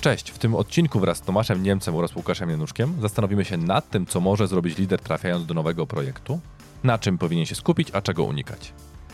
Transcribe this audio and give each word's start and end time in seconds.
Cześć, 0.00 0.30
w 0.30 0.38
tym 0.38 0.54
odcinku 0.54 1.00
wraz 1.00 1.16
z 1.18 1.20
Tomaszem 1.20 1.62
Niemcem 1.62 1.96
oraz 1.96 2.16
Łukaszem 2.16 2.50
Januszkiem 2.50 2.94
zastanowimy 3.00 3.44
się 3.44 3.56
nad 3.56 3.90
tym, 3.90 4.06
co 4.06 4.20
może 4.20 4.46
zrobić 4.46 4.78
lider 4.78 5.00
trafiając 5.00 5.46
do 5.46 5.54
nowego 5.54 5.86
projektu, 5.86 6.40
na 6.84 6.98
czym 6.98 7.18
powinien 7.18 7.46
się 7.46 7.54
skupić, 7.54 7.88
a 7.92 8.02
czego 8.02 8.24
unikać. 8.24 8.72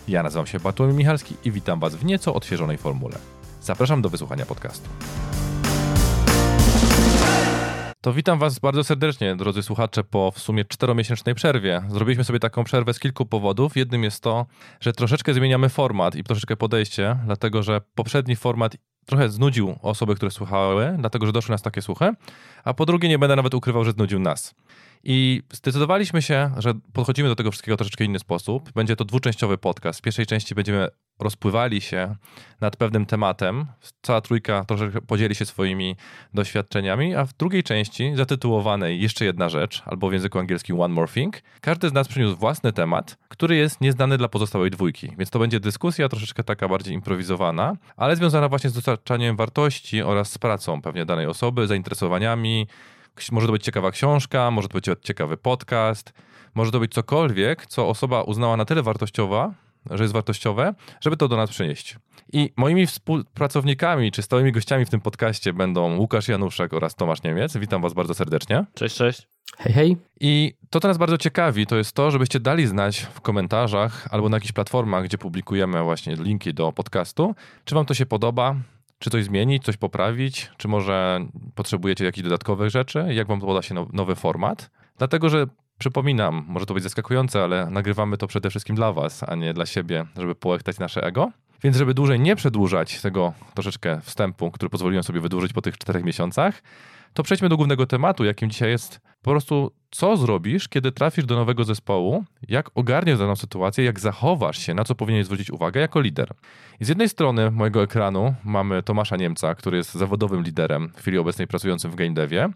Ja 0.08 0.22
nazywam 0.22 0.46
się 0.46 0.60
Bartłomiej 0.60 0.96
Michalski 0.96 1.34
i 1.44 1.50
witam 1.50 1.80
Was 1.80 1.94
w 1.94 2.04
nieco 2.04 2.34
odświeżonej 2.34 2.78
formule. 2.78 3.18
Zapraszam 3.62 4.02
do 4.02 4.10
wysłuchania 4.10 4.46
podcastu. 4.46 4.88
To 8.00 8.12
witam 8.12 8.38
Was 8.38 8.58
bardzo 8.58 8.84
serdecznie, 8.84 9.36
drodzy 9.36 9.62
słuchacze, 9.62 10.04
po 10.04 10.30
w 10.30 10.38
sumie 10.38 10.64
czteromiesięcznej 10.64 11.34
przerwie. 11.34 11.82
Zrobiliśmy 11.88 12.24
sobie 12.24 12.38
taką 12.38 12.64
przerwę 12.64 12.94
z 12.94 13.00
kilku 13.00 13.26
powodów. 13.26 13.76
Jednym 13.76 14.04
jest 14.04 14.22
to, 14.22 14.46
że 14.80 14.92
troszeczkę 14.92 15.34
zmieniamy 15.34 15.68
format 15.68 16.14
i 16.14 16.24
troszeczkę 16.24 16.56
podejście, 16.56 17.18
dlatego 17.24 17.62
że 17.62 17.80
poprzedni 17.94 18.36
format 18.36 18.76
trochę 19.06 19.28
znudził 19.28 19.76
osoby, 19.82 20.14
które 20.14 20.30
słuchały, 20.30 20.94
dlatego 20.98 21.26
że 21.26 21.32
doszły 21.32 21.52
nas 21.52 21.62
takie 21.62 21.82
słuchy, 21.82 22.12
a 22.64 22.74
po 22.74 22.86
drugie 22.86 23.08
nie 23.08 23.18
będę 23.18 23.36
nawet 23.36 23.54
ukrywał, 23.54 23.84
że 23.84 23.92
znudził 23.92 24.18
nas. 24.18 24.54
I 25.08 25.42
zdecydowaliśmy 25.52 26.22
się, 26.22 26.50
że 26.58 26.74
podchodzimy 26.92 27.28
do 27.28 27.36
tego 27.36 27.50
wszystkiego 27.50 27.76
troszeczkę 27.76 28.04
inny 28.04 28.18
sposób. 28.18 28.72
Będzie 28.72 28.96
to 28.96 29.04
dwuczęściowy 29.04 29.58
podcast. 29.58 29.98
W 29.98 30.02
pierwszej 30.02 30.26
części 30.26 30.54
będziemy 30.54 30.88
rozpływali 31.18 31.80
się 31.80 32.16
nad 32.60 32.76
pewnym 32.76 33.06
tematem. 33.06 33.66
Cała 34.02 34.20
trójka 34.20 34.64
troszeczkę 34.64 35.00
podzieli 35.00 35.34
się 35.34 35.46
swoimi 35.46 35.96
doświadczeniami, 36.34 37.14
a 37.14 37.26
w 37.26 37.34
drugiej 37.34 37.62
części, 37.62 38.12
zatytułowanej 38.16 39.00
Jeszcze 39.00 39.24
jedna 39.24 39.48
rzecz, 39.48 39.82
albo 39.84 40.08
w 40.08 40.12
języku 40.12 40.38
angielskim 40.38 40.80
One 40.80 40.94
More 40.94 41.12
Thing, 41.12 41.42
każdy 41.60 41.88
z 41.88 41.92
nas 41.92 42.08
przyniósł 42.08 42.36
własny 42.36 42.72
temat, 42.72 43.18
który 43.28 43.56
jest 43.56 43.80
nieznany 43.80 44.18
dla 44.18 44.28
pozostałej 44.28 44.70
dwójki. 44.70 45.12
Więc 45.18 45.30
to 45.30 45.38
będzie 45.38 45.60
dyskusja 45.60 46.08
troszeczkę 46.08 46.44
taka 46.44 46.68
bardziej 46.68 46.94
improwizowana, 46.94 47.76
ale 47.96 48.16
związana 48.16 48.48
właśnie 48.48 48.70
z 48.70 48.74
dostarczaniem 48.74 49.36
wartości 49.36 50.02
oraz 50.02 50.32
z 50.32 50.38
pracą 50.38 50.82
pewnie 50.82 51.04
danej 51.04 51.26
osoby, 51.26 51.66
zainteresowaniami, 51.66 52.66
może 53.32 53.46
to 53.46 53.52
być 53.52 53.64
ciekawa 53.64 53.90
książka, 53.90 54.50
może 54.50 54.68
to 54.68 54.74
być 54.74 54.86
ciekawy 55.02 55.36
podcast, 55.36 56.12
może 56.54 56.70
to 56.70 56.80
być 56.80 56.92
cokolwiek, 56.92 57.66
co 57.66 57.88
osoba 57.88 58.22
uznała 58.22 58.56
na 58.56 58.64
tyle 58.64 58.82
wartościowa, 58.82 59.54
że 59.90 60.04
jest 60.04 60.14
wartościowe, 60.14 60.74
żeby 61.00 61.16
to 61.16 61.28
do 61.28 61.36
nas 61.36 61.50
przynieść. 61.50 61.96
I 62.32 62.52
moimi 62.56 62.86
współpracownikami 62.86 64.12
czy 64.12 64.22
stałymi 64.22 64.52
gościami 64.52 64.84
w 64.84 64.90
tym 64.90 65.00
podcaście 65.00 65.52
będą 65.52 65.96
Łukasz 65.96 66.28
Januszek 66.28 66.72
oraz 66.72 66.94
Tomasz 66.94 67.22
Niemiec. 67.22 67.56
Witam 67.56 67.82
Was 67.82 67.92
bardzo 67.92 68.14
serdecznie. 68.14 68.64
Cześć, 68.74 68.96
cześć. 68.96 69.28
Hej, 69.58 69.72
hej. 69.72 69.96
I 70.20 70.54
to, 70.70 70.80
co 70.80 70.88
nas 70.88 70.98
bardzo 70.98 71.18
ciekawi, 71.18 71.66
to 71.66 71.76
jest 71.76 71.92
to, 71.92 72.10
żebyście 72.10 72.40
dali 72.40 72.66
znać 72.66 72.98
w 72.98 73.20
komentarzach 73.20 74.08
albo 74.10 74.28
na 74.28 74.36
jakichś 74.36 74.52
platformach, 74.52 75.04
gdzie 75.04 75.18
publikujemy 75.18 75.82
właśnie 75.82 76.16
linki 76.16 76.54
do 76.54 76.72
podcastu, 76.72 77.34
czy 77.64 77.74
Wam 77.74 77.86
to 77.86 77.94
się 77.94 78.06
podoba, 78.06 78.56
czy 78.98 79.10
coś 79.10 79.24
zmienić, 79.24 79.64
coś 79.64 79.76
poprawić, 79.76 80.50
czy 80.56 80.68
może 80.68 81.20
potrzebujecie 81.54 82.04
jakichś 82.04 82.24
dodatkowych 82.24 82.70
rzeczy, 82.70 83.06
jak 83.10 83.26
wam 83.26 83.40
poda 83.40 83.62
się 83.62 83.86
nowy 83.92 84.14
format. 84.14 84.70
Dlatego, 84.98 85.28
że 85.28 85.46
przypominam, 85.78 86.44
może 86.48 86.66
to 86.66 86.74
być 86.74 86.82
zaskakujące, 86.82 87.44
ale 87.44 87.70
nagrywamy 87.70 88.16
to 88.16 88.26
przede 88.26 88.50
wszystkim 88.50 88.76
dla 88.76 88.92
was, 88.92 89.22
a 89.22 89.34
nie 89.34 89.54
dla 89.54 89.66
siebie, 89.66 90.06
żeby 90.16 90.34
połechtać 90.34 90.78
nasze 90.78 91.02
ego. 91.02 91.32
Więc 91.62 91.76
żeby 91.76 91.94
dłużej 91.94 92.20
nie 92.20 92.36
przedłużać 92.36 93.00
tego 93.00 93.32
troszeczkę 93.54 94.00
wstępu, 94.00 94.50
który 94.50 94.70
pozwoliłem 94.70 95.04
sobie 95.04 95.20
wydłużyć 95.20 95.52
po 95.52 95.62
tych 95.62 95.78
czterech 95.78 96.04
miesiącach, 96.04 96.62
to 97.16 97.22
przejdźmy 97.22 97.48
do 97.48 97.56
głównego 97.56 97.86
tematu, 97.86 98.24
jakim 98.24 98.50
dzisiaj 98.50 98.70
jest 98.70 99.00
po 99.22 99.30
prostu 99.30 99.72
co 99.90 100.16
zrobisz, 100.16 100.68
kiedy 100.68 100.92
trafisz 100.92 101.24
do 101.24 101.36
nowego 101.36 101.64
zespołu, 101.64 102.24
jak 102.48 102.70
ogarniesz 102.74 103.18
daną 103.18 103.36
sytuację, 103.36 103.84
jak 103.84 104.00
zachowasz 104.00 104.58
się, 104.58 104.74
na 104.74 104.84
co 104.84 104.94
powinieneś 104.94 105.26
zwrócić 105.26 105.50
uwagę 105.50 105.80
jako 105.80 106.00
lider. 106.00 106.30
I 106.80 106.84
z 106.84 106.88
jednej 106.88 107.08
strony 107.08 107.50
mojego 107.50 107.82
ekranu 107.82 108.34
mamy 108.44 108.82
Tomasza 108.82 109.16
Niemca, 109.16 109.54
który 109.54 109.76
jest 109.76 109.94
zawodowym 109.94 110.42
liderem 110.42 110.92
w 110.96 111.00
chwili 111.00 111.18
obecnej 111.18 111.46
pracującym 111.46 111.90
w 111.90 111.94
game 111.94 112.14
devie. 112.14 112.48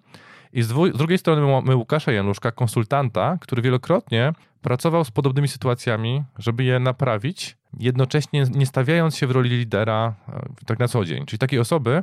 I 0.52 0.62
z, 0.62 0.68
z 0.68 0.98
drugiej 0.98 1.18
strony 1.18 1.42
mamy 1.42 1.76
Łukasza 1.76 2.12
Januszka, 2.12 2.52
konsultanta, 2.52 3.38
który 3.40 3.62
wielokrotnie 3.62 4.32
pracował 4.62 5.04
z 5.04 5.10
podobnymi 5.10 5.48
sytuacjami, 5.48 6.24
żeby 6.38 6.64
je 6.64 6.78
naprawić 6.78 7.56
jednocześnie 7.78 8.44
nie 8.54 8.66
stawiając 8.66 9.16
się 9.16 9.26
w 9.26 9.30
roli 9.30 9.50
lidera 9.50 10.14
e, 10.28 10.64
tak 10.66 10.78
na 10.78 10.88
co 10.88 11.04
dzień. 11.04 11.26
Czyli 11.26 11.38
takiej 11.38 11.58
osoby, 11.58 12.02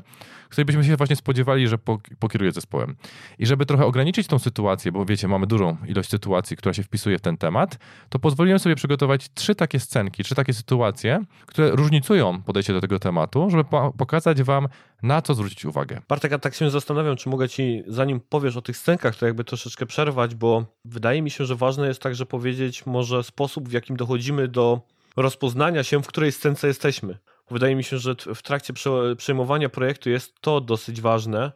której 0.50 0.66
byśmy 0.66 0.84
się 0.84 0.96
właśnie 0.96 1.16
spodziewali, 1.16 1.68
że 1.68 1.78
pokieruje 2.20 2.52
zespołem. 2.52 2.96
I 3.40 3.46
żeby 3.46 3.66
trochę 3.66 3.86
ograniczyć 3.86 4.28
tą 4.28 4.40
sytuację, 4.40 4.92
bo 4.92 5.06
wiecie, 5.06 5.28
mamy 5.28 5.48
dużą 5.48 5.78
ilość 5.88 6.10
sytuacji, 6.10 6.58
która 6.58 6.74
się 6.74 6.84
wpisuje 6.84 7.18
w 7.18 7.22
ten 7.22 7.38
temat, 7.38 7.78
to 8.10 8.20
pozwoliłem 8.20 8.60
sobie 8.60 8.76
przygotować 8.76 9.30
trzy 9.34 9.56
takie 9.56 9.80
scenki, 9.80 10.24
trzy 10.24 10.36
takie 10.36 10.54
sytuacje, 10.54 11.24
które 11.46 11.72
różnicują 11.72 12.42
podejście 12.42 12.74
do 12.74 12.82
tego 12.82 13.00
tematu, 13.00 13.50
żeby 13.50 13.64
pokazać 13.98 14.44
wam, 14.44 14.68
na 15.04 15.22
co 15.22 15.34
zwrócić 15.34 15.66
uwagę. 15.66 16.02
Bartek, 16.10 16.32
ja 16.32 16.40
tak 16.40 16.56
się 16.56 16.70
zastanawiam, 16.70 17.16
czy 17.16 17.30
mogę 17.30 17.50
ci, 17.50 17.84
zanim 17.88 18.20
powiesz 18.20 18.58
o 18.58 18.62
tych 18.62 18.78
scenkach, 18.78 19.16
to 19.16 19.26
jakby 19.26 19.44
troszeczkę 19.44 19.86
przerwać, 19.86 20.36
bo 20.36 20.66
wydaje 20.86 21.22
mi 21.22 21.30
się, 21.30 21.46
że 21.46 21.56
ważne 21.56 21.88
jest 21.88 22.02
także 22.02 22.26
powiedzieć 22.26 22.86
może 22.86 23.24
sposób, 23.24 23.70
w 23.70 23.72
jakim 23.72 23.98
dochodzimy 23.98 24.48
do 24.48 24.82
rozpoznania 25.18 25.84
się, 25.84 26.04
w 26.04 26.08
której 26.08 26.32
scence 26.32 26.68
jesteśmy. 26.68 27.18
Wydaje 27.52 27.76
mi 27.76 27.84
się, 27.84 27.98
że 27.98 28.16
w 28.36 28.42
trakcie 28.42 28.74
przejmowania 29.18 29.70
projektu 29.70 30.10
jest 30.10 30.42
to 30.42 30.62
dosyć 30.62 31.02
ważne, 31.02 31.52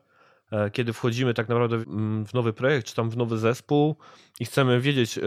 e, 0.52 0.70
kiedy 0.72 0.94
wchodzimy 0.94 1.34
tak 1.34 1.50
naprawdę 1.50 1.78
w 2.26 2.34
nowy 2.34 2.54
projekt, 2.54 2.88
czy 2.88 2.96
tam 2.96 3.10
w 3.10 3.18
nowy 3.18 3.38
zespół 3.38 3.96
i 4.40 4.46
chcemy 4.46 4.82
wiedzieć, 4.82 5.18
e, 5.18 5.22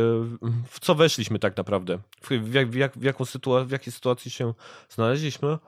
w 0.69 0.81
co 0.81 0.95
weszliśmy 0.95 1.39
tak 1.39 1.57
naprawdę, 1.57 1.99
w, 2.23 2.55
jak, 2.55 2.71
w, 2.71 2.75
jak, 2.75 2.99
w, 2.99 3.03
jaką 3.03 3.25
sytuacji, 3.25 3.69
w 3.69 3.71
jakiej 3.71 3.93
sytuacji 3.93 4.31
się 4.31 4.55
znaleźliśmy. 4.89 5.59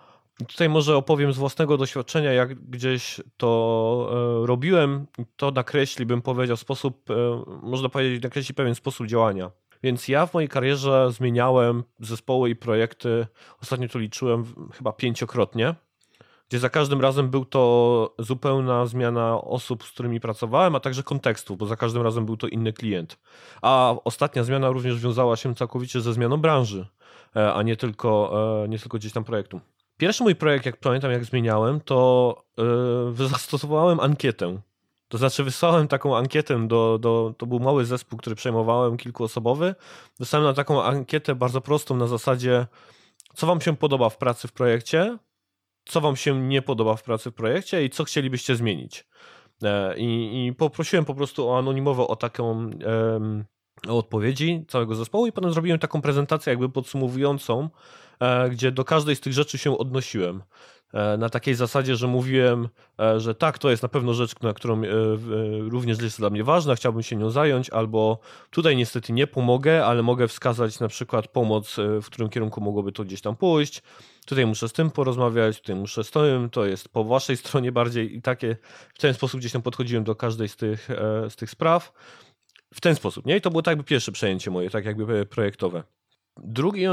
Tutaj 0.48 0.68
może 0.68 0.96
opowiem 0.96 1.32
z 1.32 1.36
własnego 1.36 1.76
doświadczenia, 1.76 2.32
jak 2.32 2.54
gdzieś 2.70 3.20
to 3.36 4.40
e, 4.42 4.46
robiłem, 4.46 5.06
to 5.36 5.50
nakreśli, 5.50 6.06
bym 6.06 6.22
powiedział, 6.22 6.56
sposób, 6.56 7.08
można 7.62 7.88
powiedzieć, 7.88 8.22
nakreśli 8.22 8.54
pewien 8.54 8.74
sposób 8.74 9.06
działania. 9.06 9.50
Więc 9.86 10.08
ja 10.08 10.26
w 10.26 10.34
mojej 10.34 10.48
karierze 10.48 11.12
zmieniałem 11.12 11.84
zespoły 12.00 12.50
i 12.50 12.56
projekty, 12.56 13.26
ostatnio 13.62 13.88
to 13.88 13.98
liczyłem 13.98 14.44
chyba 14.72 14.92
pięciokrotnie, 14.92 15.74
gdzie 16.48 16.58
za 16.58 16.70
każdym 16.70 17.00
razem 17.00 17.30
był 17.30 17.44
to 17.44 18.14
zupełna 18.18 18.86
zmiana 18.86 19.40
osób, 19.40 19.84
z 19.84 19.90
którymi 19.90 20.20
pracowałem, 20.20 20.74
a 20.74 20.80
także 20.80 21.02
kontekstu, 21.02 21.56
bo 21.56 21.66
za 21.66 21.76
każdym 21.76 22.02
razem 22.02 22.26
był 22.26 22.36
to 22.36 22.48
inny 22.48 22.72
klient. 22.72 23.18
A 23.62 23.94
ostatnia 24.04 24.44
zmiana 24.44 24.70
również 24.70 25.00
wiązała 25.00 25.36
się 25.36 25.54
całkowicie 25.54 26.00
ze 26.00 26.12
zmianą 26.12 26.36
branży, 26.36 26.86
e, 27.36 27.54
a 27.54 27.62
nie 27.62 27.76
tylko, 27.76 28.32
e, 28.64 28.68
nie 28.68 28.78
tylko 28.78 28.98
gdzieś 28.98 29.12
tam 29.12 29.24
projektu. 29.24 29.60
Pierwszy 29.96 30.22
mój 30.22 30.34
projekt, 30.34 30.66
jak 30.66 30.76
pamiętam, 30.76 31.10
jak 31.10 31.24
zmieniałem, 31.24 31.80
to 31.80 32.44
e, 33.18 33.26
zastosowałem 33.34 34.00
ankietę 34.00 34.60
to 35.08 35.18
znaczy 35.18 35.44
wysłałem 35.44 35.88
taką 35.88 36.16
ankietę 36.16 36.68
do, 36.68 36.98
do, 36.98 37.34
to 37.38 37.46
był 37.46 37.60
mały 37.60 37.84
zespół, 37.84 38.18
który 38.18 38.36
przejmowałem, 38.36 38.96
kilkuosobowy. 38.96 39.74
Wysłałem 40.18 40.48
na 40.48 40.54
taką 40.54 40.82
ankietę 40.82 41.34
bardzo 41.34 41.60
prostą 41.60 41.96
na 41.96 42.06
zasadzie, 42.06 42.66
co 43.34 43.46
wam 43.46 43.60
się 43.60 43.76
podoba 43.76 44.08
w 44.08 44.18
pracy 44.18 44.48
w 44.48 44.52
projekcie, 44.52 45.18
co 45.84 46.00
wam 46.00 46.16
się 46.16 46.40
nie 46.40 46.62
podoba 46.62 46.96
w 46.96 47.02
pracy 47.02 47.30
w 47.30 47.34
projekcie 47.34 47.84
i 47.84 47.90
co 47.90 48.04
chcielibyście 48.04 48.56
zmienić. 48.56 49.06
E, 49.62 49.98
I, 49.98 50.46
i 50.46 50.52
poprosiłem 50.52 51.04
po 51.04 51.14
prostu 51.14 51.48
o 51.48 51.58
anonimowo 51.58 52.08
o 52.08 52.16
taką 52.16 52.70
o 53.88 53.98
odpowiedzi 53.98 54.64
całego 54.68 54.94
zespołu 54.94 55.26
i 55.26 55.32
potem 55.32 55.52
zrobiłem 55.52 55.78
taką 55.78 56.02
prezentację 56.02 56.50
jakby 56.50 56.68
podsumowującą, 56.68 57.68
e, 58.20 58.50
gdzie 58.50 58.72
do 58.72 58.84
każdej 58.84 59.16
z 59.16 59.20
tych 59.20 59.32
rzeczy 59.32 59.58
się 59.58 59.78
odnosiłem. 59.78 60.42
E, 60.94 61.16
na 61.16 61.28
takiej 61.28 61.54
zasadzie, 61.54 61.96
że 61.96 62.06
mówiłem, 62.06 62.68
e, 63.00 63.20
że 63.20 63.34
tak, 63.34 63.58
to 63.58 63.70
jest 63.70 63.82
na 63.82 63.88
pewno 63.88 64.14
rzecz, 64.14 64.40
na 64.40 64.52
którą 64.52 64.82
e, 64.82 64.86
również 65.68 66.02
jest 66.02 66.18
dla 66.18 66.30
mnie 66.30 66.44
ważna, 66.44 66.74
chciałbym 66.74 67.02
się 67.02 67.16
nią 67.16 67.30
zająć, 67.30 67.70
albo 67.70 68.18
tutaj 68.50 68.76
niestety 68.76 69.12
nie 69.12 69.26
pomogę, 69.26 69.86
ale 69.86 70.02
mogę 70.02 70.28
wskazać 70.28 70.80
na 70.80 70.88
przykład 70.88 71.28
pomoc, 71.28 71.76
w 72.02 72.06
którym 72.06 72.28
kierunku 72.28 72.60
mogłoby 72.60 72.92
to 72.92 73.04
gdzieś 73.04 73.20
tam 73.20 73.36
pójść. 73.36 73.82
Tutaj 74.26 74.46
muszę 74.46 74.68
z 74.68 74.72
tym 74.72 74.90
porozmawiać, 74.90 75.60
tutaj 75.60 75.76
muszę 75.76 76.04
z 76.04 76.10
tym, 76.10 76.50
to 76.50 76.66
jest 76.66 76.88
po 76.88 77.04
waszej 77.04 77.36
stronie 77.36 77.72
bardziej 77.72 78.16
i 78.16 78.22
takie, 78.22 78.56
w 78.94 78.98
ten 78.98 79.14
sposób 79.14 79.40
gdzieś 79.40 79.52
tam 79.52 79.62
podchodziłem 79.62 80.04
do 80.04 80.14
każdej 80.14 80.48
z 80.48 80.56
tych, 80.56 80.88
z 81.28 81.36
tych 81.36 81.50
spraw. 81.50 81.92
W 82.74 82.80
ten 82.80 82.94
sposób, 82.94 83.26
nie? 83.26 83.36
I 83.36 83.40
to 83.40 83.50
było 83.50 83.62
tak 83.62 83.72
jakby 83.72 83.84
pierwsze 83.84 84.12
przejęcie 84.12 84.50
moje, 84.50 84.70
tak 84.70 84.84
jakby 84.84 85.26
projektowe. 85.26 85.95
Drugi, 86.36 86.84
e, 86.84 86.90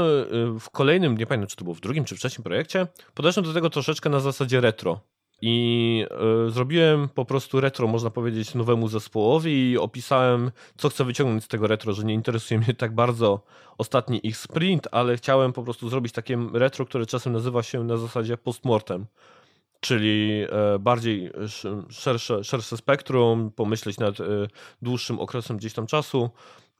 w 0.60 0.70
kolejnym, 0.72 1.18
nie 1.18 1.26
pamiętam 1.26 1.48
czy 1.48 1.56
to 1.56 1.64
było 1.64 1.74
w 1.74 1.80
drugim 1.80 2.04
czy 2.04 2.16
wcześniej 2.16 2.44
projekcie, 2.44 2.86
podeszłem 3.14 3.46
do 3.46 3.52
tego 3.52 3.70
troszeczkę 3.70 4.10
na 4.10 4.20
zasadzie 4.20 4.60
retro. 4.60 5.00
I 5.42 6.06
y, 6.46 6.50
zrobiłem 6.50 7.08
po 7.08 7.24
prostu 7.24 7.60
retro, 7.60 7.86
można 7.86 8.10
powiedzieć, 8.10 8.54
nowemu 8.54 8.88
zespołowi 8.88 9.70
i 9.70 9.78
opisałem, 9.78 10.50
co 10.76 10.88
chcę 10.88 11.04
wyciągnąć 11.04 11.44
z 11.44 11.48
tego 11.48 11.66
retro, 11.66 11.92
że 11.92 12.04
nie 12.04 12.14
interesuje 12.14 12.60
mnie 12.60 12.74
tak 12.74 12.94
bardzo 12.94 13.44
ostatni 13.78 14.26
ich 14.26 14.36
sprint, 14.36 14.88
ale 14.92 15.16
chciałem 15.16 15.52
po 15.52 15.62
prostu 15.62 15.88
zrobić 15.88 16.12
takie 16.12 16.38
retro, 16.52 16.86
które 16.86 17.06
czasem 17.06 17.32
nazywa 17.32 17.62
się 17.62 17.84
na 17.84 17.96
zasadzie 17.96 18.36
postmortem. 18.36 19.06
Czyli 19.80 20.44
y, 20.74 20.78
bardziej 20.78 21.30
szersze, 21.90 22.44
szersze 22.44 22.76
spektrum, 22.76 23.50
pomyśleć 23.50 23.98
nad 23.98 24.16
dłuższym 24.82 25.20
okresem 25.20 25.56
gdzieś 25.56 25.72
tam 25.72 25.86
czasu. 25.86 26.30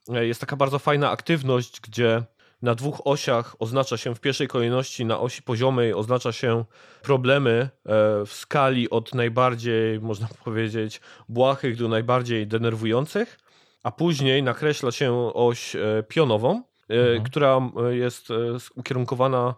Jest 0.07 0.41
taka 0.41 0.55
bardzo 0.55 0.79
fajna 0.79 1.11
aktywność, 1.11 1.81
gdzie 1.81 2.23
na 2.65 2.75
dwóch 2.75 3.01
osiach 3.07 3.55
oznacza 3.59 3.97
się 3.97 4.15
w 4.15 4.19
pierwszej 4.19 4.47
kolejności 4.47 5.05
na 5.05 5.19
osi 5.19 5.41
poziomej 5.41 5.93
oznacza 5.93 6.31
się 6.31 6.65
problemy 7.01 7.51
e, 7.51 7.69
w 8.25 8.33
skali 8.33 8.89
od 8.89 9.13
najbardziej, 9.13 9.99
można 9.99 10.27
powiedzieć, 10.45 11.01
błahych 11.29 11.77
do 11.77 11.87
najbardziej 11.87 12.47
denerwujących, 12.47 13.39
a 13.83 13.91
później 13.91 14.43
nakreśla 14.43 14.91
się 14.91 15.33
oś 15.33 15.75
e, 15.75 16.03
pionową, 16.07 16.63
mhm. 16.89 17.23
która 17.23 17.59
jest 17.89 18.27
ukierunkowana 18.75 19.55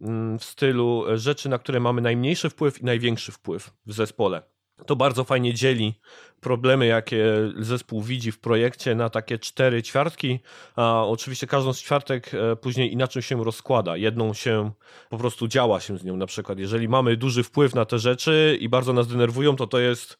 mm, 0.00 0.38
w 0.38 0.44
stylu 0.44 1.04
rzeczy, 1.14 1.48
na 1.48 1.58
które 1.58 1.80
mamy 1.80 2.00
najmniejszy 2.00 2.50
wpływ 2.50 2.82
i 2.82 2.84
największy 2.84 3.32
wpływ 3.32 3.70
w 3.86 3.92
zespole. 3.92 4.42
To 4.86 4.96
bardzo 4.96 5.24
fajnie 5.24 5.54
dzieli 5.54 5.94
problemy, 6.40 6.86
jakie 6.86 7.24
zespół 7.58 8.02
widzi 8.02 8.32
w 8.32 8.38
projekcie 8.38 8.94
na 8.94 9.10
takie 9.10 9.38
cztery 9.38 9.82
ćwiartki, 9.82 10.38
a 10.76 11.04
oczywiście 11.06 11.46
każdą 11.46 11.72
z 11.72 11.80
ćwiartek 11.80 12.34
e, 12.34 12.56
później 12.56 12.92
inaczej 12.92 13.22
się 13.22 13.44
rozkłada. 13.44 13.96
Jedną 13.96 14.34
się 14.34 14.70
po 15.10 15.18
prostu 15.18 15.48
działa 15.48 15.80
się 15.80 15.98
z 15.98 16.04
nią 16.04 16.16
na 16.16 16.26
przykład. 16.26 16.58
Jeżeli 16.58 16.88
mamy 16.88 17.16
duży 17.16 17.42
wpływ 17.42 17.74
na 17.74 17.84
te 17.84 17.98
rzeczy 17.98 18.58
i 18.60 18.68
bardzo 18.68 18.92
nas 18.92 19.06
denerwują, 19.06 19.56
to 19.56 19.66
to 19.66 19.78
jest 19.78 20.18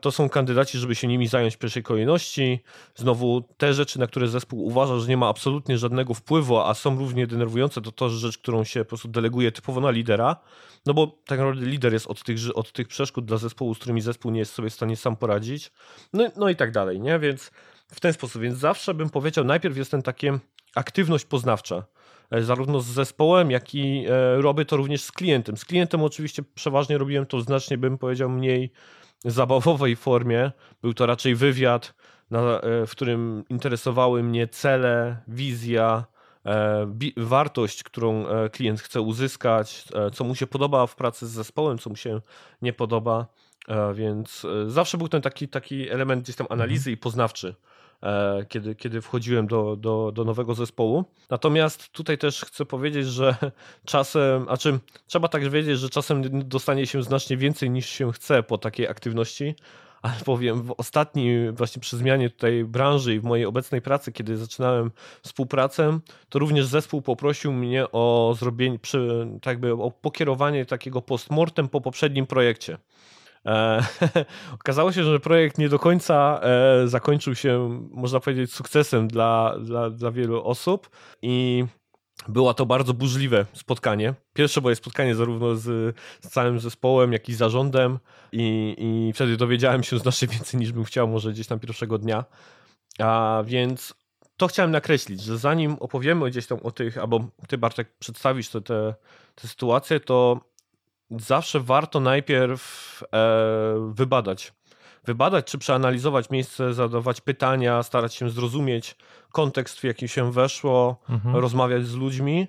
to 0.00 0.12
są 0.12 0.28
kandydaci, 0.28 0.78
żeby 0.78 0.94
się 0.94 1.06
nimi 1.06 1.26
zająć 1.26 1.54
w 1.54 1.58
pierwszej 1.58 1.82
kolejności. 1.82 2.60
Znowu 2.94 3.44
te 3.56 3.74
rzeczy, 3.74 3.98
na 3.98 4.06
które 4.06 4.28
zespół 4.28 4.64
uważa, 4.64 4.98
że 4.98 5.08
nie 5.08 5.16
ma 5.16 5.28
absolutnie 5.28 5.78
żadnego 5.78 6.14
wpływu, 6.14 6.58
a 6.58 6.74
są 6.74 6.98
równie 6.98 7.26
denerwujące, 7.26 7.80
to 7.80 7.92
to 7.92 8.10
rzecz, 8.10 8.38
którą 8.38 8.64
się 8.64 8.80
po 8.80 8.88
prostu 8.88 9.08
deleguje 9.08 9.52
typowo 9.52 9.80
na 9.80 9.90
lidera. 9.90 10.36
No 10.86 10.94
bo 10.94 11.06
tak 11.26 11.38
naprawdę 11.38 11.66
lider 11.66 11.92
jest 11.92 12.06
od 12.06 12.24
tych, 12.24 12.36
od 12.54 12.72
tych 12.72 12.88
przeszkód 12.88 13.24
dla 13.24 13.36
zespołu, 13.36 13.74
z 13.74 13.78
którymi 13.78 14.00
zespół 14.00 14.30
nie 14.30 14.38
jest 14.38 14.52
sobie 14.52 14.70
w 14.70 14.74
stanie 14.74 14.96
sam 14.96 15.16
poradzić. 15.16 15.72
No, 16.12 16.28
no 16.36 16.48
i 16.48 16.56
tak 16.56 16.72
dalej, 16.72 17.00
nie? 17.00 17.18
Więc 17.18 17.50
w 17.92 18.00
ten 18.00 18.12
sposób. 18.12 18.42
Więc 18.42 18.58
zawsze 18.58 18.94
bym 18.94 19.10
powiedział, 19.10 19.44
najpierw 19.44 19.76
jest 19.76 19.90
ten 19.90 20.02
takie 20.02 20.38
aktywność 20.74 21.24
poznawcza 21.24 21.84
e, 22.30 22.42
zarówno 22.42 22.80
z 22.80 22.86
zespołem, 22.86 23.50
jak 23.50 23.74
i 23.74 24.06
e, 24.08 24.42
robię 24.42 24.64
to 24.64 24.76
również 24.76 25.02
z 25.02 25.12
klientem. 25.12 25.56
Z 25.56 25.64
klientem 25.64 26.02
oczywiście 26.02 26.42
przeważnie 26.54 26.98
robiłem 26.98 27.26
to 27.26 27.40
znacznie, 27.40 27.78
bym 27.78 27.98
powiedział, 27.98 28.28
mniej 28.28 28.72
zabawowej 29.24 29.96
formie. 29.96 30.52
Był 30.82 30.94
to 30.94 31.06
raczej 31.06 31.34
wywiad, 31.34 31.94
na, 32.30 32.60
e, 32.60 32.86
w 32.86 32.90
którym 32.90 33.44
interesowały 33.48 34.22
mnie 34.22 34.48
cele, 34.48 35.16
wizja, 35.28 36.04
e, 36.46 36.86
wartość, 37.16 37.82
którą 37.82 38.26
e, 38.26 38.50
klient 38.50 38.80
chce 38.80 39.00
uzyskać, 39.00 39.84
co 40.12 40.24
mu 40.24 40.34
się 40.34 40.46
podoba 40.46 40.86
w 40.86 40.96
pracy 40.96 41.26
z 41.26 41.30
zespołem, 41.30 41.78
co 41.78 41.90
mu 41.90 41.96
się 41.96 42.20
nie 42.62 42.72
podoba. 42.72 43.26
Więc 43.94 44.46
zawsze 44.66 44.98
był 44.98 45.08
ten 45.08 45.22
taki, 45.22 45.48
taki 45.48 45.90
element 45.90 46.22
gdzieś 46.22 46.36
tam 46.36 46.46
analizy 46.50 46.90
mhm. 46.90 46.94
i 46.94 46.96
poznawczy. 46.96 47.54
E, 48.02 48.44
kiedy, 48.48 48.74
kiedy 48.74 49.00
wchodziłem 49.00 49.46
do, 49.46 49.76
do, 49.76 50.12
do 50.12 50.24
nowego 50.24 50.54
zespołu. 50.54 51.04
Natomiast 51.30 51.88
tutaj 51.92 52.18
też 52.18 52.40
chcę 52.40 52.66
powiedzieć, 52.66 53.06
że 53.06 53.34
czasem, 53.84 54.46
a 54.48 54.56
czym 54.56 54.80
trzeba 55.06 55.28
także 55.28 55.50
wiedzieć, 55.50 55.78
że 55.78 55.90
czasem 55.90 56.48
dostanie 56.48 56.86
się 56.86 57.02
znacznie 57.02 57.36
więcej 57.36 57.70
niż 57.70 57.86
się 57.88 58.12
chce 58.12 58.42
po 58.42 58.58
takiej 58.58 58.88
aktywności. 58.88 59.54
Ale 60.02 60.14
powiem, 60.24 60.62
w 60.62 60.74
ostatnim, 60.78 61.54
właśnie 61.54 61.80
przy 61.80 61.96
zmianie 61.96 62.30
tutaj 62.30 62.64
branży 62.64 63.14
i 63.14 63.20
w 63.20 63.24
mojej 63.24 63.46
obecnej 63.46 63.82
pracy, 63.82 64.12
kiedy 64.12 64.36
zaczynałem 64.36 64.90
współpracę, 65.22 65.98
to 66.28 66.38
również 66.38 66.66
zespół 66.66 67.02
poprosił 67.02 67.52
mnie 67.52 67.92
o 67.92 68.34
zrobienie, 68.38 68.78
tak 69.42 69.52
jakby 69.52 69.72
o 69.72 69.90
pokierowanie 69.90 70.66
takiego 70.66 71.02
postmortem 71.02 71.68
po 71.68 71.80
poprzednim 71.80 72.26
projekcie. 72.26 72.78
E, 73.46 73.84
okazało 74.60 74.92
się, 74.92 75.04
że 75.04 75.20
projekt 75.20 75.58
nie 75.58 75.68
do 75.68 75.78
końca 75.78 76.40
e, 76.42 76.88
zakończył 76.88 77.34
się, 77.34 77.80
można 77.90 78.20
powiedzieć, 78.20 78.52
sukcesem 78.52 79.08
dla, 79.08 79.56
dla, 79.60 79.90
dla 79.90 80.10
wielu 80.10 80.44
osób 80.44 80.90
i 81.22 81.64
było 82.28 82.54
to 82.54 82.66
bardzo 82.66 82.94
burzliwe 82.94 83.46
spotkanie. 83.52 84.14
Pierwsze 84.32 84.60
moje 84.60 84.76
spotkanie 84.76 85.14
zarówno 85.14 85.56
z, 85.56 85.96
z 86.20 86.28
całym 86.28 86.60
zespołem, 86.60 87.12
jak 87.12 87.28
i 87.28 87.34
zarządem 87.34 87.98
i, 88.32 88.76
i 88.78 89.12
wtedy 89.12 89.36
dowiedziałem 89.36 89.82
się 89.82 89.98
znacznie 89.98 90.28
więcej 90.28 90.60
niż 90.60 90.72
bym 90.72 90.84
chciał 90.84 91.08
może 91.08 91.32
gdzieś 91.32 91.46
tam 91.46 91.60
pierwszego 91.60 91.98
dnia. 91.98 92.24
A 92.98 93.42
więc 93.46 93.94
to 94.36 94.46
chciałem 94.46 94.70
nakreślić, 94.70 95.22
że 95.22 95.38
zanim 95.38 95.76
opowiemy 95.80 96.30
gdzieś 96.30 96.46
tam 96.46 96.58
o 96.62 96.70
tych, 96.70 96.98
albo 96.98 97.24
ty 97.48 97.58
Bartek 97.58 97.94
przedstawisz 97.98 98.48
te, 98.48 98.60
te, 98.60 98.94
te 99.34 99.48
sytuacje, 99.48 100.00
to 100.00 100.40
zawsze 101.18 101.60
warto 101.60 102.00
najpierw 102.00 103.02
e, 103.12 103.92
wybadać. 103.94 104.52
Wybadać 105.04 105.46
czy 105.46 105.58
przeanalizować 105.58 106.30
miejsce, 106.30 106.74
zadawać 106.74 107.20
pytania, 107.20 107.82
starać 107.82 108.14
się 108.14 108.30
zrozumieć 108.30 108.96
kontekst, 109.32 109.78
w 109.78 109.84
jaki 109.84 110.08
się 110.08 110.32
weszło, 110.32 110.96
mhm. 111.08 111.36
rozmawiać 111.36 111.86
z 111.86 111.94
ludźmi 111.94 112.46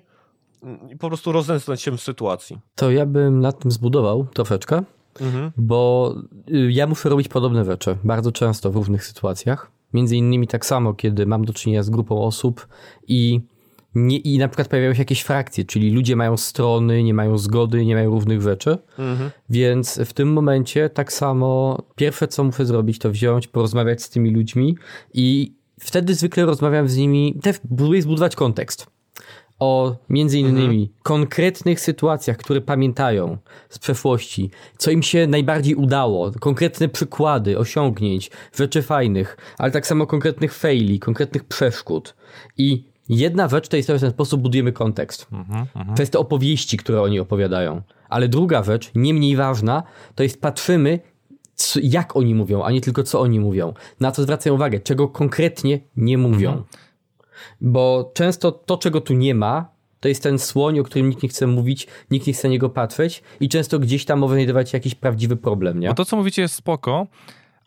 i 0.90 0.96
po 0.96 1.08
prostu 1.08 1.32
rozeznać 1.32 1.82
się 1.82 1.90
w 1.90 2.00
sytuacji. 2.00 2.58
To 2.74 2.90
ja 2.90 3.06
bym 3.06 3.40
nad 3.40 3.58
tym 3.58 3.70
zbudował 3.70 4.26
troszeczkę, 4.34 4.82
mhm. 5.20 5.52
bo 5.56 6.14
y, 6.48 6.72
ja 6.72 6.86
muszę 6.86 7.08
robić 7.08 7.28
podobne 7.28 7.64
rzeczy 7.64 7.98
bardzo 8.04 8.32
często 8.32 8.70
w 8.70 8.76
różnych 8.76 9.04
sytuacjach. 9.04 9.70
Między 9.92 10.16
innymi 10.16 10.46
tak 10.46 10.66
samo, 10.66 10.94
kiedy 10.94 11.26
mam 11.26 11.44
do 11.44 11.52
czynienia 11.52 11.82
z 11.82 11.90
grupą 11.90 12.24
osób 12.24 12.68
i 13.08 13.40
nie, 13.94 14.18
I 14.18 14.38
na 14.38 14.48
przykład 14.48 14.68
pojawiają 14.68 14.94
się 14.94 15.00
jakieś 15.00 15.22
frakcje, 15.22 15.64
czyli 15.64 15.90
ludzie 15.90 16.16
mają 16.16 16.36
strony, 16.36 17.02
nie 17.02 17.14
mają 17.14 17.38
zgody, 17.38 17.86
nie 17.86 17.94
mają 17.94 18.10
równych 18.10 18.42
rzeczy. 18.42 18.78
Mhm. 18.98 19.30
Więc 19.50 20.00
w 20.04 20.12
tym 20.12 20.32
momencie 20.32 20.90
tak 20.90 21.12
samo 21.12 21.78
pierwsze, 21.96 22.28
co 22.28 22.44
muszę 22.44 22.66
zrobić, 22.66 22.98
to 22.98 23.10
wziąć, 23.10 23.46
porozmawiać 23.46 24.02
z 24.02 24.10
tymi 24.10 24.30
ludźmi 24.30 24.76
i 25.14 25.54
wtedy 25.80 26.14
zwykle 26.14 26.46
rozmawiam 26.46 26.88
z 26.88 26.96
nimi, 26.96 27.38
też 27.42 27.58
próbuję 27.76 28.02
zbudować 28.02 28.36
kontekst 28.36 28.86
o 29.58 29.96
między 30.08 30.38
innymi 30.38 30.82
mhm. 30.82 30.98
konkretnych 31.02 31.80
sytuacjach, 31.80 32.36
które 32.36 32.60
pamiętają 32.60 33.38
z 33.68 33.78
przeszłości, 33.78 34.50
co 34.78 34.90
im 34.90 35.02
się 35.02 35.26
najbardziej 35.26 35.74
udało, 35.74 36.32
konkretne 36.40 36.88
przykłady 36.88 37.58
osiągnięć, 37.58 38.30
rzeczy 38.54 38.82
fajnych, 38.82 39.36
ale 39.58 39.70
tak 39.70 39.86
samo 39.86 40.06
konkretnych 40.06 40.54
faili, 40.54 40.98
konkretnych 40.98 41.44
przeszkód. 41.44 42.14
I 42.56 42.91
Jedna 43.08 43.48
rzecz 43.48 43.68
to 43.68 43.76
jest 43.76 43.86
to, 43.86 43.98
w 43.98 44.00
ten 44.00 44.10
sposób 44.10 44.40
budujemy 44.40 44.72
kontekst. 44.72 45.26
Mhm, 45.32 45.66
mhm. 45.74 45.96
to 45.96 46.02
jest 46.02 46.12
te 46.12 46.18
opowieści, 46.18 46.76
które 46.76 47.02
oni 47.02 47.20
opowiadają. 47.20 47.82
Ale 48.08 48.28
druga 48.28 48.62
rzecz, 48.62 48.90
nie 48.94 49.14
mniej 49.14 49.36
ważna, 49.36 49.82
to 50.14 50.22
jest 50.22 50.40
patrzymy, 50.40 51.00
jak 51.82 52.16
oni 52.16 52.34
mówią, 52.34 52.62
a 52.62 52.70
nie 52.70 52.80
tylko 52.80 53.02
co 53.02 53.20
oni 53.20 53.40
mówią. 53.40 53.72
Na 54.00 54.12
co 54.12 54.22
zwracają 54.22 54.54
uwagę, 54.54 54.80
czego 54.80 55.08
konkretnie 55.08 55.80
nie 55.96 56.18
mówią. 56.18 56.50
Mhm. 56.50 56.68
Bo 57.60 58.10
często 58.14 58.52
to, 58.52 58.76
czego 58.76 59.00
tu 59.00 59.14
nie 59.14 59.34
ma, 59.34 59.72
to 60.00 60.08
jest 60.08 60.22
ten 60.22 60.38
słoń, 60.38 60.78
o 60.78 60.84
którym 60.84 61.08
nikt 61.08 61.22
nie 61.22 61.28
chce 61.28 61.46
mówić, 61.46 61.86
nikt 62.10 62.26
nie 62.26 62.32
chce 62.32 62.48
na 62.48 62.52
niego 62.52 62.70
patrzeć 62.70 63.22
i 63.40 63.48
często 63.48 63.78
gdzieś 63.78 64.04
tam 64.04 64.18
może 64.18 64.34
znajdować 64.34 64.70
się 64.70 64.78
jakiś 64.78 64.94
prawdziwy 64.94 65.36
problem, 65.36 65.80
nie? 65.80 65.88
Bo 65.88 65.94
to, 65.94 66.04
co 66.04 66.16
mówicie 66.16 66.42
jest 66.42 66.54
spoko, 66.54 67.06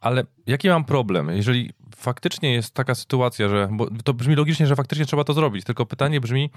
ale 0.02 0.24
jaki 0.48 0.70
mam 0.70 0.86
problem? 0.86 1.30
Jeżeli 1.30 1.72
faktycznie 1.96 2.54
jest 2.54 2.74
taka 2.74 2.96
sytuacja, 2.96 3.50
że. 3.50 3.70
Bo 3.72 3.88
to 4.04 4.14
brzmi 4.14 4.36
logicznie, 4.36 4.68
że 4.68 4.76
faktycznie 4.76 5.06
trzeba 5.06 5.24
to 5.24 5.34
zrobić, 5.34 5.66
tylko 5.66 5.86
pytanie 5.86 6.22
brzmi 6.22 6.50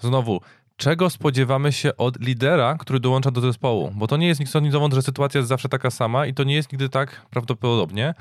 znowu, 0.00 0.40
czego 0.76 1.10
spodziewamy 1.10 1.72
się 1.72 1.96
od 1.96 2.20
lidera, 2.20 2.76
który 2.80 3.00
dołącza 3.00 3.30
do 3.30 3.40
zespołu? 3.40 3.92
Bo 3.94 4.06
to 4.06 4.16
nie 4.16 4.26
jest 4.26 4.40
nic 4.40 4.72
dowód, 4.72 4.92
że 4.92 5.02
sytuacja 5.02 5.38
jest 5.38 5.48
zawsze 5.48 5.68
taka 5.68 5.90
sama 5.90 6.26
i 6.26 6.34
to 6.34 6.44
nie 6.44 6.54
jest 6.54 6.72
nigdy 6.72 6.88
tak 6.88 7.26
prawdopodobnie, 7.30 8.14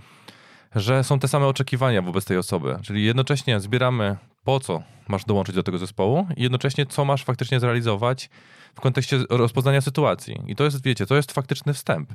że 0.75 1.03
są 1.03 1.19
te 1.19 1.27
same 1.27 1.45
oczekiwania 1.45 2.01
wobec 2.01 2.25
tej 2.25 2.37
osoby. 2.37 2.77
Czyli 2.83 3.03
jednocześnie 3.03 3.59
zbieramy 3.59 4.17
po 4.43 4.59
co 4.59 4.83
masz 5.07 5.25
dołączyć 5.25 5.55
do 5.55 5.63
tego 5.63 5.77
zespołu 5.77 6.27
i 6.37 6.43
jednocześnie 6.43 6.85
co 6.85 7.05
masz 7.05 7.23
faktycznie 7.23 7.59
zrealizować 7.59 8.29
w 8.75 8.81
kontekście 8.81 9.19
rozpoznania 9.29 9.81
sytuacji. 9.81 10.41
I 10.47 10.55
to 10.55 10.63
jest, 10.63 10.83
wiecie, 10.83 11.05
to 11.05 11.15
jest 11.15 11.31
faktyczny 11.31 11.73
wstęp. 11.73 12.13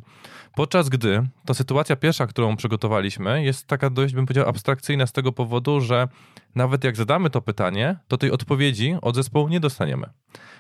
Podczas 0.54 0.88
gdy 0.88 1.26
ta 1.46 1.54
sytuacja 1.54 1.96
pierwsza, 1.96 2.26
którą 2.26 2.56
przygotowaliśmy, 2.56 3.44
jest 3.44 3.66
taka 3.66 3.90
dość, 3.90 4.14
bym 4.14 4.26
powiedział, 4.26 4.48
abstrakcyjna 4.48 5.06
z 5.06 5.12
tego 5.12 5.32
powodu, 5.32 5.80
że 5.80 6.08
nawet 6.54 6.84
jak 6.84 6.96
zadamy 6.96 7.30
to 7.30 7.42
pytanie, 7.42 7.96
to 8.08 8.16
tej 8.16 8.30
odpowiedzi 8.30 8.96
od 9.02 9.14
zespołu 9.14 9.48
nie 9.48 9.60
dostaniemy. 9.60 10.06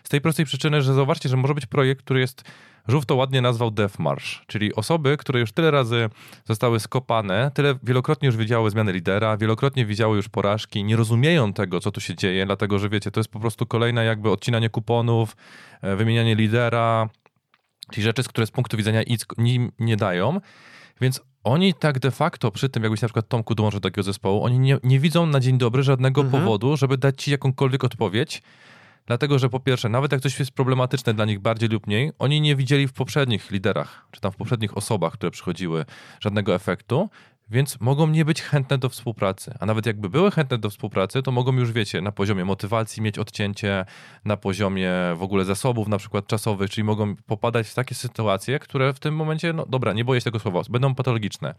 Z 0.04 0.08
tej 0.08 0.20
prostej 0.20 0.46
przyczyny, 0.46 0.82
że 0.82 0.94
zauważcie, 0.94 1.28
że 1.28 1.36
może 1.36 1.54
być 1.54 1.66
projekt, 1.66 2.02
który 2.02 2.20
jest 2.20 2.44
Żółw 2.88 3.06
to 3.06 3.16
ładnie 3.16 3.40
nazwał 3.40 3.70
Death 3.70 3.98
March, 3.98 4.24
czyli 4.46 4.74
osoby, 4.74 5.16
które 5.16 5.40
już 5.40 5.52
tyle 5.52 5.70
razy 5.70 6.10
zostały 6.44 6.80
skopane, 6.80 7.50
tyle 7.54 7.74
wielokrotnie 7.82 8.26
już 8.26 8.36
widziały 8.36 8.70
zmiany 8.70 8.92
lidera, 8.92 9.36
wielokrotnie 9.36 9.86
widziały 9.86 10.16
już 10.16 10.28
porażki, 10.28 10.84
nie 10.84 10.96
rozumieją 10.96 11.52
tego, 11.52 11.80
co 11.80 11.90
tu 11.90 12.00
się 12.00 12.14
dzieje, 12.14 12.46
dlatego 12.46 12.78
że 12.78 12.88
wiecie, 12.88 13.10
to 13.10 13.20
jest 13.20 13.30
po 13.30 13.40
prostu 13.40 13.66
kolejne 13.66 14.04
jakby 14.04 14.30
odcinanie 14.30 14.70
kuponów, 14.70 15.36
e, 15.82 15.96
wymienianie 15.96 16.34
lidera, 16.34 17.08
czyli 17.90 18.04
rzeczy, 18.04 18.22
które 18.22 18.46
z 18.46 18.50
punktu 18.50 18.76
widzenia 18.76 19.02
nic 19.06 19.26
nim 19.38 19.72
nie 19.78 19.96
dają. 19.96 20.40
Więc 21.00 21.20
oni 21.44 21.74
tak 21.74 21.98
de 21.98 22.10
facto 22.10 22.50
przy 22.50 22.68
tym, 22.68 22.82
jakbyś 22.82 23.02
na 23.02 23.08
przykład 23.08 23.28
Tomku 23.28 23.54
dołączył 23.54 23.80
do 23.80 23.88
takiego 23.88 24.02
zespołu, 24.02 24.44
oni 24.44 24.58
nie, 24.58 24.78
nie 24.82 25.00
widzą 25.00 25.26
na 25.26 25.40
dzień 25.40 25.58
dobry 25.58 25.82
żadnego 25.82 26.20
mhm. 26.20 26.42
powodu, 26.42 26.76
żeby 26.76 26.98
dać 26.98 27.22
ci 27.22 27.30
jakąkolwiek 27.30 27.84
odpowiedź, 27.84 28.42
Dlatego, 29.06 29.38
że 29.38 29.48
po 29.48 29.60
pierwsze, 29.60 29.88
nawet 29.88 30.12
jak 30.12 30.20
coś 30.20 30.38
jest 30.38 30.50
problematyczne 30.50 31.14
dla 31.14 31.24
nich 31.24 31.40
bardziej 31.40 31.68
lub 31.68 31.86
mniej, 31.86 32.12
oni 32.18 32.40
nie 32.40 32.56
widzieli 32.56 32.88
w 32.88 32.92
poprzednich 32.92 33.50
liderach, 33.50 34.06
czy 34.10 34.20
tam 34.20 34.32
w 34.32 34.36
poprzednich 34.36 34.76
osobach, 34.76 35.12
które 35.12 35.30
przychodziły, 35.30 35.84
żadnego 36.20 36.54
efektu. 36.54 37.10
więc 37.52 37.80
mogą 37.80 38.06
nie 38.06 38.24
być 38.24 38.42
chętne 38.42 38.78
do 38.78 38.88
współpracy. 38.88 39.54
A 39.60 39.66
nawet 39.66 39.86
jakby 39.86 40.08
były 40.08 40.30
chętne 40.30 40.58
do 40.58 40.70
współpracy, 40.70 41.22
to 41.22 41.32
mogą 41.32 41.52
już, 41.52 41.72
wiecie, 41.72 42.00
na 42.00 42.12
poziomie 42.12 42.44
motywacji 42.44 43.02
mieć 43.02 43.18
odcięcie, 43.18 43.84
na 44.24 44.36
poziomie 44.36 44.90
w 45.16 45.22
ogóle 45.22 45.44
zasobów, 45.44 45.88
na 45.88 45.98
przykład 45.98 46.26
czasowych, 46.26 46.70
czyli 46.70 46.84
mogą 46.84 47.16
popadać 47.16 47.68
w 47.68 47.74
takie 47.74 47.94
sytuacje, 47.94 48.58
które 48.58 48.92
w 48.92 49.00
tym 49.00 49.14
momencie, 49.16 49.52
no 49.52 49.66
dobra, 49.66 49.92
nie 49.92 50.04
boję 50.04 50.20
się 50.20 50.24
tego 50.24 50.38
słowa, 50.38 50.60
będą 50.70 50.94
patologiczne. 50.94 51.54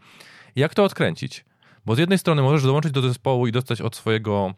Jak 0.56 0.74
to 0.74 0.84
odkręcić? 0.84 1.44
Bo 1.86 1.94
z 1.94 1.98
jednej 1.98 2.18
strony 2.18 2.42
możesz 2.42 2.62
dołączyć 2.62 2.92
do 2.92 3.02
zespołu 3.02 3.46
i 3.46 3.52
dostać 3.52 3.80
od 3.80 3.96
swojego 3.96 4.54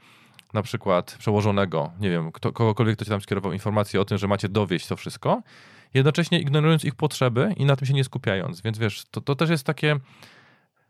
na 0.55 0.63
przykład 0.63 1.17
przełożonego, 1.19 1.93
nie 2.01 2.11
wiem, 2.11 2.33
kto, 2.33 2.53
kogokolwiek, 2.53 2.97
kto 2.97 3.05
ci 3.05 3.11
tam 3.11 3.21
skierował 3.21 3.53
informację 3.53 4.01
o 4.01 4.05
tym, 4.05 4.19
że 4.19 4.29
macie 4.29 4.49
dowieść 4.49 4.87
to 4.87 4.97
wszystko, 4.97 5.43
jednocześnie 5.95 6.41
ignorując 6.41 6.85
ich 6.85 6.95
potrzeby 6.95 7.55
i 7.57 7.65
na 7.65 7.77
tym 7.77 7.87
się 7.87 7.95
nie 7.95 8.05
skupiając. 8.05 8.61
Więc 8.61 8.79
wiesz, 8.79 9.05
to, 9.11 9.21
to 9.21 9.35
też 9.35 9.51
jest 9.51 9.65
takie 9.65 9.97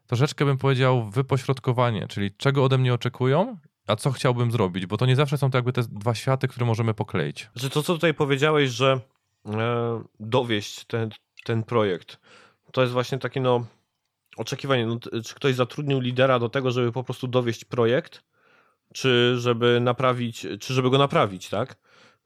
troszeczkę 0.07 0.45
bym 0.45 0.59
powiedział 0.59 1.11
wypośrodkowanie, 1.11 2.09
czyli 2.09 2.31
czego 2.37 2.65
ode 2.65 2.79
mnie 2.79 2.95
oczekują, 2.95 3.57
a 3.87 3.97
co 3.97 4.13
chciałbym 4.13 4.51
zrobić, 4.51 4.87
bo 4.87 4.97
to 4.97 5.07
nie 5.07 5.17
zawsze 5.17 5.39
są 5.39 5.51
to 5.51 5.59
jakby 5.59 5.73
te 5.73 5.83
dwa 5.83 6.15
światy, 6.15 6.49
które 6.49 6.67
możemy 6.67 6.95
pokleić. 6.95 7.51
Że 7.55 7.71
to, 7.71 7.83
co 7.83 7.95
tutaj 7.95 8.15
powiedziałeś, 8.15 8.71
że 8.71 9.01
e, 9.47 10.03
dowieść 10.21 10.85
ten, 10.85 11.11
ten 11.45 11.63
projekt, 11.63 12.19
to 12.73 12.81
jest 12.81 12.93
właśnie 12.93 13.19
takie 13.19 13.41
no 13.41 13.67
oczekiwanie, 14.37 14.87
no, 14.87 14.99
czy 15.25 15.35
ktoś 15.35 15.55
zatrudnił 15.55 16.01
lidera 16.01 16.39
do 16.39 16.49
tego, 16.49 16.71
żeby 16.71 16.93
po 16.93 17.05
prostu 17.05 17.29
dowieść 17.29 17.65
projekt, 17.65 18.23
czy 18.93 19.35
żeby 19.39 19.81
naprawić, 19.81 20.47
czy 20.61 20.75
żeby 20.75 20.91
go 20.91 20.99
naprawić, 20.99 21.49
tak? 21.49 21.77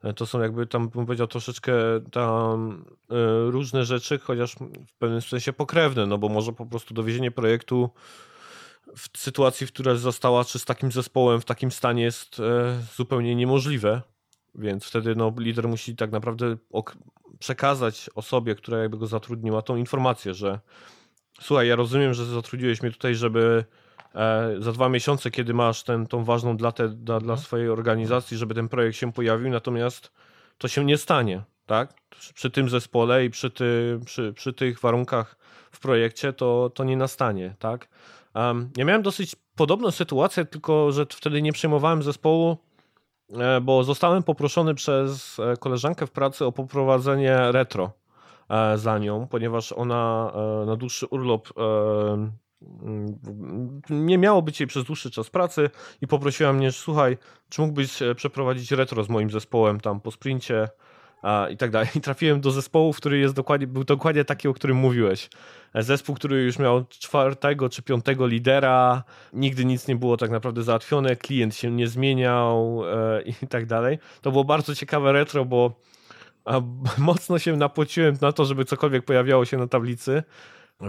E, 0.04 0.12
to 0.12 0.26
są 0.26 0.40
jakby 0.40 0.66
tam, 0.66 0.88
bym 0.88 1.06
powiedział, 1.06 1.26
troszeczkę 1.26 1.72
tam 2.12 2.84
y, 3.12 3.50
różne 3.50 3.84
rzeczy, 3.84 4.18
chociaż 4.18 4.54
w 4.88 4.94
pewnym 4.98 5.22
sensie 5.22 5.52
pokrewne, 5.52 6.06
no 6.06 6.18
bo 6.18 6.28
może 6.28 6.52
po 6.52 6.66
prostu 6.66 6.94
dowiezienie 6.94 7.30
projektu 7.30 7.90
w 8.96 9.18
sytuacji, 9.18 9.66
w 9.66 9.72
której 9.72 9.98
została, 9.98 10.44
czy 10.44 10.58
z 10.58 10.64
takim 10.64 10.92
zespołem 10.92 11.40
w 11.40 11.44
takim 11.44 11.70
stanie 11.70 12.02
jest 12.02 12.38
y, 12.38 12.42
zupełnie 12.96 13.34
niemożliwe, 13.34 14.02
więc 14.54 14.84
wtedy 14.84 15.14
no, 15.14 15.32
lider 15.38 15.68
musi 15.68 15.96
tak 15.96 16.10
naprawdę 16.10 16.56
przekazać 17.38 18.10
osobie, 18.14 18.54
która 18.54 18.78
jakby 18.78 18.98
go 18.98 19.06
zatrudniła, 19.06 19.62
tą 19.62 19.76
informację, 19.76 20.34
że 20.34 20.60
słuchaj, 21.40 21.68
ja 21.68 21.76
rozumiem, 21.76 22.14
że 22.14 22.26
zatrudniłeś 22.26 22.82
mnie 22.82 22.92
tutaj, 22.92 23.14
żeby 23.14 23.64
E, 23.64 23.64
za 24.58 24.72
dwa 24.72 24.88
miesiące, 24.88 25.30
kiedy 25.30 25.54
masz 25.54 25.82
ten, 25.82 26.06
tą 26.06 26.24
ważną 26.24 26.56
datę 26.56 26.88
dla, 26.88 27.20
dla 27.20 27.34
mhm. 27.34 27.38
swojej 27.38 27.68
organizacji, 27.68 28.36
żeby 28.36 28.54
ten 28.54 28.68
projekt 28.68 28.96
się 28.96 29.12
pojawił, 29.12 29.50
natomiast 29.50 30.12
to 30.58 30.68
się 30.68 30.84
nie 30.84 30.98
stanie, 30.98 31.42
tak? 31.66 31.94
Przy 32.34 32.50
tym 32.50 32.68
zespole 32.68 33.24
i 33.24 33.30
przy, 33.30 33.50
ty, 33.50 34.00
przy, 34.04 34.32
przy 34.32 34.52
tych 34.52 34.80
warunkach 34.80 35.36
w 35.70 35.80
projekcie 35.80 36.32
to, 36.32 36.70
to 36.74 36.84
nie 36.84 36.96
nastanie, 36.96 37.54
tak? 37.58 37.88
Um, 38.34 38.70
ja 38.76 38.84
miałem 38.84 39.02
dosyć 39.02 39.36
podobną 39.56 39.90
sytuację, 39.90 40.44
tylko 40.44 40.92
że 40.92 41.06
wtedy 41.06 41.42
nie 41.42 41.52
przejmowałem 41.52 42.02
zespołu, 42.02 42.56
e, 43.30 43.60
bo 43.60 43.84
zostałem 43.84 44.22
poproszony 44.22 44.74
przez 44.74 45.38
e, 45.38 45.56
koleżankę 45.56 46.06
w 46.06 46.10
pracy 46.10 46.44
o 46.44 46.52
poprowadzenie 46.52 47.52
retro 47.52 47.90
za 48.76 48.98
nią, 48.98 49.26
ponieważ 49.26 49.72
ona 49.72 50.32
na 50.66 50.76
dłuższy 50.76 51.06
urlop 51.06 51.48
nie 53.90 54.18
miało 54.18 54.42
być 54.42 54.60
jej 54.60 54.66
przez 54.66 54.84
dłuższy 54.84 55.10
czas 55.10 55.30
pracy 55.30 55.70
i 56.00 56.06
poprosiła 56.06 56.52
mnie, 56.52 56.70
że 56.70 56.78
słuchaj, 56.78 57.18
czy 57.48 57.60
mógłbyś 57.60 58.02
e, 58.02 58.14
przeprowadzić 58.14 58.72
retro 58.72 59.04
z 59.04 59.08
moim 59.08 59.30
zespołem 59.30 59.80
tam 59.80 60.00
po 60.00 60.10
sprincie 60.10 60.68
a, 61.22 61.46
i 61.50 61.56
tak 61.56 61.70
dalej. 61.70 61.88
I 61.96 62.00
trafiłem 62.00 62.40
do 62.40 62.50
zespołu, 62.50 62.92
który 62.92 63.18
jest 63.18 63.34
dokładnie, 63.34 63.66
był 63.66 63.84
dokładnie 63.84 64.24
taki, 64.24 64.48
o 64.48 64.54
którym 64.54 64.76
mówiłeś. 64.76 65.30
E, 65.74 65.82
zespół, 65.82 66.14
który 66.14 66.42
już 66.42 66.58
miał 66.58 66.84
czwartego 66.88 67.68
czy 67.68 67.82
piątego 67.82 68.26
lidera, 68.26 69.02
nigdy 69.32 69.64
nic 69.64 69.88
nie 69.88 69.96
było 69.96 70.16
tak 70.16 70.30
naprawdę 70.30 70.62
załatwione, 70.62 71.16
klient 71.16 71.56
się 71.56 71.70
nie 71.70 71.88
zmieniał 71.88 72.82
e, 72.86 73.22
i 73.42 73.46
tak 73.46 73.66
dalej. 73.66 73.98
To 74.20 74.30
było 74.30 74.44
bardzo 74.44 74.74
ciekawe 74.74 75.12
retro, 75.12 75.44
bo 75.44 75.72
a, 76.44 76.60
mocno 76.98 77.38
się 77.38 77.56
napociłem 77.56 78.16
na 78.20 78.32
to, 78.32 78.44
żeby 78.44 78.64
cokolwiek 78.64 79.04
pojawiało 79.04 79.44
się 79.44 79.56
na 79.56 79.66
tablicy. 79.66 80.22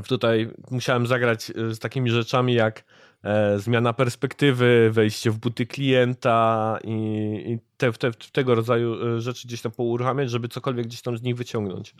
Tutaj 0.08 0.50
musiałem 0.72 1.08
zagrać 1.08 1.50
e, 1.50 1.76
z 1.76 1.80
takimi 1.80 2.10
rzeczami 2.10 2.54
jak 2.54 2.84
e, 3.24 3.60
zmiana 3.60 3.94
perspektywy, 3.94 4.90
wejście 4.92 5.32
w 5.32 5.38
buty 5.38 5.66
klienta 5.66 6.78
i, 6.84 7.58
te, 7.78 7.94
te, 7.94 8.12
tego 8.32 8.56
rodzaju 8.56 9.16
e, 9.16 9.22
rzeczy 9.22 9.48
gdzieś 9.48 9.62
tam 9.62 9.72
pouruchamiać, 9.72 10.30
żeby 10.30 10.48
cokolwiek 10.48 10.88
gdzieś 10.88 11.02
tam 11.02 11.18
z 11.18 11.22
nich 11.22 11.36
wyciągnąć. 11.36 11.96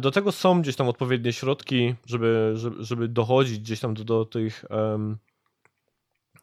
Do 0.00 0.10
tego 0.10 0.32
są 0.32 0.62
gdzieś 0.62 0.76
tam 0.76 0.88
odpowiednie 0.88 1.32
środki, 1.32 1.94
żeby, 2.06 2.54
żeby, 2.78 3.08
dochodzić 3.08 3.58
gdzieś 3.58 3.80
tam 3.80 3.94
do, 3.94 4.04
do 4.04 4.24
tych 4.24 4.64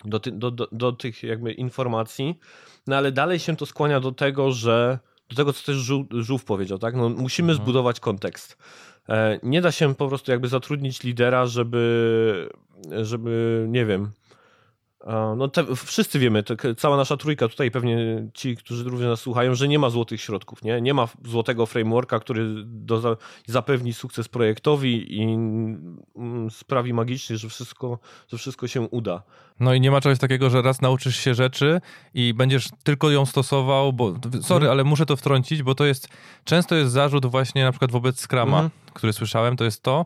do, 0.06 0.20
do, 0.20 0.52
do, 0.52 0.68
do, 0.72 0.92
tych 0.92 1.24
jakby 1.24 1.54
informacji, 1.54 2.40
no 2.88 2.96
ale 2.96 3.12
dalej 3.12 3.40
się 3.40 3.56
to 3.56 3.66
skłania 3.66 4.00
do 4.00 4.12
tego, 4.12 4.52
że 4.52 5.00
do 5.30 5.36
tego, 5.36 5.54
co 5.54 5.66
też 5.66 5.76
Żółw 6.12 6.46
powiedział, 6.46 6.80
tak? 6.80 6.96
No, 6.96 7.10
musimy 7.10 7.52
mhm. 7.52 7.64
zbudować 7.64 8.00
kontekst. 8.00 8.58
E, 9.10 9.40
nie 9.44 9.62
da 9.62 9.72
się 9.72 9.96
po 9.96 10.08
prostu 10.08 10.32
jakby 10.32 10.48
zatrudnić 10.48 11.04
lidera, 11.04 11.46
żeby, 11.46 12.50
żeby 13.02 13.66
nie 13.70 13.86
wiem, 13.86 14.12
no 15.38 15.48
te, 15.48 15.76
wszyscy 15.76 16.20
wiemy, 16.20 16.44
te, 16.44 16.76
cała 16.76 16.98
nasza 16.98 17.18
trójka, 17.18 17.48
tutaj 17.48 17.72
pewnie 17.72 18.28
ci, 18.34 18.56
którzy 18.56 18.84
również 18.84 19.10
nas 19.10 19.20
słuchają, 19.20 19.56
że 19.56 19.68
nie 19.68 19.80
ma 19.80 19.90
złotych 19.90 20.22
środków, 20.22 20.64
nie? 20.64 20.82
Nie 20.82 20.94
ma 20.94 21.08
złotego 21.26 21.66
frameworka, 21.66 22.20
który 22.20 22.64
do, 22.66 23.18
zapewni 23.48 23.94
sukces 23.94 24.28
projektowi 24.28 25.18
i 25.18 25.24
mm, 25.24 26.52
sprawi 26.52 26.94
magicznie, 26.94 27.38
że 27.38 27.50
wszystko, 27.50 28.00
że 28.28 28.38
wszystko 28.38 28.68
się 28.68 28.82
uda. 28.82 29.24
No 29.60 29.74
i 29.74 29.82
nie 29.82 29.92
ma 29.92 30.02
czegoś 30.02 30.20
takiego, 30.20 30.50
że 30.50 30.62
raz 30.62 30.82
nauczysz 30.82 31.18
się 31.18 31.34
rzeczy 31.34 31.82
i 32.14 32.34
będziesz 32.34 32.70
tylko 32.84 33.12
ją 33.12 33.26
stosował, 33.26 33.94
bo 33.94 34.14
sorry, 34.42 34.66
mhm. 34.66 34.72
ale 34.72 34.84
muszę 34.84 35.06
to 35.06 35.16
wtrącić, 35.16 35.64
bo 35.64 35.76
to 35.76 35.86
jest, 35.86 36.08
często 36.44 36.76
jest 36.76 36.92
zarzut 36.92 37.26
właśnie 37.26 37.64
na 37.64 37.72
przykład 37.72 37.92
wobec 37.92 38.28
Scrama, 38.28 38.58
mhm. 38.58 38.70
który 38.94 39.14
słyszałem, 39.14 39.58
to 39.58 39.64
jest 39.64 39.84
to, 39.84 40.06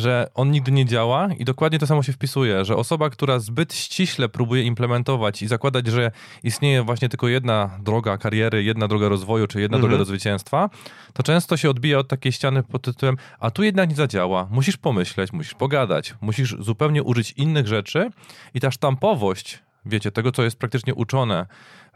że 0.00 0.30
on 0.34 0.50
nigdy 0.50 0.72
nie 0.72 0.86
działa 0.86 1.28
i 1.38 1.44
dokładnie 1.44 1.78
to 1.78 1.86
samo 1.86 2.02
się 2.02 2.12
wpisuje, 2.12 2.64
że 2.64 2.76
osoba, 2.76 3.10
która 3.10 3.38
zbyt 3.38 3.74
ściśle 3.74 4.28
próbuje 4.28 4.62
implementować 4.62 5.42
i 5.42 5.46
zakładać, 5.46 5.86
że 5.86 6.10
istnieje 6.42 6.82
właśnie 6.82 7.08
tylko 7.08 7.28
jedna 7.28 7.70
droga 7.82 8.18
kariery, 8.18 8.62
jedna 8.62 8.88
droga 8.88 9.08
rozwoju, 9.08 9.46
czy 9.46 9.60
jedna 9.60 9.76
mhm. 9.76 9.90
droga 9.90 9.98
do 9.98 10.04
zwycięstwa, 10.04 10.70
to 11.12 11.22
często 11.22 11.56
się 11.56 11.70
odbija 11.70 11.98
od 11.98 12.08
takiej 12.08 12.32
ściany 12.32 12.62
pod 12.62 12.82
tytułem, 12.82 13.16
a 13.40 13.50
tu 13.50 13.62
jednak 13.62 13.90
nie 13.90 13.96
zadziała, 13.96 14.48
musisz 14.50 14.76
pomyśleć, 14.76 15.32
musisz 15.32 15.54
pogadać, 15.54 16.14
musisz 16.20 16.56
zupełnie 16.58 17.02
użyć 17.02 17.32
innych 17.32 17.66
rzeczy 17.66 18.10
i 18.54 18.60
ta 18.60 18.70
sztampowość, 18.70 19.58
wiecie, 19.86 20.10
tego, 20.10 20.32
co 20.32 20.42
jest 20.42 20.58
praktycznie 20.58 20.94
uczone 20.94 21.46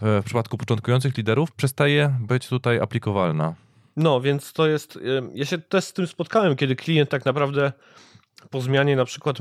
w 0.01 0.23
przypadku 0.25 0.59
początkujących 0.59 1.17
liderów, 1.17 1.53
przestaje 1.53 2.17
być 2.21 2.49
tutaj 2.49 2.81
aplikowalna. 2.81 3.64
No, 3.97 4.21
więc 4.21 4.53
to 4.53 4.67
jest. 4.67 4.99
Ja 5.35 5.45
się 5.45 5.59
też 5.59 5.85
z 5.85 5.93
tym 5.93 6.07
spotkałem, 6.07 6.57
kiedy 6.57 6.77
klient 6.77 7.11
tak 7.11 7.25
naprawdę 7.25 7.73
po 8.51 8.61
zmianie 8.61 8.97
na 8.97 9.05
przykład 9.05 9.37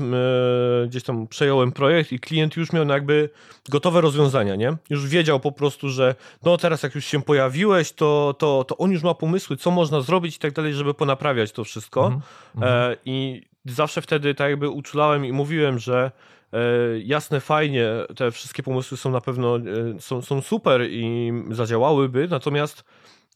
gdzieś 0.86 1.02
tam 1.02 1.26
przejąłem 1.26 1.72
projekt 1.72 2.12
i 2.12 2.20
klient 2.20 2.56
już 2.56 2.72
miał 2.72 2.88
jakby 2.88 3.30
gotowe 3.68 4.00
rozwiązania, 4.00 4.56
nie? 4.56 4.76
Już 4.90 5.08
wiedział 5.08 5.40
po 5.40 5.52
prostu, 5.52 5.88
że 5.88 6.14
no 6.42 6.56
teraz 6.56 6.82
jak 6.82 6.94
już 6.94 7.04
się 7.04 7.22
pojawiłeś, 7.22 7.92
to, 7.92 8.34
to, 8.38 8.64
to 8.64 8.76
on 8.76 8.90
już 8.90 9.02
ma 9.02 9.14
pomysły, 9.14 9.56
co 9.56 9.70
można 9.70 10.00
zrobić 10.00 10.36
i 10.36 10.38
tak 10.38 10.52
dalej, 10.52 10.74
żeby 10.74 10.94
ponaprawiać 10.94 11.52
to 11.52 11.64
wszystko. 11.64 12.06
Mm 12.06 12.20
-hmm. 12.20 12.64
e, 12.64 12.96
I 13.04 13.42
zawsze 13.64 14.02
wtedy 14.02 14.34
tak 14.34 14.50
jakby 14.50 14.68
uczulałem 14.68 15.24
i 15.26 15.32
mówiłem, 15.32 15.78
że 15.78 16.10
e, 16.52 16.58
jasne, 16.98 17.40
fajnie, 17.40 17.88
te 18.16 18.30
wszystkie 18.30 18.62
pomysły 18.62 18.98
są 18.98 19.10
na 19.10 19.20
pewno, 19.20 19.56
e, 19.56 19.60
są, 20.00 20.22
są 20.22 20.42
super 20.42 20.86
i 20.90 21.32
zadziałałyby, 21.50 22.28
natomiast 22.30 22.84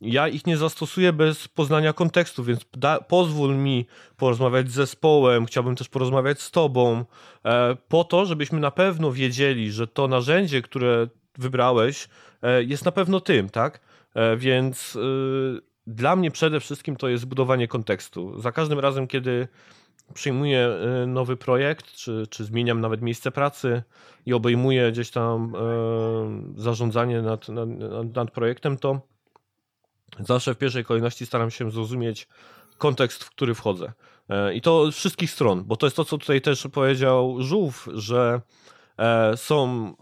ja 0.00 0.28
ich 0.28 0.46
nie 0.46 0.56
zastosuję 0.56 1.12
bez 1.12 1.48
poznania 1.48 1.92
kontekstu, 1.92 2.44
więc 2.44 2.60
da, 2.76 3.00
pozwól 3.00 3.56
mi 3.56 3.86
porozmawiać 4.16 4.70
z 4.70 4.74
zespołem, 4.74 5.46
chciałbym 5.46 5.76
też 5.76 5.88
porozmawiać 5.88 6.40
z 6.40 6.50
tobą, 6.50 7.04
e, 7.44 7.76
po 7.88 8.04
to, 8.04 8.26
żebyśmy 8.26 8.60
na 8.60 8.70
pewno 8.70 9.12
wiedzieli, 9.12 9.72
że 9.72 9.86
to 9.86 10.08
narzędzie, 10.08 10.62
które 10.62 11.08
wybrałeś, 11.38 12.08
e, 12.42 12.62
jest 12.64 12.84
na 12.84 12.92
pewno 12.92 13.20
tym, 13.20 13.48
tak? 13.48 13.80
E, 14.14 14.36
więc 14.36 14.96
e, 14.96 15.00
dla 15.86 16.16
mnie 16.16 16.30
przede 16.30 16.60
wszystkim 16.60 16.96
to 16.96 17.08
jest 17.08 17.26
budowanie 17.26 17.68
kontekstu. 17.68 18.40
Za 18.40 18.52
każdym 18.52 18.78
razem, 18.78 19.06
kiedy 19.06 19.48
przyjmuję 20.14 20.68
e, 20.68 21.06
nowy 21.06 21.36
projekt, 21.36 21.92
czy, 21.92 22.26
czy 22.30 22.44
zmieniam 22.44 22.80
nawet 22.80 23.02
miejsce 23.02 23.30
pracy 23.30 23.82
i 24.26 24.32
obejmuję 24.32 24.92
gdzieś 24.92 25.10
tam 25.10 25.54
e, 25.54 26.60
zarządzanie 26.60 27.22
nad, 27.22 27.48
nad, 27.48 27.68
nad 28.16 28.30
projektem, 28.30 28.76
to 28.76 29.00
zawsze 30.20 30.54
w 30.54 30.58
pierwszej 30.58 30.84
kolejności 30.84 31.26
staram 31.26 31.50
się 31.50 31.70
zrozumieć 31.70 32.28
kontekst, 32.78 33.24
w 33.24 33.30
który 33.30 33.54
wchodzę. 33.54 33.92
E, 34.28 34.54
I 34.54 34.60
to 34.60 34.92
z 34.92 34.96
wszystkich 34.96 35.30
stron, 35.30 35.64
bo 35.64 35.76
to 35.76 35.86
jest 35.86 35.96
to, 35.96 36.04
co 36.04 36.18
tutaj 36.18 36.40
też 36.40 36.68
powiedział 36.72 37.36
Żółw, 37.38 37.88
że 37.94 38.40
e, 38.98 39.36
są 39.36 39.94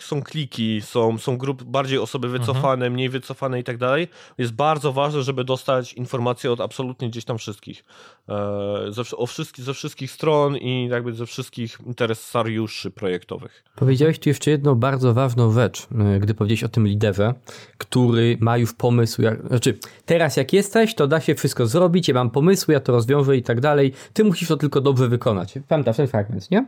są 0.00 0.22
kliki, 0.22 0.80
są, 0.82 1.18
są 1.18 1.38
grupy 1.38 1.64
bardziej 1.64 1.98
osoby 1.98 2.28
wycofane, 2.28 2.72
mhm. 2.72 2.92
mniej 2.92 3.08
wycofane 3.08 3.60
i 3.60 3.64
tak 3.64 3.78
dalej. 3.78 4.08
Jest 4.38 4.52
bardzo 4.52 4.92
ważne, 4.92 5.22
żeby 5.22 5.44
dostać 5.44 5.92
informacje 5.92 6.52
od 6.52 6.60
absolutnie 6.60 7.08
gdzieś 7.10 7.24
tam 7.24 7.38
wszystkich. 7.38 7.84
E, 8.28 8.92
ze, 8.92 9.16
o 9.16 9.26
wszystkich, 9.26 9.64
ze 9.64 9.74
wszystkich 9.74 10.10
stron 10.10 10.56
i 10.56 10.88
jakby 10.88 11.12
ze 11.12 11.26
wszystkich 11.26 11.78
interesariuszy 11.86 12.90
projektowych. 12.90 13.64
Powiedziałeś 13.76 14.18
tu 14.18 14.28
jeszcze 14.28 14.50
jedną 14.50 14.74
bardzo 14.74 15.14
ważną 15.14 15.52
rzecz, 15.52 15.86
e, 15.98 16.20
gdy 16.20 16.34
powiedziałeś 16.34 16.64
o 16.64 16.68
tym 16.68 16.86
liderze, 16.86 17.34
który 17.78 18.38
ma 18.40 18.58
już 18.58 18.74
pomysł, 18.74 19.22
jak, 19.22 19.48
znaczy 19.48 19.78
teraz 20.06 20.36
jak 20.36 20.52
jesteś, 20.52 20.94
to 20.94 21.06
da 21.06 21.20
się 21.20 21.34
wszystko 21.34 21.66
zrobić, 21.66 22.08
ja 22.08 22.14
mam 22.14 22.30
pomysły, 22.30 22.74
ja 22.74 22.80
to 22.80 22.92
rozwiążę 22.92 23.36
i 23.36 23.42
tak 23.42 23.60
dalej, 23.60 23.92
ty 24.12 24.24
musisz 24.24 24.48
to 24.48 24.56
tylko 24.56 24.80
dobrze 24.80 25.08
wykonać. 25.08 25.54
Pamiętasz 25.68 25.96
ten 25.96 26.06
fragment, 26.06 26.50
nie? 26.50 26.66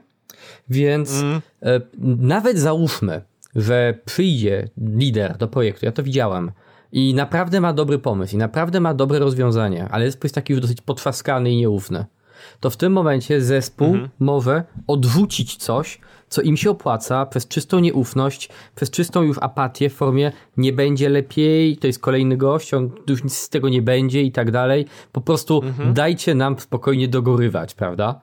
Więc 0.68 1.20
mm. 1.20 1.40
e, 1.62 1.80
nawet 2.18 2.58
załóżmy, 2.58 3.22
że 3.56 3.98
przyjdzie 4.04 4.68
lider 4.76 5.36
do 5.36 5.48
projektu, 5.48 5.86
ja 5.86 5.92
to 5.92 6.02
widziałem, 6.02 6.52
i 6.92 7.14
naprawdę 7.14 7.60
ma 7.60 7.72
dobry 7.72 7.98
pomysł, 7.98 8.34
i 8.34 8.38
naprawdę 8.38 8.80
ma 8.80 8.94
dobre 8.94 9.18
rozwiązanie, 9.18 9.88
ale 9.90 10.04
jest 10.04 10.34
taki 10.34 10.52
już 10.52 10.62
dosyć 10.62 10.80
potrzaskany 10.80 11.50
i 11.50 11.56
nieufny, 11.56 12.04
to 12.60 12.70
w 12.70 12.76
tym 12.76 12.92
momencie 12.92 13.42
zespół 13.42 13.88
mm 13.88 14.06
-hmm. 14.06 14.08
może 14.18 14.64
odrzucić 14.86 15.56
coś, 15.56 16.00
co 16.28 16.42
im 16.42 16.56
się 16.56 16.70
opłaca 16.70 17.26
przez 17.26 17.48
czystą 17.48 17.78
nieufność, 17.78 18.48
przez 18.74 18.90
czystą 18.90 19.22
już 19.22 19.38
apatię 19.40 19.90
w 19.90 19.94
formie 19.94 20.32
nie 20.56 20.72
będzie 20.72 21.08
lepiej, 21.08 21.76
to 21.76 21.86
jest 21.86 21.98
kolejny 21.98 22.36
gość, 22.36 22.74
on 22.74 22.90
już 23.08 23.24
nic 23.24 23.36
z 23.36 23.48
tego 23.48 23.68
nie 23.68 23.82
będzie 23.82 24.22
i 24.22 24.32
tak 24.32 24.50
dalej. 24.50 24.86
Po 25.12 25.20
prostu 25.20 25.62
mm 25.62 25.74
-hmm. 25.74 25.92
dajcie 25.92 26.34
nam 26.34 26.58
spokojnie 26.58 27.08
dogorywać, 27.08 27.74
prawda? 27.74 28.20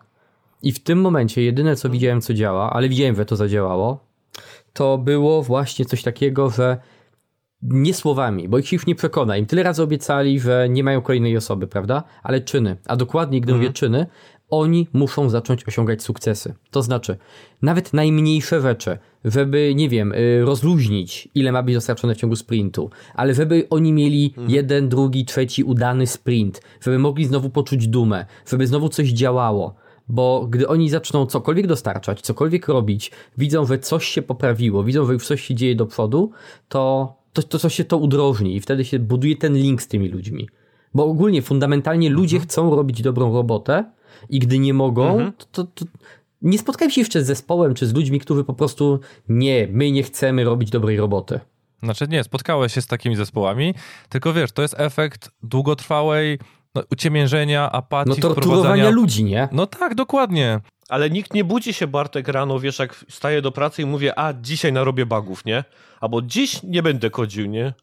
I 0.66 0.72
w 0.72 0.80
tym 0.80 1.02
momencie 1.02 1.42
jedyne 1.42 1.76
co 1.76 1.90
widziałem, 1.90 2.22
co 2.22 2.34
działa, 2.34 2.74
ale 2.74 2.90
widziałem, 2.90 3.16
że 3.16 3.26
to 3.26 3.36
zadziałało, 3.36 4.00
to 4.74 4.98
było 4.98 5.44
właśnie 5.44 5.86
coś 5.86 6.04
takiego, 6.04 6.50
że 6.50 6.78
nie 7.62 7.94
słowami, 7.94 8.50
bo 8.50 8.58
ich 8.58 8.68
się 8.68 8.76
już 8.76 8.86
nie 8.86 8.96
przekona. 8.96 9.38
Im 9.38 9.46
tyle 9.46 9.64
razy 9.64 9.84
obiecali, 9.84 10.40
że 10.40 10.68
nie 10.70 10.84
mają 10.84 11.02
kolejnej 11.02 11.38
osoby, 11.38 11.68
prawda? 11.68 12.04
Ale 12.24 12.42
czyny. 12.42 12.78
A 12.86 12.96
dokładniej, 12.96 13.42
gdy 13.42 13.52
mhm. 13.52 13.62
mówię 13.62 13.74
czyny, 13.74 14.06
oni 14.50 14.88
muszą 14.94 15.30
zacząć 15.30 15.68
osiągać 15.68 16.04
sukcesy. 16.04 16.54
To 16.72 16.82
znaczy, 16.82 17.18
nawet 17.62 17.94
najmniejsze 17.94 18.62
rzeczy, 18.62 18.98
żeby, 19.26 19.74
nie 19.76 19.90
wiem, 19.90 20.12
y, 20.12 20.42
rozluźnić, 20.46 21.30
ile 21.36 21.52
ma 21.52 21.64
być 21.64 21.76
dostarczone 21.76 22.16
w 22.16 22.18
ciągu 22.18 22.36
sprintu, 22.36 22.90
ale 23.14 23.34
żeby 23.34 23.68
oni 23.70 23.94
mieli 23.94 24.26
mhm. 24.26 24.50
jeden, 24.50 24.90
drugi, 24.90 25.26
trzeci 25.26 25.64
udany 25.64 26.08
sprint, 26.08 26.62
żeby 26.82 27.00
mogli 27.00 27.26
znowu 27.26 27.50
poczuć 27.50 27.88
dumę, 27.88 28.26
żeby 28.48 28.68
znowu 28.68 28.90
coś 28.90 29.10
działało 29.10 29.85
bo 30.08 30.48
gdy 30.50 30.68
oni 30.68 30.90
zaczną 30.90 31.26
cokolwiek 31.26 31.68
dostarczać, 31.68 32.22
cokolwiek 32.22 32.68
robić, 32.68 33.12
widzą, 33.38 33.66
że 33.66 33.80
coś 33.80 34.06
się 34.06 34.22
poprawiło, 34.22 34.84
widzą, 34.84 35.06
że 35.06 35.14
już 35.14 35.28
coś 35.28 35.42
się 35.42 35.56
dzieje 35.56 35.76
do 35.76 35.86
przodu, 35.86 36.32
to 36.70 37.16
to, 37.36 37.44
to, 37.44 37.60
to 37.60 37.70
się 37.70 37.86
to 37.86 37.98
udrożni 37.98 38.56
i 38.56 38.60
wtedy 38.60 38.86
się 38.86 39.00
buduje 39.00 39.36
ten 39.36 39.54
link 39.54 39.82
z 39.82 39.88
tymi 39.88 40.10
ludźmi. 40.10 40.50
Bo 40.94 41.06
ogólnie, 41.06 41.42
fundamentalnie 41.42 42.10
ludzie 42.10 42.38
mhm. 42.38 42.50
chcą 42.50 42.76
robić 42.76 43.02
dobrą 43.02 43.34
robotę 43.34 43.92
i 44.30 44.40
gdy 44.40 44.60
nie 44.60 44.74
mogą, 44.74 45.10
mhm. 45.12 45.34
to, 45.38 45.46
to, 45.52 45.64
to 45.64 45.86
nie 46.42 46.60
spotkałem 46.60 46.92
się 46.92 47.02
jeszcze 47.02 47.24
z 47.24 47.28
zespołem 47.28 47.74
czy 47.74 47.88
z 47.88 47.94
ludźmi, 47.94 48.20
którzy 48.20 48.44
po 48.44 48.54
prostu 48.54 49.00
nie, 49.30 49.68
my 49.72 49.92
nie 49.92 50.04
chcemy 50.04 50.44
robić 50.44 50.70
dobrej 50.70 50.98
roboty. 50.98 51.40
Znaczy 51.84 52.08
nie, 52.08 52.24
spotkałeś 52.24 52.74
się 52.74 52.82
z 52.82 52.88
takimi 52.88 53.16
zespołami, 53.16 53.74
tylko 54.10 54.34
wiesz, 54.34 54.52
to 54.52 54.62
jest 54.62 54.76
efekt 54.78 55.32
długotrwałej 55.44 56.40
no, 56.76 56.84
uciemiężenia, 56.92 57.72
apatii, 57.72 58.10
No 58.10 58.16
torturowania 58.16 58.90
ludzi, 58.90 59.24
nie? 59.24 59.50
No 59.52 59.68
tak, 59.68 59.96
dokładnie. 59.96 60.60
Ale 60.90 61.10
nikt 61.10 61.34
nie 61.34 61.44
budzi 61.44 61.74
się 61.74 61.88
Bartek 61.88 62.28
rano, 62.28 62.60
wiesz, 62.60 62.80
jak 62.80 63.06
staje 63.10 63.42
do 63.42 63.52
pracy 63.52 63.82
i 63.82 63.86
mówię, 63.86 64.20
a 64.20 64.34
dzisiaj 64.34 64.74
narobię 64.74 65.06
bugów, 65.06 65.46
nie? 65.46 65.64
Albo 66.02 66.22
dziś 66.22 66.64
nie 66.64 66.84
będę 66.84 67.10
kodził, 67.10 67.46
nie? 67.46 67.74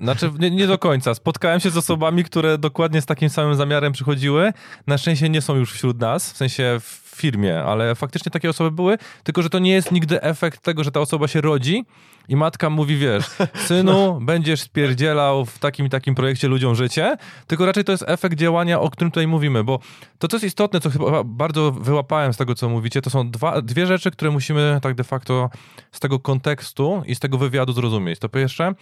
Znaczy, 0.00 0.30
nie, 0.38 0.50
nie, 0.50 0.66
do 0.66 0.78
końca. 0.78 1.14
Spotkałem 1.14 1.60
się 1.60 1.70
z 1.70 1.76
osobami, 1.76 2.24
które 2.24 2.58
dokładnie 2.58 3.02
z 3.02 3.06
takim 3.06 3.28
samym 3.28 3.54
zamiarem 3.54 3.92
przychodziły. 3.92 4.52
Na 4.86 4.98
szczęście 4.98 5.28
nie 5.28 5.42
są 5.42 5.56
już 5.56 5.72
wśród 5.72 6.00
nas, 6.00 6.32
w 6.32 6.36
sensie 6.36 6.76
w 6.80 7.06
firmie, 7.16 7.62
ale 7.62 7.94
faktycznie 7.94 8.30
takie 8.30 8.50
osoby 8.50 8.70
były, 8.70 8.98
tylko 9.24 9.42
że 9.42 9.50
to 9.50 9.58
nie 9.58 9.72
jest 9.72 9.92
nigdy 9.92 10.22
efekt 10.22 10.62
tego, 10.62 10.84
że 10.84 10.90
ta 10.90 11.00
osoba 11.00 11.28
się 11.28 11.40
rodzi 11.40 11.84
i 12.28 12.36
matka 12.36 12.70
mówi, 12.70 12.96
wiesz, 12.96 13.24
synu, 13.68 14.18
będziesz 14.20 14.60
spierdzielał 14.60 15.46
w 15.46 15.58
takim 15.58 15.86
i 15.86 15.90
takim 15.90 16.14
projekcie 16.14 16.48
ludziom 16.48 16.74
życie, 16.74 17.16
tylko 17.46 17.66
raczej 17.66 17.84
to 17.84 17.92
jest 17.92 18.04
efekt 18.06 18.38
działania, 18.38 18.80
o 18.80 18.90
którym 18.90 19.10
tutaj 19.10 19.26
mówimy, 19.26 19.64
bo 19.64 19.78
to, 20.18 20.28
co 20.28 20.36
jest 20.36 20.44
istotne, 20.44 20.80
co 20.80 20.90
chyba 20.90 21.24
bardzo 21.24 21.72
wyłapałem 21.72 22.32
z 22.32 22.36
tego, 22.36 22.54
co 22.54 22.68
mówicie, 22.68 23.02
to 23.02 23.10
są 23.10 23.30
dwa, 23.30 23.62
dwie 23.62 23.86
rzeczy, 23.86 24.10
które 24.10 24.30
musimy 24.30 24.78
tak 24.82 24.94
de 24.94 25.04
facto 25.04 25.50
z 25.92 26.00
tego 26.00 26.18
kontekstu 26.18 27.02
i 27.06 27.14
z 27.14 27.20
tego 27.20 27.38
wywiadu 27.38 27.72
zrozumieć. 27.72 28.18
To 28.18 28.28
pierwsze, 28.28 28.72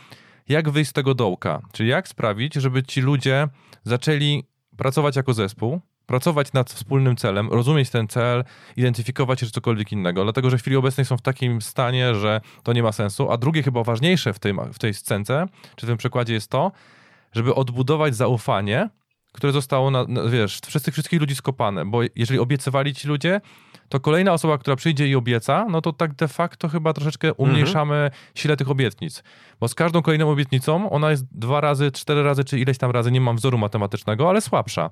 jak 0.48 0.70
wyjść 0.70 0.90
z 0.90 0.92
tego 0.92 1.14
dołka, 1.14 1.60
czyli 1.72 1.88
jak 1.88 2.08
sprawić, 2.08 2.54
żeby 2.54 2.82
ci 2.82 3.00
ludzie 3.00 3.48
zaczęli 3.84 4.44
pracować 4.76 5.16
jako 5.16 5.34
zespół, 5.34 5.80
pracować 6.06 6.52
nad 6.52 6.70
wspólnym 6.72 7.16
celem, 7.16 7.48
rozumieć 7.48 7.90
ten 7.90 8.08
cel, 8.08 8.44
identyfikować 8.76 9.38
czy 9.38 9.50
cokolwiek 9.50 9.92
innego, 9.92 10.22
dlatego 10.24 10.50
że 10.50 10.58
w 10.58 10.60
chwili 10.60 10.76
obecnej 10.76 11.04
są 11.04 11.16
w 11.16 11.22
takim 11.22 11.62
stanie, 11.62 12.14
że 12.14 12.40
to 12.62 12.72
nie 12.72 12.82
ma 12.82 12.92
sensu. 12.92 13.30
A 13.30 13.36
drugie, 13.36 13.62
chyba 13.62 13.84
ważniejsze 13.84 14.32
w 14.32 14.38
tej, 14.38 14.54
w 14.72 14.78
tej 14.78 14.94
scence, 14.94 15.46
czy 15.76 15.86
w 15.86 15.88
tym 15.88 15.98
przykładzie 15.98 16.34
jest 16.34 16.50
to, 16.50 16.72
żeby 17.32 17.54
odbudować 17.54 18.16
zaufanie, 18.16 18.90
które 19.32 19.52
zostało, 19.52 19.90
na, 19.90 20.04
na, 20.04 20.22
wiesz, 20.22 20.60
przez 20.60 20.82
tych 20.82 20.94
wszystkich 20.94 21.20
ludzi 21.20 21.34
skopane, 21.34 21.84
bo 21.86 22.00
jeżeli 22.16 22.40
obiecywali 22.40 22.94
ci 22.94 23.08
ludzie, 23.08 23.40
to 23.88 24.00
kolejna 24.00 24.32
osoba, 24.32 24.58
która 24.58 24.76
przyjdzie 24.76 25.08
i 25.08 25.14
obieca, 25.14 25.66
no 25.70 25.80
to 25.80 25.92
tak 25.92 26.14
de 26.14 26.28
facto 26.28 26.68
chyba 26.68 26.92
troszeczkę 26.92 27.28
mhm. 27.28 27.48
umniejszamy 27.48 27.94
mhm. 27.94 28.22
sile 28.34 28.56
tych 28.56 28.70
obietnic. 28.70 29.22
Bo 29.60 29.68
z 29.68 29.74
każdą 29.74 30.02
kolejną 30.02 30.30
obietnicą 30.30 30.90
ona 30.90 31.10
jest 31.10 31.26
dwa 31.32 31.60
razy, 31.60 31.92
cztery 31.92 32.22
razy, 32.22 32.44
czy 32.44 32.58
ileś 32.58 32.78
tam 32.78 32.90
razy, 32.90 33.12
nie 33.12 33.20
mam 33.20 33.36
wzoru 33.36 33.58
matematycznego, 33.58 34.28
ale 34.28 34.40
słabsza. 34.40 34.90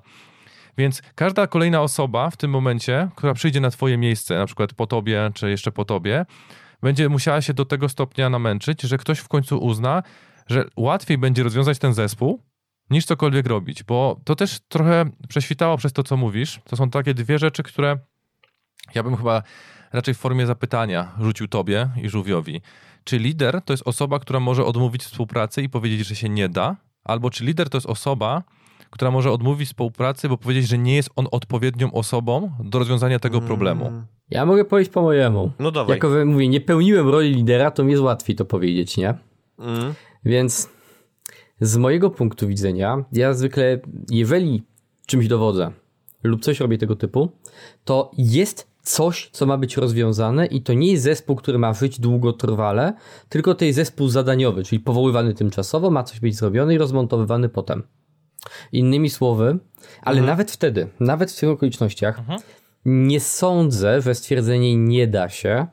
Więc 0.77 1.01
każda 1.15 1.47
kolejna 1.47 1.81
osoba 1.81 2.29
w 2.29 2.37
tym 2.37 2.51
momencie, 2.51 3.09
która 3.15 3.33
przyjdzie 3.33 3.61
na 3.61 3.69
twoje 3.69 3.97
miejsce, 3.97 4.37
na 4.37 4.45
przykład 4.45 4.73
po 4.73 4.87
tobie, 4.87 5.31
czy 5.33 5.49
jeszcze 5.49 5.71
po 5.71 5.85
tobie, 5.85 6.25
będzie 6.81 7.09
musiała 7.09 7.41
się 7.41 7.53
do 7.53 7.65
tego 7.65 7.89
stopnia 7.89 8.29
namęczyć, 8.29 8.81
że 8.81 8.97
ktoś 8.97 9.19
w 9.19 9.27
końcu 9.27 9.57
uzna, 9.57 10.03
że 10.47 10.65
łatwiej 10.77 11.17
będzie 11.17 11.43
rozwiązać 11.43 11.79
ten 11.79 11.93
zespół, 11.93 12.43
niż 12.89 13.05
cokolwiek 13.05 13.47
robić, 13.47 13.83
bo 13.83 14.21
to 14.25 14.35
też 14.35 14.59
trochę 14.67 15.05
prześwitało 15.29 15.77
przez 15.77 15.93
to, 15.93 16.03
co 16.03 16.17
mówisz. 16.17 16.61
To 16.65 16.75
są 16.75 16.89
takie 16.89 17.13
dwie 17.13 17.39
rzeczy, 17.39 17.63
które 17.63 17.97
ja 18.95 19.03
bym 19.03 19.17
chyba 19.17 19.43
raczej 19.93 20.13
w 20.13 20.17
formie 20.17 20.45
zapytania 20.45 21.11
rzucił 21.21 21.47
tobie 21.47 21.89
i 22.03 22.09
żółwiowi. 22.09 22.61
Czy 23.03 23.17
lider 23.17 23.61
to 23.61 23.73
jest 23.73 23.87
osoba, 23.87 24.19
która 24.19 24.39
może 24.39 24.65
odmówić 24.65 25.03
współpracy 25.03 25.61
i 25.61 25.69
powiedzieć, 25.69 26.07
że 26.07 26.15
się 26.15 26.29
nie 26.29 26.49
da? 26.49 26.75
Albo 27.03 27.29
czy 27.29 27.45
lider 27.45 27.69
to 27.69 27.77
jest 27.77 27.87
osoba, 27.87 28.43
która 28.89 29.11
może 29.11 29.31
odmówić 29.31 29.67
współpracy, 29.67 30.29
bo 30.29 30.37
powiedzieć, 30.37 30.67
że 30.67 30.77
nie 30.77 30.95
jest 30.95 31.09
on 31.15 31.27
odpowiednią 31.31 31.91
osobą 31.91 32.51
do 32.59 32.79
rozwiązania 32.79 33.19
tego 33.19 33.37
mm. 33.37 33.47
problemu. 33.47 33.91
Ja 34.29 34.45
mogę 34.45 34.65
powiedzieć 34.65 34.93
po 34.93 35.01
mojemu. 35.01 35.51
No 35.59 35.71
dawaj. 35.71 35.95
Jako 35.95 36.09
mówię, 36.25 36.47
nie 36.47 36.61
pełniłem 36.61 37.09
roli 37.09 37.35
lidera, 37.35 37.71
to 37.71 37.83
mi 37.83 37.91
jest 37.91 38.03
łatwiej 38.03 38.35
to 38.35 38.45
powiedzieć, 38.45 38.97
nie? 38.97 39.13
Mm. 39.59 39.93
Więc 40.25 40.69
z 41.61 41.77
mojego 41.77 42.09
punktu 42.09 42.47
widzenia, 42.47 43.05
ja 43.11 43.33
zwykle, 43.33 43.79
jeżeli 44.09 44.63
czymś 45.05 45.27
dowodzę 45.27 45.71
lub 46.23 46.41
coś 46.41 46.59
robię 46.59 46.77
tego 46.77 46.95
typu, 46.95 47.31
to 47.83 48.11
jest 48.17 48.72
coś, 48.83 49.29
co 49.31 49.45
ma 49.45 49.57
być 49.57 49.77
rozwiązane 49.77 50.45
i 50.45 50.61
to 50.61 50.73
nie 50.73 50.91
jest 50.91 51.03
zespół, 51.03 51.35
który 51.35 51.57
ma 51.57 51.73
żyć 51.73 51.99
długotrwale, 51.99 52.93
tylko 53.29 53.55
to 53.55 53.65
jest 53.65 53.75
zespół 53.75 54.07
zadaniowy, 54.07 54.63
czyli 54.63 54.79
powoływany 54.79 55.33
tymczasowo, 55.33 55.89
ma 55.89 56.03
coś 56.03 56.19
być 56.19 56.35
zrobione 56.35 56.75
i 56.75 56.77
rozmontowywany 56.77 57.49
potem. 57.49 57.83
Innymi 58.71 59.09
słowy, 59.09 59.59
ale 60.01 60.19
mhm. 60.19 60.25
nawet 60.25 60.51
wtedy, 60.51 60.87
nawet 60.99 61.31
w 61.31 61.39
tych 61.39 61.49
okolicznościach, 61.49 62.19
mhm. 62.19 62.39
nie 62.85 63.19
sądzę, 63.19 64.01
że 64.01 64.15
stwierdzenie 64.15 64.77
nie 64.77 65.07
da 65.07 65.29
się 65.29 65.67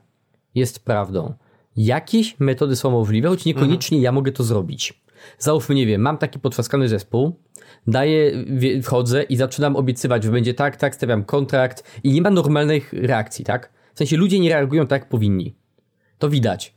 jest 0.55 0.85
prawdą. 0.85 1.33
Jakieś 1.75 2.39
metody 2.39 2.75
są 2.75 2.91
możliwe, 2.91 3.29
choć 3.29 3.45
niekoniecznie 3.45 3.97
mhm. 3.97 4.03
ja 4.03 4.11
mogę 4.11 4.31
to 4.31 4.43
zrobić. 4.43 5.03
Załóżmy, 5.39 5.75
nie 5.75 5.85
wiem, 5.85 6.01
mam 6.01 6.17
taki 6.17 6.39
potrzaskany 6.39 6.89
zespół, 6.89 7.39
daję, 7.87 8.45
wchodzę 8.83 9.23
i 9.23 9.35
zaczynam 9.35 9.75
obiecywać, 9.75 10.23
że 10.23 10.31
będzie 10.31 10.53
tak, 10.53 10.75
tak, 10.75 10.95
stawiam 10.95 11.23
kontrakt 11.23 11.99
i 12.03 12.11
nie 12.11 12.21
ma 12.21 12.29
normalnych 12.29 12.93
reakcji, 12.93 13.45
tak? 13.45 13.71
W 13.93 13.97
sensie 13.97 14.17
ludzie 14.17 14.39
nie 14.39 14.49
reagują 14.49 14.87
tak, 14.87 15.01
jak 15.01 15.09
powinni. 15.09 15.55
To 16.17 16.29
widać. 16.29 16.73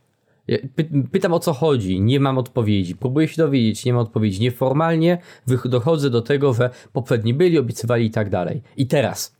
Pytam 1.12 1.32
o 1.32 1.38
co 1.38 1.52
chodzi, 1.52 2.00
nie 2.00 2.20
mam 2.20 2.38
odpowiedzi. 2.38 2.96
Próbuję 2.96 3.28
się 3.28 3.36
dowiedzieć, 3.36 3.84
nie 3.84 3.92
mam 3.92 4.02
odpowiedzi. 4.02 4.42
Nieformalnie 4.42 5.18
dochodzę 5.64 6.10
do 6.10 6.22
tego, 6.22 6.54
że 6.54 6.70
poprzedni 6.92 7.34
byli, 7.34 7.58
obiecywali 7.58 8.06
i 8.06 8.10
tak 8.10 8.30
dalej. 8.30 8.62
I 8.76 8.86
teraz. 8.86 9.36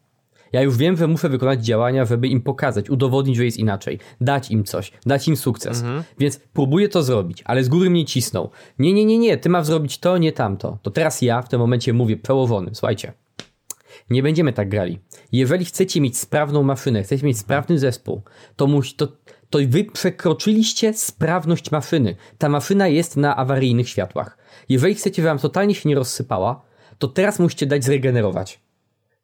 Ja 0.54 0.62
już 0.62 0.76
wiem, 0.76 0.96
że 0.96 1.06
muszę 1.06 1.28
wykonać 1.28 1.64
działania, 1.64 2.04
żeby 2.04 2.28
im 2.28 2.40
pokazać, 2.40 2.90
udowodnić, 2.90 3.36
że 3.36 3.44
jest 3.44 3.58
inaczej. 3.58 3.98
Dać 4.20 4.50
im 4.50 4.64
coś, 4.64 4.92
dać 5.06 5.28
im 5.28 5.36
sukces. 5.36 5.80
Mhm. 5.80 6.02
Więc 6.18 6.40
próbuję 6.52 6.88
to 6.88 7.02
zrobić, 7.02 7.42
ale 7.46 7.64
z 7.64 7.68
góry 7.68 7.90
mnie 7.90 8.04
cisną. 8.04 8.48
Nie, 8.78 8.92
nie, 8.92 9.04
nie, 9.04 9.18
nie, 9.18 9.36
ty 9.36 9.48
masz 9.48 9.66
zrobić 9.66 9.98
to, 9.98 10.18
nie 10.18 10.32
tamto. 10.32 10.78
To 10.82 10.90
teraz 10.90 11.22
ja 11.22 11.42
w 11.42 11.48
tym 11.48 11.60
momencie 11.60 11.92
mówię 11.92 12.16
przełożony. 12.16 12.70
Słuchajcie, 12.74 13.12
nie 14.10 14.22
będziemy 14.22 14.52
tak 14.52 14.68
grali. 14.68 14.98
Jeżeli 15.32 15.64
chcecie 15.64 16.00
mieć 16.00 16.18
sprawną 16.18 16.62
maszynę, 16.62 17.02
chcecie 17.02 17.26
mieć 17.26 17.38
sprawny 17.38 17.78
zespół, 17.78 18.22
to, 18.56 18.66
musi, 18.66 18.94
to 18.94 19.08
to 19.50 19.58
wy 19.68 19.84
przekroczyliście 19.84 20.92
sprawność 20.92 21.70
maszyny. 21.70 22.16
Ta 22.38 22.48
maszyna 22.48 22.88
jest 22.88 23.16
na 23.16 23.36
awaryjnych 23.36 23.88
światłach. 23.88 24.38
Jeżeli 24.68 24.94
chcecie, 24.94 25.16
żeby 25.16 25.28
wam 25.28 25.38
totalnie 25.38 25.74
się 25.74 25.88
nie 25.88 25.94
rozsypała, 25.94 26.62
to 26.98 27.08
teraz 27.08 27.38
musicie 27.38 27.66
dać 27.66 27.84
zregenerować. 27.84 28.63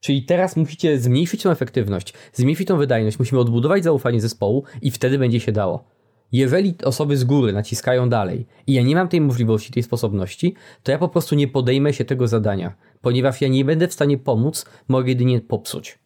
Czyli 0.01 0.25
teraz 0.25 0.57
musicie 0.57 0.99
zmniejszyć 0.99 1.43
tą 1.43 1.51
efektywność, 1.51 2.15
zmniejszyć 2.33 2.69
tą 2.69 2.77
wydajność, 2.77 3.19
musimy 3.19 3.41
odbudować 3.41 3.85
zaufanie 3.85 4.21
zespołu 4.21 4.65
i 4.83 4.91
wtedy 4.91 5.19
będzie 5.19 5.41
się 5.41 5.53
dało. 5.53 5.85
Jeżeli 6.33 6.75
osoby 6.85 7.17
z 7.17 7.25
góry 7.25 7.53
naciskają 7.53 8.09
dalej 8.09 8.47
i 8.67 8.73
ja 8.73 8.83
nie 8.83 8.95
mam 8.95 9.09
tej 9.09 9.21
możliwości, 9.21 9.73
tej 9.73 9.83
sposobności, 9.83 10.55
to 10.83 10.93
ja 10.93 10.99
po 10.99 11.09
prostu 11.09 11.35
nie 11.35 11.49
podejmę 11.49 11.93
się 11.93 12.05
tego 12.05 12.29
zadania, 12.29 12.75
ponieważ 13.01 13.41
ja 13.41 13.49
nie 13.49 13.65
będę 13.65 13.89
w 13.89 13.93
stanie 13.93 14.19
pomóc, 14.19 14.65
mogę 14.89 15.09
jedynie 15.09 15.41
popsuć. 15.41 15.99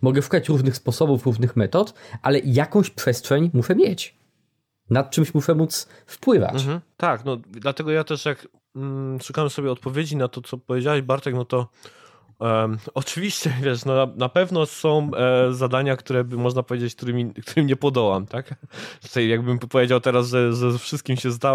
Mogę 0.00 0.22
szukać 0.22 0.48
różnych 0.48 0.76
sposobów, 0.76 1.26
różnych 1.26 1.56
metod, 1.56 1.94
ale 2.22 2.38
jakąś 2.38 2.90
przestrzeń 2.90 3.50
muszę 3.54 3.74
mieć. 3.76 4.20
Nad 4.90 5.10
czymś 5.10 5.34
muszę 5.34 5.54
móc 5.54 5.88
wpływać. 6.06 6.54
Mhm, 6.54 6.80
tak, 6.96 7.24
no 7.24 7.36
dlatego 7.36 7.90
ja 7.90 8.04
też 8.04 8.24
jak 8.24 8.48
mm, 8.76 9.20
szukałem 9.20 9.50
sobie 9.50 9.72
odpowiedzi 9.72 10.16
na 10.16 10.28
to, 10.28 10.42
co 10.42 10.58
powiedziałeś 10.58 11.02
Bartek, 11.02 11.34
no 11.34 11.44
to 11.44 11.68
Um, 12.40 12.78
oczywiście, 12.94 13.52
wiesz, 13.62 13.84
no, 13.84 14.06
na 14.16 14.28
pewno 14.28 14.66
są 14.66 15.10
e, 15.14 15.52
zadania, 15.52 15.96
które 15.96 16.24
by 16.24 16.36
można 16.36 16.62
powiedzieć, 16.62 16.94
którym, 16.94 17.34
którym 17.46 17.66
nie 17.66 17.76
podołam, 17.76 18.26
tak? 18.26 18.54
Tutaj 19.02 19.28
jakbym 19.28 19.58
powiedział 19.58 20.00
teraz, 20.00 20.28
że, 20.28 20.52
ze, 20.52 20.78
wszystkim 20.78 21.16
się 21.16 21.30
zda, 21.30 21.54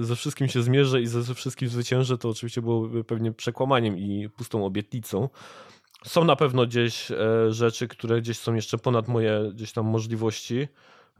ze 0.00 0.16
wszystkim 0.16 0.48
się 0.48 0.62
zmierzę 0.62 1.00
i 1.00 1.06
ze, 1.06 1.22
ze 1.22 1.34
wszystkim 1.34 1.68
zwyciężę, 1.68 2.18
to 2.18 2.28
oczywiście 2.28 2.62
byłoby 2.62 3.04
pewnie 3.04 3.32
przekłamaniem 3.32 3.98
i 3.98 4.28
pustą 4.28 4.66
obietnicą. 4.66 5.28
Są 6.04 6.24
na 6.24 6.36
pewno 6.36 6.66
gdzieś 6.66 7.10
e, 7.10 7.16
rzeczy, 7.52 7.88
które 7.88 8.20
gdzieś 8.20 8.38
są 8.38 8.54
jeszcze 8.54 8.78
ponad 8.78 9.08
moje 9.08 9.50
gdzieś 9.54 9.72
tam 9.72 9.86
możliwości 9.86 10.68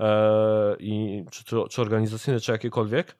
e, 0.00 0.76
i 0.78 1.24
czy, 1.30 1.44
czy 1.70 1.82
organizacyjne, 1.82 2.40
czy 2.40 2.52
jakiekolwiek. 2.52 3.16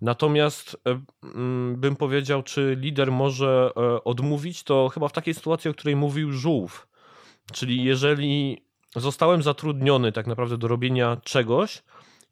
Natomiast 0.00 0.76
e, 0.86 1.00
mm, 1.22 1.76
bym 1.76 1.96
powiedział, 1.96 2.42
czy 2.42 2.76
lider 2.80 3.12
może 3.12 3.70
e, 3.76 4.04
odmówić, 4.04 4.62
to 4.62 4.88
chyba 4.88 5.08
w 5.08 5.12
takiej 5.12 5.34
sytuacji, 5.34 5.70
o 5.70 5.74
której 5.74 5.96
mówił 5.96 6.32
Żółw. 6.32 6.88
Czyli 7.52 7.84
jeżeli 7.84 8.62
zostałem 8.96 9.42
zatrudniony 9.42 10.12
tak 10.12 10.26
naprawdę 10.26 10.58
do 10.58 10.68
robienia 10.68 11.16
czegoś 11.24 11.82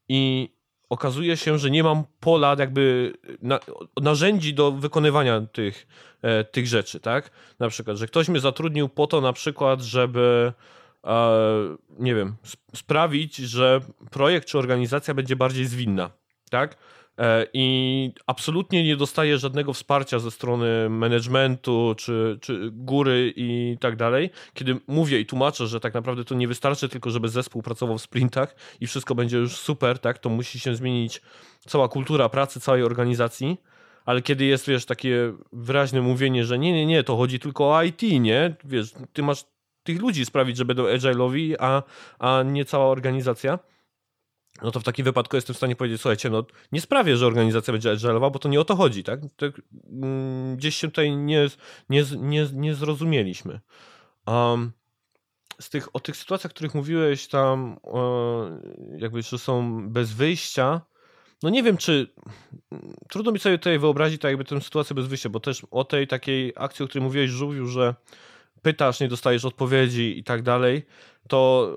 i 0.08 0.48
okazuje 0.88 1.36
się, 1.36 1.58
że 1.58 1.70
nie 1.70 1.82
mam 1.82 2.04
pola, 2.20 2.56
jakby 2.58 3.12
na, 3.42 3.60
narzędzi 4.02 4.54
do 4.54 4.72
wykonywania 4.72 5.40
tych, 5.40 5.86
e, 6.22 6.44
tych 6.44 6.66
rzeczy, 6.66 7.00
tak? 7.00 7.30
Na 7.58 7.68
przykład, 7.68 7.96
że 7.96 8.06
ktoś 8.06 8.28
mnie 8.28 8.40
zatrudnił 8.40 8.88
po 8.88 9.06
to 9.06 9.20
na 9.20 9.32
przykład, 9.32 9.80
żeby 9.80 10.52
nie 11.98 12.14
wiem, 12.14 12.36
sprawić, 12.74 13.36
że 13.36 13.80
projekt 14.10 14.48
czy 14.48 14.58
organizacja 14.58 15.14
będzie 15.14 15.36
bardziej 15.36 15.66
zwinna, 15.66 16.10
tak? 16.50 16.76
E, 17.18 17.46
i 17.52 18.12
absolutnie 18.26 18.84
nie 18.84 18.96
dostaje 18.96 19.38
żadnego 19.38 19.72
wsparcia 19.72 20.18
ze 20.18 20.30
strony 20.30 20.88
managementu 20.90 21.94
czy, 21.98 22.38
czy 22.40 22.70
góry 22.72 23.32
i 23.36 23.76
tak 23.80 23.96
dalej, 23.96 24.30
kiedy 24.54 24.80
mówię 24.86 25.20
i 25.20 25.26
tłumaczę, 25.26 25.66
że 25.66 25.80
tak 25.80 25.94
naprawdę 25.94 26.24
to 26.24 26.34
nie 26.34 26.48
wystarczy 26.48 26.88
tylko, 26.88 27.10
żeby 27.10 27.28
zespół 27.28 27.62
pracował 27.62 27.98
w 27.98 28.02
sprintach 28.02 28.56
i 28.80 28.86
wszystko 28.86 29.14
będzie 29.14 29.36
już 29.36 29.56
super, 29.56 29.98
tak, 29.98 30.18
to 30.18 30.28
musi 30.28 30.60
się 30.60 30.74
zmienić 30.74 31.22
cała 31.66 31.88
kultura 31.88 32.28
pracy 32.28 32.60
całej 32.60 32.82
organizacji, 32.82 33.56
ale 34.04 34.22
kiedy 34.22 34.44
jest, 34.44 34.68
wiesz, 34.68 34.86
takie 34.86 35.32
wyraźne 35.52 36.02
mówienie, 36.02 36.44
że 36.44 36.58
nie, 36.58 36.72
nie, 36.72 36.86
nie, 36.86 37.04
to 37.04 37.16
chodzi 37.16 37.38
tylko 37.38 37.76
o 37.76 37.82
IT, 37.82 38.02
nie, 38.02 38.56
wiesz, 38.64 38.94
ty 39.12 39.22
masz 39.22 39.44
tych 39.82 40.00
ludzi 40.00 40.24
sprawić, 40.26 40.56
że 40.56 40.64
będą 40.64 40.84
agile'owi, 40.84 41.54
a, 41.58 41.82
a 42.18 42.42
nie 42.42 42.64
cała 42.64 42.86
organizacja, 42.86 43.58
no 44.62 44.70
to 44.70 44.80
w 44.80 44.84
takim 44.84 45.04
wypadku 45.04 45.36
jestem 45.36 45.54
w 45.54 45.56
stanie 45.56 45.76
powiedzieć, 45.76 46.00
słuchajcie, 46.00 46.30
no 46.30 46.44
nie 46.72 46.80
sprawię, 46.80 47.16
że 47.16 47.26
organizacja 47.26 47.72
będzie 47.72 47.94
agile'owa, 47.94 48.30
bo 48.30 48.38
to 48.38 48.48
nie 48.48 48.60
o 48.60 48.64
to 48.64 48.76
chodzi, 48.76 49.04
tak? 49.04 49.20
Mm, 49.92 50.56
gdzieś 50.56 50.76
się 50.76 50.88
tutaj 50.88 51.16
nie, 51.16 51.48
nie, 51.88 52.04
nie, 52.16 52.46
nie 52.52 52.74
zrozumieliśmy. 52.74 53.60
Um, 54.26 54.72
z 55.60 55.70
tych, 55.70 55.96
o 55.96 56.00
tych 56.00 56.16
sytuacjach, 56.16 56.50
o 56.50 56.54
których 56.54 56.74
mówiłeś 56.74 57.28
tam, 57.28 57.78
e, 57.84 58.98
jakby, 58.98 59.22
że 59.22 59.38
są 59.38 59.82
bez 59.88 60.12
wyjścia, 60.12 60.80
no 61.42 61.50
nie 61.50 61.62
wiem, 61.62 61.76
czy 61.76 62.14
trudno 63.08 63.32
mi 63.32 63.38
sobie 63.38 63.58
tutaj 63.58 63.78
wyobrazić 63.78 64.20
tak 64.20 64.28
jakby 64.28 64.44
tę 64.44 64.60
sytuację 64.60 64.94
bez 64.94 65.06
wyjścia, 65.06 65.28
bo 65.28 65.40
też 65.40 65.66
o 65.70 65.84
tej 65.84 66.06
takiej 66.06 66.52
akcji, 66.56 66.84
o 66.84 66.88
której 66.88 67.04
mówiłeś, 67.04 67.30
Żółwiu, 67.30 67.66
że 67.66 67.94
pytasz, 68.62 69.00
nie 69.00 69.08
dostajesz 69.08 69.44
odpowiedzi 69.44 70.18
i 70.18 70.24
tak 70.24 70.42
dalej, 70.42 70.86
to 71.28 71.70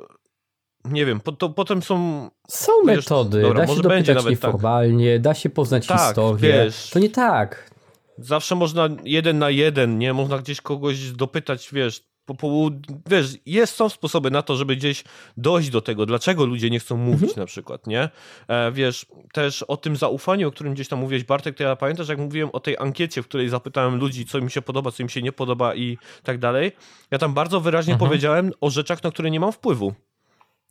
nie 0.86 1.06
wiem, 1.06 1.20
po, 1.20 1.32
to 1.32 1.50
potem 1.50 1.82
są... 1.82 2.30
Są 2.48 2.72
wiesz, 2.88 2.98
metody, 2.98 3.42
dobra, 3.42 3.65
da 3.65 3.76
się 3.76 3.82
dopytać 3.82 4.18
tak. 4.18 4.30
nieformalnie, 4.30 5.13
tak. 5.13 5.22
da 5.22 5.34
się 5.34 5.50
poznać 5.50 5.88
tak, 5.88 6.00
historię. 6.00 6.54
Wiesz, 6.54 6.89
to 6.89 7.00
nie 7.00 7.10
tak. 7.10 7.72
Zawsze 8.18 8.56
można 8.56 8.89
jeden 9.04 9.39
na 9.39 9.50
jeden, 9.50 9.98
nie? 9.98 10.13
Można 10.13 10.38
gdzieś 10.38 10.62
kogoś 10.62 11.12
dopytać, 11.12 11.70
wiesz, 11.74 12.10
po, 12.26 12.36
po, 12.36 12.70
wiesz, 13.10 13.38
jest, 13.46 13.76
są 13.76 13.89
sposoby 13.89 14.32
na 14.32 14.42
to, 14.42 14.56
żeby 14.56 14.76
gdzieś 14.76 15.04
dojść 15.38 15.70
do 15.70 15.82
tego, 15.82 16.06
dlaczego 16.06 16.46
ludzie 16.46 16.70
nie 16.70 16.80
chcą 16.80 16.98
mówić 16.98 17.30
mhm. 17.30 17.39
na 17.39 17.46
przykład, 17.46 17.88
nie? 17.88 18.10
E, 18.48 18.72
wiesz, 18.72 19.06
też 19.34 19.63
o 19.63 19.78
tym 19.78 19.96
zaufaniu, 19.96 20.48
o 20.48 20.52
którym 20.52 20.74
gdzieś 20.74 20.88
tam 20.88 21.00
mówiłeś, 21.00 21.24
Bartek, 21.24 21.58
to 21.58 21.63
ja 21.63 21.76
pamiętasz, 21.76 22.10
jak 22.10 22.18
mówiłem 22.18 22.50
o 22.54 22.60
tej 22.60 22.78
ankiecie, 22.78 23.24
w 23.24 23.28
której 23.28 23.50
zapytałem 23.50 23.96
ludzi, 23.96 24.26
co 24.26 24.38
im 24.38 24.50
się 24.50 24.62
podoba, 24.62 24.92
co 24.92 25.04
im 25.04 25.10
się 25.10 25.22
nie 25.22 25.32
podoba 25.32 25.76
i 25.76 25.98
tak 26.24 26.38
dalej. 26.38 26.72
Ja 27.12 27.18
tam 27.18 27.34
bardzo 27.34 27.62
wyraźnie 27.62 27.94
mhm. 27.94 28.10
powiedziałem 28.10 28.52
o 28.62 28.70
rzeczach, 28.70 29.04
na 29.04 29.12
które 29.12 29.32
nie 29.32 29.39
mam 29.39 29.52
wpływu 29.52 29.94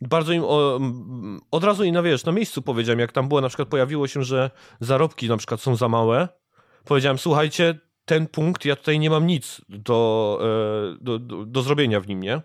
bardzo 0.00 0.32
im 0.32 0.42
o, 0.44 0.80
od 1.50 1.64
razu 1.64 1.84
i 1.84 1.92
na 1.92 2.02
wiesz, 2.02 2.24
na 2.24 2.32
miejscu 2.32 2.62
powiedziałem, 2.62 2.98
jak 2.98 3.12
tam 3.12 3.28
było, 3.28 3.40
na 3.40 3.48
przykład 3.48 3.68
pojawiło 3.68 4.08
się, 4.08 4.22
że 4.22 4.50
zarobki 4.80 5.28
na 5.28 5.36
przykład 5.36 5.60
są 5.60 5.76
za 5.76 5.88
małe. 5.88 6.28
Powiedziałem, 6.84 7.18
słuchajcie, 7.18 7.78
ten 8.04 8.26
punkt, 8.26 8.64
ja 8.64 8.76
tutaj 8.76 8.98
nie 8.98 9.10
mam 9.10 9.26
nic 9.26 9.60
do, 9.68 10.38
e, 10.42 11.04
do, 11.04 11.18
do, 11.18 11.44
do 11.44 11.62
zrobienia 11.62 12.00
w 12.00 12.08
nim, 12.08 12.20
nie? 12.20 12.34
E, 12.34 12.42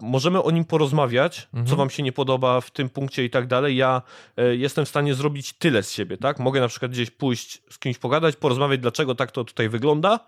możemy 0.00 0.42
o 0.42 0.50
nim 0.50 0.64
porozmawiać, 0.64 1.48
mhm. 1.52 1.66
co 1.66 1.76
wam 1.76 1.90
się 1.90 2.02
nie 2.02 2.12
podoba 2.12 2.60
w 2.60 2.70
tym 2.70 2.88
punkcie 2.88 3.24
i 3.24 3.30
tak 3.30 3.46
dalej. 3.46 3.76
Ja 3.76 4.02
e, 4.36 4.56
jestem 4.56 4.84
w 4.84 4.88
stanie 4.88 5.14
zrobić 5.14 5.52
tyle 5.52 5.82
z 5.82 5.92
siebie, 5.92 6.16
tak? 6.16 6.38
Mogę 6.38 6.60
na 6.60 6.68
przykład 6.68 6.90
gdzieś 6.90 7.10
pójść 7.10 7.62
z 7.70 7.78
kimś 7.78 7.98
pogadać, 7.98 8.36
porozmawiać, 8.36 8.80
dlaczego 8.80 9.14
tak 9.14 9.32
to 9.32 9.44
tutaj 9.44 9.68
wygląda 9.68 10.20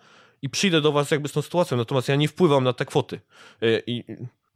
i 0.42 0.48
przyjdę 0.48 0.80
do 0.80 0.92
was 0.92 1.10
jakby 1.10 1.28
z 1.28 1.32
tą 1.32 1.42
sytuacją, 1.42 1.76
natomiast 1.76 2.08
ja 2.08 2.16
nie 2.16 2.28
wpływam 2.28 2.64
na 2.64 2.72
te 2.72 2.84
kwoty. 2.84 3.20
E, 3.62 3.66
I 3.86 4.04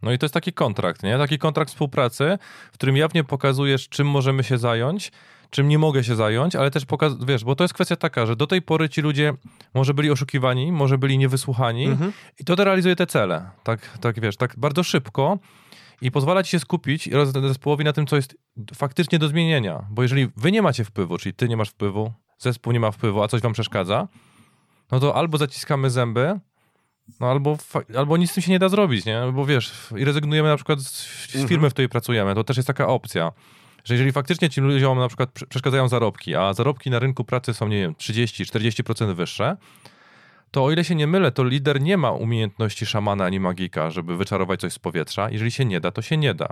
no 0.03 0.13
i 0.13 0.19
to 0.19 0.27
jest 0.27 0.35
taki 0.35 0.53
kontrakt, 0.53 1.03
nie? 1.03 1.19
Taki 1.19 1.39
kontrakt 1.39 1.71
współpracy, 1.71 2.39
w 2.73 2.75
którym 2.75 2.97
jawnie 2.97 3.25
pokazujesz, 3.25 3.89
czym 3.89 4.07
możemy 4.07 4.45
się 4.45 4.59
zająć, 4.59 5.13
czym 5.51 5.69
nie 5.69 5.79
mogę 5.79 6.05
się 6.05 6.17
zająć, 6.17 6.57
ale 6.57 6.71
też 6.71 6.85
pokaz- 6.87 7.25
wiesz, 7.27 7.45
bo 7.45 7.57
to 7.57 7.65
jest 7.65 7.75
kwestia 7.75 7.97
taka, 7.97 8.27
że 8.27 8.37
do 8.37 8.47
tej 8.47 8.63
pory 8.63 8.89
ci 8.89 9.01
ludzie 9.01 9.33
może 9.75 9.95
byli 9.95 10.11
oszukiwani, 10.11 10.73
może 10.73 10.99
byli 10.99 11.19
niewysłuchani 11.19 11.87
mhm. 11.87 12.13
i 12.41 12.45
to 12.45 12.55
realizuje 12.55 12.97
te 12.97 13.07
cele, 13.07 13.51
tak, 13.63 13.99
tak 13.99 14.21
wiesz, 14.21 14.37
tak 14.37 14.55
bardzo 14.57 14.83
szybko 14.83 15.39
i 16.01 16.11
pozwala 16.11 16.43
ci 16.43 16.51
się 16.51 16.61
skupić 16.61 17.09
zespołowi 17.43 17.85
na 17.85 17.93
tym, 17.93 18.07
co 18.07 18.17
jest 18.17 18.37
faktycznie 18.75 19.19
do 19.19 19.29
zmienienia, 19.29 19.85
bo 19.91 20.03
jeżeli 20.03 20.29
wy 20.37 20.53
nie 20.53 20.63
macie 20.63 20.85
wpływu, 20.85 21.19
czyli 21.19 21.35
ty 21.35 21.49
nie 21.49 21.57
masz 21.57 21.71
wpływu, 21.71 22.13
zespół 22.39 22.73
nie 22.73 22.81
ma 22.81 22.91
wpływu, 22.91 23.23
a 23.23 23.29
coś 23.29 23.41
wam 23.41 23.53
przeszkadza, 23.53 24.09
no 24.93 25.01
to 25.01 25.17
albo 25.17 25.39
zaciskamy 25.39 25.91
zęby, 25.91 26.41
no 27.20 27.31
albo, 27.31 27.57
albo 27.96 28.16
nic 28.16 28.31
z 28.31 28.35
tym 28.35 28.42
się 28.42 28.51
nie 28.51 28.59
da 28.59 28.68
zrobić, 28.68 29.05
nie? 29.05 29.23
Bo 29.33 29.46
wiesz, 29.46 29.73
i 29.96 30.05
rezygnujemy 30.05 30.49
na 30.49 30.57
przykład 30.57 30.81
z, 30.81 30.88
z 30.88 31.31
firmy, 31.31 31.55
mhm. 31.55 31.70
w 31.70 31.73
której 31.73 31.88
pracujemy. 31.88 32.35
To 32.35 32.44
też 32.44 32.57
jest 32.57 32.66
taka 32.66 32.87
opcja. 32.87 33.33
Że 33.85 33.94
jeżeli 33.94 34.12
faktycznie 34.12 34.51
ci 34.51 34.61
ludziom 34.61 34.99
na 34.99 35.09
przykład 35.09 35.31
przeszkadzają 35.49 35.88
zarobki, 35.88 36.35
a 36.35 36.55
zarobki 36.55 36.90
na 36.90 36.99
rynku 36.99 37.25
pracy 37.25 37.55
są, 37.55 37.68
nie 37.68 37.79
wiem, 37.79 37.94
30-40% 37.94 39.14
wyższe, 39.14 39.57
to 40.51 40.65
o 40.65 40.71
ile 40.71 40.85
się 40.85 40.95
nie 40.95 41.07
mylę, 41.07 41.33
to 41.33 41.45
lider 41.45 41.81
nie 41.81 41.97
ma 41.97 42.11
umiejętności 42.11 42.87
szamana 42.87 43.25
ani 43.25 43.41
magika, 43.41 43.91
żeby 43.91 44.17
wyczarować 44.17 44.61
coś 44.61 44.73
z 44.73 44.79
powietrza. 44.79 45.31
Jeżeli 45.31 45.51
się 45.51 45.65
nie 45.65 45.81
da, 45.81 45.91
to 45.91 46.03
się 46.03 46.17
nie 46.17 46.35
da. 46.35 46.49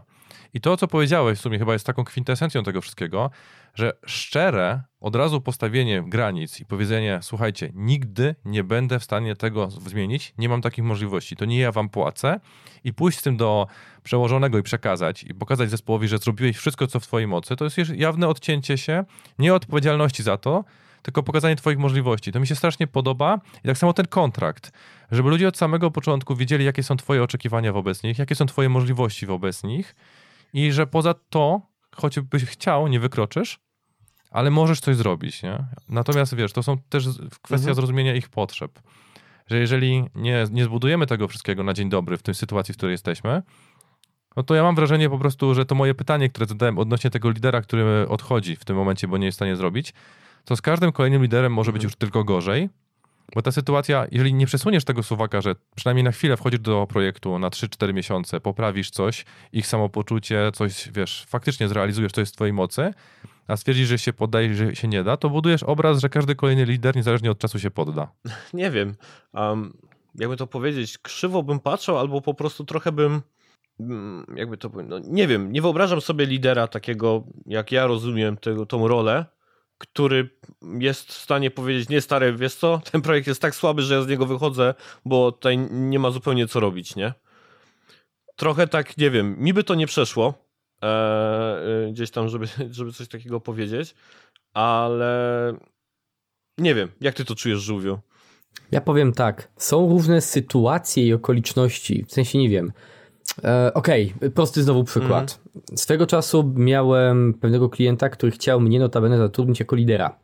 I 0.55 0.61
to, 0.61 0.77
co 0.77 0.89
powiedziałeś, 0.89 1.39
w 1.39 1.43
sumie 1.43 1.59
chyba 1.59 1.73
jest 1.73 1.87
taką 1.87 2.05
kwintesencją 2.05 2.63
tego 2.63 2.81
wszystkiego, 2.81 3.31
że 3.75 3.93
szczere 4.07 4.83
od 5.01 5.17
razu 5.17 5.41
postawienie 5.41 6.03
granic 6.07 6.61
i 6.61 6.65
powiedzenie: 6.65 7.19
Słuchajcie, 7.23 7.71
nigdy 7.75 8.35
nie 8.45 8.65
będę 8.65 8.99
w 8.99 9.05
stanie 9.05 9.37
tego 9.37 9.71
zmienić, 9.71 10.35
nie 10.39 10.49
mam 10.49 10.63
takich 10.63 10.85
możliwości, 10.85 11.37
to 11.37 11.45
nie 11.45 11.59
ja 11.59 11.73
wam 11.73 11.89
płacę, 11.89 12.41
i 12.85 12.93
pójść 12.93 13.19
z 13.19 13.23
tym 13.23 13.37
do 13.37 13.67
przełożonego 14.03 14.59
i 14.59 14.63
przekazać, 14.63 15.25
i 15.25 15.35
pokazać 15.35 15.71
zespołowi, 15.71 16.09
że 16.09 16.19
zrobiłeś 16.19 16.57
wszystko, 16.57 16.87
co 16.87 17.01
w 17.01 17.03
Twojej 17.03 17.29
mocy, 17.29 17.57
to 17.57 17.65
jest 17.65 17.77
jawne 17.95 18.29
odcięcie 18.29 18.79
się 18.79 19.05
nieodpowiedzialności 19.39 20.23
za 20.23 20.37
to, 20.37 20.65
tylko 21.09 21.23
pokazanie 21.23 21.57
Twoich 21.57 21.79
możliwości. 21.79 22.33
To 22.33 22.41
mi 22.41 22.47
się 22.47 22.55
strasznie 22.55 22.87
podoba. 22.87 23.41
I 23.65 23.67
tak 23.67 23.79
samo 23.79 23.93
ten 23.93 24.07
kontrakt, 24.07 24.73
żeby 25.11 25.31
ludzie 25.31 25.49
od 25.49 25.57
samego 25.57 25.91
początku 25.91 26.37
wiedzieli, 26.37 26.65
jakie 26.65 26.83
są 26.83 26.97
Twoje 26.97 27.23
oczekiwania 27.23 27.73
wobec 27.73 28.03
nich, 28.03 28.19
jakie 28.19 28.35
są 28.35 28.47
Twoje 28.47 28.69
możliwości 28.69 29.27
wobec 29.27 29.65
nich 29.65 29.95
i 30.53 30.73
że 30.73 30.87
poza 30.87 31.15
to, 31.15 31.61
choćbyś 31.97 32.45
chciał, 32.45 32.89
nie 32.89 33.01
wykroczysz, 33.01 33.61
ale 34.31 34.51
możesz 34.51 34.81
coś 34.81 34.97
zrobić, 34.97 35.43
nie? 35.43 35.65
Natomiast 35.89 36.35
wiesz, 36.35 36.53
to 36.53 36.63
są 36.63 36.79
też 36.79 37.09
kwestia 37.43 37.57
mhm. 37.57 37.75
zrozumienia 37.75 38.15
ich 38.15 38.29
potrzeb. 38.29 38.81
Że 39.47 39.59
jeżeli 39.59 40.05
nie, 40.15 40.45
nie 40.51 40.65
zbudujemy 40.65 41.07
tego 41.07 41.29
wszystkiego 41.29 41.65
na 41.65 41.75
dzień 41.75 41.89
dobry 41.89 42.17
w 42.17 42.23
tej 42.23 42.35
sytuacji, 42.35 42.75
w 42.75 42.77
której 42.77 42.93
jesteśmy, 42.93 43.43
No 44.37 44.43
to 44.43 44.55
ja 44.55 44.63
mam 44.63 44.75
wrażenie 44.75 45.11
po 45.11 45.19
prostu, 45.19 45.55
że 45.55 45.67
to 45.67 45.75
moje 45.75 45.95
pytanie, 45.95 46.29
które 46.29 46.47
zadałem 46.47 46.79
odnośnie 46.79 47.11
tego 47.11 47.31
lidera, 47.31 47.61
który 47.61 48.09
odchodzi 48.09 48.57
w 48.57 48.65
tym 48.65 48.77
momencie, 48.77 49.09
bo 49.09 49.19
nie 49.19 49.27
jest 49.27 49.37
w 49.37 49.41
stanie 49.41 49.57
zrobić, 49.57 49.95
to 50.49 50.57
z 50.57 50.63
każdym 50.63 50.93
kolejnym 50.93 51.23
liderem 51.23 51.53
może 51.53 51.73
być 51.73 51.85
mhm. 51.85 51.89
już 51.89 51.97
tylko 51.97 52.25
gorzej, 52.25 52.69
bo 53.35 53.43
ta 53.43 53.53
sytuacja, 53.53 54.07
jeżeli 54.11 54.35
nie 54.35 54.47
przesuniesz 54.47 54.85
tego 54.85 55.03
suwaka, 55.03 55.41
że 55.41 55.55
przynajmniej 55.75 56.05
na 56.05 56.13
chwilę 56.13 56.37
wchodzisz 56.37 56.61
do 56.61 56.87
projektu 56.87 57.39
na 57.39 57.49
3-4 57.49 57.95
miesiące, 57.95 58.41
poprawisz 58.41 58.91
coś, 58.91 59.25
ich 59.53 59.67
samopoczucie, 59.67 60.51
coś, 60.55 60.91
wiesz, 60.95 61.27
faktycznie 61.29 61.69
zrealizujesz, 61.69 62.13
to 62.13 62.21
jest 62.21 62.33
w 62.33 62.35
twojej 62.35 62.53
mocy, 62.53 62.91
a 63.49 63.57
stwierdzisz, 63.57 63.89
że 63.89 63.99
się 63.99 64.13
poddajesz, 64.13 64.57
że 64.57 64.77
się 64.77 64.89
nie 64.89 65.05
da, 65.05 65.17
to 65.17 65.31
budujesz 65.31 65.63
obraz, 65.63 66.01
że 66.01 66.09
każdy 66.09 66.35
kolejny 66.35 66.65
lider 66.65 66.97
niezależnie 66.97 67.31
od 67.31 67.39
czasu 67.39 67.59
się 67.59 67.71
podda. 67.71 68.13
Nie 68.55 68.71
wiem. 68.71 68.95
Um, 69.35 69.73
jakby 70.15 70.37
to 70.37 70.47
powiedzieć, 70.47 70.99
krzywo 70.99 71.43
bym 71.43 71.61
patrzył, 71.61 71.99
albo 71.99 72.21
po 72.21 72.35
prostu 72.35 72.65
trochę 72.65 72.93
bym 72.93 73.23
mm, 73.81 74.27
jakby 74.37 74.57
to 74.57 74.71
no, 74.85 74.99
nie 74.99 75.27
wiem, 75.27 75.53
nie 75.53 75.63
wyobrażam 75.63 76.01
sobie 76.01 76.27
lidera 76.27 76.69
takiego, 76.69 77.25
jak 77.47 77.73
ja 77.73 77.87
rozumiem 77.87 78.37
tego, 78.37 78.67
tą 78.67 78.89
rolę, 78.89 79.25
który 79.79 80.31
jest 80.79 81.13
w 81.13 81.23
stanie 81.23 81.51
powiedzieć, 81.51 81.89
nie 81.89 82.01
stary, 82.01 82.33
wiesz 82.33 82.55
co, 82.55 82.81
ten 82.93 83.03
projekt 83.03 83.27
jest 83.27 83.43
tak 83.43 83.55
słaby, 83.55 83.83
że 83.83 83.95
ja 83.95 84.03
z 84.03 84.09
niego 84.09 84.27
wychodzę, 84.27 84.75
bo 85.05 85.33
tutaj 85.33 85.59
nie 85.71 85.99
ma 85.99 86.11
zupełnie 86.11 86.49
co 86.49 86.61
robić, 86.61 86.97
nie? 86.97 87.13
Trochę 88.37 88.69
tak, 88.69 88.97
nie 88.97 89.11
wiem, 89.11 89.37
mi 89.39 89.53
by 89.53 89.65
to 89.65 89.75
nie 89.75 89.87
przeszło, 89.87 90.35
e, 90.83 90.87
e, 90.87 91.93
gdzieś 91.93 92.11
tam, 92.11 92.29
żeby, 92.29 92.47
żeby 92.71 92.93
coś 92.93 93.09
takiego 93.09 93.41
powiedzieć, 93.41 93.95
ale 94.55 95.53
nie 96.59 96.75
wiem, 96.75 96.89
jak 97.01 97.15
ty 97.15 97.25
to 97.25 97.35
czujesz, 97.35 97.59
Żółwiu? 97.59 97.99
Ja 98.71 98.81
powiem 98.81 99.13
tak, 99.13 99.49
są 99.57 99.89
różne 99.89 100.21
sytuacje 100.21 101.07
i 101.07 101.13
okoliczności, 101.13 102.05
w 102.09 102.13
sensie 102.13 102.39
nie 102.39 102.49
wiem, 102.49 102.73
okej, 103.75 104.15
okay, 104.17 104.31
prosty 104.31 104.63
znowu 104.63 104.85
przykład. 104.85 105.41
Mhm. 105.57 105.79
Swego 105.79 106.07
czasu 106.07 106.53
miałem 106.57 107.35
pewnego 107.35 107.69
klienta, 107.69 108.09
który 108.09 108.33
chciał 108.33 108.61
mnie 108.61 108.79
notabene 108.79 109.19
zatrudnić 109.19 109.61
jako 109.61 109.77
lidera 109.77 110.17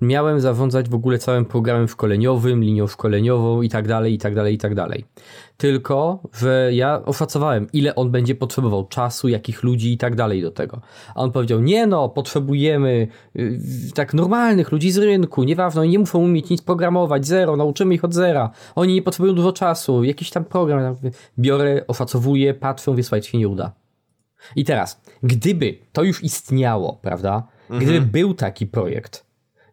miałem 0.00 0.40
zarządzać 0.40 0.88
w 0.88 0.94
ogóle 0.94 1.18
całym 1.18 1.44
programem 1.44 1.88
szkoleniowym, 1.88 2.62
linią 2.62 2.86
szkoleniową 2.86 3.62
i 3.62 3.68
tak 3.68 3.88
dalej, 3.88 4.14
i 4.14 4.18
tak 4.18 4.34
dalej, 4.34 4.54
i 4.54 4.58
tak 4.58 4.74
dalej. 4.74 5.04
Tylko, 5.56 6.22
że 6.32 6.70
ja 6.72 7.02
oszacowałem, 7.04 7.66
ile 7.72 7.94
on 7.94 8.10
będzie 8.10 8.34
potrzebował 8.34 8.86
czasu, 8.86 9.28
jakich 9.28 9.62
ludzi 9.62 9.92
i 9.92 9.98
tak 9.98 10.14
dalej 10.14 10.42
do 10.42 10.50
tego. 10.50 10.80
A 11.14 11.20
on 11.20 11.32
powiedział, 11.32 11.60
nie 11.60 11.86
no, 11.86 12.08
potrzebujemy 12.08 13.08
yy, 13.34 13.58
tak 13.94 14.14
normalnych 14.14 14.72
ludzi 14.72 14.90
z 14.90 14.98
rynku, 14.98 15.44
nieważne, 15.44 15.80
oni 15.80 15.90
nie 15.90 15.98
muszą 15.98 16.18
umieć 16.18 16.50
nic 16.50 16.62
programować, 16.62 17.26
zero, 17.26 17.56
nauczymy 17.56 17.94
ich 17.94 18.04
od 18.04 18.14
zera, 18.14 18.50
oni 18.74 18.94
nie 18.94 19.02
potrzebują 19.02 19.34
dużo 19.34 19.52
czasu, 19.52 20.04
jakiś 20.04 20.30
tam 20.30 20.44
program, 20.44 20.96
biorę, 21.38 21.84
oszacowuję, 21.86 22.54
patrzę, 22.54 22.90
mówię, 22.90 23.02
słuchaj, 23.02 23.22
się 23.22 23.38
nie 23.38 23.48
uda. 23.48 23.72
I 24.56 24.64
teraz, 24.64 25.00
gdyby 25.22 25.78
to 25.92 26.02
już 26.02 26.24
istniało, 26.24 26.98
prawda, 27.02 27.42
gdyby 27.70 27.92
mhm. 27.92 28.10
był 28.10 28.34
taki 28.34 28.66
projekt, 28.66 29.27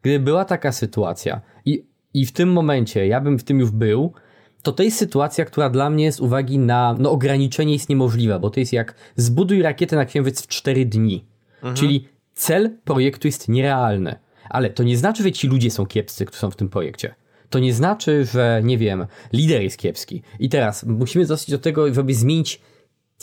Gdyby 0.06 0.26
była 0.26 0.46
taka 0.46 0.72
sytuacja 0.72 1.42
i, 1.66 1.86
i 2.14 2.26
w 2.26 2.32
tym 2.32 2.52
momencie 2.52 3.08
ja 3.08 3.22
bym 3.22 3.40
w 3.40 3.44
tym 3.44 3.60
już 3.60 3.72
był, 3.72 4.14
to 4.62 4.72
to 4.72 4.84
jest 4.84 4.98
sytuacja, 4.98 5.46
która 5.46 5.70
dla 5.70 5.90
mnie 5.90 6.12
z 6.12 6.20
uwagi 6.20 6.60
na 6.60 6.96
no, 7.00 7.12
ograniczenie 7.12 7.74
jest 7.74 7.90
niemożliwa, 7.90 8.40
bo 8.40 8.50
to 8.50 8.60
jest 8.60 8.74
jak 8.74 8.96
zbuduj 9.16 9.62
rakietę 9.62 9.96
na 9.96 10.06
księżyc 10.06 10.42
w 10.42 10.48
4 10.48 10.86
dni. 10.86 11.26
Mhm. 11.56 11.76
Czyli 11.76 12.08
cel 12.34 12.78
projektu 12.84 13.28
jest 13.28 13.50
nierealny. 13.50 14.16
Ale 14.50 14.70
to 14.70 14.84
nie 14.84 14.98
znaczy, 14.98 15.24
że 15.24 15.32
ci 15.32 15.48
ludzie 15.48 15.72
są 15.72 15.86
kiepscy, 15.86 16.26
którzy 16.26 16.40
są 16.40 16.52
w 16.52 16.56
tym 16.56 16.70
projekcie. 16.70 17.16
To 17.50 17.60
nie 17.60 17.74
znaczy, 17.74 18.26
że, 18.26 18.62
nie 18.64 18.78
wiem, 18.78 19.06
lider 19.34 19.62
jest 19.62 19.78
kiepski. 19.78 20.22
I 20.40 20.50
teraz 20.50 20.84
musimy 20.84 21.26
zostać 21.26 21.52
do 21.52 21.60
tego, 21.60 21.94
żeby 21.94 22.14
zmienić, 22.14 22.62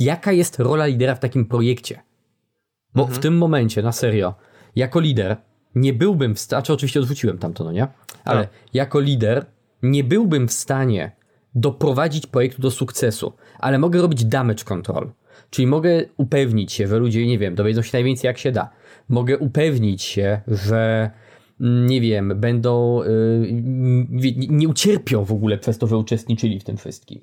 jaka 0.00 0.32
jest 0.32 0.58
rola 0.58 0.86
lidera 0.86 1.14
w 1.14 1.20
takim 1.20 1.44
projekcie. 1.44 2.02
Bo 2.94 3.02
mhm. 3.02 3.20
w 3.20 3.22
tym 3.22 3.38
momencie, 3.38 3.82
na 3.82 3.92
serio, 3.92 4.34
jako 4.76 5.00
lider, 5.00 5.36
nie 5.74 5.92
byłbym 5.92 6.34
w 6.34 6.38
stanie, 6.40 6.60
znaczy 6.60 6.72
oczywiście 6.72 7.00
odrzuciłem 7.00 7.38
tamto, 7.38 7.64
no 7.64 7.72
nie? 7.72 7.86
Ale 8.24 8.40
tak. 8.40 8.50
jako 8.74 9.00
lider 9.00 9.46
nie 9.82 10.04
byłbym 10.04 10.48
w 10.48 10.52
stanie 10.52 11.12
doprowadzić 11.54 12.26
projektu 12.26 12.62
do 12.62 12.70
sukcesu, 12.70 13.32
ale 13.58 13.78
mogę 13.78 14.02
robić 14.02 14.24
damage 14.24 14.64
control. 14.64 15.10
Czyli 15.50 15.66
mogę 15.66 16.04
upewnić 16.16 16.72
się, 16.72 16.88
że 16.88 16.98
ludzie, 16.98 17.26
nie 17.26 17.38
wiem, 17.38 17.54
dowiedzą 17.54 17.82
się 17.82 17.90
najwięcej 17.92 18.28
jak 18.28 18.38
się 18.38 18.52
da. 18.52 18.70
Mogę 19.08 19.38
upewnić 19.38 20.02
się, 20.02 20.40
że 20.48 21.10
mm, 21.60 21.86
nie 21.86 22.00
wiem, 22.00 22.32
będą, 22.36 23.02
yy, 23.02 24.32
nie 24.48 24.68
ucierpią 24.68 25.24
w 25.24 25.32
ogóle 25.32 25.58
przez 25.58 25.78
to, 25.78 25.86
że 25.86 25.96
uczestniczyli 25.96 26.60
w 26.60 26.64
tym 26.64 26.76
wszystkim. 26.76 27.20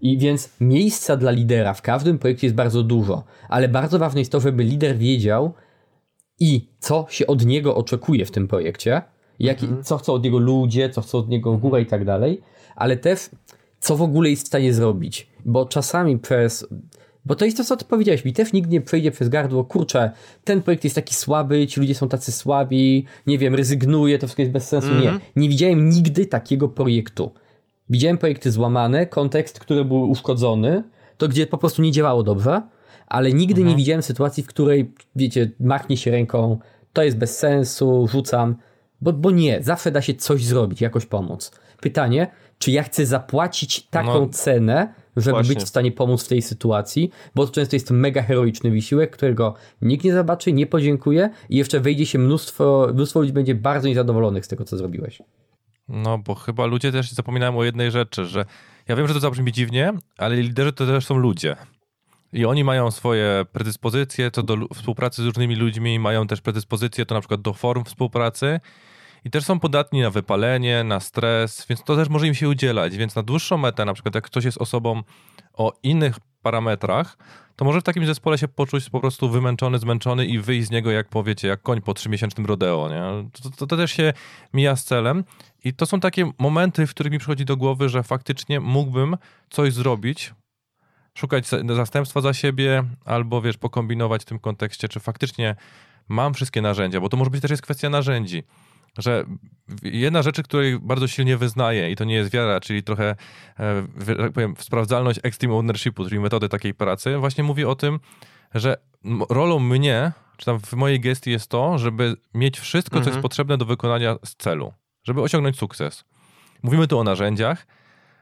I 0.00 0.18
więc 0.18 0.50
miejsca 0.60 1.16
dla 1.16 1.30
lidera 1.30 1.74
w 1.74 1.82
każdym 1.82 2.18
projekcie 2.18 2.46
jest 2.46 2.56
bardzo 2.56 2.82
dużo, 2.82 3.24
ale 3.48 3.68
bardzo 3.68 3.98
ważne 3.98 4.20
jest 4.20 4.32
to, 4.32 4.40
żeby 4.40 4.64
lider 4.64 4.98
wiedział, 4.98 5.54
i 6.40 6.68
co 6.78 7.06
się 7.08 7.26
od 7.26 7.46
niego 7.46 7.76
oczekuje 7.76 8.26
w 8.26 8.30
tym 8.30 8.48
projekcie, 8.48 9.02
jak, 9.38 9.62
mhm. 9.62 9.84
co 9.84 9.98
chcą 9.98 10.12
od 10.12 10.24
niego 10.24 10.38
ludzie, 10.38 10.90
co 10.90 11.00
chcą 11.00 11.18
od 11.18 11.28
niego 11.28 11.56
góra 11.56 11.78
i 11.78 11.86
tak 11.86 12.04
dalej, 12.04 12.40
ale 12.76 12.96
też 12.96 13.30
co 13.80 13.96
w 13.96 14.02
ogóle 14.02 14.30
jest 14.30 14.44
w 14.44 14.46
stanie 14.46 14.72
zrobić, 14.72 15.26
bo 15.44 15.66
czasami 15.66 16.18
przez 16.18 16.66
bo 17.24 17.34
to 17.34 17.44
jest 17.44 17.56
to, 17.56 17.64
co 17.64 17.76
ty 17.76 17.84
powiedziałeś. 17.84 18.24
Mi 18.24 18.32
też 18.32 18.52
nikt 18.52 18.70
nie 18.70 18.80
przejdzie 18.80 19.10
przez 19.10 19.28
gardło, 19.28 19.64
kurczę, 19.64 20.10
ten 20.44 20.62
projekt 20.62 20.84
jest 20.84 20.96
taki 20.96 21.14
słaby, 21.14 21.66
ci 21.66 21.80
ludzie 21.80 21.94
są 21.94 22.08
tacy 22.08 22.32
słabi, 22.32 23.04
nie 23.26 23.38
wiem, 23.38 23.54
rezygnuję, 23.54 24.18
to 24.18 24.26
wszystko 24.26 24.42
jest 24.42 24.52
bez 24.52 24.68
sensu. 24.68 24.88
Nie. 24.88 24.94
Mhm. 24.94 25.20
Nie 25.36 25.48
widziałem 25.48 25.88
nigdy 25.88 26.26
takiego 26.26 26.68
projektu. 26.68 27.30
Widziałem 27.90 28.18
projekty 28.18 28.50
złamane, 28.50 29.06
kontekst, 29.06 29.60
który 29.60 29.84
był 29.84 30.10
uszkodzony, 30.10 30.82
to 31.18 31.28
gdzie 31.28 31.46
po 31.46 31.58
prostu 31.58 31.82
nie 31.82 31.92
działało 31.92 32.22
dobrze, 32.22 32.62
ale 33.10 33.32
nigdy 33.32 33.60
mhm. 33.60 33.68
nie 33.68 33.76
widziałem 33.76 34.02
sytuacji, 34.02 34.42
w 34.42 34.46
której, 34.46 34.92
wiecie, 35.16 35.50
machnie 35.60 35.96
się 35.96 36.10
ręką, 36.10 36.58
to 36.92 37.02
jest 37.02 37.18
bez 37.18 37.38
sensu, 37.38 38.08
rzucam, 38.12 38.56
bo, 39.00 39.12
bo 39.12 39.30
nie, 39.30 39.62
zawsze 39.62 39.90
da 39.90 40.02
się 40.02 40.14
coś 40.14 40.44
zrobić, 40.44 40.80
jakoś 40.80 41.06
pomóc. 41.06 41.52
Pytanie, 41.80 42.30
czy 42.58 42.70
ja 42.70 42.82
chcę 42.82 43.06
zapłacić 43.06 43.86
taką 43.86 44.20
no, 44.20 44.28
cenę, 44.28 44.94
żeby 45.16 45.30
właśnie. 45.30 45.54
być 45.54 45.64
w 45.64 45.68
stanie 45.68 45.92
pomóc 45.92 46.24
w 46.24 46.28
tej 46.28 46.42
sytuacji, 46.42 47.10
bo 47.34 47.46
to 47.46 47.52
często 47.52 47.76
jest 47.76 47.90
mega 47.90 48.22
heroiczny 48.22 48.70
wysiłek, 48.70 49.10
którego 49.10 49.54
nikt 49.82 50.04
nie 50.04 50.12
zobaczy, 50.12 50.52
nie 50.52 50.66
podziękuje 50.66 51.30
i 51.48 51.56
jeszcze 51.56 51.80
wejdzie 51.80 52.06
się 52.06 52.18
mnóstwo, 52.18 52.90
mnóstwo 52.94 53.20
ludzi 53.20 53.32
będzie 53.32 53.54
bardzo 53.54 53.88
niezadowolonych 53.88 54.44
z 54.46 54.48
tego, 54.48 54.64
co 54.64 54.76
zrobiłeś. 54.76 55.22
No, 55.88 56.18
bo 56.18 56.34
chyba 56.34 56.66
ludzie 56.66 56.92
też 56.92 57.10
zapominają 57.10 57.58
o 57.58 57.64
jednej 57.64 57.90
rzeczy, 57.90 58.24
że 58.24 58.44
ja 58.88 58.96
wiem, 58.96 59.08
że 59.08 59.14
to 59.14 59.20
zabrzmi 59.20 59.52
dziwnie, 59.52 59.92
ale 60.18 60.36
liderzy 60.36 60.72
to 60.72 60.86
też 60.86 61.06
są 61.06 61.16
ludzie. 61.16 61.56
I 62.32 62.44
oni 62.44 62.64
mają 62.64 62.90
swoje 62.90 63.44
predyspozycje 63.52 64.30
co 64.30 64.42
do 64.42 64.56
współpracy 64.74 65.22
z 65.22 65.26
różnymi 65.26 65.56
ludźmi, 65.56 65.98
mają 65.98 66.26
też 66.26 66.40
predyspozycje 66.40 67.06
to 67.06 67.14
na 67.14 67.20
przykład 67.20 67.42
do 67.42 67.52
form 67.52 67.84
współpracy 67.84 68.60
i 69.24 69.30
też 69.30 69.44
są 69.44 69.60
podatni 69.60 70.00
na 70.00 70.10
wypalenie, 70.10 70.84
na 70.84 71.00
stres, 71.00 71.66
więc 71.68 71.84
to 71.84 71.96
też 71.96 72.08
może 72.08 72.26
im 72.26 72.34
się 72.34 72.48
udzielać. 72.48 72.96
Więc 72.96 73.14
na 73.14 73.22
dłuższą 73.22 73.58
metę, 73.58 73.84
na 73.84 73.94
przykład 73.94 74.14
jak 74.14 74.24
ktoś 74.24 74.44
jest 74.44 74.58
osobą 74.58 75.02
o 75.54 75.72
innych 75.82 76.16
parametrach, 76.42 77.18
to 77.56 77.64
może 77.64 77.80
w 77.80 77.84
takim 77.84 78.06
zespole 78.06 78.38
się 78.38 78.48
poczuć 78.48 78.90
po 78.90 79.00
prostu 79.00 79.30
wymęczony, 79.30 79.78
zmęczony 79.78 80.26
i 80.26 80.38
wyjść 80.38 80.68
z 80.68 80.70
niego, 80.70 80.90
jak 80.90 81.08
powiecie, 81.08 81.48
jak 81.48 81.62
koń 81.62 81.80
po 81.80 81.94
trzymiesięcznym 81.94 82.46
rodeo. 82.46 82.88
Nie? 82.88 83.30
To, 83.32 83.50
to, 83.50 83.66
to, 83.66 83.76
też 83.76 83.92
się 83.92 84.12
mija 84.54 84.76
z 84.76 84.84
celem. 84.84 85.24
I 85.64 85.74
to 85.74 85.86
są 85.86 86.00
takie 86.00 86.30
momenty, 86.38 86.86
w 86.86 86.90
których 86.90 87.12
mi 87.12 87.18
przychodzi 87.18 87.44
do 87.44 87.56
głowy, 87.56 87.88
że 87.88 88.02
faktycznie 88.02 88.60
mógłbym 88.60 89.16
coś 89.50 89.72
zrobić, 89.72 90.32
szukać 91.14 91.46
zastępstwa 91.76 92.20
za 92.20 92.34
siebie, 92.34 92.84
albo 93.04 93.42
wiesz, 93.42 93.56
pokombinować 93.58 94.22
w 94.22 94.24
tym 94.24 94.38
kontekście, 94.38 94.88
czy 94.88 95.00
faktycznie 95.00 95.56
mam 96.08 96.34
wszystkie 96.34 96.62
narzędzia, 96.62 97.00
bo 97.00 97.08
to 97.08 97.16
może 97.16 97.30
być 97.30 97.42
też 97.42 97.50
jest 97.50 97.62
kwestia 97.62 97.90
narzędzi. 97.90 98.42
Że 98.98 99.24
jedna 99.82 100.22
rzecz, 100.22 100.42
której 100.42 100.78
bardzo 100.78 101.08
silnie 101.08 101.36
wyznaję, 101.36 101.90
i 101.90 101.96
to 101.96 102.04
nie 102.04 102.14
jest 102.14 102.32
wiara, 102.32 102.60
czyli 102.60 102.82
trochę, 102.82 103.16
e, 103.58 104.16
tak 104.18 104.32
powiem, 104.32 104.54
sprawdzalność 104.58 105.20
extreme 105.22 105.54
ownershipu, 105.54 106.04
czyli 106.04 106.20
metody 106.20 106.48
takiej 106.48 106.74
pracy, 106.74 107.18
właśnie 107.18 107.44
mówi 107.44 107.64
o 107.64 107.74
tym, 107.74 108.00
że 108.54 108.76
rolą 109.30 109.58
mnie, 109.58 110.12
czy 110.36 110.46
tam 110.46 110.60
w 110.60 110.72
mojej 110.72 111.00
gestii 111.00 111.30
jest 111.30 111.50
to, 111.50 111.78
żeby 111.78 112.16
mieć 112.34 112.60
wszystko, 112.60 112.96
mhm. 112.96 113.04
co 113.04 113.08
jest 113.08 113.16
mhm. 113.16 113.22
potrzebne 113.22 113.58
do 113.58 113.64
wykonania 113.64 114.16
z 114.24 114.36
celu, 114.36 114.72
żeby 115.04 115.22
osiągnąć 115.22 115.58
sukces. 115.58 116.04
Mówimy 116.62 116.86
tu 116.86 116.98
o 116.98 117.04
narzędziach, 117.04 117.66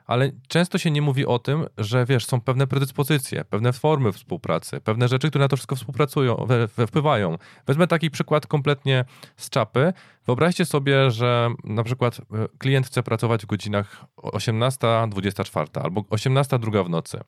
ale 0.08 0.30
często 0.48 0.78
się 0.78 0.90
nie 0.90 1.02
mówi 1.02 1.26
o 1.26 1.38
tym, 1.38 1.66
że 1.78 2.04
wiesz, 2.04 2.26
są 2.26 2.40
pewne 2.40 2.66
predyspozycje, 2.66 3.44
pewne 3.44 3.72
formy 3.72 4.12
współpracy, 4.12 4.80
pewne 4.80 5.08
rzeczy, 5.08 5.28
które 5.28 5.44
na 5.44 5.48
to 5.48 5.56
wszystko 5.56 5.76
współpracują, 5.76 6.44
we, 6.46 6.66
we 6.66 6.86
wpływają. 6.86 7.38
Wezmę 7.66 7.86
taki 7.86 8.10
przykład 8.10 8.46
kompletnie 8.46 9.04
z 9.36 9.50
czapy. 9.50 9.92
Wyobraźcie 10.26 10.64
sobie, 10.64 11.10
że 11.10 11.50
na 11.64 11.84
przykład 11.84 12.18
e, 12.18 12.22
klient 12.58 12.86
chce 12.86 13.02
pracować 13.02 13.42
w 13.42 13.46
godzinach 13.46 14.04
18-24 14.16 15.80
albo 15.82 16.00
18-2 16.00 16.86
w 16.86 16.90
nocy. 16.90 17.20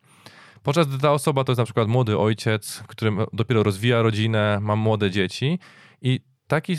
Podczas 0.62 0.88
gdy 0.88 0.98
ta 0.98 1.12
osoba 1.12 1.44
to 1.44 1.52
jest 1.52 1.58
na 1.58 1.64
przykład 1.64 1.88
młody 1.88 2.18
ojciec, 2.18 2.82
który 2.86 3.12
dopiero 3.32 3.62
rozwija 3.62 4.02
rodzinę, 4.02 4.58
ma 4.60 4.76
młode 4.76 5.10
dzieci 5.10 5.58
i 6.02 6.20
taki, 6.46 6.72
e, 6.72 6.76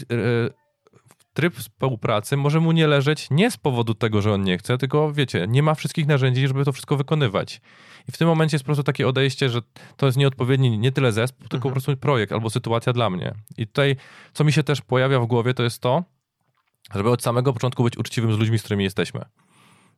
tryb 1.34 1.56
współpracy 1.56 2.38
może 2.38 2.60
mu 2.60 2.72
nie 2.72 2.88
leżeć 2.88 3.28
nie 3.32 3.52
z 3.52 3.58
powodu 3.58 3.94
tego, 3.94 4.22
że 4.22 4.34
on 4.34 4.44
nie 4.44 4.58
chce, 4.58 4.78
tylko 4.78 5.14
wiecie, 5.14 5.46
nie 5.50 5.64
ma 5.64 5.76
wszystkich 5.76 6.08
narzędzi, 6.08 6.48
żeby 6.48 6.66
to 6.66 6.72
wszystko 6.72 6.98
wykonywać. 6.98 7.62
I 8.10 8.12
w 8.12 8.18
tym 8.18 8.28
momencie 8.28 8.56
jest 8.56 8.64
po 8.64 8.68
prostu 8.68 8.84
takie 8.84 9.08
odejście, 9.08 9.50
że 9.50 9.62
to 9.98 10.06
jest 10.06 10.18
nieodpowiedni 10.18 10.78
nie 10.78 10.92
tyle 10.92 11.12
zespół, 11.12 11.48
tylko 11.48 11.68
mhm. 11.68 11.72
po 11.72 11.74
prostu 11.74 11.98
projekt 11.98 12.34
albo 12.34 12.50
sytuacja 12.50 12.94
dla 12.94 13.10
mnie. 13.10 13.34
I 13.58 13.68
tutaj, 13.68 13.96
co 14.34 14.44
mi 14.44 14.54
się 14.54 14.64
też 14.64 14.82
pojawia 14.82 15.20
w 15.20 15.26
głowie, 15.26 15.54
to 15.54 15.64
jest 15.64 15.82
to, 15.82 16.04
żeby 16.94 17.10
od 17.10 17.24
samego 17.24 17.54
początku 17.54 17.84
być 17.84 17.98
uczciwym 17.98 18.34
z 18.34 18.38
ludźmi, 18.38 18.60
z 18.60 18.62
którymi 18.62 18.84
jesteśmy. 18.84 19.26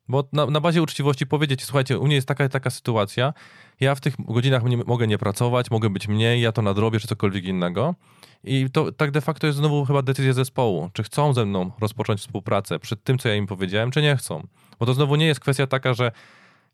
Bo 0.07 0.23
na, 0.33 0.45
na 0.45 0.59
bazie 0.59 0.81
uczciwości 0.81 1.27
powiedzieć, 1.27 1.63
słuchajcie, 1.63 1.99
u 1.99 2.05
mnie 2.05 2.15
jest 2.15 2.27
taka 2.27 2.49
taka 2.49 2.69
sytuacja, 2.69 3.33
ja 3.79 3.95
w 3.95 4.01
tych 4.01 4.15
godzinach 4.19 4.63
nie, 4.63 4.77
mogę 4.77 5.07
nie 5.07 5.17
pracować, 5.17 5.71
mogę 5.71 5.89
być 5.89 6.07
mniej, 6.07 6.41
ja 6.41 6.51
to 6.51 6.61
nadrobię, 6.61 6.99
czy 6.99 7.07
cokolwiek 7.07 7.45
innego. 7.45 7.95
I 8.43 8.69
to 8.73 8.91
tak 8.91 9.11
de 9.11 9.21
facto 9.21 9.47
jest 9.47 9.59
znowu 9.59 9.85
chyba 9.85 10.01
decyzja 10.01 10.33
zespołu, 10.33 10.89
czy 10.93 11.03
chcą 11.03 11.33
ze 11.33 11.45
mną 11.45 11.71
rozpocząć 11.81 12.21
współpracę 12.21 12.79
przed 12.79 13.03
tym, 13.03 13.17
co 13.17 13.29
ja 13.29 13.35
im 13.35 13.47
powiedziałem, 13.47 13.91
czy 13.91 14.01
nie 14.01 14.15
chcą. 14.15 14.47
Bo 14.79 14.85
to 14.85 14.93
znowu 14.93 15.15
nie 15.15 15.25
jest 15.25 15.39
kwestia 15.39 15.67
taka, 15.67 15.93
że 15.93 16.11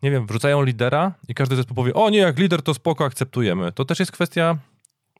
nie 0.04 0.12
wiem, 0.12 0.28
wrzucają 0.28 0.63
lidera 0.63 1.13
i 1.28 1.34
każdy 1.34 1.56
zespół 1.56 1.76
powie, 1.76 1.94
o 1.94 2.10
nie, 2.10 2.18
jak 2.18 2.39
lider 2.39 2.62
to 2.62 2.74
spoko, 2.74 3.06
akceptujemy. 3.06 3.72
To 3.72 3.86
też 3.86 4.00
jest 4.00 4.12
kwestia 4.12 4.58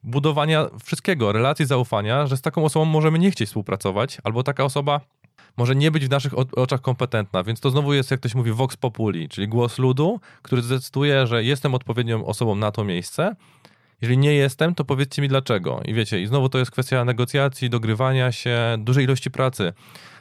budowania 0.04 0.65
wszystkiego, 0.84 1.32
relacji 1.32 1.65
zaufania, 1.65 2.28
że 2.28 2.38
z 2.38 2.41
taką 2.41 2.65
osobą 2.65 2.86
możemy 2.86 3.19
nie 3.19 3.32
chcieć 3.32 3.50
współpracować, 3.50 4.17
albo 4.24 4.43
taka 4.43 4.63
osoba 4.63 5.02
może 5.58 5.75
nie 5.75 5.91
być 5.91 6.06
w 6.06 6.10
naszych 6.10 6.38
oczach 6.38 6.82
kompetentna, 6.82 7.43
więc 7.43 7.60
to 7.60 7.69
znowu 7.69 7.93
jest, 7.93 8.12
jak 8.12 8.19
ktoś 8.19 8.36
mówi, 8.36 8.52
vox 8.52 8.78
populi, 8.78 9.30
czyli 9.30 9.47
głos 9.47 9.80
ludu, 9.80 10.19
który 10.41 10.62
zdecyduje, 10.62 11.28
że 11.28 11.43
jestem 11.43 11.75
odpowiednią 11.75 12.25
osobą 12.25 12.56
na 12.56 12.71
to 12.71 12.84
miejsce. 12.84 13.36
Jeżeli 14.02 14.17
nie 14.17 14.34
jestem, 14.34 14.75
to 14.75 14.86
powiedzcie 14.86 15.21
mi 15.21 15.28
dlaczego. 15.28 15.82
I 15.86 15.93
wiecie, 15.93 16.21
i 16.21 16.28
znowu 16.28 16.49
to 16.49 16.58
jest 16.58 16.71
kwestia 16.71 17.06
negocjacji, 17.06 17.69
dogrywania 17.69 18.32
się, 18.32 18.58
dużej 18.80 19.04
ilości 19.04 19.32
pracy. 19.32 19.73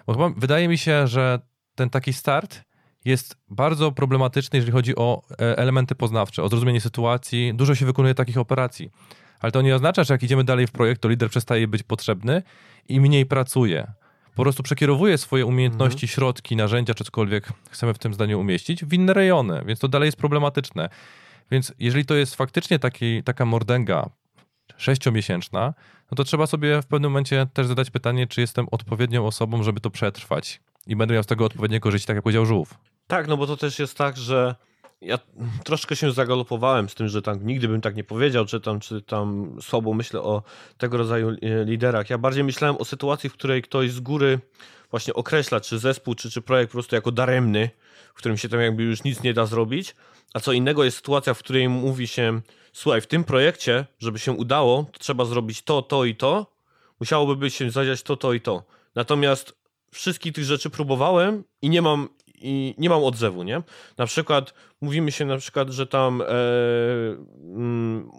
Bo 0.07 0.13
chyba 0.13 0.29
wydaje 0.29 0.69
mi 0.69 0.79
się, 0.79 1.07
że 1.07 1.41
ten 1.75 1.91
taki 1.91 2.13
start 2.13 2.63
jest 3.05 3.37
bardzo 3.51 3.93
problematyczny, 3.93 4.57
jeżeli 4.57 4.73
chodzi 4.73 4.97
o 4.97 5.23
e, 5.31 5.59
elementy 5.59 5.95
poznawcze, 5.95 6.43
o 6.43 6.49
zrozumienie 6.49 6.81
sytuacji. 6.81 7.55
Dużo 7.55 7.75
się 7.75 7.87
wykonuje 7.87 8.15
takich 8.15 8.39
operacji. 8.39 8.91
Ale 9.41 9.53
to 9.53 9.63
nie 9.63 9.75
oznacza, 9.75 10.05
że 10.05 10.15
jak 10.15 10.23
idziemy 10.23 10.45
dalej 10.45 10.67
w 10.67 10.73
projekt, 10.73 11.03
to 11.03 11.09
lider 11.09 11.31
przestaje 11.31 11.69
być 11.69 11.83
potrzebny 11.83 12.43
i 12.89 13.01
mniej 13.01 13.27
pracuje 13.27 13.93
po 14.39 14.43
prostu 14.43 14.63
przekierowuje 14.63 15.19
swoje 15.19 15.47
umiejętności, 15.47 16.07
mhm. 16.07 16.15
środki, 16.15 16.57
narzędzia, 16.57 16.95
czy 16.95 17.05
cokolwiek 17.05 17.49
chcemy 17.71 17.95
w 17.95 17.99
tym 17.99 18.15
zdaniu 18.15 18.41
umieścić, 18.41 18.85
w 18.85 18.93
inne 18.93 19.15
rejony, 19.15 19.63
więc 19.67 19.81
to 19.81 19.89
dalej 19.89 20.07
jest 20.07 20.19
problematyczne. 20.19 20.89
Więc 21.51 21.73
jeżeli 21.79 22.05
to 22.05 22.15
jest 22.15 22.35
faktycznie 22.35 22.79
taki, 22.79 23.23
taka 23.23 23.45
mordęga 23.45 24.11
sześciomiesięczna, 24.77 25.75
no 26.11 26.17
to 26.17 26.25
trzeba 26.25 26.47
sobie 26.47 26.83
w 26.83 26.87
pewnym 26.87 27.11
momencie 27.11 27.47
też 27.53 27.67
zadać 27.67 27.91
pytanie, 27.91 28.27
czy 28.27 28.41
jestem 28.41 28.67
odpowiednią 28.71 29.27
osobą, 29.27 29.63
żeby 29.63 29.81
to 29.81 29.91
przetrwać 29.91 30.61
i 30.87 30.97
będę 30.97 31.15
miał 31.15 31.23
z 31.23 31.27
tego 31.27 31.45
odpowiednie 31.45 31.81
korzyści, 31.81 32.07
tak 32.07 32.17
jak 32.17 32.23
powiedział 32.23 32.47
Żółw. 32.47 32.75
Tak, 33.07 33.29
no 33.29 33.37
bo 33.37 33.47
to 33.47 33.57
też 33.57 33.79
jest 33.79 33.97
tak, 33.97 34.17
że 34.17 34.55
ja 35.01 35.19
troszkę 35.65 35.97
się 35.97 36.13
zagalopowałem 36.13 36.89
z 36.89 36.95
tym, 36.95 37.09
że 37.09 37.23
tam 37.23 37.47
nigdy 37.47 37.69
bym 37.69 37.81
tak 37.81 37.97
nie 37.97 38.05
powiedział, 38.05 38.47
czy 38.47 38.61
tam, 38.61 38.81
czy 38.81 39.03
tam 39.03 39.57
słabo 39.63 39.95
myślę 39.95 40.23
o 40.23 40.43
tego 40.79 40.97
rodzaju 40.97 41.29
e, 41.31 41.65
liderach. 41.65 42.11
Ja 42.11 42.19
bardziej 42.19 42.45
myślałem 42.45 42.77
o 42.77 42.85
sytuacji, 42.85 43.31
w 43.31 43.33
której 43.33 43.63
ktoś 43.63 43.91
z 43.91 44.01
góry 44.01 44.39
właśnie 44.91 45.15
określa, 45.15 45.61
czy 45.61 45.79
zespół, 45.79 46.15
czy, 46.15 46.31
czy 46.31 46.43
projekt 46.43 46.73
po 46.73 46.77
prostu 46.77 46.95
jako 46.95 47.13
daremny, 47.13 47.71
w 48.15 48.19
którym 48.19 48.37
się 48.37 48.49
tam 48.49 48.61
jakby 48.61 48.83
już 48.83 49.05
nic 49.05 49.23
nie 49.23 49.35
da 49.35 49.47
zrobić, 49.47 49.95
a 50.35 50.41
co 50.41 50.53
innego 50.53 50.85
jest 50.85 50.97
sytuacja, 50.97 51.35
w 51.35 51.39
której 51.39 51.69
mówi 51.69 52.09
się, 52.09 52.41
słuchaj, 52.73 53.01
w 53.01 53.07
tym 53.07 53.25
projekcie, 53.25 53.87
żeby 53.99 54.19
się 54.19 54.33
udało, 54.33 54.87
trzeba 54.99 55.25
zrobić 55.25 55.63
to, 55.63 55.83
to 55.83 56.05
i 56.05 56.15
to, 56.15 56.47
musiałoby 57.01 57.51
się 57.51 57.71
zadziać 57.71 58.03
to, 58.03 58.17
to 58.17 58.33
i 58.33 58.41
to. 58.41 58.65
Natomiast 58.95 59.59
wszystkich 59.91 60.33
tych 60.33 60.45
rzeczy 60.45 60.71
próbowałem 60.71 61.45
i 61.63 61.71
nie 61.71 61.83
mam 61.83 62.09
i 62.43 62.75
nie 62.79 62.89
mam 62.89 63.05
odzewu, 63.05 63.43
nie? 63.43 63.63
Na 63.99 64.07
przykład 64.07 64.55
mówimy 64.81 65.13
się 65.13 65.25
na 65.25 65.37
przykład, 65.37 65.71
że 65.71 65.87
tam 65.87 66.23
e, 66.23 66.25
mm, 67.55 68.11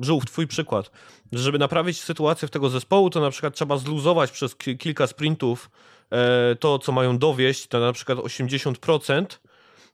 Żółw, 0.00 0.26
twój 0.26 0.46
przykład, 0.46 0.90
żeby 1.32 1.58
naprawić 1.58 2.00
sytuację 2.00 2.48
w 2.48 2.50
tego 2.50 2.68
zespołu, 2.68 3.10
to 3.10 3.20
na 3.20 3.30
przykład 3.30 3.54
trzeba 3.54 3.76
zluzować 3.76 4.30
przez 4.30 4.56
kilka 4.56 5.06
sprintów 5.06 5.70
e, 6.10 6.56
to, 6.56 6.78
co 6.78 6.92
mają 6.92 7.18
dowieść, 7.18 7.66
to 7.66 7.80
na 7.80 7.92
przykład 7.92 8.18
80%, 8.18 9.26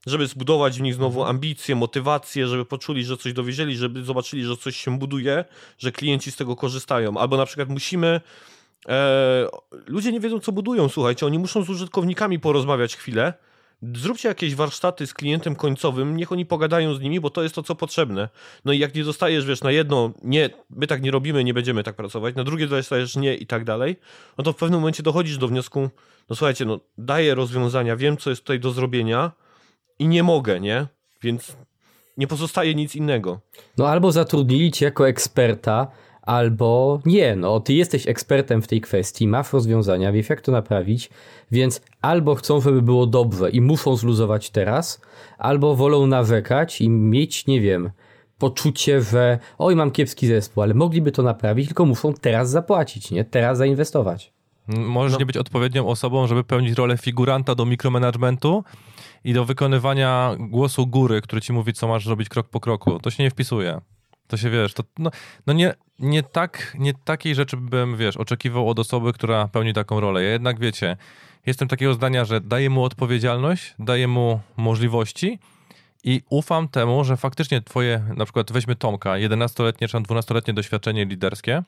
żeby 0.06 0.26
zbudować 0.26 0.78
w 0.78 0.82
nich 0.82 0.94
znowu 0.94 1.24
ambicje, 1.24 1.76
motywację, 1.76 2.46
żeby 2.46 2.64
poczuli, 2.64 3.04
że 3.04 3.16
coś 3.16 3.32
dowiezieli, 3.32 3.76
żeby 3.76 4.04
zobaczyli, 4.04 4.44
że 4.44 4.56
coś 4.56 4.76
się 4.76 4.98
buduje, 4.98 5.44
że 5.78 5.92
klienci 5.92 6.32
z 6.32 6.36
tego 6.36 6.56
korzystają. 6.56 7.18
Albo 7.18 7.36
na 7.36 7.46
przykład 7.46 7.68
musimy 7.68 8.20
E, 8.88 9.48
ludzie 9.86 10.12
nie 10.12 10.20
wiedzą, 10.20 10.40
co 10.40 10.52
budują, 10.52 10.88
słuchajcie. 10.88 11.26
Oni 11.26 11.38
muszą 11.38 11.62
z 11.62 11.70
użytkownikami 11.70 12.40
porozmawiać 12.40 12.96
chwilę, 12.96 13.34
Zróbcie 13.82 14.28
jakieś 14.28 14.54
warsztaty 14.54 15.06
z 15.06 15.14
klientem 15.14 15.56
końcowym, 15.56 16.16
niech 16.16 16.32
oni 16.32 16.46
pogadają 16.46 16.94
z 16.94 17.00
nimi, 17.00 17.20
bo 17.20 17.30
to 17.30 17.42
jest 17.42 17.54
to, 17.54 17.62
co 17.62 17.74
potrzebne. 17.74 18.28
No 18.64 18.72
i 18.72 18.78
jak 18.78 18.94
nie 18.94 19.04
dostajesz, 19.04 19.46
wiesz, 19.46 19.62
na 19.62 19.70
jedno, 19.70 20.12
nie, 20.22 20.50
my 20.70 20.86
tak 20.86 21.02
nie 21.02 21.10
robimy, 21.10 21.44
nie 21.44 21.54
będziemy 21.54 21.82
tak 21.82 21.96
pracować, 21.96 22.34
na 22.34 22.44
drugie 22.44 22.66
dostajesz 22.66 23.16
nie 23.16 23.34
i 23.34 23.46
tak 23.46 23.64
dalej, 23.64 23.96
no 24.38 24.44
to 24.44 24.52
w 24.52 24.56
pewnym 24.56 24.80
momencie 24.80 25.02
dochodzisz 25.02 25.38
do 25.38 25.48
wniosku, 25.48 25.90
no 26.30 26.36
słuchajcie, 26.36 26.64
no 26.64 26.80
daję 26.98 27.34
rozwiązania, 27.34 27.96
wiem, 27.96 28.16
co 28.16 28.30
jest 28.30 28.42
tutaj 28.42 28.60
do 28.60 28.70
zrobienia 28.70 29.32
i 29.98 30.08
nie 30.08 30.22
mogę, 30.22 30.60
nie? 30.60 30.86
Więc 31.22 31.56
nie 32.16 32.26
pozostaje 32.26 32.74
nic 32.74 32.96
innego. 32.96 33.40
No 33.78 33.88
albo 33.88 34.12
zatrudnili 34.12 34.72
cię 34.72 34.84
jako 34.84 35.08
eksperta, 35.08 35.86
albo 36.26 37.00
nie, 37.06 37.36
no 37.36 37.60
ty 37.60 37.72
jesteś 37.74 38.08
ekspertem 38.08 38.62
w 38.62 38.66
tej 38.66 38.80
kwestii, 38.80 39.28
masz 39.28 39.52
rozwiązania, 39.52 40.12
wiesz 40.12 40.28
jak 40.28 40.40
to 40.40 40.52
naprawić, 40.52 41.10
więc 41.50 41.80
albo 42.02 42.34
chcą, 42.34 42.60
żeby 42.60 42.82
było 42.82 43.06
dobrze 43.06 43.50
i 43.50 43.60
muszą 43.60 43.96
zluzować 43.96 44.50
teraz, 44.50 45.00
albo 45.38 45.76
wolą 45.76 46.06
narzekać 46.06 46.80
i 46.80 46.88
mieć, 46.88 47.46
nie 47.46 47.60
wiem, 47.60 47.90
poczucie, 48.38 49.02
że 49.02 49.38
oj, 49.58 49.76
mam 49.76 49.90
kiepski 49.90 50.26
zespół, 50.26 50.62
ale 50.62 50.74
mogliby 50.74 51.12
to 51.12 51.22
naprawić, 51.22 51.66
tylko 51.66 51.84
muszą 51.84 52.14
teraz 52.14 52.50
zapłacić, 52.50 53.10
nie? 53.10 53.24
Teraz 53.24 53.58
zainwestować. 53.58 54.32
Możesz 54.68 55.12
no. 55.12 55.18
nie 55.18 55.26
być 55.26 55.36
odpowiednią 55.36 55.88
osobą, 55.88 56.26
żeby 56.26 56.44
pełnić 56.44 56.78
rolę 56.78 56.98
figuranta 56.98 57.54
do 57.54 57.64
mikromanagementu 57.64 58.64
i 59.24 59.32
do 59.32 59.44
wykonywania 59.44 60.36
głosu 60.38 60.86
góry, 60.86 61.20
który 61.20 61.40
ci 61.42 61.52
mówi, 61.52 61.72
co 61.72 61.88
masz 61.88 62.04
zrobić 62.04 62.28
krok 62.28 62.48
po 62.48 62.60
kroku. 62.60 62.98
To 62.98 63.10
się 63.10 63.22
nie 63.22 63.30
wpisuje. 63.30 63.80
To 64.28 64.36
się 64.36 64.50
wiesz, 64.50 64.74
to 64.74 64.82
no, 64.98 65.10
no 65.46 65.52
nie, 65.52 65.74
nie, 65.98 66.22
tak, 66.22 66.76
nie 66.78 66.94
takiej 66.94 67.34
rzeczy 67.34 67.56
bym, 67.56 67.96
wiesz, 67.96 68.16
oczekiwał 68.16 68.68
od 68.68 68.78
osoby, 68.78 69.12
która 69.12 69.48
pełni 69.48 69.72
taką 69.72 70.00
rolę. 70.00 70.22
Ja 70.22 70.30
jednak, 70.30 70.60
wiecie, 70.60 70.96
jestem 71.46 71.68
takiego 71.68 71.94
zdania, 71.94 72.24
że 72.24 72.40
daję 72.40 72.70
mu 72.70 72.84
odpowiedzialność, 72.84 73.74
daję 73.78 74.08
mu 74.08 74.40
możliwości 74.56 75.38
i 76.04 76.22
ufam 76.30 76.68
temu, 76.68 77.04
że 77.04 77.16
faktycznie 77.16 77.62
twoje, 77.62 78.04
na 78.16 78.24
przykład 78.24 78.52
weźmy 78.52 78.76
Tomka, 78.76 79.10
11-letnie 79.10 79.88
czy 79.88 79.96
12-letnie 79.96 80.54
doświadczenie 80.54 81.04
liderskie, 81.04 81.62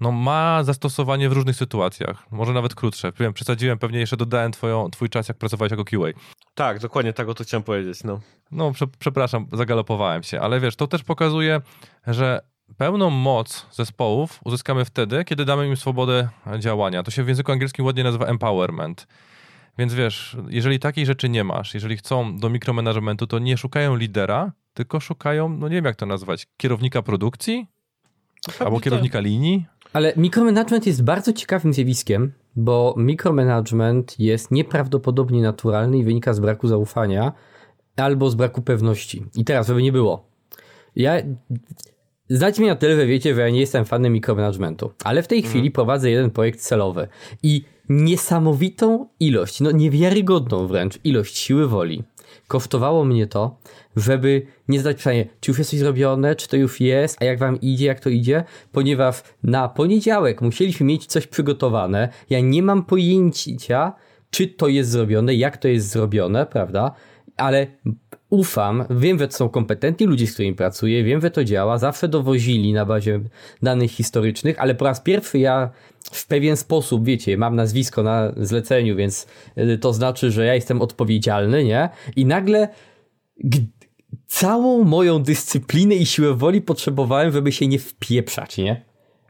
no 0.00 0.12
ma 0.12 0.64
zastosowanie 0.64 1.28
w 1.28 1.32
różnych 1.32 1.56
sytuacjach, 1.56 2.30
może 2.30 2.52
nawet 2.52 2.74
krótsze. 2.74 3.12
Wiem, 3.20 3.32
przesadziłem, 3.32 3.78
pewnie 3.78 3.98
jeszcze 3.98 4.16
dodałem 4.16 4.52
twoją, 4.52 4.90
twój 4.90 5.08
czas, 5.08 5.28
jak 5.28 5.38
pracowałeś 5.38 5.70
jako 5.70 5.84
QA. 5.84 6.20
Tak, 6.54 6.78
dokładnie 6.78 7.12
tak 7.12 7.28
o 7.28 7.34
to 7.34 7.44
chciałem 7.44 7.64
powiedzieć, 7.64 8.04
no. 8.04 8.20
No, 8.50 8.72
prze, 8.72 8.86
przepraszam, 8.98 9.46
zagalopowałem 9.52 10.22
się, 10.22 10.40
ale 10.40 10.60
wiesz, 10.60 10.76
to 10.76 10.86
też 10.86 11.02
pokazuje, 11.02 11.60
że 12.06 12.40
pełną 12.76 13.10
moc 13.10 13.66
zespołów 13.72 14.40
uzyskamy 14.44 14.84
wtedy, 14.84 15.24
kiedy 15.24 15.44
damy 15.44 15.68
im 15.68 15.76
swobodę 15.76 16.28
działania. 16.58 17.02
To 17.02 17.10
się 17.10 17.24
w 17.24 17.28
języku 17.28 17.52
angielskim 17.52 17.84
ładnie 17.84 18.04
nazywa 18.04 18.26
empowerment. 18.26 19.06
Więc 19.78 19.94
wiesz, 19.94 20.36
jeżeli 20.48 20.78
takiej 20.78 21.06
rzeczy 21.06 21.28
nie 21.28 21.44
masz, 21.44 21.74
jeżeli 21.74 21.96
chcą 21.96 22.38
do 22.38 22.50
mikromanagementu, 22.50 23.26
to 23.26 23.38
nie 23.38 23.56
szukają 23.56 23.96
lidera, 23.96 24.52
tylko 24.74 25.00
szukają, 25.00 25.48
no 25.48 25.68
nie 25.68 25.74
wiem 25.74 25.84
jak 25.84 25.96
to 25.96 26.06
nazwać, 26.06 26.46
kierownika 26.56 27.02
produkcji? 27.02 27.66
Albo 28.60 28.80
kierownika 28.80 29.20
linii? 29.20 29.66
Ale 29.92 30.12
mikromanagement 30.16 30.86
jest 30.86 31.04
bardzo 31.04 31.32
ciekawym 31.32 31.72
zjawiskiem, 31.72 32.32
bo 32.56 32.94
mikromanagement 32.96 34.20
jest 34.20 34.50
nieprawdopodobnie 34.50 35.42
naturalny 35.42 35.98
i 35.98 36.04
wynika 36.04 36.34
z 36.34 36.40
braku 36.40 36.68
zaufania 36.68 37.32
albo 37.96 38.30
z 38.30 38.34
braku 38.34 38.62
pewności. 38.62 39.24
I 39.36 39.44
teraz, 39.44 39.66
żeby 39.66 39.82
nie 39.82 39.92
było. 39.92 40.24
Ja 40.96 41.22
Znacie 42.30 42.62
mnie 42.62 42.70
na 42.70 42.76
tyle, 42.76 42.96
że 42.96 43.06
wiecie, 43.06 43.34
że 43.34 43.40
ja 43.40 43.50
nie 43.50 43.60
jestem 43.60 43.84
fanem 43.84 44.12
mikromanagementu, 44.12 44.92
ale 45.04 45.22
w 45.22 45.26
tej 45.26 45.42
chwili 45.42 45.60
mm. 45.60 45.72
prowadzę 45.72 46.10
jeden 46.10 46.30
projekt 46.30 46.60
celowy 46.60 47.08
i 47.42 47.64
niesamowitą 47.88 49.06
ilość, 49.20 49.60
no 49.60 49.70
niewiarygodną 49.70 50.66
wręcz 50.66 50.98
ilość 51.04 51.38
siły 51.38 51.68
woli 51.68 52.02
kosztowało 52.50 53.04
mnie 53.04 53.26
to, 53.26 53.56
żeby 53.96 54.46
nie 54.68 54.80
zadać 54.80 54.96
pytania, 54.96 55.24
czy 55.40 55.50
już 55.50 55.58
jest 55.58 55.70
coś 55.70 55.78
zrobione, 55.78 56.34
czy 56.36 56.48
to 56.48 56.56
już 56.56 56.80
jest, 56.80 57.22
a 57.22 57.24
jak 57.24 57.38
wam 57.38 57.60
idzie, 57.60 57.86
jak 57.86 58.00
to 58.00 58.10
idzie, 58.10 58.44
ponieważ 58.72 59.22
na 59.42 59.68
poniedziałek 59.68 60.42
musieliśmy 60.42 60.86
mieć 60.86 61.06
coś 61.06 61.26
przygotowane, 61.26 62.08
ja 62.30 62.40
nie 62.40 62.62
mam 62.62 62.84
pojęcia, 62.84 63.92
czy 64.30 64.46
to 64.46 64.68
jest 64.68 64.90
zrobione, 64.90 65.34
jak 65.34 65.56
to 65.56 65.68
jest 65.68 65.88
zrobione, 65.88 66.46
prawda, 66.46 66.92
ale 67.36 67.66
ufam, 68.30 68.84
wiem, 68.90 69.18
że 69.18 69.28
to 69.28 69.36
są 69.36 69.48
kompetentni 69.48 70.06
ludzie, 70.06 70.26
z 70.26 70.32
którymi 70.32 70.56
pracuję, 70.56 71.04
wiem, 71.04 71.20
że 71.20 71.30
to 71.30 71.44
działa, 71.44 71.78
zawsze 71.78 72.08
dowozili 72.08 72.72
na 72.72 72.86
bazie 72.86 73.20
danych 73.62 73.90
historycznych, 73.90 74.60
ale 74.60 74.74
po 74.74 74.84
raz 74.84 75.00
pierwszy 75.00 75.38
ja 75.38 75.70
w 76.12 76.26
pewien 76.26 76.56
sposób, 76.56 77.04
wiecie, 77.04 77.36
mam 77.36 77.56
nazwisko 77.56 78.02
na 78.02 78.32
zleceniu, 78.36 78.96
więc 78.96 79.26
y, 79.58 79.78
to 79.78 79.92
znaczy, 79.92 80.30
że 80.30 80.46
ja 80.46 80.54
jestem 80.54 80.82
odpowiedzialny, 80.82 81.64
nie? 81.64 81.88
I 82.16 82.26
nagle 82.26 82.68
całą 84.26 84.84
moją 84.84 85.22
dyscyplinę 85.22 85.94
i 85.94 86.06
siłę 86.06 86.34
woli 86.34 86.62
potrzebowałem, 86.62 87.32
żeby 87.32 87.52
się 87.52 87.66
nie 87.66 87.78
wpieprzać, 87.78 88.58
nie? 88.58 88.84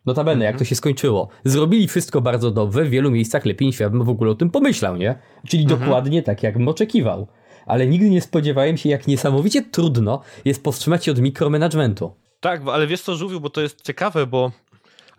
Notabene, 0.06 0.40
-hmm. 0.40 0.44
jak 0.44 0.58
to 0.58 0.64
się 0.64 0.74
skończyło. 0.74 1.28
Zrobili 1.44 1.88
wszystko 1.88 2.20
bardzo 2.20 2.50
dobrze, 2.50 2.84
w 2.84 2.90
wielu 2.90 3.10
miejscach 3.10 3.44
lepiej 3.44 3.66
niż 3.66 3.80
ja 3.80 3.90
bym 3.90 4.04
w 4.04 4.08
ogóle 4.08 4.30
o 4.30 4.34
tym 4.34 4.50
pomyślał, 4.50 4.96
nie? 4.96 5.14
Czyli 5.48 5.64
-hmm. 5.64 5.68
dokładnie 5.68 6.22
tak, 6.22 6.42
jakbym 6.42 6.68
oczekiwał. 6.68 7.26
Ale 7.66 7.86
nigdy 7.86 8.10
nie 8.10 8.20
spodziewałem 8.20 8.76
się, 8.76 8.88
jak 8.88 9.06
niesamowicie 9.06 9.62
trudno 9.62 10.22
jest 10.44 10.62
powstrzymać 10.62 11.04
się 11.04 11.12
od 11.12 11.18
mikromanagementu. 11.18 12.14
Tak, 12.40 12.62
ale 12.72 12.86
wiesz 12.86 13.02
co, 13.02 13.16
Żółwiu, 13.16 13.40
bo 13.40 13.50
to 13.50 13.60
jest 13.60 13.82
ciekawe, 13.82 14.26
bo 14.26 14.50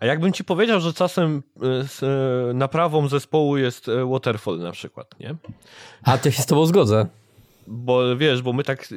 a 0.02 0.06
jakbym 0.06 0.32
ci 0.32 0.44
powiedział, 0.44 0.80
że 0.80 0.92
czasem 0.92 1.42
y, 1.62 1.66
y, 2.50 2.54
naprawą 2.54 3.08
zespołu 3.08 3.56
jest 3.56 3.88
y, 3.88 4.06
waterfall 4.06 4.58
na 4.58 4.72
przykład, 4.72 5.20
nie? 5.20 5.34
A 6.02 6.18
to 6.18 6.30
się 6.30 6.42
z 6.42 6.46
tobą 6.46 6.66
zgodzę. 6.66 7.06
Bo 7.66 8.16
wiesz, 8.16 8.42
bo 8.42 8.52
my 8.52 8.64
tak. 8.64 8.88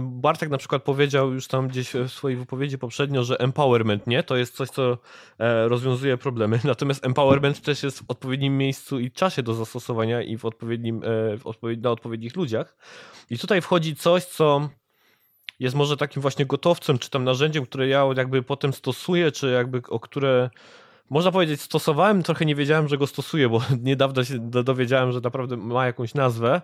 Bartek 0.00 0.50
na 0.50 0.58
przykład 0.58 0.82
powiedział 0.82 1.32
już 1.32 1.48
tam 1.48 1.68
gdzieś 1.68 1.90
w 1.92 2.08
swojej 2.08 2.38
wypowiedzi 2.38 2.78
poprzednio, 2.78 3.24
że 3.24 3.40
empowerment 3.40 4.06
nie 4.06 4.22
to 4.22 4.36
jest 4.36 4.56
coś, 4.56 4.70
co 4.70 4.98
e, 5.38 5.68
rozwiązuje 5.68 6.16
problemy. 6.16 6.60
Natomiast 6.64 7.06
empowerment 7.06 7.62
też 7.62 7.82
jest 7.82 7.98
w 7.98 8.04
odpowiednim 8.08 8.58
miejscu 8.58 9.00
i 9.00 9.10
czasie 9.10 9.42
do 9.42 9.54
zastosowania 9.54 10.22
i 10.22 10.36
w 10.36 10.44
odpowiednim, 10.44 11.02
e, 11.04 11.36
w 11.38 11.76
na 11.82 11.90
odpowiednich 11.90 12.36
ludziach. 12.36 12.76
I 13.30 13.38
tutaj 13.38 13.60
wchodzi 13.60 13.96
coś, 13.96 14.24
co 14.24 14.68
jest 15.60 15.76
może 15.76 15.96
takim 15.96 16.22
właśnie 16.22 16.46
gotowcem, 16.46 16.98
czy 16.98 17.10
tam 17.10 17.24
narzędziem, 17.24 17.66
które 17.66 17.88
ja 17.88 18.04
jakby 18.16 18.42
potem 18.42 18.72
stosuję, 18.72 19.32
czy 19.32 19.50
jakby 19.50 19.82
o 19.88 20.00
które 20.00 20.50
można 21.10 21.32
powiedzieć 21.32 21.60
stosowałem, 21.60 22.22
trochę 22.22 22.44
nie 22.44 22.54
wiedziałem, 22.54 22.88
że 22.88 22.98
go 22.98 23.06
stosuję, 23.06 23.48
bo 23.48 23.60
niedawno 23.82 24.24
się 24.24 24.38
dowiedziałem, 24.38 25.12
że 25.12 25.20
naprawdę 25.20 25.56
ma 25.56 25.86
jakąś 25.86 26.14
nazwę 26.14 26.62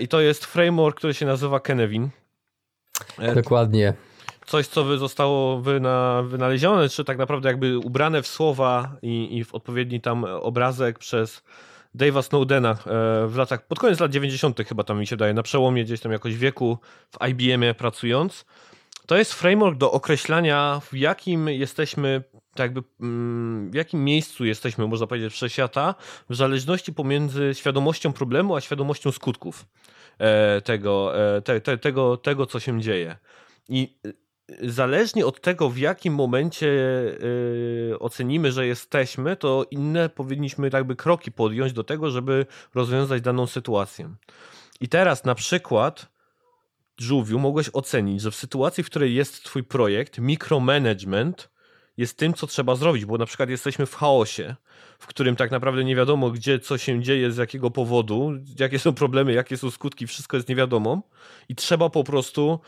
i 0.00 0.08
to 0.08 0.20
jest 0.20 0.44
framework, 0.44 0.96
który 0.96 1.14
się 1.14 1.26
nazywa 1.26 1.60
Kenevin. 1.60 2.08
E, 3.18 3.34
Dokładnie. 3.34 3.94
Coś, 4.46 4.66
co 4.66 4.98
zostało 4.98 5.60
wyna, 5.60 6.22
wynalezione, 6.22 6.88
czy 6.88 7.04
tak 7.04 7.18
naprawdę 7.18 7.48
jakby 7.48 7.78
ubrane 7.78 8.22
w 8.22 8.26
słowa 8.26 8.96
i, 9.02 9.38
i 9.38 9.44
w 9.44 9.54
odpowiedni 9.54 10.00
tam 10.00 10.24
obrazek 10.24 10.98
przez 10.98 11.42
Dave'a 11.96 12.22
Snowdena 12.22 12.70
e, 12.70 12.76
w 13.26 13.34
latach, 13.36 13.66
pod 13.66 13.78
koniec 13.78 14.00
lat 14.00 14.10
90. 14.10 14.60
chyba 14.68 14.84
tam 14.84 14.98
mi 14.98 15.06
się 15.06 15.16
daje, 15.16 15.34
na 15.34 15.42
przełomie 15.42 15.84
gdzieś 15.84 16.00
tam 16.00 16.12
jakoś 16.12 16.36
wieku 16.36 16.78
w 17.10 17.28
IBM-ie 17.28 17.74
pracując. 17.74 18.44
To 19.06 19.16
jest 19.16 19.32
framework 19.32 19.78
do 19.78 19.92
określania, 19.92 20.80
w 20.90 20.94
jakim 20.96 21.48
jesteśmy, 21.48 22.22
tak 22.54 22.60
jakby, 22.60 22.82
mm, 23.00 23.70
w 23.70 23.74
jakim 23.74 24.04
miejscu 24.04 24.44
jesteśmy, 24.44 24.86
można 24.86 25.06
powiedzieć, 25.06 25.32
wszechświata, 25.32 25.94
w 26.30 26.36
zależności 26.36 26.92
pomiędzy 26.92 27.50
świadomością 27.54 28.12
problemu, 28.12 28.56
a 28.56 28.60
świadomością 28.60 29.12
skutków 29.12 29.66
e, 30.18 30.60
tego, 30.60 31.18
e, 31.36 31.42
te, 31.42 31.60
te, 31.60 31.78
tego, 31.78 32.16
tego 32.16 32.46
co 32.46 32.60
się 32.60 32.80
dzieje. 32.80 33.16
I 33.68 33.98
zależnie 34.60 35.26
od 35.26 35.40
tego, 35.40 35.70
w 35.70 35.78
jakim 35.78 36.14
momencie 36.14 36.66
yy, 37.90 37.98
ocenimy, 37.98 38.52
że 38.52 38.66
jesteśmy, 38.66 39.36
to 39.36 39.66
inne 39.70 40.08
powinniśmy 40.08 40.70
jakby 40.72 40.96
kroki 40.96 41.32
podjąć 41.32 41.72
do 41.72 41.84
tego, 41.84 42.10
żeby 42.10 42.46
rozwiązać 42.74 43.22
daną 43.22 43.46
sytuację. 43.46 44.14
I 44.80 44.88
teraz 44.88 45.24
na 45.24 45.34
przykład 45.34 46.12
Żółwiu 46.98 47.38
mogłeś 47.38 47.70
ocenić, 47.72 48.20
że 48.20 48.30
w 48.30 48.34
sytuacji, 48.34 48.84
w 48.84 48.86
której 48.86 49.14
jest 49.14 49.44
twój 49.44 49.64
projekt, 49.64 50.18
mikromanagement 50.18 51.51
jest 52.02 52.16
tym, 52.16 52.34
co 52.34 52.46
trzeba 52.46 52.76
zrobić, 52.76 53.04
bo 53.04 53.18
na 53.18 53.26
przykład 53.26 53.50
jesteśmy 53.50 53.86
w 53.86 53.94
chaosie, 53.94 54.56
w 54.98 55.06
którym 55.06 55.36
tak 55.36 55.50
naprawdę 55.50 55.84
nie 55.84 55.96
wiadomo, 55.96 56.30
gdzie 56.30 56.58
co 56.58 56.78
się 56.78 57.02
dzieje, 57.02 57.32
z 57.32 57.36
jakiego 57.36 57.70
powodu, 57.70 58.32
jakie 58.58 58.78
są 58.78 58.94
problemy, 58.94 59.32
jakie 59.32 59.56
są 59.56 59.70
skutki, 59.70 60.06
wszystko 60.06 60.36
jest 60.36 60.48
niewiadomo 60.48 61.02
i 61.48 61.54
trzeba 61.54 61.90
po 61.90 62.04
prostu 62.04 62.60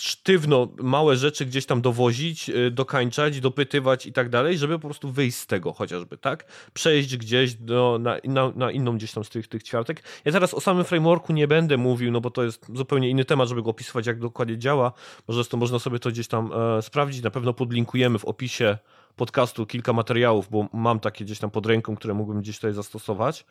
sztywno 0.00 0.68
małe 0.82 1.16
rzeczy 1.16 1.46
gdzieś 1.46 1.66
tam 1.66 1.82
dowozić, 1.82 2.48
y, 2.48 2.70
dokańczać, 2.70 3.40
dopytywać 3.40 4.06
i 4.06 4.12
tak 4.12 4.28
dalej, 4.28 4.58
żeby 4.58 4.78
po 4.78 4.88
prostu 4.88 5.12
wyjść 5.12 5.38
z 5.38 5.46
tego 5.46 5.72
chociażby, 5.72 6.18
tak? 6.18 6.44
Przejść 6.74 7.16
gdzieś 7.16 7.54
do, 7.54 7.98
na, 8.00 8.16
na, 8.24 8.52
na, 8.56 8.70
inną 8.70 8.96
gdzieś 8.96 9.12
tam 9.12 9.24
z 9.24 9.28
tych, 9.28 9.48
tych 9.48 9.62
ćwiartek. 9.62 10.02
Ja 10.24 10.32
teraz 10.32 10.54
o 10.54 10.60
samym 10.60 10.84
frameworku 10.84 11.32
nie 11.32 11.48
będę 11.48 11.76
mówił, 11.76 12.10
no 12.10 12.20
bo 12.20 12.30
to 12.30 12.44
jest 12.44 12.66
zupełnie 12.74 13.08
inny 13.10 13.24
temat, 13.24 13.48
żeby 13.48 13.62
go 13.62 13.70
opisywać, 13.70 14.06
jak 14.06 14.18
dokładnie 14.18 14.58
działa. 14.58 14.92
Może 15.28 15.44
to 15.44 15.56
można 15.56 15.78
sobie 15.78 15.98
to 15.98 16.10
gdzieś 16.10 16.28
tam 16.28 16.50
e, 16.52 16.82
sprawdzić. 16.82 17.22
Na 17.22 17.30
pewno 17.30 17.54
podlinkujemy 17.54 18.18
w 18.18 18.24
opisie 18.24 18.78
podcastu 19.16 19.66
kilka 19.66 19.92
materiałów, 19.92 20.48
bo 20.50 20.66
mam 20.72 21.00
takie 21.00 21.24
gdzieś 21.24 21.38
tam 21.38 21.50
pod 21.50 21.66
ręką, 21.66 21.96
które 21.96 22.14
mógłbym 22.14 22.40
gdzieś 22.40 22.56
tutaj 22.56 22.72
zastosować. 22.72 23.44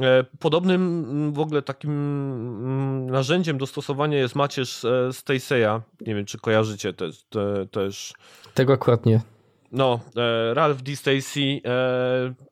E, 0.00 0.24
podobnym 0.38 1.04
mm, 1.10 1.32
w 1.32 1.38
ogóle 1.38 1.62
takim 1.62 1.90
mm, 1.90 3.10
narzędziem 3.10 3.58
do 3.58 3.66
stosowania 3.66 4.18
jest 4.18 4.34
macierz 4.34 4.84
e, 4.84 5.12
Staceya. 5.12 5.80
Nie 6.00 6.14
wiem, 6.14 6.24
czy 6.24 6.38
kojarzycie 6.38 6.92
też. 6.92 7.22
Te, 7.22 7.66
też. 7.66 8.12
Tego 8.54 8.72
akurat 8.72 9.06
nie. 9.06 9.20
No, 9.72 10.00
e, 10.16 10.54
Ralph 10.54 10.82
D. 10.82 10.96
Stacy. 10.96 11.60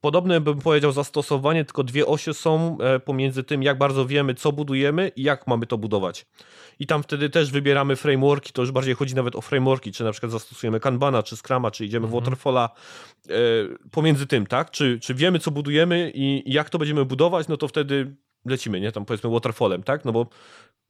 Podobne 0.01 0.41
bym 0.41 0.61
powiedział 0.61 0.93
zastosowanie, 0.93 1.65
tylko 1.65 1.85
dwie 1.85 2.07
osie 2.07 2.35
są 2.35 2.79
pomiędzy 3.05 3.45
tym, 3.45 3.63
jak 3.63 3.79
bardzo 3.79 4.07
wiemy, 4.07 4.35
co 4.35 4.53
budujemy 4.53 5.09
i 5.17 5.23
jak 5.23 5.47
mamy 5.47 5.67
to 5.67 5.79
budować 5.79 6.27
i 6.79 6.87
tam 6.87 7.03
wtedy 7.03 7.31
też 7.31 7.51
wybieramy 7.51 7.97
frameworki, 7.97 8.53
to 8.53 8.63
już 8.63 8.71
bardziej 8.71 8.95
chodzi 8.95 9.15
nawet 9.15 9.37
o 9.37 9.41
frameworki, 9.41 9.93
czy 9.93 10.05
na 10.05 10.13
przykład 10.13 10.33
zastosujemy 10.33 10.81
Kanbana, 10.81 11.23
czy 11.23 11.37
Scrama, 11.37 11.71
czy 11.71 11.85
idziemy 11.85 12.07
mhm. 12.07 12.23
w 12.23 12.25
Waterfalla, 12.25 12.71
e, 13.29 13.33
pomiędzy 13.91 14.27
tym, 14.27 14.47
tak, 14.47 14.71
czy, 14.71 14.99
czy 15.01 15.15
wiemy, 15.15 15.39
co 15.39 15.51
budujemy 15.51 16.11
i, 16.15 16.51
i 16.51 16.53
jak 16.53 16.71
to 16.71 16.79
będziemy 16.79 17.05
budować, 17.05 17.49
no 17.49 17.57
to 17.57 17.69
wtedy 17.69 18.17
lecimy, 18.47 18.81
nie, 18.81 18.93
tam 18.93 19.05
powiedzmy 19.05 19.31
Waterfallem, 19.31 19.83
tak, 19.83 20.05
no 20.05 20.13
bo 20.13 20.27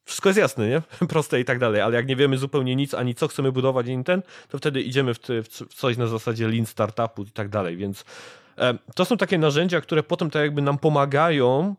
wszystko 0.05 0.29
jest 0.29 0.39
jasne, 0.39 0.69
nie? 0.69 0.83
Proste 1.09 1.41
i 1.41 1.45
tak 1.45 1.59
dalej, 1.59 1.81
ale 1.81 1.97
jak 1.97 2.07
nie 2.07 2.17
wiemy 2.17 2.39
zupełnie 2.39 2.77
nic, 2.77 2.95
ani 2.95 3.15
co 3.15 3.29
chcemy 3.29 3.53
budować, 3.53 3.89
ani 3.89 4.05
ten, 4.05 4.23
to 4.49 4.59
wtedy 4.59 4.83
idziemy 4.83 5.15
w, 5.15 5.19
ty, 5.19 5.43
w 5.43 5.49
coś 5.75 5.97
na 5.97 6.07
zasadzie 6.07 6.49
lean 6.49 6.67
startupu 6.67 7.23
i 7.23 7.31
tak 7.31 7.49
dalej, 7.49 7.77
więc 7.77 8.05
e, 8.59 8.79
to 8.95 9.05
są 9.05 9.17
takie 9.17 9.39
narzędzia, 9.39 9.81
które 9.81 10.03
potem 10.03 10.31
tak 10.31 10.43
jakby 10.43 10.63
nam 10.63 10.79
pomagają 10.79 11.75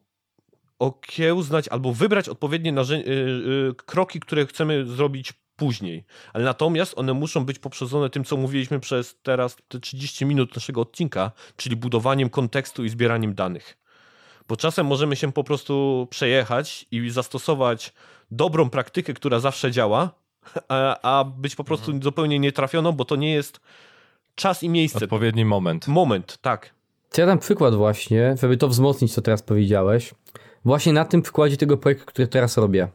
okiełznać 0.80 1.68
albo 1.68 1.94
wybrać 1.94 2.30
odpowiednie 2.30 2.74
yy, 2.90 3.04
yy, 3.06 3.74
kroki, 3.86 4.20
które 4.20 4.46
chcemy 4.46 4.86
zrobić 4.86 5.34
później. 5.56 6.06
Ale 6.34 6.44
natomiast 6.44 6.98
one 6.98 7.14
muszą 7.14 7.46
być 7.46 7.60
poprzedzone 7.60 8.10
tym, 8.10 8.24
co 8.24 8.38
mówiliśmy 8.38 8.80
przez 8.80 9.20
teraz 9.24 9.58
te 9.68 9.80
30 9.80 10.26
minut 10.26 10.56
naszego 10.56 10.82
odcinka, 10.82 11.32
czyli 11.58 11.76
budowaniem 11.76 12.30
kontekstu 12.30 12.84
i 12.84 12.90
zbieraniem 12.90 13.34
danych. 13.34 13.78
Bo 14.48 14.58
czasem 14.58 14.86
możemy 14.86 15.16
się 15.16 15.32
po 15.32 15.44
prostu 15.44 16.08
przejechać 16.10 16.86
i 16.92 17.10
zastosować 17.10 17.94
dobrą 18.32 18.70
praktykę, 18.70 19.14
która 19.14 19.40
zawsze 19.40 19.72
działa, 19.72 20.12
a, 20.68 21.20
a 21.20 21.24
być 21.24 21.56
po 21.56 21.64
prostu 21.64 21.86
mhm. 21.86 22.04
zupełnie 22.04 22.40
nietrafioną, 22.40 22.92
bo 22.92 23.06
to 23.06 23.16
nie 23.16 23.34
jest 23.34 23.60
czas 24.36 24.64
i 24.64 24.70
miejsce. 24.70 25.06
Odpowiedni 25.06 25.46
moment. 25.46 25.88
Moment, 25.88 26.38
tak. 26.42 26.76
Ja 27.18 27.26
dam 27.26 27.40
przykład 27.40 27.76
właśnie, 27.76 28.36
żeby 28.42 28.58
to 28.58 28.68
wzmocnić, 28.68 29.14
co 29.14 29.22
teraz 29.22 29.42
powiedziałeś 29.42 30.14
właśnie 30.66 30.94
na 30.94 31.06
tym 31.06 31.22
przykładzie 31.22 31.58
tego 31.58 31.78
projektu, 31.78 32.06
który 32.06 32.28
teraz 32.28 32.58
robię. 32.58 32.88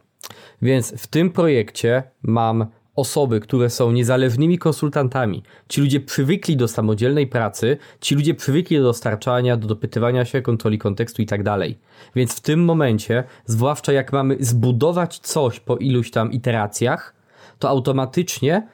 Więc 0.63 1.03
w 1.03 1.07
tym 1.07 1.31
projekcie 1.31 2.03
mam 2.23 2.67
osoby, 3.01 3.41
które 3.41 3.71
są 3.71 3.93
niezależnymi 3.93 4.59
konsultantami. 4.59 5.43
Ci 5.69 5.81
ludzie 5.81 6.01
przywykli 6.01 6.57
do 6.57 6.69
samodzielnej 6.69 7.27
pracy, 7.27 7.77
ci 8.01 8.15
ludzie 8.15 8.35
przywykli 8.35 8.77
do 8.77 8.83
dostarczania, 8.83 9.57
do 9.57 9.67
dopytywania 9.67 10.25
się, 10.25 10.43
kontroli 10.43 10.79
kontekstu 10.79 11.23
i 11.23 11.27
tak 11.27 11.43
dalej. 11.43 11.79
Więc 12.15 12.37
w 12.37 12.41
tym 12.41 12.65
momencie, 12.65 13.25
zwłaszcza 13.45 13.93
jak 13.93 14.13
mamy 14.13 14.37
zbudować 14.41 15.19
coś 15.19 15.61
po 15.61 15.77
iluś 15.77 16.11
tam 16.11 16.33
iteracjach, 16.33 17.15
to 17.59 17.69
automatycznie 17.69 18.69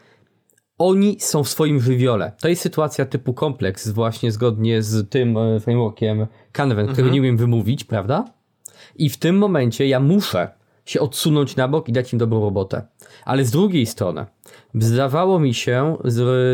oni 0.79 1.17
są 1.21 1.45
w 1.45 1.49
swoim 1.49 1.81
żywiole. 1.81 2.33
To 2.41 2.49
jest 2.49 2.63
sytuacja 2.63 3.07
typu 3.07 3.35
kompleks, 3.35 3.89
właśnie 3.89 4.33
zgodnie 4.33 4.83
z 4.83 5.11
tym 5.11 5.37
e, 5.37 5.61
frameworkiem 5.61 6.27
Canvan, 6.53 6.79
mhm. 6.79 6.93
który 6.93 7.11
nie 7.11 7.21
umiem 7.21 7.37
wymówić, 7.37 7.85
prawda? 7.85 8.25
I 8.97 9.11
w 9.11 9.17
tym 9.17 9.39
momencie 9.39 9.87
ja 9.87 10.01
muszę 10.01 10.49
się 10.87 11.01
odsunąć 11.01 11.57
na 11.57 11.69
bok 11.69 11.89
i 11.89 11.93
dać 11.93 12.13
im 12.13 12.19
dobrą 12.19 12.41
robotę. 12.41 12.87
Ale 13.25 13.45
z 13.45 13.51
drugiej 13.51 13.87
strony, 13.87 14.27
zdawało 14.75 15.39
mi 15.39 15.55
się 15.55 15.97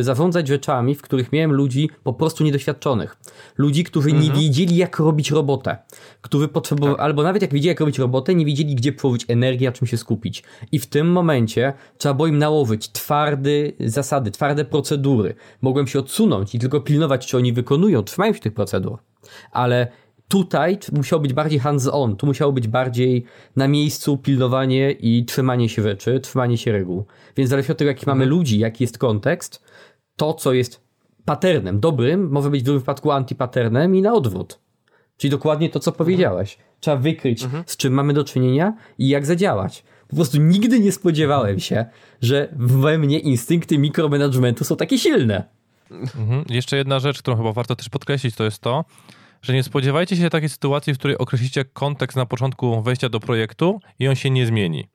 zarządzać 0.01 0.49
rzeczami, 0.49 0.95
w 0.95 1.03
których 1.03 1.33
miałem 1.33 1.53
ludzi 1.53 1.91
po 2.05 2.13
prostu 2.13 2.45
niedoświadczonych. 2.45 3.17
Ludzi, 3.59 3.85
którzy 3.85 4.11
mhm. 4.11 4.27
nie 4.27 4.41
wiedzieli, 4.41 4.77
jak 4.77 4.99
robić 4.99 5.31
robotę. 5.31 5.77
Którzy 6.21 6.49
potrzebowali, 6.49 6.97
tak. 6.97 7.05
albo 7.05 7.23
nawet 7.23 7.43
jak 7.43 7.53
wiedzieli, 7.53 7.69
jak 7.69 7.81
robić 7.81 7.99
robotę, 7.99 8.35
nie 8.35 8.45
wiedzieli, 8.45 8.75
gdzie 8.75 8.93
położyć 8.93 9.25
energię, 9.29 9.67
na 9.67 9.73
czym 9.73 9.87
się 9.87 9.97
skupić. 9.97 10.43
I 10.73 10.79
w 10.79 10.87
tym 10.87 11.13
momencie 11.13 11.73
trzeba 11.99 12.15
było 12.15 12.27
im 12.27 12.39
nałożyć 12.39 12.93
twarde 12.93 13.51
zasady, 13.81 14.31
twarde 14.31 14.65
procedury. 14.65 15.35
Mogłem 15.63 15.87
się 15.87 15.99
odsunąć 15.99 16.55
i 16.55 16.59
tylko 16.59 16.81
pilnować, 16.81 17.27
czy 17.27 17.37
oni 17.37 17.53
wykonują, 17.53 18.03
trzymają 18.03 18.33
się 18.33 18.41
tych 18.41 18.55
procedur. 18.55 18.99
Ale 19.53 19.89
Tutaj 20.33 20.79
musiało 20.93 21.23
być 21.23 21.33
bardziej 21.33 21.59
hands-on, 21.59 22.17
tu 22.17 22.27
musiało 22.27 22.53
być 22.53 22.69
bardziej 22.69 23.25
na 23.57 23.69
miejscu 23.69 24.19
pilnowanie 24.19 24.91
i 24.91 25.25
trzymanie 25.25 25.69
się 25.69 25.83
rzeczy, 25.83 26.21
trzymanie 26.21 26.59
się 26.59 26.73
reguł. 26.73 27.05
Więc 27.37 27.51
zależy 27.51 27.73
od 27.73 27.79
tego, 27.79 27.89
jakich 27.89 28.07
mamy 28.07 28.25
mhm. 28.25 28.39
ludzi, 28.39 28.59
jaki 28.59 28.85
jest 28.85 28.99
kontekst, 28.99 29.65
to, 30.17 30.35
co 30.35 30.53
jest 30.53 30.81
paternem 31.25 31.81
dobrym, 31.81 32.31
może 32.31 32.51
być 32.51 32.61
w 32.61 32.65
drugim 32.65 32.81
przypadku 32.81 33.11
antypaternem 33.11 33.97
i 33.97 34.03
na 34.03 34.15
odwrót. 34.15 34.59
Czyli 35.17 35.31
dokładnie 35.31 35.71
to, 35.71 35.81
co 35.81 35.93
powiedziałeś. 35.93 36.59
Trzeba 36.81 36.97
wykryć, 36.97 37.45
mhm. 37.45 37.65
z 37.67 37.77
czym 37.77 37.93
mamy 37.93 38.13
do 38.13 38.25
czynienia 38.25 38.77
i 38.99 39.09
jak 39.09 39.27
zadziałać. 39.27 39.85
Po 40.09 40.17
prostu 40.17 40.39
nigdy 40.39 40.81
nie 40.81 40.93
spodziewałem 40.93 41.61
się, 41.61 41.85
że 42.23 42.49
we 42.57 42.99
mnie 42.99 43.19
instynkty 43.19 43.79
mikromanagementu 43.79 44.65
są 44.65 44.77
takie 44.77 44.99
silne. 44.99 45.45
Mhm. 45.91 46.45
Jeszcze 46.49 46.77
jedna 46.77 47.01
rzecz, 47.01 47.19
którą 47.19 47.37
chyba 47.37 47.53
warto 47.53 47.77
też 47.77 47.89
podkreślić, 47.89 48.35
to 48.35 48.45
jest 48.45 48.59
to, 48.59 48.85
że 49.43 49.53
nie 49.53 49.63
spodziewajcie 49.63 50.17
się 50.17 50.31
takiej 50.31 50.49
sytuacji, 50.49 50.95
w 50.95 50.99
której 50.99 51.19
określicie 51.19 51.65
kontekst 51.65 52.17
na 52.17 52.27
początku 52.27 52.83
wejścia 52.83 53.09
do 53.09 53.21
projektu 53.21 53.81
i 53.99 54.09
on 54.09 54.15
się 54.15 54.31
nie 54.31 54.47
zmieni. 54.47 54.89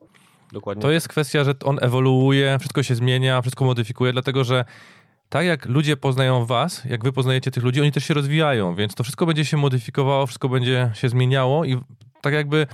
Dokładnie. 0.51 0.81
To 0.81 0.91
jest 0.91 1.07
kwestia, 1.07 1.43
że 1.43 1.53
on 1.63 1.77
ewoluuje, 1.81 2.57
wszystko 2.59 2.83
się 2.83 2.95
zmienia, 2.95 3.41
wszystko 3.41 3.65
modyfikuje, 3.65 4.13
dlatego 4.13 4.43
że 4.43 4.65
tak 5.29 5.45
jak 5.45 5.65
ludzie 5.65 5.97
poznają 5.97 6.45
was, 6.45 6.85
jak 6.85 7.03
wy 7.03 7.13
poznajecie 7.13 7.51
tych 7.51 7.63
ludzi, 7.63 7.81
oni 7.81 7.91
też 7.91 8.05
się 8.05 8.13
rozwijają, 8.13 8.75
więc 8.75 8.95
to 8.95 9.03
wszystko 9.03 9.25
będzie 9.25 9.45
się 9.45 9.57
modyfikowało, 9.57 10.27
wszystko 10.27 10.49
będzie 10.49 10.91
się 10.93 11.09
zmieniało 11.09 11.65
i 11.65 11.77
tak 12.21 12.33
jakby 12.33 12.67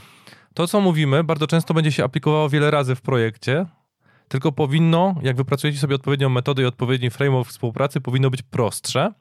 to, 0.54 0.68
co 0.68 0.82
mówimy, 0.82 1.24
bardzo 1.24 1.48
często 1.48 1.74
będzie 1.74 1.92
się 1.92 2.04
aplikowało 2.04 2.50
wiele 2.50 2.72
razy 2.72 2.96
w 2.96 3.02
projekcie, 3.02 3.66
tylko 4.28 4.52
powinno, 4.52 5.16
jak 5.22 5.36
wypracujecie 5.36 5.80
sobie 5.80 5.96
odpowiednią 5.96 6.30
metodę 6.30 6.62
i 6.62 6.66
odpowiedni 6.66 7.10
framework 7.10 7.50
współpracy, 7.50 8.02
powinno 8.02 8.30
być 8.30 8.42
prostsze 8.42 9.14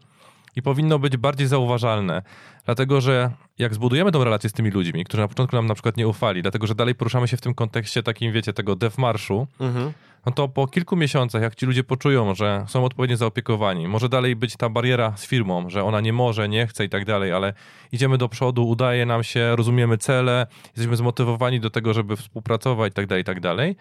i 0.57 0.63
powinno 0.63 0.99
być 0.99 1.17
bardziej 1.17 1.47
zauważalne. 1.47 2.23
Dlatego, 2.65 3.01
że 3.01 3.31
jak 3.59 3.75
zbudujemy 3.75 4.13
tą 4.13 4.25
relację 4.25 4.51
z 4.51 4.53
tymi 4.53 4.71
ludźmi, 4.71 5.05
którzy 5.05 5.21
na 5.21 5.29
początku 5.29 5.57
nam 5.57 5.67
na 5.67 5.75
przykład 5.75 5.97
nie 5.97 6.09
ufali, 6.09 6.43
dlatego, 6.43 6.67
że 6.67 6.75
dalej 6.75 6.95
poruszamy 6.95 7.29
się 7.29 7.37
w 7.37 7.41
tym 7.41 7.55
kontekście 7.55 8.03
takim, 8.03 8.33
wiecie, 8.33 8.53
tego 8.53 8.77
dev 8.77 8.95
marszu, 8.99 9.47
mhm. 9.61 9.93
no 10.27 10.33
to 10.33 10.49
po 10.49 10.67
kilku 10.67 10.97
miesiącach, 10.97 11.43
jak 11.43 11.55
ci 11.55 11.67
ludzie 11.67 11.85
poczują, 11.85 12.35
że 12.35 12.65
są 12.69 12.85
odpowiednio 12.85 13.17
zaopiekowani, 13.17 13.89
może 13.89 14.09
dalej 14.09 14.37
być 14.37 14.57
ta 14.57 14.69
bariera 14.69 15.17
z 15.17 15.27
firmą, 15.27 15.71
że 15.71 15.85
ona 15.85 16.01
nie 16.01 16.13
może, 16.13 16.49
nie 16.49 16.67
chce 16.67 16.85
i 16.85 16.89
tak 16.89 17.05
dalej, 17.05 17.33
ale 17.33 17.55
idziemy 17.93 18.19
do 18.19 18.29
przodu, 18.29 18.69
udaje 18.69 19.07
nam 19.07 19.25
się, 19.25 19.57
rozumiemy 19.57 19.99
cele, 19.99 20.47
jesteśmy 20.65 20.97
zmotywowani 20.97 21.61
do 21.61 21.71
tego, 21.71 21.95
żeby 21.95 22.17
współpracować 22.17 22.93
i 22.93 22.95
tak 22.95 23.07
dalej, 23.07 23.23
i 23.23 23.25
tak 23.25 23.41
dalej, 23.41 23.77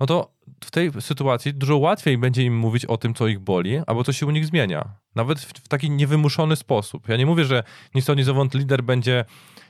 no 0.00 0.06
to 0.06 0.30
w 0.64 0.70
tej 0.70 0.90
sytuacji 1.00 1.54
dużo 1.54 1.76
łatwiej 1.76 2.18
będzie 2.18 2.42
im 2.42 2.56
mówić 2.56 2.84
o 2.84 2.96
tym, 2.96 3.14
co 3.14 3.26
ich 3.26 3.38
boli, 3.38 3.80
albo 3.86 4.04
co 4.04 4.12
się 4.12 4.26
u 4.26 4.30
nich 4.30 4.46
zmienia. 4.46 4.88
Nawet 5.14 5.40
w, 5.40 5.46
w 5.46 5.68
taki 5.68 5.90
niewymuszony 5.90 6.56
sposób. 6.56 7.08
Ja 7.08 7.16
nie 7.16 7.26
mówię, 7.26 7.44
że 7.44 7.62
ni 7.94 8.22
zowąd 8.22 8.54
lider 8.54 8.82
będzie, 8.82 9.24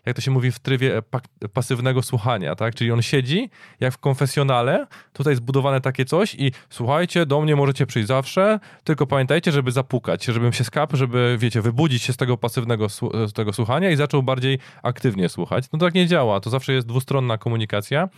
jak 0.07 0.17
to 0.17 0.23
się 0.23 0.31
mówi, 0.31 0.53
w 0.53 0.59
trybie 0.59 1.03
pa 1.11 1.21
pasywnego 1.53 2.03
słuchania, 2.03 2.55
tak? 2.55 2.75
Czyli 2.75 2.93
on 2.93 3.03
siedzi, 3.03 3.51
jak 3.81 3.95
w 3.95 3.99
konfesjonale, 3.99 4.87
tutaj 5.13 5.37
zbudowane 5.37 5.81
takie 5.81 6.05
coś 6.05 6.35
i 6.35 6.53
słuchajcie, 6.71 7.27
do 7.27 7.41
mnie 7.41 7.57
możecie 7.57 7.87
przyjść 7.87 8.09
zawsze, 8.09 8.61
tylko 8.85 9.07
pamiętajcie, 9.07 9.53
żeby 9.53 9.73
zapukać, 9.73 10.25
żebym 10.25 10.53
się 10.53 10.65
skapł, 10.65 10.97
żeby, 10.97 11.37
wiecie, 11.39 11.63
wybudzić 11.63 12.03
się 12.03 12.13
z 12.13 12.17
tego 12.17 12.37
pasywnego 12.37 12.89
z 12.89 13.33
tego 13.33 13.53
słuchania 13.53 13.91
i 13.91 13.97
zaczął 13.97 14.23
bardziej 14.23 14.59
aktywnie 14.83 15.29
słuchać. 15.29 15.65
No 15.73 15.79
tak 15.79 15.95
nie 15.95 16.07
działa, 16.07 16.41
to 16.41 16.51
zawsze 16.51 16.73
jest 16.73 16.87
dwustronna 16.87 17.39
komunikacja 17.39 18.09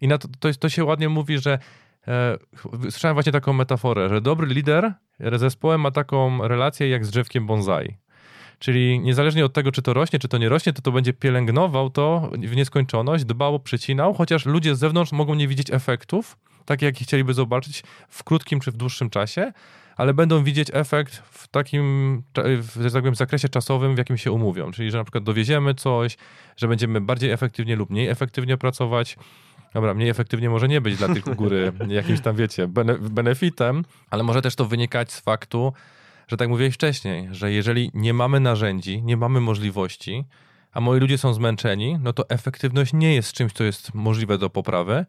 i 0.00 0.08
na 0.08 0.18
to, 0.18 0.28
to, 0.40 0.48
to 0.54 0.68
się 0.68 0.84
ładnie 0.84 1.08
mówi, 1.08 1.38
że 1.38 1.58
e, 2.08 2.38
słyszałem 2.90 3.14
właśnie 3.14 3.32
taką 3.32 3.52
metaforę, 3.52 4.08
że 4.08 4.20
dobry 4.20 4.46
lider 4.46 4.94
zespołem 5.32 5.80
ma 5.80 5.90
taką 5.90 6.48
relację 6.48 6.88
jak 6.88 7.06
z 7.06 7.10
drzewkiem 7.10 7.46
bonsai. 7.46 7.96
Czyli 8.58 9.00
niezależnie 9.00 9.44
od 9.44 9.52
tego, 9.52 9.72
czy 9.72 9.82
to 9.82 9.94
rośnie, 9.94 10.18
czy 10.18 10.28
to 10.28 10.38
nie 10.38 10.48
rośnie, 10.48 10.72
to 10.72 10.82
to 10.82 10.92
będzie 10.92 11.12
pielęgnował 11.12 11.90
to 11.90 12.30
w 12.38 12.56
nieskończoność, 12.56 13.24
dbał, 13.24 13.60
przecinał, 13.60 14.14
chociaż 14.14 14.46
ludzie 14.46 14.76
z 14.76 14.78
zewnątrz 14.78 15.12
mogą 15.12 15.34
nie 15.34 15.48
widzieć 15.48 15.70
efektów, 15.70 16.38
tak 16.64 16.82
jak 16.82 16.96
chcieliby 16.96 17.34
zobaczyć 17.34 17.82
w 18.08 18.24
krótkim 18.24 18.60
czy 18.60 18.70
w 18.70 18.76
dłuższym 18.76 19.10
czasie, 19.10 19.52
ale 19.96 20.14
będą 20.14 20.44
widzieć 20.44 20.68
efekt 20.72 21.16
w 21.16 21.48
takim, 21.48 22.22
że 22.80 22.90
tak 22.90 23.02
powiem, 23.02 23.14
zakresie 23.14 23.48
czasowym, 23.48 23.94
w 23.94 23.98
jakim 23.98 24.16
się 24.16 24.32
umówią. 24.32 24.70
Czyli, 24.70 24.90
że 24.90 24.98
na 24.98 25.04
przykład 25.04 25.24
dowieziemy 25.24 25.74
coś, 25.74 26.16
że 26.56 26.68
będziemy 26.68 27.00
bardziej 27.00 27.30
efektywnie 27.30 27.76
lub 27.76 27.90
mniej 27.90 28.08
efektywnie 28.08 28.56
pracować, 28.56 29.16
Dobra, 29.74 29.94
mniej 29.94 30.08
efektywnie 30.08 30.50
może 30.50 30.68
nie 30.68 30.80
być 30.80 30.96
dla 30.96 31.08
tych 31.08 31.26
u 31.26 31.34
góry 31.34 31.72
jakimś 31.88 32.20
tam, 32.20 32.36
wiecie, 32.36 32.68
bene 32.68 32.98
benefitem, 32.98 33.84
ale 34.10 34.22
może 34.22 34.42
też 34.42 34.54
to 34.54 34.64
wynikać 34.64 35.12
z 35.12 35.20
faktu, 35.20 35.72
że 36.28 36.36
tak 36.36 36.48
mówiłeś 36.48 36.74
wcześniej, 36.74 37.28
że 37.30 37.52
jeżeli 37.52 37.90
nie 37.94 38.14
mamy 38.14 38.40
narzędzi, 38.40 39.02
nie 39.02 39.16
mamy 39.16 39.40
możliwości, 39.40 40.24
a 40.72 40.80
moi 40.80 41.00
ludzie 41.00 41.18
są 41.18 41.34
zmęczeni, 41.34 41.98
no 42.02 42.12
to 42.12 42.28
efektywność 42.28 42.92
nie 42.92 43.14
jest 43.14 43.32
czymś, 43.32 43.52
co 43.52 43.64
jest 43.64 43.94
możliwe 43.94 44.38
do 44.38 44.50
poprawy. 44.50 45.06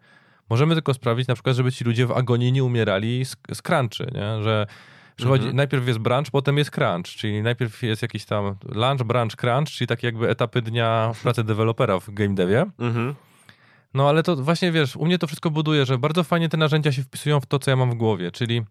Możemy 0.50 0.74
tylko 0.74 0.94
sprawić 0.94 1.28
na 1.28 1.34
przykład, 1.34 1.56
żeby 1.56 1.72
ci 1.72 1.84
ludzie 1.84 2.06
w 2.06 2.12
agonii 2.12 2.52
nie 2.52 2.64
umierali 2.64 3.26
z, 3.26 3.36
z 3.54 3.62
crunchu, 3.62 4.04
nie? 4.04 4.44
że 4.44 4.68
przychodzi, 5.16 5.42
mhm. 5.42 5.56
najpierw 5.56 5.88
jest 5.88 6.00
brunch, 6.00 6.32
potem 6.32 6.58
jest 6.58 6.72
crunch, 6.72 7.06
czyli 7.06 7.42
najpierw 7.42 7.84
jest 7.84 8.02
jakiś 8.02 8.26
tam 8.26 8.56
lunch, 8.66 9.04
brunch, 9.04 9.36
crunch, 9.36 9.70
czyli 9.70 9.88
takie 9.88 10.08
jakby 10.08 10.30
etapy 10.30 10.62
dnia 10.62 11.12
w 11.16 11.22
pracy 11.22 11.44
dewelopera 11.44 12.00
w 12.00 12.14
game 12.14 12.36
devie. 12.36 12.66
Mhm. 12.80 13.16
No 13.94 14.10
ale 14.10 14.24
to 14.24 14.36
właśnie 14.36 14.72
wiesz, 14.72 14.96
u 14.96 15.06
mnie 15.06 15.18
to 15.18 15.28
wszystko 15.28 15.50
buduje, 15.50 15.86
że 15.86 15.98
bardzo 15.98 16.24
fajnie 16.24 16.50
te 16.50 16.58
narzędzia 16.58 16.92
się 16.92 17.04
wpisują 17.04 17.40
w 17.40 17.46
to, 17.46 17.60
co 17.60 17.72
ja 17.72 17.78
mam 17.78 17.92
w 17.92 17.96
głowie, 17.96 18.32
czyli 18.32 18.62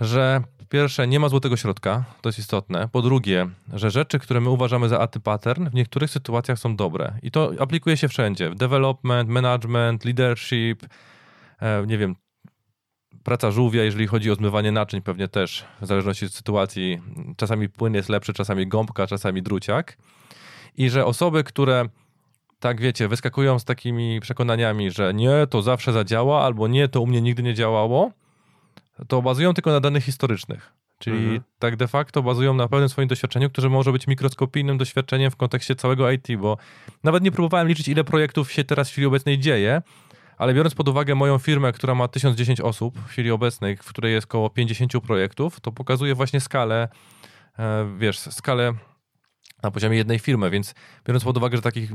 że 0.00 0.42
pierwsze 0.68 1.06
nie 1.06 1.20
ma 1.20 1.28
złotego 1.28 1.56
środka, 1.56 2.04
to 2.20 2.28
jest 2.28 2.38
istotne. 2.38 2.88
Po 2.92 3.02
drugie, 3.02 3.48
że 3.72 3.90
rzeczy, 3.90 4.18
które 4.18 4.40
my 4.40 4.50
uważamy 4.50 4.88
za 4.88 5.00
antypattern, 5.00 5.70
w 5.70 5.74
niektórych 5.74 6.10
sytuacjach 6.10 6.58
są 6.58 6.76
dobre. 6.76 7.18
I 7.22 7.30
to 7.30 7.52
aplikuje 7.58 7.96
się 7.96 8.08
wszędzie. 8.08 8.50
W 8.50 8.54
development, 8.54 9.30
management, 9.30 10.04
leadership, 10.04 10.86
e, 11.60 11.86
nie 11.86 11.98
wiem, 11.98 12.16
praca 13.22 13.50
żółwia, 13.50 13.84
jeżeli 13.84 14.06
chodzi 14.06 14.30
o 14.30 14.34
zmywanie 14.34 14.72
naczyń, 14.72 15.02
pewnie 15.02 15.28
też, 15.28 15.64
w 15.80 15.86
zależności 15.86 16.26
od 16.26 16.34
sytuacji, 16.34 17.02
czasami 17.36 17.68
płyn 17.68 17.94
jest 17.94 18.08
lepszy, 18.08 18.32
czasami 18.32 18.66
gąbka, 18.66 19.06
czasami 19.06 19.42
druciak. 19.42 19.98
I 20.76 20.90
że 20.90 21.04
osoby, 21.04 21.44
które 21.44 21.88
tak 22.66 22.80
wiecie, 22.80 23.08
wyskakują 23.08 23.58
z 23.58 23.64
takimi 23.64 24.20
przekonaniami, 24.20 24.90
że 24.90 25.14
nie, 25.14 25.46
to 25.50 25.62
zawsze 25.62 25.92
zadziała, 25.92 26.42
albo 26.42 26.68
nie, 26.68 26.88
to 26.88 27.00
u 27.00 27.06
mnie 27.06 27.22
nigdy 27.22 27.42
nie 27.42 27.54
działało, 27.54 28.10
to 29.08 29.22
bazują 29.22 29.54
tylko 29.54 29.70
na 29.70 29.80
danych 29.80 30.04
historycznych. 30.04 30.72
Czyli 30.98 31.18
mhm. 31.18 31.40
tak 31.58 31.76
de 31.76 31.88
facto 31.88 32.22
bazują 32.22 32.54
na 32.54 32.68
pewnym 32.68 32.88
swoim 32.88 33.08
doświadczeniu, 33.08 33.50
które 33.50 33.68
może 33.68 33.92
być 33.92 34.06
mikroskopijnym 34.06 34.78
doświadczeniem 34.78 35.30
w 35.30 35.36
kontekście 35.36 35.74
całego 35.74 36.10
IT, 36.10 36.28
bo 36.38 36.56
nawet 37.04 37.22
nie 37.22 37.32
próbowałem 37.32 37.68
liczyć, 37.68 37.88
ile 37.88 38.04
projektów 38.04 38.52
się 38.52 38.64
teraz 38.64 38.88
w 38.88 38.92
chwili 38.92 39.06
obecnej 39.06 39.38
dzieje, 39.38 39.82
ale 40.38 40.54
biorąc 40.54 40.74
pod 40.74 40.88
uwagę 40.88 41.14
moją 41.14 41.38
firmę, 41.38 41.72
która 41.72 41.94
ma 41.94 42.08
1010 42.08 42.60
osób 42.60 42.98
w 42.98 43.08
chwili 43.08 43.30
obecnej, 43.30 43.76
w 43.76 43.88
której 43.88 44.12
jest 44.12 44.26
około 44.26 44.50
50 44.50 44.92
projektów, 45.06 45.60
to 45.60 45.72
pokazuje 45.72 46.14
właśnie 46.14 46.40
skalę, 46.40 46.88
e, 47.58 47.86
wiesz, 47.98 48.18
skalę 48.18 48.72
na 49.66 49.70
poziomie 49.70 49.96
jednej 49.96 50.18
firmy, 50.18 50.50
więc 50.50 50.74
biorąc 51.06 51.24
pod 51.24 51.36
uwagę, 51.36 51.56
że 51.56 51.62
takich 51.62 51.90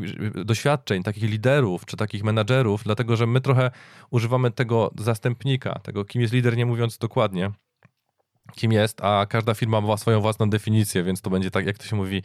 doświadczeń, 0.45 1.03
takich 1.03 1.23
liderów 1.23 1.85
czy 1.85 1.97
takich 1.97 2.23
menadżerów, 2.23 2.83
dlatego 2.83 3.15
że 3.15 3.27
my 3.27 3.41
trochę 3.41 3.71
używamy 4.09 4.51
tego 4.51 4.91
zastępnika, 4.99 5.79
tego 5.79 6.05
kim 6.05 6.21
jest 6.21 6.33
lider, 6.33 6.57
nie 6.57 6.65
mówiąc 6.65 6.97
dokładnie 6.97 7.51
kim 8.55 8.71
jest, 8.71 9.01
a 9.03 9.25
każda 9.25 9.53
firma 9.53 9.81
ma 9.81 9.97
swoją 9.97 10.21
własną 10.21 10.49
definicję, 10.49 11.03
więc 11.03 11.21
to 11.21 11.29
będzie 11.29 11.51
tak, 11.51 11.65
jak 11.65 11.77
to 11.77 11.85
się 11.85 11.95
mówi, 11.95 12.23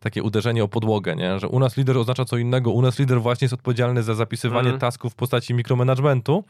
takie 0.00 0.22
uderzenie 0.22 0.64
o 0.64 0.68
podłogę, 0.68 1.16
nie? 1.16 1.38
że 1.38 1.48
u 1.48 1.58
nas 1.58 1.76
lider 1.76 1.98
oznacza 1.98 2.24
co 2.24 2.36
innego, 2.36 2.70
u 2.70 2.82
nas 2.82 2.98
lider 2.98 3.20
właśnie 3.20 3.44
jest 3.44 3.54
odpowiedzialny 3.54 4.02
za 4.02 4.14
zapisywanie 4.14 4.68
mm. 4.68 4.80
tasków 4.80 5.12
w 5.12 5.16
postaci 5.16 5.54
mikromanagementu, 5.54 6.44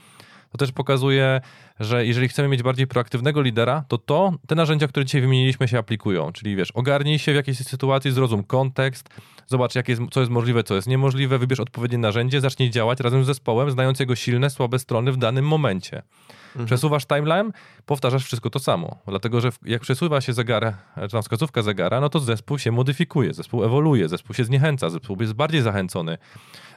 to 0.53 0.59
też 0.59 0.73
pokazuje, 0.73 1.41
że 1.81 2.07
jeżeli 2.07 2.29
chcemy 2.29 2.49
mieć 2.49 2.63
bardziej 2.63 2.87
proaktywnego 2.87 3.43
lidera, 3.43 3.85
to 3.89 3.99
to, 3.99 4.33
te 4.47 4.55
narzędzia, 4.55 4.89
które 4.89 5.05
dzisiaj 5.05 5.21
wymieniliśmy 5.21 5.69
się 5.69 5.79
aplikują. 5.79 6.33
Czyli 6.33 6.57
wiesz, 6.57 6.71
ogarnij 6.71 7.19
się 7.19 7.33
w 7.33 7.35
jakiejś 7.35 7.59
sytuacji, 7.59 8.11
zrozum 8.11 8.45
kontekst, 8.45 9.09
zobacz 9.47 9.75
jak 9.75 9.89
jest, 9.89 10.03
co 10.11 10.21
jest 10.21 10.33
możliwe, 10.33 10.65
co 10.65 10.75
jest 10.75 10.89
niemożliwe, 10.89 11.39
wybierz 11.39 11.61
odpowiednie 11.61 11.99
narzędzie, 11.99 12.41
zacznij 12.41 12.71
działać 12.71 13.01
razem 13.01 13.25
z 13.25 13.27
zespołem, 13.27 13.71
znając 13.71 14.01
jego 14.01 14.17
silne, 14.17 14.51
słabe 14.51 14.79
strony 14.79 15.13
w 15.13 15.17
danym 15.17 15.47
momencie. 15.47 16.03
Mhm. 16.49 16.67
Przesuwasz 16.67 17.07
timeline, 17.07 17.53
powtarzasz 17.87 18.25
wszystko 18.25 18.51
to 18.51 18.59
samo. 18.59 18.97
Dlatego, 19.07 19.41
że 19.41 19.51
jak 19.65 19.83
przesuwa 19.83 20.21
się 20.21 20.33
zegar, 20.33 20.75
czy 21.01 21.09
tam 21.09 21.23
wskazówka 21.23 21.63
zegara, 21.63 22.01
no 22.01 22.09
to 22.09 22.21
zespół 22.21 22.59
się 22.59 22.73
modyfikuje, 22.73 23.35
zespół 23.35 23.65
ewoluuje, 23.65 24.09
zespół 24.09 24.35
się 24.35 24.45
zniechęca, 24.45 24.91
zespół 24.91 25.17
jest 25.21 25.33
bardziej 25.33 25.63
zachęcony. 25.63 26.19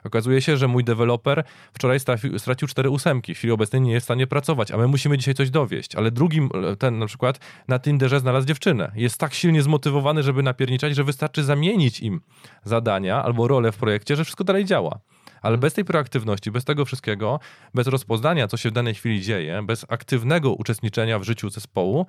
Okazuje 0.04 0.42
się, 0.42 0.58
że 0.58 0.68
mój 0.68 0.84
deweloper 0.84 1.44
wczoraj 1.74 2.00
stracił, 2.38 2.68
cztery 2.68 2.90
ósemki, 2.90 3.36
w 3.36 3.38
chwili 3.38 3.54
obecnej 3.54 3.82
nie 3.82 3.92
jest 3.92 4.04
w 4.04 4.08
stanie 4.08 4.28
pracować, 4.28 4.72
a 4.72 4.78
my 4.78 4.88
musimy 4.88 5.18
dzisiaj 5.18 5.34
coś 5.34 5.50
dowieść. 5.50 5.96
Ale 5.96 6.12
drugim, 6.12 6.50
ten 6.80 7.00
na 7.00 7.06
przykład 7.06 7.40
na 7.68 7.80
Tinderze 7.80 8.20
znalazł 8.20 8.48
dziewczynę. 8.48 8.92
Jest 8.96 9.18
tak 9.18 9.34
silnie 9.34 9.62
zmotywowany, 9.62 10.24
żeby 10.24 10.44
napierniczać, 10.44 10.96
że 10.96 11.04
wystarczy 11.04 11.44
zamienić 11.44 12.00
im 12.00 12.22
zadania 12.64 13.24
albo 13.24 13.48
rolę 13.48 13.72
w 13.72 13.78
projekcie, 13.78 14.16
że 14.16 14.24
wszystko 14.24 14.44
dalej 14.44 14.66
działa. 14.66 15.00
Ale 15.42 15.58
bez 15.58 15.74
tej 15.74 15.86
proaktywności, 15.86 16.52
bez 16.52 16.66
tego 16.66 16.86
wszystkiego, 16.86 17.40
bez 17.74 17.88
rozpoznania, 17.88 18.48
co 18.48 18.58
się 18.58 18.70
w 18.70 18.74
danej 18.74 18.94
chwili 18.94 19.22
dzieje, 19.22 19.62
bez 19.64 19.86
aktywnego 19.90 20.54
uczestniczenia 20.54 21.20
w 21.20 21.24
życiu 21.24 21.50
zespołu, 21.50 22.06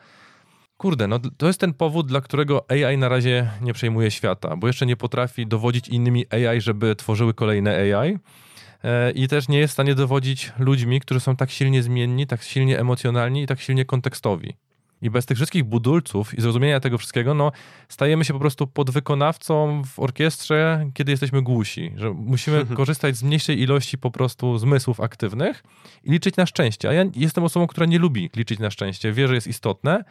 kurde, 0.76 1.08
no 1.08 1.18
to 1.36 1.46
jest 1.46 1.60
ten 1.60 1.74
powód, 1.74 2.06
dla 2.06 2.20
którego 2.20 2.66
AI 2.70 2.98
na 2.98 3.08
razie 3.08 3.50
nie 3.60 3.72
przejmuje 3.72 4.10
świata, 4.10 4.56
bo 4.56 4.66
jeszcze 4.66 4.86
nie 4.86 4.96
potrafi 4.96 5.46
dowodzić 5.46 5.88
innymi 5.88 6.26
AI, 6.30 6.60
żeby 6.60 6.96
tworzyły 6.96 7.34
kolejne 7.34 7.76
AI 7.76 8.18
e, 8.84 9.10
i 9.10 9.28
też 9.28 9.48
nie 9.48 9.58
jest 9.58 9.70
w 9.70 9.74
stanie 9.74 9.94
dowodzić 9.94 10.52
ludźmi, 10.58 11.00
którzy 11.00 11.20
są 11.20 11.36
tak 11.36 11.50
silnie 11.50 11.82
zmienni, 11.82 12.26
tak 12.26 12.42
silnie 12.42 12.80
emocjonalni 12.80 13.42
i 13.42 13.46
tak 13.46 13.60
silnie 13.60 13.84
kontekstowi. 13.84 14.56
I 15.02 15.10
bez 15.10 15.26
tych 15.26 15.36
wszystkich 15.36 15.64
budulców 15.64 16.34
i 16.34 16.40
zrozumienia 16.40 16.80
tego 16.80 16.98
wszystkiego, 16.98 17.34
no, 17.34 17.52
stajemy 17.88 18.24
się 18.24 18.32
po 18.32 18.40
prostu 18.40 18.66
podwykonawcą 18.66 19.82
w 19.84 20.00
orkiestrze, 20.00 20.86
kiedy 20.94 21.10
jesteśmy 21.10 21.42
głusi. 21.42 21.92
Że 21.96 22.10
musimy 22.10 22.66
korzystać 22.66 23.16
z 23.16 23.22
mniejszej 23.22 23.60
ilości 23.60 23.98
po 23.98 24.10
prostu 24.10 24.58
zmysłów 24.58 25.00
aktywnych 25.00 25.64
i 26.04 26.10
liczyć 26.10 26.36
na 26.36 26.46
szczęście. 26.46 26.88
A 26.88 26.92
ja 26.92 27.04
jestem 27.16 27.44
osobą, 27.44 27.66
która 27.66 27.86
nie 27.86 27.98
lubi 27.98 28.30
liczyć 28.36 28.58
na 28.58 28.70
szczęście. 28.70 29.12
Wie, 29.12 29.28
że 29.28 29.34
jest 29.34 29.46
istotne, 29.46 30.04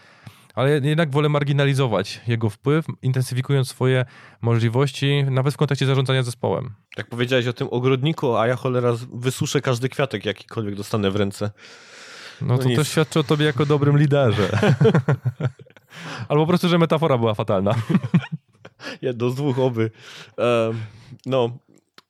ale 0.55 0.71
jednak 0.83 1.11
wolę 1.11 1.29
marginalizować 1.29 2.21
jego 2.27 2.49
wpływ, 2.49 2.85
intensyfikując 3.01 3.69
swoje 3.69 4.05
możliwości, 4.41 5.23
nawet 5.29 5.53
w 5.53 5.57
kontekście 5.57 5.85
zarządzania 5.85 6.23
zespołem. 6.23 6.73
Tak 6.95 7.07
powiedziałeś 7.07 7.47
o 7.47 7.53
tym 7.53 7.67
ogrodniku, 7.71 8.35
a 8.35 8.47
ja 8.47 8.55
cholera 8.55 8.93
wysuszę 9.13 9.61
każdy 9.61 9.89
kwiatek, 9.89 10.25
jakikolwiek 10.25 10.75
dostanę 10.75 11.11
w 11.11 11.15
ręce. 11.15 11.51
No, 12.41 12.57
to 12.57 12.69
no 12.69 12.75
też 12.75 12.89
świadczy 12.89 13.19
o 13.19 13.23
tobie 13.23 13.45
jako 13.45 13.65
dobrym 13.65 13.97
liderze. 13.97 14.49
Albo 16.29 16.43
po 16.43 16.47
prostu, 16.47 16.69
że 16.69 16.77
metafora 16.77 17.17
była 17.17 17.33
fatalna. 17.33 17.75
Jedno 19.01 19.29
z 19.29 19.35
dwóch 19.35 19.59
oby. 19.59 19.91
no, 21.25 21.49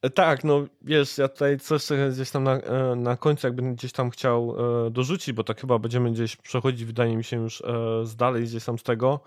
tak, 0.10 0.44
no 0.44 0.66
wiesz, 0.82 1.18
ja 1.18 1.28
tutaj 1.28 1.60
coś 1.60 1.88
gdzieś 2.14 2.32
tam 2.32 2.44
na, 2.44 2.56
e, 2.62 2.96
na 2.96 3.18
końcu 3.18 3.48
jakbym 3.48 3.76
gdzieś 3.76 3.92
tam 3.92 4.10
chciał 4.10 4.56
e, 4.88 4.92
dorzucić, 4.92 5.34
bo 5.34 5.44
tak 5.44 5.62
chyba 5.62 5.80
będziemy 5.80 6.12
gdzieś 6.12 6.36
przechodzić, 6.36 6.86
wydaje 6.86 7.18
mi 7.18 7.24
się 7.24 7.38
już 7.38 7.62
e, 7.62 7.66
z 8.06 8.16
dalej 8.16 8.44
gdzieś 8.44 8.66
tam 8.66 8.80
z 8.80 8.84
tego. 8.84 9.20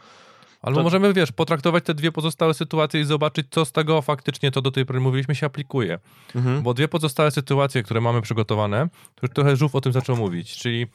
Albo 0.64 0.80
to... 0.80 0.84
możemy, 0.84 1.12
wiesz, 1.12 1.32
potraktować 1.32 1.84
te 1.84 1.94
dwie 1.94 2.12
pozostałe 2.12 2.54
sytuacje 2.54 3.00
i 3.00 3.04
zobaczyć, 3.04 3.46
co 3.50 3.64
z 3.64 3.72
tego 3.72 4.02
faktycznie, 4.02 4.50
to 4.50 4.62
do 4.62 4.70
tej 4.70 4.86
pory 4.86 5.00
mówiliśmy, 5.00 5.34
się 5.34 5.46
aplikuje. 5.46 5.98
Mhm. 6.34 6.62
Bo 6.62 6.74
dwie 6.74 6.88
pozostałe 6.88 7.30
sytuacje, 7.30 7.82
które 7.82 8.00
mamy 8.00 8.22
przygotowane, 8.22 8.88
to 9.14 9.26
już 9.26 9.34
trochę 9.34 9.56
Żółw 9.56 9.74
o 9.74 9.80
tym 9.80 9.92
zaczął 9.92 10.16
mówić, 10.16 10.56
czyli 10.56 10.86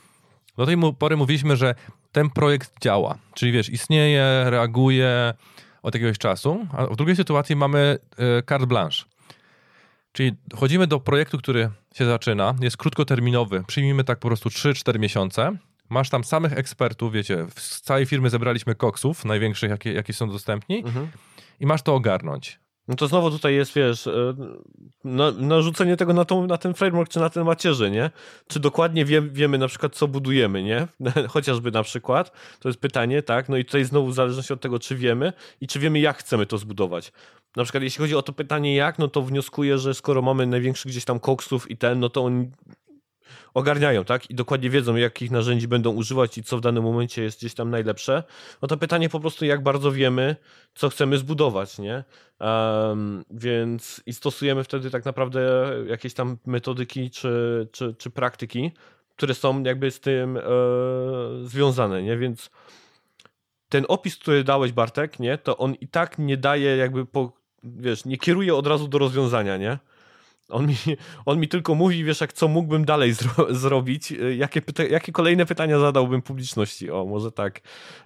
do 0.57 0.65
tej 0.65 0.77
pory 0.99 1.17
mówiliśmy, 1.17 1.57
że 1.57 1.75
ten 2.11 2.29
projekt 2.29 2.71
działa, 2.81 3.17
czyli 3.33 3.51
wiesz, 3.51 3.69
istnieje, 3.69 4.43
reaguje 4.45 5.33
od 5.83 5.93
jakiegoś 5.93 6.17
czasu, 6.17 6.67
a 6.73 6.85
w 6.85 6.95
drugiej 6.95 7.15
sytuacji 7.15 7.55
mamy 7.55 7.97
e, 8.17 8.43
carte 8.43 8.67
blanche. 8.67 9.03
Czyli 10.11 10.31
chodzimy 10.55 10.87
do 10.87 10.99
projektu, 10.99 11.37
który 11.37 11.69
się 11.93 12.05
zaczyna, 12.05 12.55
jest 12.61 12.77
krótkoterminowy, 12.77 13.63
przyjmijmy 13.67 14.03
tak 14.03 14.19
po 14.19 14.27
prostu 14.27 14.49
3-4 14.49 14.99
miesiące, 14.99 15.57
masz 15.89 16.09
tam 16.09 16.23
samych 16.23 16.53
ekspertów, 16.53 17.13
wiecie, 17.13 17.45
z 17.55 17.81
całej 17.81 18.05
firmy 18.05 18.29
zebraliśmy 18.29 18.75
koksów, 18.75 19.25
największych, 19.25 19.69
jakie, 19.69 19.93
jakie 19.93 20.13
są 20.13 20.29
dostępni 20.29 20.77
mhm. 20.77 21.07
i 21.59 21.65
masz 21.65 21.81
to 21.81 21.95
ogarnąć. 21.95 22.59
No 22.89 22.95
to 22.95 23.07
znowu 23.07 23.31
tutaj 23.31 23.55
jest, 23.55 23.73
wiesz, 23.73 24.07
e, 24.07 24.33
narzucenie 25.37 25.97
tego 25.97 26.13
na, 26.13 26.25
tą, 26.25 26.47
na 26.47 26.57
ten 26.57 26.73
framework 26.73 27.09
czy 27.09 27.19
na 27.19 27.29
ten 27.29 27.45
macierzy, 27.45 27.91
nie? 27.91 28.09
Czy 28.47 28.59
dokładnie 28.59 29.05
wie, 29.05 29.21
wiemy 29.21 29.57
na 29.57 29.67
przykład, 29.67 29.95
co 29.95 30.07
budujemy, 30.07 30.63
nie? 30.63 30.87
Chociażby 31.29 31.71
na 31.71 31.83
przykład, 31.83 32.31
to 32.59 32.69
jest 32.69 32.79
pytanie, 32.79 33.23
tak? 33.23 33.49
No 33.49 33.57
i 33.57 33.65
tutaj 33.65 33.85
znowu 33.85 34.07
w 34.07 34.13
zależności 34.13 34.53
od 34.53 34.61
tego, 34.61 34.79
czy 34.79 34.95
wiemy 34.95 35.33
i 35.61 35.67
czy 35.67 35.79
wiemy, 35.79 35.99
jak 35.99 36.17
chcemy 36.17 36.45
to 36.45 36.57
zbudować. 36.57 37.11
Na 37.55 37.63
przykład 37.63 37.83
jeśli 37.83 38.01
chodzi 38.01 38.15
o 38.15 38.21
to 38.21 38.33
pytanie 38.33 38.75
jak, 38.75 38.99
no 38.99 39.07
to 39.07 39.21
wnioskuję, 39.21 39.77
że 39.77 39.93
skoro 39.93 40.21
mamy 40.21 40.47
największy 40.47 40.89
gdzieś 40.89 41.05
tam 41.05 41.19
koksów 41.19 41.71
i 41.71 41.77
ten, 41.77 41.99
no 41.99 42.09
to 42.09 42.25
on 42.25 42.51
ogarniają, 43.53 44.05
tak? 44.05 44.29
I 44.29 44.35
dokładnie 44.35 44.69
wiedzą, 44.69 44.95
jakich 44.95 45.31
narzędzi 45.31 45.67
będą 45.67 45.91
używać 45.91 46.37
i 46.37 46.43
co 46.43 46.57
w 46.57 46.61
danym 46.61 46.83
momencie 46.83 47.23
jest 47.23 47.39
gdzieś 47.39 47.53
tam 47.53 47.69
najlepsze. 47.69 48.23
No 48.61 48.67
to 48.67 48.77
pytanie 48.77 49.09
po 49.09 49.19
prostu, 49.19 49.45
jak 49.45 49.63
bardzo 49.63 49.91
wiemy, 49.91 50.35
co 50.75 50.89
chcemy 50.89 51.17
zbudować, 51.17 51.79
nie? 51.79 52.03
Um, 52.39 53.25
więc 53.31 54.01
i 54.05 54.13
stosujemy 54.13 54.63
wtedy 54.63 54.91
tak 54.91 55.05
naprawdę 55.05 55.71
jakieś 55.87 56.13
tam 56.13 56.37
metodyki 56.45 57.09
czy, 57.09 57.67
czy, 57.71 57.95
czy 57.97 58.09
praktyki, 58.09 58.71
które 59.15 59.33
są 59.33 59.63
jakby 59.63 59.91
z 59.91 59.99
tym 59.99 60.37
e, 60.37 60.41
związane, 61.43 62.03
nie? 62.03 62.17
Więc 62.17 62.49
ten 63.69 63.85
opis, 63.87 64.17
który 64.17 64.43
dałeś, 64.43 64.71
Bartek, 64.71 65.19
nie? 65.19 65.37
To 65.37 65.57
on 65.57 65.73
i 65.73 65.87
tak 65.87 66.19
nie 66.19 66.37
daje 66.37 66.77
jakby 66.77 67.05
po, 67.05 67.31
wiesz, 67.63 68.05
nie 68.05 68.17
kieruje 68.17 68.55
od 68.55 68.67
razu 68.67 68.87
do 68.87 68.97
rozwiązania, 68.97 69.57
nie? 69.57 69.77
On 70.49 70.67
mi, 70.67 70.75
on 71.25 71.39
mi 71.39 71.47
tylko 71.47 71.75
mówi, 71.75 72.03
wiesz, 72.03 72.21
jak 72.21 72.33
co 72.33 72.47
mógłbym 72.47 72.85
dalej 72.85 73.13
zro 73.13 73.55
zrobić, 73.55 74.13
jakie, 74.37 74.61
jakie 74.89 75.11
kolejne 75.11 75.45
pytania 75.45 75.79
zadałbym 75.79 76.21
publiczności, 76.21 76.91
o, 76.91 77.05
może 77.05 77.31
tak, 77.31 77.61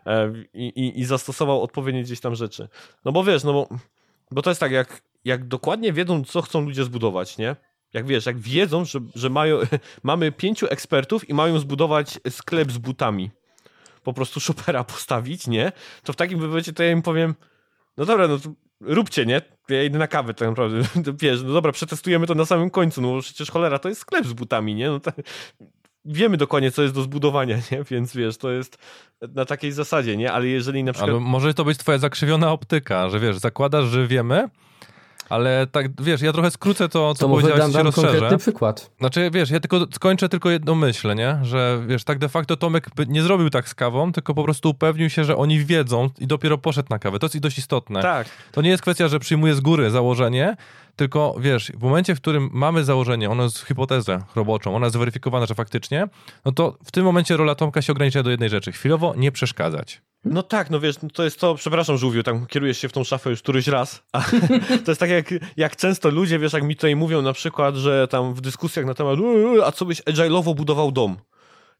e, 0.05 0.33
i, 0.53 0.67
i, 0.67 0.99
i 0.99 1.05
zastosował 1.05 1.61
odpowiednie 1.61 2.03
gdzieś 2.03 2.19
tam 2.19 2.35
rzeczy. 2.35 2.67
No 3.05 3.11
bo 3.11 3.23
wiesz, 3.23 3.43
no 3.43 3.53
bo, 3.53 3.67
bo 4.31 4.41
to 4.41 4.49
jest 4.51 4.59
tak, 4.59 4.71
jak, 4.71 5.01
jak 5.25 5.47
dokładnie 5.47 5.93
wiedzą, 5.93 6.23
co 6.23 6.41
chcą 6.41 6.61
ludzie 6.61 6.83
zbudować, 6.83 7.37
nie? 7.37 7.55
Jak 7.93 8.07
wiesz, 8.07 8.25
jak 8.25 8.39
wiedzą, 8.39 8.85
że, 8.85 8.99
że 9.15 9.29
mają, 9.29 9.57
mamy 10.03 10.31
pięciu 10.31 10.67
ekspertów 10.69 11.29
i 11.29 11.33
mają 11.33 11.59
zbudować 11.59 12.19
sklep 12.29 12.71
z 12.71 12.77
butami, 12.77 13.31
po 14.03 14.13
prostu 14.13 14.39
shopera 14.39 14.83
postawić, 14.93 15.47
nie? 15.47 15.71
To 16.03 16.13
w 16.13 16.15
takim 16.15 16.39
wypadku 16.39 16.73
to 16.73 16.83
ja 16.83 16.91
im 16.91 17.01
powiem, 17.01 17.35
no 17.97 18.05
dobra, 18.05 18.27
no 18.27 18.37
róbcie, 18.81 19.25
nie? 19.25 19.41
Ja 19.69 19.83
idę 19.83 19.99
na 19.99 20.07
kawę 20.07 20.33
tak 20.33 20.47
naprawdę. 20.49 20.81
Wiesz, 21.21 21.43
no 21.43 21.53
dobra, 21.53 21.71
przetestujemy 21.71 22.27
to 22.27 22.35
na 22.35 22.45
samym 22.45 22.69
końcu, 22.69 23.01
no 23.01 23.21
przecież 23.21 23.51
cholera, 23.51 23.79
to 23.79 23.89
jest 23.89 24.01
sklep 24.01 24.25
z 24.25 24.33
butami, 24.33 24.75
nie? 24.75 24.87
No 24.87 24.99
to, 24.99 25.11
wiemy 26.05 26.37
dokładnie, 26.37 26.71
co 26.71 26.81
jest 26.81 26.93
do 26.93 27.01
zbudowania, 27.01 27.57
nie? 27.71 27.83
Więc 27.83 28.15
wiesz, 28.15 28.37
to 28.37 28.51
jest 28.51 28.77
na 29.35 29.45
takiej 29.45 29.71
zasadzie, 29.71 30.17
nie? 30.17 30.31
Ale 30.31 30.47
jeżeli 30.47 30.83
na 30.83 30.93
przykład... 30.93 31.09
Ale 31.09 31.19
może 31.19 31.53
to 31.53 31.65
być 31.65 31.77
twoja 31.77 31.97
zakrzywiona 31.97 32.51
optyka, 32.51 33.09
że 33.09 33.19
wiesz, 33.19 33.37
zakładasz, 33.37 33.85
że 33.85 34.07
wiemy, 34.07 34.49
ale 35.33 35.67
tak, 35.67 36.01
wiesz, 36.01 36.21
ja 36.21 36.33
trochę 36.33 36.51
skrócę 36.51 36.89
to, 36.89 37.13
co 37.13 37.25
to 37.25 37.29
powiedziałeś, 37.29 37.59
dam, 37.59 37.71
dam 37.71 37.91
konkretny 37.91 38.37
przykład. 38.37 38.91
Znaczy, 38.99 39.29
wiesz, 39.33 39.49
ja 39.49 39.59
tylko 39.59 39.87
skończę 39.93 40.29
tylko 40.29 40.49
jedną 40.49 40.75
myśl, 40.75 41.15
nie? 41.15 41.39
Że, 41.41 41.81
wiesz, 41.87 42.03
tak 42.03 42.19
de 42.19 42.29
facto 42.29 42.57
Tomek 42.57 42.87
nie 43.07 43.21
zrobił 43.21 43.49
tak 43.49 43.69
z 43.69 43.75
kawą, 43.75 44.11
tylko 44.11 44.33
po 44.33 44.43
prostu 44.43 44.69
upewnił 44.69 45.09
się, 45.09 45.23
że 45.23 45.37
oni 45.37 45.65
wiedzą 45.65 46.09
i 46.19 46.27
dopiero 46.27 46.57
poszedł 46.57 46.87
na 46.89 46.99
kawę. 46.99 47.19
To 47.19 47.25
jest 47.25 47.39
dość 47.39 47.57
istotne. 47.57 48.01
Tak. 48.01 48.27
To 48.51 48.61
nie 48.61 48.69
jest 48.69 48.81
kwestia, 48.81 49.07
że 49.07 49.19
przyjmuje 49.19 49.55
z 49.55 49.61
góry 49.61 49.91
założenie, 49.91 50.55
tylko, 50.95 51.35
wiesz, 51.39 51.71
w 51.71 51.83
momencie, 51.83 52.15
w 52.15 52.21
którym 52.21 52.49
mamy 52.53 52.83
założenie, 52.83 53.29
ono 53.29 53.43
jest 53.43 53.67
hipotezę 53.67 54.19
roboczą, 54.35 54.75
ona 54.75 54.85
jest 54.85 54.93
zweryfikowana, 54.93 55.45
że 55.45 55.55
faktycznie, 55.55 56.07
no 56.45 56.51
to 56.51 56.77
w 56.85 56.91
tym 56.91 57.05
momencie 57.05 57.37
rola 57.37 57.55
Tomka 57.55 57.81
się 57.81 57.93
ogranicza 57.93 58.23
do 58.23 58.29
jednej 58.29 58.49
rzeczy. 58.49 58.71
Chwilowo 58.71 59.13
nie 59.17 59.31
przeszkadzać. 59.31 60.01
No 60.25 60.43
tak, 60.43 60.69
no 60.69 60.79
wiesz, 60.79 61.01
no 61.01 61.09
to 61.09 61.23
jest 61.23 61.39
to, 61.39 61.55
przepraszam 61.55 61.97
Żółwiu, 61.97 62.23
tam 62.23 62.45
kierujesz 62.45 62.77
się 62.77 62.89
w 62.89 62.93
tą 62.93 63.03
szafę 63.03 63.29
już 63.29 63.41
któryś 63.41 63.67
raz, 63.67 64.03
a 64.11 64.21
to 64.85 64.91
jest 64.91 64.99
tak 64.99 65.09
jak, 65.09 65.33
jak 65.57 65.75
często 65.75 66.09
ludzie, 66.09 66.39
wiesz, 66.39 66.53
jak 66.53 66.63
mi 66.63 66.75
tutaj 66.75 66.95
mówią 66.95 67.21
na 67.21 67.33
przykład, 67.33 67.75
że 67.75 68.07
tam 68.07 68.33
w 68.33 68.41
dyskusjach 68.41 68.85
na 68.85 68.93
temat, 68.93 69.19
a 69.65 69.71
co 69.71 69.85
byś 69.85 70.01
agile'owo 70.01 70.55
budował 70.55 70.91
dom? 70.91 71.17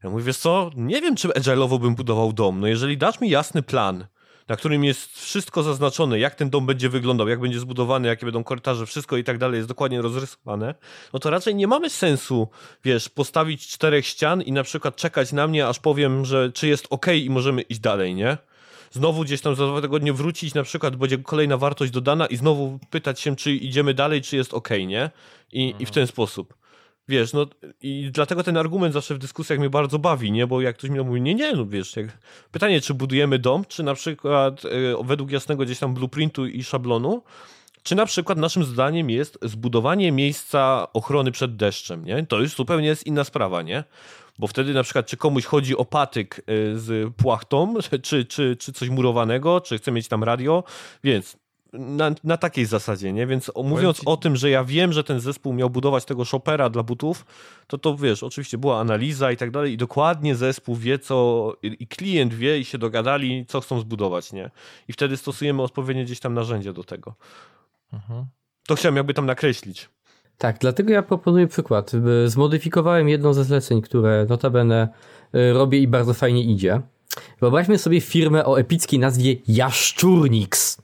Ja 0.04 0.10
mówię, 0.10 0.24
wiesz 0.24 0.38
co, 0.38 0.72
nie 0.76 1.02
wiem, 1.02 1.16
czy 1.16 1.28
agile'owo 1.28 1.80
bym 1.80 1.96
budował 1.96 2.34
dom, 2.34 2.60
no 2.60 2.68
jeżeli 2.68 2.98
dasz 2.98 3.22
mi 3.22 3.30
jasny 3.30 3.62
plan, 3.62 4.06
na 4.48 4.56
którym 4.56 4.84
jest 4.84 5.20
wszystko 5.20 5.64
zaznaczone, 5.64 6.20
jak 6.20 6.36
ten 6.36 6.50
dom 6.50 6.66
będzie 6.66 6.90
wyglądał, 6.90 7.28
jak 7.28 7.40
będzie 7.40 7.60
zbudowany, 7.60 8.08
jakie 8.08 8.26
będą 8.26 8.44
korytarze, 8.44 8.86
wszystko 8.86 9.18
i 9.18 9.24
tak 9.24 9.38
dalej 9.38 9.58
jest 9.58 9.70
dokładnie 9.70 10.02
rozrysowane, 10.02 10.76
no 11.14 11.20
to 11.20 11.30
raczej 11.30 11.56
nie 11.56 11.68
mamy 11.68 11.90
sensu, 11.90 12.48
wiesz, 12.84 13.10
postawić 13.10 13.68
czterech 13.68 14.08
ścian 14.08 14.42
i 14.42 14.52
na 14.52 14.64
przykład 14.64 14.96
czekać 14.96 15.32
na 15.32 15.48
mnie, 15.48 15.68
aż 15.68 15.80
powiem, 15.80 16.26
że 16.26 16.52
czy 16.52 16.68
jest 16.68 16.88
ok 16.90 17.08
i 17.08 17.30
możemy 17.30 17.62
iść 17.62 17.80
dalej, 17.80 18.16
nie? 18.16 18.38
Znowu 18.92 19.24
gdzieś 19.24 19.42
tam 19.42 19.56
za 19.56 19.68
dwa 19.68 19.82
tygodnie 19.82 20.14
wrócić, 20.14 20.54
na 20.54 20.64
przykład 20.64 20.96
będzie 20.96 21.18
kolejna 21.18 21.58
wartość 21.58 21.92
dodana 21.92 22.26
i 22.26 22.38
znowu 22.38 22.80
pytać 22.90 23.20
się, 23.20 23.36
czy 23.36 23.52
idziemy 23.52 23.94
dalej, 23.94 24.22
czy 24.22 24.36
jest 24.36 24.54
ok, 24.54 24.70
nie? 24.88 25.10
I, 25.52 25.64
mhm. 25.64 25.84
i 25.84 25.86
w 25.86 25.92
ten 25.92 26.08
sposób. 26.08 26.54
Wiesz, 27.08 27.34
no 27.34 27.46
i 27.82 28.10
dlatego 28.14 28.44
ten 28.44 28.58
argument 28.58 28.94
zawsze 28.94 29.16
w 29.16 29.18
dyskusjach 29.18 29.60
mnie 29.60 29.70
bardzo 29.70 30.00
bawi, 30.00 30.32
nie? 30.32 30.48
Bo 30.48 30.62
jak 30.62 30.78
ktoś 30.78 30.90
mi 30.90 31.00
mówi, 31.00 31.22
nie, 31.22 31.36
nie, 31.36 31.54
no 31.54 31.66
wiesz, 31.66 31.96
jak... 31.96 32.08
pytanie, 32.52 32.82
czy 32.82 32.94
budujemy 32.94 33.40
dom, 33.40 33.66
czy 33.68 33.84
na 33.84 33.94
przykład 33.94 34.66
e, 34.66 34.70
według 35.04 35.32
jasnego 35.32 35.66
gdzieś 35.66 35.80
tam 35.80 35.94
blueprintu 35.94 36.46
i 36.46 36.64
szablonu, 36.64 37.24
czy 37.84 37.96
na 37.96 38.06
przykład 38.06 38.38
naszym 38.38 38.64
zdaniem 38.64 39.10
jest 39.10 39.40
zbudowanie 39.42 40.12
miejsca 40.12 40.88
ochrony 40.94 41.32
przed 41.32 41.56
deszczem, 41.56 42.06
nie? 42.06 42.26
To 42.26 42.40
już 42.40 42.56
zupełnie 42.56 42.88
jest 42.88 43.08
inna 43.08 43.24
sprawa, 43.24 43.62
nie? 43.62 43.84
Bo 44.40 44.48
wtedy 44.48 44.74
na 44.74 44.84
przykład, 44.84 45.08
czy 45.08 45.18
komuś 45.18 45.46
chodzi 45.46 45.78
o 45.78 45.86
patyk 45.86 46.40
e, 46.40 46.44
z 46.80 47.14
płachtą, 47.16 47.74
czy, 48.04 48.26
czy, 48.26 48.56
czy 48.56 48.74
coś 48.74 48.90
murowanego, 48.90 49.62
czy 49.62 49.78
chce 49.78 49.92
mieć 49.92 50.08
tam 50.08 50.24
radio, 50.24 50.64
więc 51.04 51.38
na, 51.74 52.12
na 52.24 52.38
takiej 52.38 52.66
zasadzie, 52.66 53.14
nie? 53.14 53.28
Więc 53.28 53.52
mówiąc 53.64 54.00
ci... 54.00 54.06
o 54.06 54.18
tym, 54.18 54.36
że 54.36 54.50
ja 54.50 54.64
wiem, 54.64 54.94
że 54.94 55.04
ten 55.04 55.20
zespół 55.20 55.54
miał 55.54 55.70
budować 55.70 56.06
tego 56.06 56.26
shopera 56.26 56.70
dla 56.70 56.84
butów, 56.84 57.26
to 57.68 57.78
to 57.78 57.98
wiesz, 57.98 58.24
oczywiście 58.24 58.58
była 58.58 58.80
analiza 58.80 59.32
i 59.32 59.38
tak 59.38 59.52
dalej 59.52 59.74
i 59.74 59.78
dokładnie 59.78 60.36
zespół 60.36 60.76
wie, 60.76 61.00
co 61.00 61.54
i 61.64 61.88
klient 61.88 62.34
wie 62.34 62.60
i 62.60 62.66
się 62.66 62.78
dogadali, 62.78 63.46
co 63.46 63.62
chcą 63.62 63.80
zbudować, 63.80 64.34
nie? 64.34 64.50
I 64.88 64.94
wtedy 64.94 65.18
stosujemy 65.18 65.62
odpowiednie 65.62 66.06
gdzieś 66.06 66.20
tam 66.20 66.34
narzędzia 66.34 66.74
do 66.74 66.84
tego. 66.84 67.14
Mhm. 67.94 68.26
To 68.68 68.76
chciałem 68.76 68.96
jakby 68.96 69.14
tam 69.14 69.26
nakreślić. 69.26 69.90
Tak, 70.38 70.58
dlatego 70.60 70.94
ja 70.94 71.04
proponuję 71.04 71.48
przykład. 71.48 71.92
Zmodyfikowałem 72.26 73.10
jedno 73.10 73.34
ze 73.34 73.44
zleceń, 73.44 73.82
które 73.82 74.26
notabene 74.30 74.88
y, 75.36 75.54
robię 75.54 75.80
i 75.80 75.88
bardzo 75.88 76.14
fajnie 76.14 76.44
idzie. 76.44 76.82
Wyobraźmy 77.42 77.78
sobie 77.78 78.02
firmę 78.02 78.46
o 78.46 78.60
epickiej 78.60 79.00
nazwie 79.00 79.36
Jaszczurnix. 79.48 80.83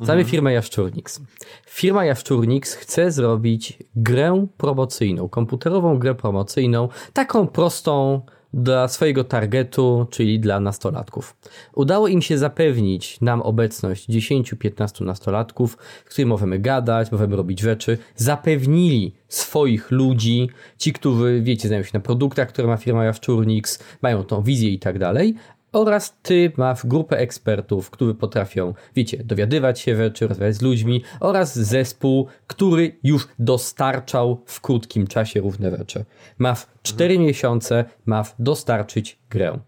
Znamy 0.00 0.20
mhm. 0.20 0.30
firmę 0.30 0.52
Jaszczurnix. 0.52 1.20
Firma 1.66 2.04
Jaszczurnix 2.04 2.74
chce 2.74 3.12
zrobić 3.12 3.78
grę 3.96 4.46
promocyjną, 4.56 5.28
komputerową 5.28 5.98
grę 5.98 6.14
promocyjną, 6.14 6.88
taką 7.12 7.46
prostą, 7.46 8.22
dla 8.54 8.88
swojego 8.88 9.24
targetu, 9.24 10.06
czyli 10.10 10.40
dla 10.40 10.60
nastolatków. 10.60 11.36
Udało 11.74 12.08
im 12.08 12.22
się 12.22 12.38
zapewnić 12.38 13.20
nam 13.20 13.42
obecność 13.42 14.08
10-15 14.08 15.04
nastolatków, 15.04 15.78
z 16.06 16.10
którymi 16.10 16.28
możemy 16.28 16.58
gadać, 16.58 17.12
możemy 17.12 17.36
robić 17.36 17.60
rzeczy. 17.60 17.98
Zapewnili 18.16 19.14
swoich 19.28 19.90
ludzi, 19.90 20.48
ci, 20.78 20.92
którzy, 20.92 21.40
wiecie, 21.42 21.68
znają 21.68 21.82
się 21.82 21.90
na 21.94 22.00
produktach, 22.00 22.48
które 22.48 22.68
ma 22.68 22.76
firma 22.76 23.04
Jawczurnix, 23.04 23.78
mają 24.02 24.24
tą 24.24 24.42
wizję 24.42 24.70
i 24.70 24.78
tak 24.78 24.98
dalej, 24.98 25.34
oraz 25.72 26.16
ty 26.22 26.52
masz 26.56 26.86
grupę 26.86 27.18
ekspertów, 27.18 27.90
którzy 27.90 28.14
potrafią, 28.14 28.74
wiecie, 28.96 29.24
dowiadywać 29.24 29.80
się 29.80 29.96
rzeczy, 29.96 30.28
rozmawiać 30.28 30.54
z 30.54 30.62
ludźmi 30.62 31.02
oraz 31.20 31.58
zespół, 31.58 32.26
który 32.46 32.96
już 33.02 33.28
dostarczał 33.38 34.42
w 34.46 34.60
krótkim 34.60 35.06
czasie 35.06 35.40
równe 35.40 35.76
rzeczy. 35.76 36.04
Masz 36.38 36.66
4 36.82 37.14
mhm. 37.14 37.26
miesiące, 37.26 37.84
masz 38.06 38.28
dostarczyć 38.38 39.18
grę. 39.30 39.58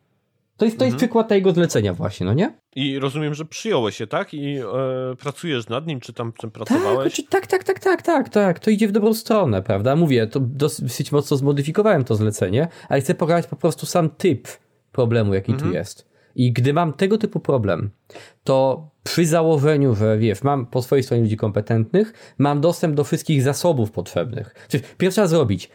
To 0.57 0.65
jest, 0.65 0.79
to 0.79 0.85
jest 0.85 0.95
mhm. 0.95 0.99
przykład 0.99 1.29
tego 1.29 1.53
zlecenia 1.53 1.95
właśnie, 1.95 2.27
no 2.27 2.33
nie? 2.33 2.53
I 2.77 2.99
rozumiem, 2.99 3.35
że 3.35 3.45
przyjąłeś 3.45 3.97
się, 3.97 4.07
tak? 4.07 4.35
I 4.35 4.57
e, 4.59 4.65
pracujesz 5.19 5.69
nad 5.69 5.87
nim, 5.87 6.01
czy 6.01 6.13
tam 6.13 6.33
czym 6.33 6.51
pracowałeś? 6.51 7.17
Tak, 7.17 7.47
tak, 7.47 7.47
tak, 7.47 7.65
tak, 7.65 7.81
tak, 7.81 8.03
tak, 8.03 8.29
tak. 8.29 8.59
To 8.59 8.71
idzie 8.71 8.89
w 8.89 8.93
dobrą 8.93 9.15
stronę, 9.15 9.63
prawda? 9.63 9.97
Mówię, 9.97 10.27
to 10.27 10.41
dosyć 10.41 11.13
mocno 11.13 11.37
zmodyfikowałem 11.37 12.05
to 12.05 12.15
zlecenie, 12.15 12.69
ale 12.89 13.01
chcę 13.01 13.15
pokazać 13.15 13.47
po 13.47 13.57
prostu 13.57 13.87
sam 13.87 14.11
typ 14.11 14.49
problemu, 14.93 15.35
jaki 15.35 15.53
mhm. 15.53 15.71
tu 15.71 15.77
jest. 15.77 16.11
I 16.35 16.53
gdy 16.53 16.73
mam 16.73 16.93
tego 16.93 17.19
typu 17.19 17.41
problem, 17.41 17.91
to 18.45 18.89
przy 19.03 19.27
założeniu, 19.27 19.95
że 19.95 20.19
wiesz, 20.19 20.43
mam 20.43 20.67
po 20.67 20.83
swojej 20.83 21.03
stronie 21.03 21.23
ludzi 21.23 21.37
kompetentnych, 21.37 22.35
mam 22.39 22.61
dostęp 22.61 22.95
do 22.95 23.05
wszystkich 23.05 23.43
zasobów 23.43 23.91
potrzebnych. 23.91 24.55
Czyli 24.69 24.85
pierwsze 24.99 25.15
trzeba 25.15 25.27
zrobić, 25.27 25.71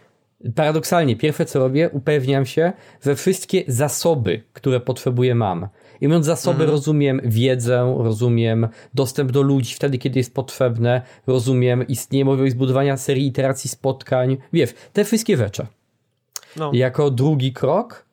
paradoksalnie, 0.55 1.16
pierwsze 1.16 1.45
co 1.45 1.59
robię, 1.59 1.89
upewniam 1.89 2.45
się, 2.45 2.74
że 3.01 3.16
wszystkie 3.16 3.63
zasoby, 3.68 4.43
które 4.53 4.80
potrzebuję 4.80 5.36
mam. 5.36 5.68
I 6.01 6.07
mówiąc 6.07 6.26
zasoby, 6.26 6.55
mhm. 6.55 6.72
rozumiem 6.72 7.22
wiedzę, 7.24 7.95
rozumiem 7.99 8.68
dostęp 8.93 9.32
do 9.32 9.41
ludzi 9.41 9.76
wtedy, 9.76 9.97
kiedy 9.97 10.20
jest 10.20 10.34
potrzebne, 10.34 11.01
rozumiem 11.28 11.88
istnienie 11.88 12.26
możliwość 12.26 12.53
zbudowania 12.53 12.97
serii 12.97 13.28
iteracji 13.28 13.70
spotkań, 13.70 14.38
wiesz, 14.53 14.74
te 14.93 15.03
wszystkie 15.03 15.38
rzeczy. 15.38 15.68
No. 16.55 16.72
Jako 16.74 17.11
drugi 17.11 17.53
krok 17.53 18.05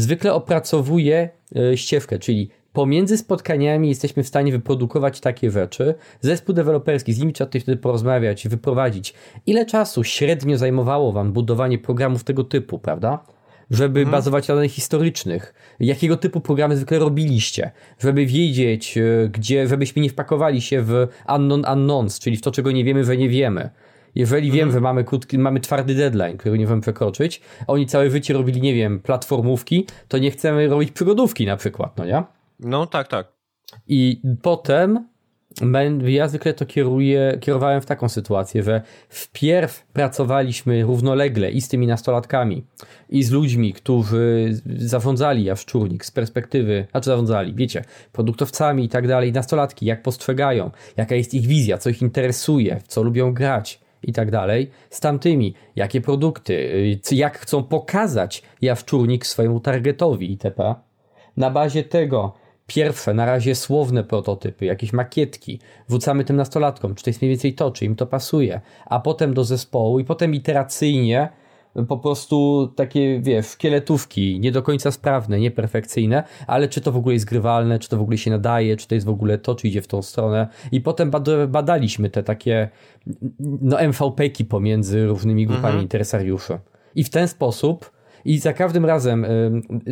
zwykle 0.00 0.34
opracowuje 0.34 1.28
e, 1.56 1.76
ścieżkę, 1.76 2.18
czyli 2.18 2.50
pomiędzy 2.72 3.18
spotkaniami 3.18 3.88
jesteśmy 3.88 4.22
w 4.22 4.28
stanie 4.28 4.52
wyprodukować 4.52 5.20
takie 5.20 5.50
rzeczy. 5.50 5.94
Zespół 6.20 6.54
deweloperski, 6.54 7.12
z 7.12 7.18
nimi 7.18 7.32
trzeba 7.32 7.50
wtedy 7.50 7.76
porozmawiać, 7.76 8.48
wyprowadzić. 8.48 9.14
Ile 9.46 9.66
czasu 9.66 10.04
średnio 10.04 10.58
zajmowało 10.58 11.12
wam 11.12 11.32
budowanie 11.32 11.78
programów 11.78 12.24
tego 12.24 12.44
typu, 12.44 12.78
prawda? 12.78 13.24
Żeby 13.70 14.00
mhm. 14.00 14.12
bazować 14.12 14.48
na 14.48 14.54
danych 14.54 14.72
historycznych. 14.72 15.54
Jakiego 15.80 16.16
typu 16.16 16.40
programy 16.40 16.76
zwykle 16.76 16.98
robiliście? 16.98 17.70
Żeby 17.98 18.26
wiedzieć, 18.26 18.98
e, 18.98 19.28
gdzie, 19.28 19.68
żebyśmy 19.68 20.02
nie 20.02 20.10
wpakowali 20.10 20.60
się 20.60 20.82
w 20.82 21.06
unknown 21.36 21.64
unknowns, 21.72 22.18
czyli 22.18 22.36
w 22.36 22.42
to, 22.42 22.50
czego 22.50 22.72
nie 22.72 22.84
wiemy, 22.84 23.04
że 23.04 23.16
nie 23.16 23.28
wiemy. 23.28 23.70
Jeżeli 24.16 24.50
wiem, 24.50 24.62
mhm. 24.62 24.72
że 24.72 24.80
mamy, 24.80 25.04
krótki, 25.04 25.38
mamy 25.38 25.60
twardy 25.60 25.94
deadline, 25.94 26.36
który 26.36 26.58
nie 26.58 26.64
możemy 26.64 26.82
przekroczyć, 26.82 27.40
oni 27.66 27.86
całe 27.86 28.10
życie 28.10 28.34
robili, 28.34 28.60
nie 28.60 28.74
wiem, 28.74 29.00
platformówki, 29.00 29.86
to 30.08 30.18
nie 30.18 30.30
chcemy 30.30 30.68
robić 30.68 30.90
przygodówki 30.90 31.46
na 31.46 31.56
przykład, 31.56 31.98
no 31.98 32.04
nie? 32.04 32.22
No 32.60 32.86
tak, 32.86 33.08
tak. 33.08 33.26
I 33.88 34.22
potem 34.42 35.08
ja 36.04 36.28
zwykle 36.28 36.54
to 36.54 36.66
kieruję, 36.66 37.38
kierowałem 37.40 37.80
w 37.80 37.86
taką 37.86 38.08
sytuację, 38.08 38.62
że 38.62 38.82
wpierw 39.08 39.86
pracowaliśmy 39.92 40.82
równolegle 40.82 41.50
i 41.50 41.60
z 41.60 41.68
tymi 41.68 41.86
nastolatkami, 41.86 42.64
i 43.08 43.22
z 43.22 43.30
ludźmi, 43.30 43.72
którzy 43.72 44.54
zarządzali 44.78 45.44
Jaszczurnik 45.44 46.04
z 46.04 46.10
perspektywy, 46.10 46.86
a 46.92 47.00
czy 47.00 47.06
zarządzali, 47.10 47.54
wiecie, 47.54 47.84
produktowcami 48.12 48.84
i 48.84 48.88
tak 48.88 49.08
dalej, 49.08 49.32
nastolatki, 49.32 49.86
jak 49.86 50.02
postrzegają, 50.02 50.70
jaka 50.96 51.14
jest 51.14 51.34
ich 51.34 51.46
wizja, 51.46 51.78
co 51.78 51.90
ich 51.90 52.02
interesuje, 52.02 52.80
w 52.80 52.88
co 52.88 53.02
lubią 53.02 53.34
grać, 53.34 53.85
i 54.02 54.12
tak 54.12 54.30
dalej, 54.30 54.70
z 54.90 55.00
tamtymi, 55.00 55.54
jakie 55.76 56.00
produkty, 56.00 56.54
y, 57.12 57.14
jak 57.14 57.38
chcą 57.38 57.62
pokazać 57.62 58.42
jawczurnik 58.62 59.26
swojemu 59.26 59.60
targetowi 59.60 60.30
itp. 60.30 60.74
Na 61.36 61.50
bazie 61.50 61.84
tego 61.84 62.32
pierwsze, 62.66 63.14
na 63.14 63.26
razie 63.26 63.54
słowne 63.54 64.04
prototypy, 64.04 64.64
jakieś 64.64 64.92
makietki, 64.92 65.60
wrzucamy 65.88 66.24
tym 66.24 66.36
nastolatkom, 66.36 66.94
czy 66.94 67.04
to 67.04 67.10
jest 67.10 67.22
mniej 67.22 67.30
więcej 67.30 67.54
to, 67.54 67.70
czy 67.70 67.84
im 67.84 67.96
to 67.96 68.06
pasuje, 68.06 68.60
a 68.86 69.00
potem 69.00 69.34
do 69.34 69.44
zespołu 69.44 70.00
i 70.00 70.04
potem 70.04 70.34
iteracyjnie 70.34 71.28
po 71.88 71.98
prostu 71.98 72.68
takie, 72.76 73.20
wiesz, 73.20 73.46
szkieletówki, 73.46 74.40
nie 74.40 74.52
do 74.52 74.62
końca 74.62 74.90
sprawne, 74.90 75.40
nieperfekcyjne, 75.40 76.24
ale 76.46 76.68
czy 76.68 76.80
to 76.80 76.92
w 76.92 76.96
ogóle 76.96 77.14
jest 77.14 77.26
grywalne, 77.26 77.78
czy 77.78 77.88
to 77.88 77.96
w 77.96 78.00
ogóle 78.00 78.18
się 78.18 78.30
nadaje, 78.30 78.76
czy 78.76 78.88
to 78.88 78.94
jest 78.94 79.06
w 79.06 79.10
ogóle 79.10 79.38
to, 79.38 79.54
czy 79.54 79.68
idzie 79.68 79.82
w 79.82 79.86
tą 79.86 80.02
stronę. 80.02 80.48
I 80.72 80.80
potem 80.80 81.10
badaliśmy 81.48 82.10
te 82.10 82.22
takie, 82.22 82.68
no, 83.40 83.76
MVP-ki 83.88 84.44
pomiędzy 84.44 85.06
różnymi 85.06 85.46
grupami 85.46 85.66
mhm. 85.66 85.82
interesariuszy. 85.82 86.58
I 86.94 87.04
w 87.04 87.10
ten 87.10 87.28
sposób 87.28 87.95
i 88.26 88.38
za 88.38 88.52
każdym 88.52 88.84
razem 88.84 89.26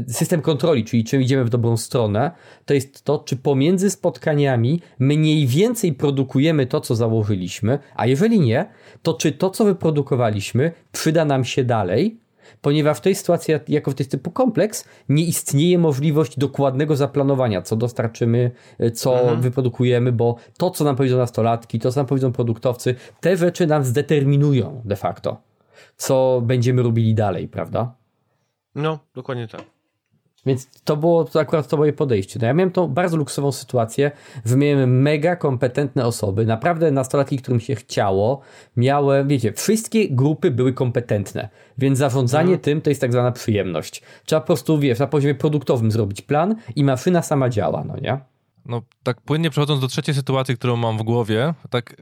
system 0.09 0.43
kontroli, 0.43 0.85
czyli 0.85 1.05
czy 1.05 1.23
idziemy 1.23 1.45
w 1.45 1.51
dobrą 1.51 1.77
stronę, 1.77 2.31
to 2.65 2.75
jest 2.75 3.05
to, 3.05 3.19
czy 3.19 3.37
pomiędzy 3.37 3.91
spotkaniami 3.91 4.81
mniej 4.99 5.47
więcej 5.47 5.93
produkujemy 5.93 6.67
to, 6.67 6.81
co 6.81 6.95
założyliśmy, 6.95 7.79
a 7.95 8.07
jeżeli 8.07 8.41
nie, 8.41 8.67
to 9.03 9.15
czy 9.15 9.33
to, 9.33 9.51
co 9.51 9.65
wyprodukowaliśmy, 9.65 10.73
przyda 10.93 11.25
nam 11.25 11.45
się 11.45 11.65
dalej, 11.65 12.19
ponieważ 12.61 12.99
w 12.99 13.01
tej 13.01 13.15
sytuacji, 13.15 13.55
jako 13.69 13.91
w 13.91 13.95
tej 13.95 14.07
typu 14.07 14.31
kompleks, 14.31 14.85
nie 15.09 15.25
istnieje 15.25 15.79
możliwość 15.79 16.39
dokładnego 16.39 16.97
zaplanowania, 16.97 17.63
co 17.63 17.77
dostarczymy, 17.77 18.51
e, 18.79 18.91
co 18.91 19.21
mhm. 19.21 19.41
wyprodukujemy, 19.41 20.13
bo 20.13 20.37
to, 20.59 20.71
co 20.71 20.85
nam 20.85 20.97
powiedzą 20.97 21.17
nastolatki, 21.17 21.79
to, 21.79 21.93
co 21.93 22.01
nam 22.01 22.07
powiedzą 22.07 22.33
produktowcy, 22.33 22.95
te 23.21 23.37
rzeczy 23.37 23.67
nam 23.67 23.85
zdeterminują 23.85 24.83
de 24.85 24.97
facto, 24.97 25.43
co 25.97 26.43
będziemy 26.45 26.83
robili 26.83 27.15
dalej, 27.15 27.49
prawda? 27.49 27.95
No, 28.75 28.99
dokładnie 29.15 29.49
tak. 29.49 29.65
Więc 30.47 30.69
to 30.85 30.97
było 30.97 31.25
to 31.25 31.41
akurat 31.41 31.69
to 31.69 31.77
moje 31.77 31.93
podejście. 31.93 32.39
No 32.43 32.47
ja 32.47 32.55
miałem 32.55 32.71
tą 32.71 32.89
bardzo 32.89 33.17
luksową 33.17 33.53
sytuację, 33.53 34.11
wymieniłem 34.45 35.03
mega 35.03 35.37
kompetentne 35.37 36.07
osoby, 36.07 36.47
naprawdę 36.47 36.91
nastolatki, 36.91 37.39
którym 37.39 37.61
się 37.61 37.75
chciało. 37.75 38.41
Miałem, 38.77 39.29
wiecie, 39.29 39.53
wszystkie 39.53 40.09
grupy 40.09 40.51
były 40.51 40.73
kompetentne, 40.73 41.49
więc 41.79 41.99
zarządzanie 41.99 42.43
mhm. 42.43 42.61
tym 42.61 42.81
to 42.81 42.91
jest 42.91 43.01
tak 43.01 43.13
zwana 43.13 43.33
przyjemność. 43.33 44.03
Trzeba 44.25 44.41
po 44.41 44.47
prostu, 44.47 44.79
wiesz, 44.79 44.99
na 44.99 45.07
poziomie 45.07 45.35
produktowym 45.35 45.91
zrobić 45.91 46.23
plan 46.23 46.57
i 46.77 46.85
maszyna 46.85 47.23
sama 47.23 47.49
działa, 47.49 47.85
no 47.85 47.97
nie? 47.97 48.19
No, 48.67 48.83
tak 49.03 49.21
płynnie 49.21 49.51
przechodząc 49.51 49.81
do 49.81 49.89
trzeciej 49.89 50.15
sytuacji, 50.15 50.57
którą 50.57 50.77
mam 50.77 50.99
w 50.99 51.03
głowie, 51.03 51.55
tak 51.71 51.97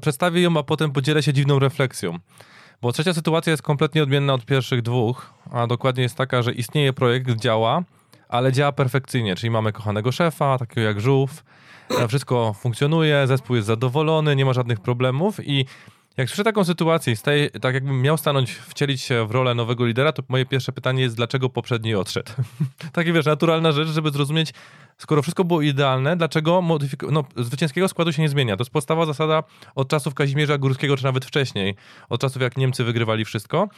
przedstawię 0.00 0.42
ją, 0.42 0.56
a 0.56 0.62
potem 0.62 0.92
podzielę 0.92 1.22
się 1.22 1.32
dziwną 1.32 1.58
refleksją. 1.58 2.18
Bo 2.82 2.92
trzecia 2.92 3.14
sytuacja 3.14 3.50
jest 3.50 3.62
kompletnie 3.62 4.02
odmienna 4.02 4.34
od 4.34 4.44
pierwszych 4.44 4.82
dwóch, 4.82 5.34
a 5.52 5.66
dokładnie 5.66 6.02
jest 6.02 6.14
taka, 6.14 6.42
że 6.42 6.52
istnieje 6.52 6.92
projekt, 6.92 7.30
działa, 7.30 7.82
ale 8.28 8.52
działa 8.52 8.72
perfekcyjnie, 8.72 9.34
czyli 9.34 9.50
mamy 9.50 9.72
kochanego 9.72 10.12
szefa, 10.12 10.58
takiego 10.58 10.80
jak 10.80 11.00
żółw, 11.00 11.44
e, 12.00 12.08
wszystko 12.08 12.52
funkcjonuje, 12.52 13.26
zespół 13.26 13.56
jest 13.56 13.66
zadowolony, 13.66 14.36
nie 14.36 14.44
ma 14.44 14.52
żadnych 14.52 14.80
problemów 14.80 15.46
i 15.46 15.66
jak 16.18 16.28
słyszę 16.28 16.44
taką 16.44 16.64
sytuację, 16.64 17.16
staję, 17.16 17.50
tak 17.50 17.74
jakbym 17.74 18.02
miał 18.02 18.18
stanąć, 18.18 18.50
wcielić 18.52 19.00
się 19.02 19.26
w 19.26 19.30
rolę 19.30 19.54
nowego 19.54 19.86
lidera, 19.86 20.12
to 20.12 20.22
moje 20.28 20.46
pierwsze 20.46 20.72
pytanie 20.72 21.02
jest, 21.02 21.16
dlaczego 21.16 21.48
poprzedni 21.48 21.94
odszedł? 21.94 22.32
Takie 22.92 23.12
wiesz, 23.12 23.26
naturalna 23.26 23.72
rzecz, 23.72 23.88
żeby 23.88 24.10
zrozumieć, 24.10 24.54
skoro 24.98 25.22
wszystko 25.22 25.44
było 25.44 25.62
idealne, 25.62 26.16
dlaczego 26.16 26.62
modyfik- 26.62 27.10
no, 27.12 27.24
zwycięskiego 27.36 27.88
składu 27.88 28.12
się 28.12 28.22
nie 28.22 28.28
zmienia? 28.28 28.56
To 28.56 28.60
jest 28.60 28.70
podstawa 28.70 29.06
zasada 29.06 29.42
od 29.74 29.88
czasów 29.88 30.14
Kazimierza 30.14 30.58
Górskiego, 30.58 30.96
czy 30.96 31.04
nawet 31.04 31.24
wcześniej, 31.24 31.74
od 32.08 32.20
czasów 32.20 32.42
jak 32.42 32.56
Niemcy 32.56 32.84
wygrywali 32.84 33.24
wszystko, 33.24 33.68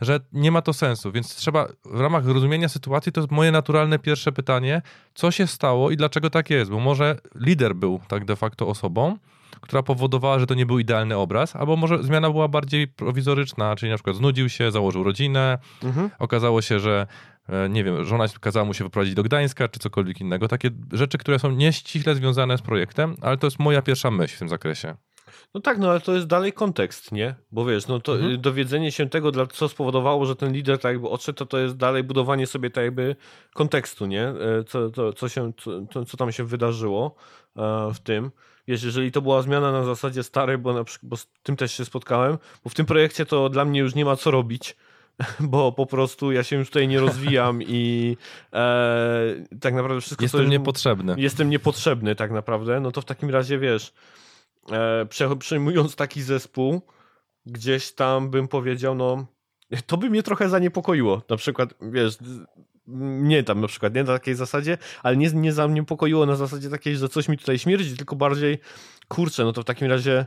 że 0.00 0.20
nie 0.32 0.50
ma 0.50 0.62
to 0.62 0.72
sensu, 0.72 1.12
więc 1.12 1.36
trzeba 1.36 1.68
w 1.84 2.00
ramach 2.00 2.26
rozumienia 2.26 2.68
sytuacji, 2.68 3.12
to 3.12 3.20
jest 3.20 3.32
moje 3.32 3.52
naturalne 3.52 3.98
pierwsze 3.98 4.32
pytanie, 4.32 4.82
co 5.14 5.30
się 5.30 5.46
stało 5.46 5.90
i 5.90 5.96
dlaczego 5.96 6.30
tak 6.30 6.50
jest, 6.50 6.70
bo 6.70 6.80
może 6.80 7.18
lider 7.34 7.74
był 7.74 8.00
tak 8.08 8.24
de 8.24 8.36
facto 8.36 8.68
osobą, 8.68 9.18
która 9.60 9.82
powodowała, 9.82 10.38
że 10.38 10.46
to 10.46 10.54
nie 10.54 10.66
był 10.66 10.78
idealny 10.78 11.16
obraz, 11.16 11.56
albo 11.56 11.76
może 11.76 12.02
zmiana 12.02 12.30
była 12.30 12.48
bardziej 12.48 12.88
prowizoryczna, 12.88 13.76
czyli 13.76 13.90
na 13.90 13.96
przykład 13.96 14.16
znudził 14.16 14.48
się, 14.48 14.70
założył 14.70 15.04
rodzinę, 15.04 15.58
mhm. 15.82 16.10
okazało 16.18 16.62
się, 16.62 16.78
że 16.80 17.06
e, 17.48 17.68
nie 17.68 17.84
wiem, 17.84 18.04
żona 18.04 18.24
kazała 18.40 18.66
mu 18.66 18.74
się 18.74 18.84
wyprowadzić 18.84 19.14
do 19.14 19.22
Gdańska, 19.22 19.68
czy 19.68 19.80
cokolwiek 19.80 20.20
innego. 20.20 20.48
Takie 20.48 20.70
rzeczy, 20.92 21.18
które 21.18 21.38
są 21.38 21.50
nieściśle 21.50 22.14
związane 22.14 22.58
z 22.58 22.62
projektem, 22.62 23.16
ale 23.20 23.36
to 23.36 23.46
jest 23.46 23.58
moja 23.58 23.82
pierwsza 23.82 24.10
myśl 24.10 24.36
w 24.36 24.38
tym 24.38 24.48
zakresie. 24.48 24.96
No 25.54 25.60
tak, 25.60 25.78
no 25.78 25.90
ale 25.90 26.00
to 26.00 26.14
jest 26.14 26.26
dalej 26.26 26.52
kontekst, 26.52 27.12
nie? 27.12 27.34
Bo 27.52 27.64
wiesz, 27.64 27.86
no 27.86 28.00
to 28.00 28.14
mhm. 28.14 28.40
dowiedzenie 28.40 28.92
się 28.92 29.08
tego, 29.08 29.30
dla, 29.30 29.46
co 29.46 29.68
spowodowało, 29.68 30.26
że 30.26 30.36
ten 30.36 30.52
lider 30.52 30.78
tak 30.78 30.92
jakby 30.92 31.08
odszedł, 31.08 31.38
to 31.38 31.46
to 31.46 31.58
jest 31.58 31.76
dalej 31.76 32.04
budowanie 32.04 32.46
sobie 32.46 32.70
tak 32.70 32.84
jakby 32.84 33.16
kontekstu, 33.54 34.06
nie? 34.06 34.28
E, 34.28 34.64
co, 34.66 34.90
to, 34.90 35.12
co, 35.12 35.28
się, 35.28 35.52
co, 35.90 36.04
co 36.04 36.16
tam 36.16 36.32
się 36.32 36.44
wydarzyło 36.44 37.14
e, 37.56 37.90
w 37.94 38.00
tym. 38.00 38.30
Wiesz, 38.68 38.82
jeżeli 38.82 39.12
to 39.12 39.22
była 39.22 39.42
zmiana 39.42 39.72
na 39.72 39.84
zasadzie 39.84 40.22
starej, 40.22 40.58
bo, 40.58 40.72
na 40.72 40.84
przykład, 40.84 41.08
bo 41.08 41.16
z 41.16 41.26
tym 41.42 41.56
też 41.56 41.72
się 41.72 41.84
spotkałem, 41.84 42.38
bo 42.64 42.70
w 42.70 42.74
tym 42.74 42.86
projekcie 42.86 43.26
to 43.26 43.48
dla 43.48 43.64
mnie 43.64 43.80
już 43.80 43.94
nie 43.94 44.04
ma 44.04 44.16
co 44.16 44.30
robić, 44.30 44.76
bo 45.40 45.72
po 45.72 45.86
prostu 45.86 46.32
ja 46.32 46.42
się 46.42 46.56
już 46.56 46.68
tutaj 46.68 46.88
nie 46.88 47.00
rozwijam 47.00 47.62
i 47.62 48.16
e, 48.52 49.34
tak 49.60 49.74
naprawdę 49.74 50.00
wszystko... 50.00 50.24
Jestem 50.24 50.50
niepotrzebny. 50.50 51.14
Jestem 51.18 51.50
niepotrzebny 51.50 52.14
tak 52.14 52.30
naprawdę, 52.30 52.80
no 52.80 52.92
to 52.92 53.00
w 53.00 53.04
takim 53.04 53.30
razie 53.30 53.58
wiesz, 53.58 53.92
e, 54.72 55.36
przejmując 55.38 55.96
taki 55.96 56.22
zespół, 56.22 56.82
gdzieś 57.46 57.92
tam 57.92 58.30
bym 58.30 58.48
powiedział, 58.48 58.94
no 58.94 59.26
to 59.86 59.96
by 59.96 60.10
mnie 60.10 60.22
trochę 60.22 60.48
zaniepokoiło. 60.48 61.22
Na 61.28 61.36
przykład, 61.36 61.74
wiesz, 61.80 62.18
nie 62.86 63.42
tam 63.42 63.60
na 63.60 63.66
przykład, 63.66 63.94
nie 63.94 64.04
na 64.04 64.12
takiej 64.12 64.34
zasadzie, 64.34 64.78
ale 65.02 65.16
nie, 65.16 65.30
nie 65.34 65.52
zaniepokoiło 65.52 66.26
na 66.26 66.36
zasadzie 66.36 66.70
takiej, 66.70 66.96
że 66.96 67.08
coś 67.08 67.28
mi 67.28 67.38
tutaj 67.38 67.58
śmierdzi, 67.58 67.96
tylko 67.96 68.16
bardziej, 68.16 68.58
kurczę, 69.08 69.44
no 69.44 69.52
to 69.52 69.62
w 69.62 69.64
takim 69.64 69.88
razie 69.88 70.26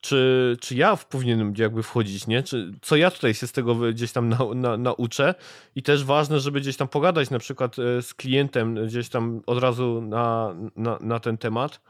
czy, 0.00 0.56
czy 0.60 0.74
ja 0.74 0.96
powinienem 0.96 1.52
jakby 1.56 1.82
wchodzić, 1.82 2.26
nie? 2.26 2.42
Czy, 2.42 2.72
co 2.82 2.96
ja 2.96 3.10
tutaj 3.10 3.34
się 3.34 3.46
z 3.46 3.52
tego 3.52 3.74
gdzieś 3.74 4.12
tam 4.12 4.28
na, 4.28 4.38
na, 4.54 4.76
nauczę? 4.76 5.34
I 5.74 5.82
też 5.82 6.04
ważne, 6.04 6.40
żeby 6.40 6.60
gdzieś 6.60 6.76
tam 6.76 6.88
pogadać 6.88 7.30
na 7.30 7.38
przykład 7.38 7.76
e, 7.78 8.02
z 8.02 8.14
klientem 8.14 8.86
gdzieś 8.86 9.08
tam 9.08 9.42
od 9.46 9.58
razu 9.58 10.00
na, 10.00 10.54
na, 10.76 10.98
na 11.00 11.20
ten 11.20 11.38
temat. 11.38 11.80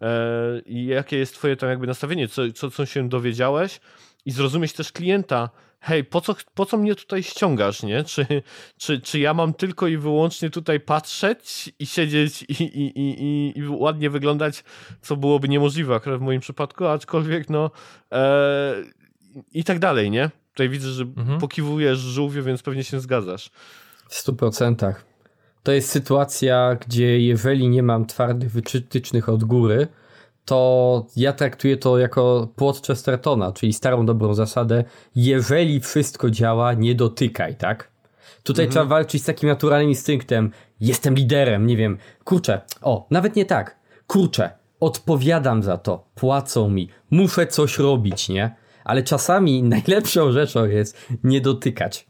E, 0.00 0.60
i 0.66 0.86
jakie 0.86 1.16
jest 1.16 1.34
twoje 1.34 1.56
tam 1.56 1.70
jakby 1.70 1.86
nastawienie, 1.86 2.28
co, 2.28 2.52
co, 2.52 2.70
co 2.70 2.86
się 2.86 3.08
dowiedziałeś? 3.08 3.80
I 4.26 4.30
zrozumieć 4.30 4.72
też 4.72 4.92
klienta, 4.92 5.50
hej, 5.84 6.04
po 6.04 6.20
co, 6.20 6.34
po 6.54 6.66
co 6.66 6.76
mnie 6.76 6.94
tutaj 6.94 7.22
ściągasz, 7.22 7.82
nie? 7.82 8.04
Czy, 8.04 8.26
czy, 8.76 9.00
czy 9.00 9.18
ja 9.18 9.34
mam 9.34 9.54
tylko 9.54 9.86
i 9.86 9.96
wyłącznie 9.96 10.50
tutaj 10.50 10.80
patrzeć 10.80 11.72
i 11.78 11.86
siedzieć 11.86 12.42
i, 12.42 12.62
i, 12.62 12.92
i, 13.00 13.58
i 13.58 13.68
ładnie 13.68 14.10
wyglądać, 14.10 14.64
co 15.02 15.16
byłoby 15.16 15.48
niemożliwe 15.48 15.94
akurat 15.94 16.18
w 16.18 16.22
moim 16.22 16.40
przypadku, 16.40 16.86
aczkolwiek 16.86 17.50
no 17.50 17.70
e, 18.12 18.74
i 19.52 19.64
tak 19.64 19.78
dalej, 19.78 20.10
nie? 20.10 20.30
Tutaj 20.52 20.68
widzę, 20.68 20.88
że 20.88 21.02
mhm. 21.02 21.40
pokiwujesz 21.40 21.98
żółwie, 21.98 22.42
więc 22.42 22.62
pewnie 22.62 22.84
się 22.84 23.00
zgadzasz. 23.00 23.50
W 24.08 24.14
stu 24.14 24.32
procentach. 24.36 25.04
To 25.62 25.72
jest 25.72 25.90
sytuacja, 25.90 26.76
gdzie 26.86 27.20
jeżeli 27.20 27.68
nie 27.68 27.82
mam 27.82 28.06
twardych 28.06 28.50
wytycznych 28.50 29.28
od 29.28 29.44
góry, 29.44 29.88
to 30.44 31.06
ja 31.16 31.32
traktuję 31.32 31.76
to 31.76 31.98
jako 31.98 32.48
płot 32.56 32.86
Chestertona, 32.86 33.52
czyli 33.52 33.72
starą 33.72 34.06
dobrą 34.06 34.34
zasadę, 34.34 34.84
jeżeli 35.14 35.80
wszystko 35.80 36.30
działa, 36.30 36.74
nie 36.74 36.94
dotykaj, 36.94 37.54
tak? 37.54 37.90
Tutaj 38.42 38.64
mhm. 38.64 38.70
trzeba 38.70 38.84
walczyć 38.84 39.22
z 39.22 39.26
takim 39.26 39.48
naturalnym 39.48 39.88
instynktem, 39.88 40.50
jestem 40.80 41.14
liderem, 41.14 41.66
nie 41.66 41.76
wiem, 41.76 41.98
kurczę, 42.24 42.60
o, 42.82 43.06
nawet 43.10 43.36
nie 43.36 43.44
tak, 43.44 43.76
kurczę, 44.06 44.50
odpowiadam 44.80 45.62
za 45.62 45.78
to, 45.78 46.06
płacą 46.14 46.70
mi, 46.70 46.88
muszę 47.10 47.46
coś 47.46 47.78
robić, 47.78 48.28
nie? 48.28 48.56
Ale 48.84 49.02
czasami 49.02 49.62
najlepszą 49.76 50.32
rzeczą 50.32 50.64
jest 50.64 51.08
nie 51.24 51.40
dotykać 51.40 52.06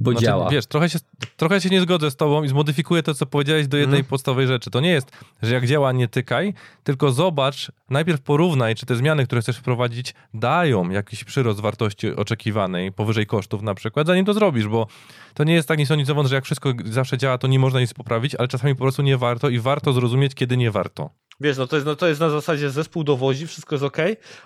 bo 0.00 0.10
znaczy, 0.10 0.26
działa. 0.26 0.50
Wiesz, 0.50 0.66
trochę 0.66 0.88
się, 0.88 0.98
trochę 1.36 1.60
się 1.60 1.68
nie 1.68 1.80
zgodzę 1.80 2.10
z 2.10 2.16
tobą 2.16 2.42
i 2.42 2.48
zmodyfikuję 2.48 3.02
to, 3.02 3.14
co 3.14 3.26
powiedziałeś 3.26 3.68
do 3.68 3.76
jednej 3.76 4.00
mm. 4.00 4.08
podstawowej 4.08 4.46
rzeczy. 4.46 4.70
To 4.70 4.80
nie 4.80 4.90
jest, 4.90 5.10
że 5.42 5.54
jak 5.54 5.66
działa, 5.66 5.92
nie 5.92 6.08
tykaj, 6.08 6.54
tylko 6.84 7.12
zobacz, 7.12 7.72
najpierw 7.90 8.20
porównaj, 8.20 8.74
czy 8.74 8.86
te 8.86 8.96
zmiany, 8.96 9.26
które 9.26 9.40
chcesz 9.40 9.56
wprowadzić, 9.56 10.14
dają 10.34 10.90
jakiś 10.90 11.24
przyrost 11.24 11.60
wartości 11.60 12.14
oczekiwanej, 12.16 12.92
powyżej 12.92 13.26
kosztów 13.26 13.62
na 13.62 13.74
przykład, 13.74 14.06
zanim 14.06 14.24
to 14.24 14.34
zrobisz, 14.34 14.68
bo 14.68 14.86
to 15.34 15.44
nie 15.44 15.54
jest 15.54 15.68
tak 15.68 15.78
nic 15.78 15.88
że 16.24 16.34
jak 16.34 16.44
wszystko 16.44 16.72
zawsze 16.84 17.18
działa, 17.18 17.38
to 17.38 17.46
nie 17.46 17.58
można 17.58 17.80
nic 17.80 17.94
poprawić, 17.94 18.34
ale 18.34 18.48
czasami 18.48 18.74
po 18.74 18.82
prostu 18.82 19.02
nie 19.02 19.16
warto 19.16 19.48
i 19.48 19.58
warto 19.58 19.92
zrozumieć, 19.92 20.34
kiedy 20.34 20.56
nie 20.56 20.70
warto. 20.70 21.10
Wiesz, 21.40 21.58
no 21.58 21.66
to 21.66 21.76
jest, 21.76 21.86
no 21.86 21.96
to 21.96 22.08
jest 22.08 22.20
na 22.20 22.30
zasadzie 22.30 22.70
zespół 22.70 23.04
dowozi, 23.04 23.46
wszystko 23.46 23.74
jest 23.74 23.84
ok, 23.84 23.96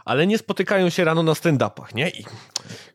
ale 0.04 0.26
nie 0.26 0.38
spotykają 0.38 0.90
się 0.90 1.04
rano 1.04 1.22
na 1.22 1.32
stand-upach, 1.32 1.94
nie? 1.94 2.08
I 2.08 2.24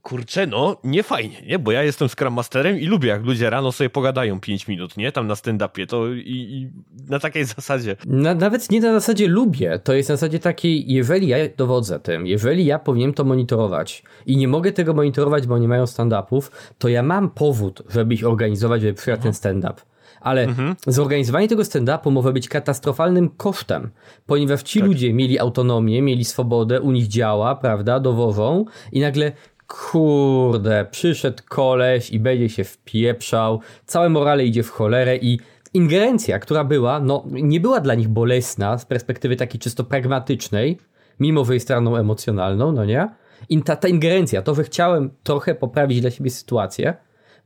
kurczę, 0.02 0.48
no 0.48 0.78
nie 0.84 1.04
fajnie, 1.04 1.42
nie? 1.42 1.60
Bo 1.60 1.72
ja 1.72 1.84
jestem 1.84 2.10
Scrum 2.10 2.34
Masterem 2.34 2.80
i 2.80 2.86
lubię, 2.86 3.10
jak 3.10 3.24
ludzie 3.24 3.50
rano 3.50 3.72
sobie 3.72 3.90
pogadają 3.90 4.40
5 4.40 4.68
minut, 4.68 4.98
nie? 4.98 5.12
Tam 5.12 5.28
na 5.28 5.34
stand-upie, 5.34 5.88
to 5.88 6.08
i, 6.08 6.22
i, 6.26 6.70
na 7.10 7.20
takiej 7.20 7.46
zasadzie. 7.56 7.96
Na, 8.06 8.36
nawet 8.36 8.72
nie 8.72 8.82
na 8.82 8.94
zasadzie 8.94 9.28
lubię, 9.28 9.80
to 9.84 9.94
jest 9.94 10.10
na 10.10 10.16
zasadzie 10.16 10.40
takiej, 10.40 10.94
jeżeli 10.94 11.28
ja 11.28 11.38
dowodzę 11.58 12.00
tym, 12.00 12.28
jeżeli 12.28 12.66
ja 12.66 12.80
powinienem 12.80 13.14
to 13.14 13.24
monitorować 13.24 14.04
i 14.26 14.38
nie 14.38 14.48
mogę 14.48 14.72
tego 14.72 14.94
monitorować, 14.94 15.48
bo 15.48 15.58
nie 15.58 15.68
mają 15.68 15.84
stand-upów, 15.84 16.52
to 16.78 16.88
ja 16.88 17.04
mam 17.04 17.30
powód, 17.30 17.84
żeby 17.90 18.14
ich 18.14 18.28
organizować, 18.28 18.82
żeby 18.82 18.94
przyjechać 18.94 19.24
ten 19.24 19.34
stand-up 19.34 19.82
ale 20.26 20.44
mhm. 20.44 20.76
zorganizowanie 20.88 21.48
tego 21.48 21.64
stand-upu 21.64 22.12
może 22.12 22.34
być 22.34 22.50
katastrofalnym 22.50 23.30
kosztem, 23.30 23.90
ponieważ 24.26 24.64
ci 24.64 24.80
tak. 24.80 24.88
ludzie 24.88 25.14
mieli 25.14 25.40
autonomię, 25.40 26.02
mieli 26.02 26.26
swobodę, 26.26 26.82
u 26.82 26.92
nich 26.92 27.08
działa, 27.08 27.56
prawda, 27.56 28.00
dowożą 28.00 28.66
i 28.92 29.00
nagle 29.00 29.32
kurde, 29.68 30.86
przyszedł 30.92 31.44
koleś 31.50 32.10
i 32.10 32.20
będzie 32.20 32.50
się 32.50 32.64
wpieprzał, 32.64 33.60
całe 33.86 34.10
morale 34.10 34.46
idzie 34.46 34.64
w 34.64 34.70
cholerę 34.70 35.18
i 35.18 35.40
ingerencja, 35.74 36.40
która 36.40 36.64
była, 36.64 37.00
no 37.00 37.24
nie 37.28 37.60
była 37.60 37.80
dla 37.80 37.96
nich 37.96 38.08
bolesna 38.08 38.78
z 38.78 38.86
perspektywy 38.86 39.36
takiej 39.36 39.60
czysto 39.60 39.84
pragmatycznej, 39.84 40.78
mimo 41.20 41.46
że 41.46 41.54
jest 41.54 41.66
stroną 41.66 41.96
emocjonalną, 41.96 42.72
no 42.72 42.86
nie? 42.86 43.10
I 43.50 43.64
ta, 43.64 43.76
ta 43.76 43.88
ingerencja, 43.88 44.42
to, 44.42 44.56
że 44.56 44.64
chciałem 44.64 45.10
trochę 45.24 45.56
poprawić 45.56 46.02
dla 46.02 46.12
siebie 46.12 46.30
sytuację, 46.30 46.94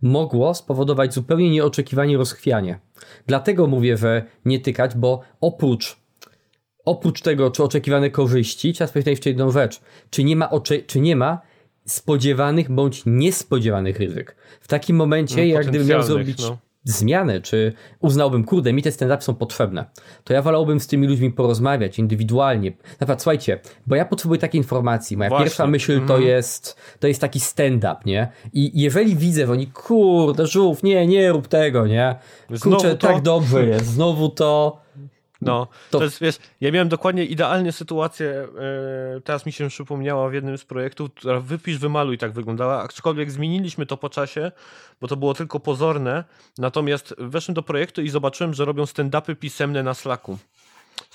mogło 0.01 0.53
spowodować 0.53 1.13
zupełnie 1.13 1.49
nieoczekiwanie 1.49 2.17
rozchwianie. 2.17 2.79
Dlatego 3.27 3.67
mówię, 3.67 3.97
że 3.97 4.25
nie 4.45 4.59
tykać, 4.59 4.95
bo 4.95 5.21
oprócz 5.41 5.99
oprócz 6.85 7.21
tego, 7.21 7.51
czy 7.51 7.63
oczekiwane 7.63 8.09
korzyści, 8.09 8.73
trzeba 8.73 8.87
sprawdzić 8.87 9.09
jeszcze 9.09 9.29
jedną 9.29 9.51
rzecz. 9.51 9.81
Czy 10.09 10.23
nie 10.23 10.35
ma, 10.35 10.49
czy 10.87 10.99
nie 10.99 11.15
ma 11.15 11.41
spodziewanych 11.85 12.71
bądź 12.71 13.03
niespodziewanych 13.05 13.99
ryzyk. 13.99 14.35
W 14.61 14.67
takim 14.67 14.95
momencie, 14.95 15.35
no, 15.35 15.43
jak 15.43 15.67
gdybym 15.67 15.87
miał 15.87 16.03
zrobić 16.03 16.39
no 16.41 16.57
zmianę, 16.91 17.41
czy 17.41 17.73
uznałbym, 17.99 18.43
kurde, 18.43 18.73
mi 18.73 18.83
te 18.83 18.89
stand-upy 18.89 19.21
są 19.21 19.35
potrzebne, 19.35 19.85
to 20.23 20.33
ja 20.33 20.41
wolałbym 20.41 20.79
z 20.79 20.87
tymi 20.87 21.07
ludźmi 21.07 21.31
porozmawiać 21.31 21.99
indywidualnie. 21.99 22.69
Na 22.71 22.97
przykład, 22.97 23.21
słuchajcie, 23.21 23.59
bo 23.87 23.95
ja 23.95 24.05
potrzebuję 24.05 24.39
takiej 24.39 24.59
informacji. 24.59 25.17
Moja 25.17 25.29
Właśnie. 25.29 25.45
pierwsza 25.45 25.67
myśl 25.67 25.97
to 25.97 26.01
mhm. 26.01 26.23
jest, 26.23 26.77
to 26.99 27.07
jest 27.07 27.21
taki 27.21 27.39
stand-up, 27.39 27.97
nie? 28.05 28.31
I 28.53 28.81
jeżeli 28.81 29.15
widzę, 29.15 29.45
że 29.45 29.51
oni, 29.51 29.67
kurde, 29.67 30.47
żółw, 30.47 30.83
nie, 30.83 31.07
nie 31.07 31.31
rób 31.31 31.47
tego, 31.47 31.87
nie? 31.87 32.15
Kurczę, 32.61 32.97
tak 32.97 33.21
dobrze 33.21 33.65
jest, 33.65 33.85
znowu 33.85 34.29
to 34.29 34.79
no, 35.41 35.67
to... 35.91 35.97
to 35.97 36.03
jest, 36.03 36.21
wiesz, 36.21 36.39
ja 36.61 36.71
miałem 36.71 36.89
dokładnie 36.89 37.25
idealnie 37.25 37.71
sytuację, 37.71 38.47
yy, 39.15 39.21
teraz 39.21 39.45
mi 39.45 39.51
się 39.51 39.69
przypomniała 39.69 40.29
w 40.29 40.33
jednym 40.33 40.57
z 40.57 40.65
projektów, 40.65 41.13
która 41.13 41.39
wypisz, 41.39 41.77
wymaluj 41.77 42.17
tak 42.17 42.31
wyglądała, 42.31 42.83
aczkolwiek 42.83 43.31
zmieniliśmy 43.31 43.85
to 43.85 43.97
po 43.97 44.09
czasie, 44.09 44.51
bo 45.01 45.07
to 45.07 45.17
było 45.17 45.33
tylko 45.33 45.59
pozorne, 45.59 46.23
natomiast 46.57 47.15
weszłem 47.17 47.55
do 47.55 47.63
projektu 47.63 48.01
i 48.01 48.09
zobaczyłem, 48.09 48.53
że 48.53 48.65
robią 48.65 48.83
stand-upy 48.83 49.35
pisemne 49.35 49.83
na 49.83 49.93
Slacku. 49.93 50.37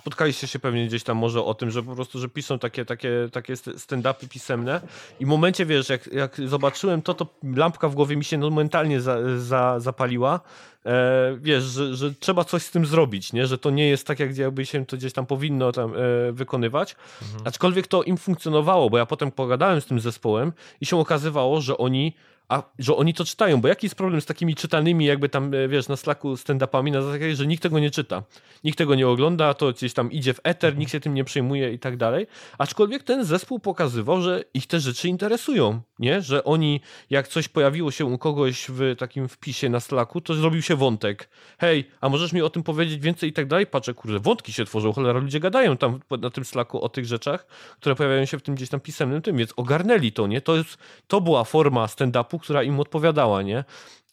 Spotkaliście 0.05 0.46
się 0.46 0.59
pewnie 0.59 0.86
gdzieś 0.86 1.02
tam 1.02 1.16
może 1.16 1.44
o 1.44 1.55
tym, 1.55 1.70
że 1.70 1.82
po 1.82 1.94
prostu, 1.94 2.18
że 2.18 2.28
piszą 2.28 2.59
takie, 2.59 2.84
takie, 2.84 3.11
takie 3.32 3.55
stand-upy 3.55 4.28
pisemne 4.28 4.80
i 5.20 5.24
w 5.26 5.28
momencie, 5.28 5.66
wiesz, 5.66 5.88
jak, 5.88 6.07
jak 6.07 6.40
zobaczyłem 6.46 7.02
to, 7.02 7.14
to 7.14 7.26
lampka 7.57 7.88
w 7.88 7.94
głowie 7.94 8.16
mi 8.16 8.24
się 8.24 8.38
momentalnie 8.38 9.00
za, 9.00 9.38
za, 9.38 9.80
zapaliła, 9.80 10.40
e, 10.86 11.36
wiesz, 11.40 11.64
że, 11.64 11.94
że, 11.94 12.14
trzeba 12.14 12.44
coś 12.44 12.62
z 12.62 12.70
tym 12.70 12.86
zrobić, 12.86 13.32
nie? 13.32 13.46
że 13.46 13.59
to 13.59 13.70
nie 13.70 13.88
jest 13.88 14.07
tak, 14.07 14.20
jak 14.20 14.36
jakby 14.36 14.66
się 14.66 14.86
to 14.86 14.96
gdzieś 14.96 15.12
tam 15.12 15.26
powinno 15.26 15.72
tam 15.72 15.92
e, 15.94 16.32
wykonywać. 16.32 16.96
Mhm. 17.22 17.42
Aczkolwiek 17.46 17.86
to 17.86 18.02
im 18.02 18.16
funkcjonowało, 18.16 18.90
bo 18.90 18.98
ja 18.98 19.07
potem 19.07 19.30
pogadałem 19.30 19.80
z 19.80 19.86
tym 19.86 20.00
zespołem 20.00 20.52
i 20.80 20.86
się 20.86 20.96
okazywało, 20.96 21.61
że 21.61 21.78
oni 21.78 22.12
a 22.49 22.62
że 22.78 22.97
oni 22.97 23.14
to 23.14 23.24
czytają, 23.24 23.61
bo 23.61 23.68
jaki 23.68 23.86
jest 23.86 23.97
problem 23.97 24.20
z 24.20 24.26
takimi 24.26 24.55
czytanymi 24.55 25.05
jakby 25.05 25.28
tam, 25.28 25.55
e, 25.55 25.68
wiesz, 25.68 25.88
na 25.88 25.97
Slacku 25.97 26.34
stand-upami 26.34 26.92
na 26.92 27.03
zasadzie, 27.03 27.36
że 27.36 27.47
nikt 27.47 27.62
tego 27.62 27.78
nie 27.78 27.90
czyta, 27.90 28.22
nikt 28.64 28.78
tego 28.78 28.95
nie 28.95 29.09
ogląda, 29.09 29.55
to 29.55 29.72
gdzieś 29.72 29.95
tam 29.95 30.12
idzie 30.12 30.34
w 30.34 30.40
eter, 30.45 30.76
nikt 30.76 30.92
się 30.92 31.01
tym 31.01 31.14
nie 31.14 31.24
przejmuje 31.24 31.72
i 31.72 31.78
tak 31.78 31.97
dalej, 31.97 32.26
aczkolwiek 32.59 33.03
ten 33.03 33.24
zespół 33.24 33.59
pokazywał, 33.59 34.22
że 34.22 34.45
ich 34.55 34.66
te 34.66 34.80
rzeczy 34.80 35.09
interesują, 35.09 35.80
nie, 35.99 36.22
że 36.22 36.45
oni, 36.45 36.80
jak 37.11 37.28
coś 37.28 37.49
pojawiło 37.49 37.90
się 37.90 38.05
u 38.05 38.18
kogoś 38.18 38.66
w 38.68 38.97
takim 38.99 39.28
wpisie 39.28 39.68
na 39.68 39.80
Slacku, 39.80 40.20
to 40.20 40.34
zrobił 40.34 40.62
się 40.62 40.76
wątek, 40.76 41.28
hej, 41.59 41.88
a 42.01 42.09
możesz 42.09 42.32
mi 42.32 42.42
o 42.42 42.51
tym 42.51 42.62
powiedzieć 42.62 43.01
więcej 43.01 43.30
i 43.30 43.32
tak 43.32 43.47
dalej, 43.47 43.66
patrzę, 43.66 43.95
kurde, 43.95 44.18
wątki 44.18 44.53
się 44.53 44.64
tworzą, 44.64 44.92
cholera, 44.92 45.20
ludzie 45.20 45.40
gadają 45.40 45.76
tam 45.76 46.01
na 46.20 46.30
tym 46.30 46.45
Slacku 46.45 46.80
o 46.80 46.88
tych 46.88 47.07
rzeczach, 47.07 47.47
które 47.80 47.95
pojawiają 47.95 48.24
się 48.24 48.38
w 48.38 48.42
tym 48.42 48.55
gdzieś 48.55 48.68
tam 48.68 48.80
pisemnym 48.80 49.22
tym, 49.22 49.36
więc 49.36 49.53
ogarnęli 49.57 50.12
to, 50.12 50.26
nie, 50.26 50.40
to 50.40 50.57
jest, 50.57 50.78
to 51.09 51.20
była 51.20 51.45
forma 51.45 51.86
stand-upu, 51.86 52.34
która 52.39 52.62
im 52.62 52.80
odpowiadała, 52.80 53.43
nie? 53.43 53.64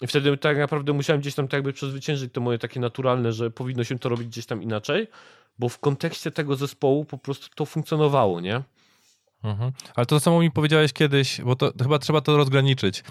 I 0.01 0.07
wtedy 0.07 0.37
tak 0.37 0.57
naprawdę 0.57 0.93
musiałem 0.93 1.21
gdzieś 1.21 1.35
tam 1.35 1.47
tak 1.47 1.53
jakby 1.53 1.73
przezwyciężyć 1.73 2.33
to 2.33 2.41
moje 2.41 2.57
takie 2.57 2.79
naturalne, 2.79 3.33
że 3.33 3.51
powinno 3.51 3.83
się 3.83 3.99
to 3.99 4.09
robić 4.09 4.27
gdzieś 4.27 4.45
tam 4.45 4.63
inaczej, 4.63 5.07
bo 5.59 5.69
w 5.69 5.79
kontekście 5.79 6.31
tego 6.31 6.55
zespołu 6.55 7.05
po 7.05 7.17
prostu 7.17 7.47
to 7.55 7.65
funkcjonowało, 7.65 8.39
nie? 8.39 8.61
Mhm. 9.43 9.71
Ale 9.95 10.05
to 10.05 10.19
samo 10.19 10.39
mi 10.39 10.51
powiedziałeś 10.51 10.93
kiedyś, 10.93 11.41
bo 11.41 11.55
to, 11.55 11.71
to 11.71 11.83
chyba 11.83 11.99
trzeba 11.99 12.21
to 12.21 12.37
rozgraniczyć, 12.37 13.03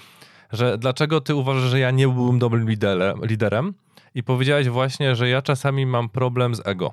że 0.52 0.78
dlaczego 0.78 1.20
ty 1.20 1.34
uważasz, 1.34 1.70
że 1.70 1.78
ja 1.78 1.90
nie 1.90 2.08
byłbym 2.08 2.38
dobrym 2.38 2.68
liderem 3.22 3.74
i 4.14 4.22
powiedziałeś 4.22 4.68
właśnie, 4.68 5.16
że 5.16 5.28
ja 5.28 5.42
czasami 5.42 5.86
mam 5.86 6.08
problem 6.08 6.54
z 6.54 6.66
ego. 6.66 6.92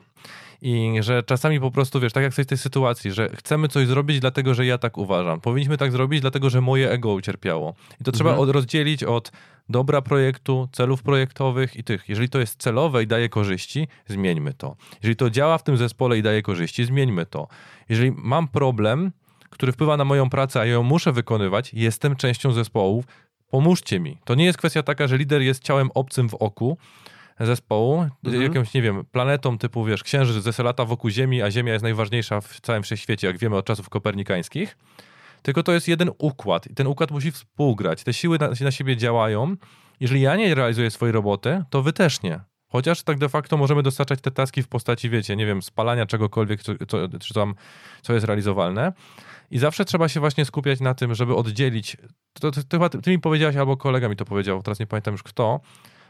I 0.61 0.93
że 0.99 1.23
czasami 1.23 1.59
po 1.59 1.71
prostu, 1.71 1.99
wiesz, 1.99 2.13
tak 2.13 2.23
jak 2.23 2.33
w 2.33 2.45
tej 2.45 2.57
sytuacji, 2.57 3.11
że 3.11 3.29
chcemy 3.35 3.67
coś 3.67 3.87
zrobić, 3.87 4.19
dlatego 4.19 4.53
że 4.53 4.65
ja 4.65 4.77
tak 4.77 4.97
uważam. 4.97 5.41
Powinniśmy 5.41 5.77
tak 5.77 5.91
zrobić, 5.91 6.21
dlatego 6.21 6.49
że 6.49 6.61
moje 6.61 6.91
ego 6.91 7.13
ucierpiało. 7.13 7.75
I 8.01 8.03
to 8.03 8.11
trzeba 8.11 8.29
mhm. 8.29 8.49
rozdzielić 8.49 9.03
od 9.03 9.31
dobra 9.69 10.01
projektu, 10.01 10.69
celów 10.71 11.03
projektowych 11.03 11.75
i 11.75 11.83
tych. 11.83 12.09
Jeżeli 12.09 12.29
to 12.29 12.39
jest 12.39 12.59
celowe 12.61 13.03
i 13.03 13.07
daje 13.07 13.29
korzyści, 13.29 13.87
zmieńmy 14.07 14.53
to. 14.53 14.75
Jeżeli 15.01 15.15
to 15.15 15.29
działa 15.29 15.57
w 15.57 15.63
tym 15.63 15.77
zespole 15.77 16.17
i 16.17 16.21
daje 16.21 16.41
korzyści, 16.41 16.85
zmieńmy 16.85 17.25
to. 17.25 17.47
Jeżeli 17.89 18.11
mam 18.11 18.47
problem, 18.47 19.11
który 19.49 19.71
wpływa 19.71 19.97
na 19.97 20.05
moją 20.05 20.29
pracę, 20.29 20.59
a 20.59 20.65
ją 20.65 20.83
muszę 20.83 21.11
wykonywać, 21.11 21.73
jestem 21.73 22.15
częścią 22.15 22.51
zespołu, 22.51 23.03
pomóżcie 23.49 23.99
mi. 23.99 24.17
To 24.25 24.35
nie 24.35 24.45
jest 24.45 24.57
kwestia 24.57 24.83
taka, 24.83 25.07
że 25.07 25.17
lider 25.17 25.41
jest 25.41 25.63
ciałem 25.63 25.89
obcym 25.93 26.29
w 26.29 26.33
oku, 26.33 26.77
zespołu, 27.45 28.09
mhm. 28.25 28.43
jakąś, 28.43 28.73
nie 28.73 28.81
wiem, 28.81 29.05
planetą 29.11 29.57
typu, 29.57 29.85
wiesz, 29.85 30.03
księżyc 30.03 30.43
ze 30.43 30.63
lata 30.63 30.85
wokół 30.85 31.09
Ziemi, 31.09 31.41
a 31.41 31.51
Ziemia 31.51 31.73
jest 31.73 31.83
najważniejsza 31.83 32.41
w 32.41 32.61
całym 32.61 32.83
wszechświecie, 32.83 33.27
jak 33.27 33.38
wiemy 33.38 33.55
od 33.55 33.65
czasów 33.65 33.89
kopernikańskich. 33.89 34.77
Tylko 35.41 35.63
to 35.63 35.71
jest 35.71 35.88
jeden 35.88 36.09
układ 36.17 36.67
i 36.67 36.73
ten 36.75 36.88
układ 36.88 37.11
musi 37.11 37.31
współgrać. 37.31 38.03
Te 38.03 38.13
siły 38.13 38.39
na, 38.39 38.49
na 38.61 38.71
siebie 38.71 38.97
działają. 38.97 39.55
Jeżeli 39.99 40.21
ja 40.21 40.35
nie 40.35 40.55
realizuję 40.55 40.91
swojej 40.91 41.13
roboty, 41.13 41.63
to 41.69 41.81
wy 41.81 41.93
też 41.93 42.21
nie. 42.21 42.39
Chociaż 42.69 43.03
tak 43.03 43.17
de 43.17 43.29
facto 43.29 43.57
możemy 43.57 43.83
dostarczać 43.83 44.21
te 44.21 44.31
taski 44.31 44.63
w 44.63 44.67
postaci, 44.67 45.09
wiecie, 45.09 45.35
nie 45.35 45.45
wiem, 45.45 45.61
spalania 45.61 46.05
czegokolwiek, 46.05 46.63
co, 46.63 46.73
co, 46.88 46.97
czy 47.19 47.33
tam, 47.33 47.55
co 48.01 48.13
jest 48.13 48.25
realizowalne. 48.25 48.93
I 49.51 49.59
zawsze 49.59 49.85
trzeba 49.85 50.09
się 50.09 50.19
właśnie 50.19 50.45
skupiać 50.45 50.79
na 50.79 50.93
tym, 50.93 51.15
żeby 51.15 51.35
oddzielić. 51.35 51.97
To, 52.33 52.51
to, 52.51 52.63
to 52.63 52.77
chyba 52.77 52.89
ty 52.89 53.11
mi 53.11 53.19
powiedziałaś, 53.19 53.55
albo 53.55 53.77
kolega 53.77 54.09
mi 54.09 54.15
to 54.15 54.25
powiedział, 54.25 54.63
teraz 54.63 54.79
nie 54.79 54.88
pamiętam 54.88 55.11
już 55.11 55.23
kto, 55.23 55.59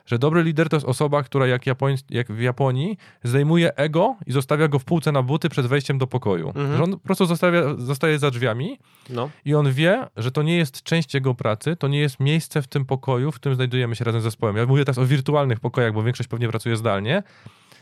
że 0.08 0.20
dobry 0.20 0.44
lider 0.44 0.70
to 0.70 0.76
jest 0.76 0.88
osoba, 0.88 1.24
która 1.24 1.48
jak, 1.48 1.66
Japoń, 1.66 1.96
jak 2.10 2.32
w 2.32 2.42
Japonii 2.42 2.98
zdejmuje 3.24 3.76
ego 3.76 4.16
i 4.26 4.32
zostawia 4.32 4.68
go 4.68 4.80
w 4.80 4.86
półce 4.86 5.12
na 5.12 5.24
buty 5.24 5.50
przed 5.50 5.66
wejściem 5.66 5.98
do 5.98 6.08
pokoju. 6.08 6.48
Mhm. 6.48 6.78
Że 6.78 6.84
on 6.84 6.92
po 6.92 6.98
prostu 6.98 7.26
zostawia, 7.26 7.62
zostaje 7.78 8.20
za 8.20 8.32
drzwiami 8.32 8.80
no. 9.10 9.30
i 9.46 9.56
on 9.56 9.72
wie, 9.72 10.08
że 10.18 10.32
to 10.32 10.44
nie 10.44 10.58
jest 10.58 10.84
część 10.84 11.14
jego 11.14 11.36
pracy, 11.36 11.76
to 11.76 11.88
nie 11.88 12.00
jest 12.00 12.20
miejsce 12.20 12.62
w 12.62 12.68
tym 12.68 12.86
pokoju, 12.86 13.32
w 13.32 13.36
którym 13.36 13.56
znajdujemy 13.56 13.96
się 13.96 14.06
razem 14.06 14.22
z 14.22 14.24
zespołem. 14.24 14.58
Ja 14.58 14.66
mówię 14.66 14.86
teraz 14.86 14.98
o 14.98 15.06
wirtualnych 15.06 15.60
pokojach, 15.60 15.94
bo 15.94 16.04
większość 16.04 16.30
pewnie 16.30 16.50
pracuje 16.50 16.78
zdalnie, 16.78 17.24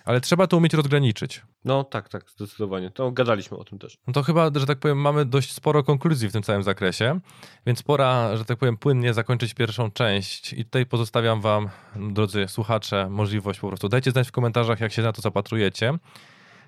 ale 0.06 0.22
trzeba 0.22 0.48
to 0.48 0.58
umieć 0.58 0.74
rozgraniczyć. 0.74 1.42
No 1.66 1.84
tak, 1.84 2.10
tak, 2.10 2.30
zdecydowanie. 2.30 2.92
To 2.92 3.12
gadaliśmy 3.12 3.58
o 3.58 3.64
tym 3.64 3.80
też. 3.80 3.98
No 4.08 4.14
to 4.14 4.24
chyba, 4.24 4.52
że 4.56 4.66
tak 4.66 4.80
powiem, 4.80 4.98
mamy 4.98 5.26
dość 5.26 5.52
sporo 5.52 5.84
konkluzji 5.84 6.30
w 6.30 6.32
tym 6.32 6.44
całym 6.44 6.64
zakresie, 6.64 7.20
więc 7.66 7.84
pora, 7.84 8.38
że 8.38 8.46
tak 8.46 8.58
powiem, 8.58 8.78
płynnie 8.78 9.14
zakończyć 9.14 9.54
pierwszą 9.54 9.92
część 9.92 10.54
i 10.54 10.66
tutaj 10.66 10.86
pozostawiam 10.86 11.42
wam, 11.42 11.70
drodzy 11.96 12.48
słuchacze, 12.48 13.08
możliwość 13.10 13.60
po 13.60 13.68
prostu 13.68 13.90
dajcie 13.90 14.12
znać 14.12 14.28
w 14.28 14.32
komentarzach, 14.32 14.80
jak 14.80 14.92
się 14.92 15.02
na 15.02 15.12
to 15.12 15.22
zapatrujecie 15.22 15.94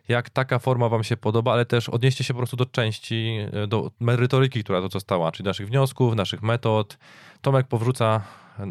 jak 0.08 0.30
taka 0.30 0.60
forma 0.60 0.90
Wam 0.90 1.04
się 1.04 1.18
podoba, 1.18 1.54
ale 1.54 1.66
też 1.66 1.90
odnieście 1.90 2.24
się 2.24 2.34
po 2.34 2.38
prostu 2.38 2.58
do 2.58 2.66
części, 2.66 3.38
do 3.68 3.92
merytoryki, 4.00 4.64
która 4.64 4.82
to 4.82 4.90
została, 4.90 5.32
czyli 5.32 5.48
naszych 5.48 5.68
wniosków, 5.68 6.16
naszych 6.16 6.42
metod. 6.42 6.98
Tomek 7.42 7.68
powrzuca 7.68 8.22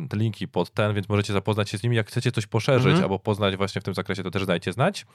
te 0.08 0.16
linki 0.16 0.48
pod 0.48 0.70
ten, 0.70 0.94
więc 0.94 1.08
możecie 1.08 1.32
zapoznać 1.32 1.70
się 1.70 1.78
z 1.78 1.82
nimi. 1.82 1.96
Jak 1.96 2.08
chcecie 2.08 2.32
coś 2.32 2.46
poszerzyć 2.46 2.86
mhm. 2.86 3.02
albo 3.02 3.18
poznać 3.18 3.56
właśnie 3.56 3.80
w 3.80 3.84
tym 3.84 3.94
zakresie, 3.94 4.22
to 4.22 4.30
też 4.30 4.46
dajcie 4.46 4.72
znać. 4.72 5.06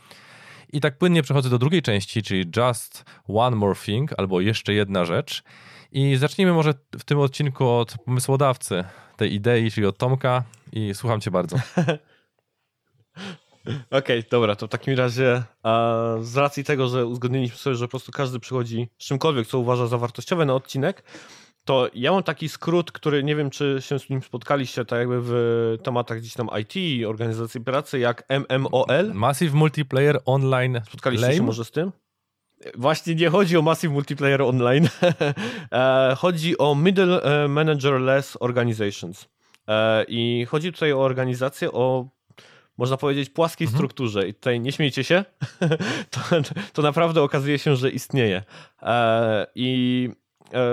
I 0.73 0.81
tak 0.81 0.97
płynnie 0.97 1.23
przechodzę 1.23 1.49
do 1.49 1.57
drugiej 1.57 1.81
części, 1.81 2.23
czyli 2.23 2.51
Just 2.57 3.05
One 3.27 3.55
More 3.55 3.75
Thing, 3.75 4.13
albo 4.17 4.41
jeszcze 4.41 4.73
jedna 4.73 5.05
rzecz. 5.05 5.43
I 5.91 6.15
zacznijmy 6.15 6.53
może 6.53 6.73
w 6.99 7.03
tym 7.03 7.19
odcinku 7.19 7.69
od 7.69 7.95
pomysłodawcy 8.05 8.83
tej 9.17 9.33
idei, 9.33 9.71
czyli 9.71 9.87
od 9.87 9.97
Tomka 9.97 10.43
i 10.71 10.93
słucham 10.93 11.21
cię 11.21 11.31
bardzo. 11.31 11.57
Okej, 13.65 14.19
okay, 14.19 14.23
dobra, 14.31 14.55
to 14.55 14.67
w 14.67 14.69
takim 14.69 14.97
razie 14.97 15.43
z 16.21 16.37
racji 16.37 16.63
tego, 16.63 16.87
że 16.87 17.05
uzgodniliśmy 17.05 17.57
sobie, 17.57 17.75
że 17.75 17.85
po 17.85 17.89
prostu 17.89 18.11
każdy 18.11 18.39
przychodzi 18.39 18.89
z 18.97 19.05
czymkolwiek, 19.05 19.47
co 19.47 19.59
uważa 19.59 19.87
za 19.87 19.97
wartościowe 19.97 20.45
na 20.45 20.53
odcinek, 20.53 21.03
to 21.65 21.89
ja 21.93 22.11
mam 22.11 22.23
taki 22.23 22.49
skrót, 22.49 22.91
który 22.91 23.23
nie 23.23 23.35
wiem, 23.35 23.49
czy 23.49 23.77
się 23.79 23.99
z 23.99 24.09
nim 24.09 24.21
spotkaliście, 24.21 24.85
tak 24.85 24.99
jakby 24.99 25.21
w 25.21 25.77
tematach 25.83 26.19
gdzieś 26.19 26.33
tam 26.33 26.49
IT, 26.61 27.05
organizacji 27.07 27.61
pracy, 27.61 27.99
jak 27.99 28.23
MMOL. 28.29 29.13
Massive 29.13 29.53
Multiplayer 29.53 30.19
Online. 30.25 30.81
Spotkaliście 30.85 31.25
Lame? 31.25 31.37
się 31.37 31.43
może 31.43 31.65
z 31.65 31.71
tym? 31.71 31.91
Właśnie 32.75 33.15
nie 33.15 33.29
chodzi 33.29 33.57
o 33.57 33.61
Massive 33.61 33.93
Multiplayer 33.93 34.41
Online. 34.41 34.89
E, 35.71 36.15
chodzi 36.17 36.57
o 36.57 36.75
Middle 36.75 37.21
e, 37.21 37.47
Manager-less 37.47 38.37
Organizations. 38.39 39.29
E, 39.67 40.05
I 40.07 40.45
chodzi 40.49 40.71
tutaj 40.71 40.93
o 40.93 41.01
organizację 41.01 41.71
o 41.71 42.07
można 42.77 42.97
powiedzieć, 42.97 43.29
płaskiej 43.29 43.65
mhm. 43.65 43.77
strukturze. 43.77 44.27
I 44.27 44.33
tutaj 44.33 44.59
nie 44.59 44.71
śmiejcie 44.71 45.03
się, 45.03 45.25
to, 46.11 46.19
to 46.73 46.81
naprawdę 46.81 47.21
okazuje 47.21 47.59
się, 47.59 47.75
że 47.75 47.89
istnieje. 47.89 48.43
I 49.55 50.09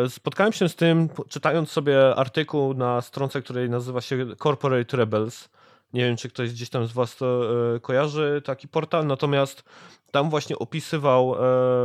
spotkałem 0.09 0.53
się 0.53 0.69
z 0.69 0.77
tym, 0.77 1.09
czytając 1.29 1.71
sobie 1.71 2.15
artykuł 2.15 2.75
na 2.75 3.01
stronce, 3.01 3.43
której 3.43 3.71
nazywa 3.71 4.01
się 4.01 4.27
Corporate 4.43 4.97
Rebels. 4.97 5.49
Nie 5.93 6.05
wiem, 6.05 6.17
czy 6.17 6.29
ktoś 6.29 6.53
gdzieś 6.53 6.71
tam 6.71 6.87
z 6.87 6.93
Was 6.93 7.17
to 7.17 7.45
e, 7.77 7.81
kojarzy, 7.81 8.43
taki 8.45 8.69
portal, 8.69 9.07
natomiast 9.07 9.65
tam 10.11 10.31
właśnie 10.31 10.59
opisywał 10.59 11.35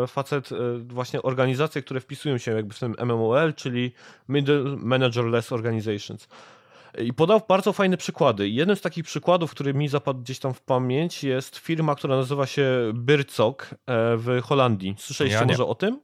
e, 0.04 0.08
facet 0.08 0.50
właśnie 0.88 1.22
organizacje, 1.22 1.82
które 1.82 2.00
wpisują 2.00 2.38
się 2.38 2.52
jakby 2.52 2.74
w 2.74 2.80
tym 2.80 2.96
MMOL, 3.04 3.54
czyli 3.54 3.92
Middle 4.30 4.64
Manager-less 4.64 5.52
Organizations. 5.52 6.28
I 6.98 7.14
podał 7.14 7.42
bardzo 7.48 7.74
fajne 7.74 7.98
przykłady. 7.98 8.50
Jeden 8.50 8.76
z 8.76 8.82
takich 8.82 9.06
przykładów, 9.06 9.52
który 9.52 9.74
mi 9.74 9.88
zapadł 9.88 10.20
gdzieś 10.20 10.40
tam 10.40 10.54
w 10.54 10.62
pamięć, 10.62 11.24
jest 11.24 11.58
firma, 11.58 11.96
która 11.96 12.16
nazywa 12.16 12.46
się 12.46 12.68
Bircok 12.94 13.70
w 14.18 14.42
Holandii. 14.44 14.96
Słyszeliście 14.98 15.40
ja 15.40 15.46
może 15.46 15.66
o 15.66 15.76
tym? 15.76 16.00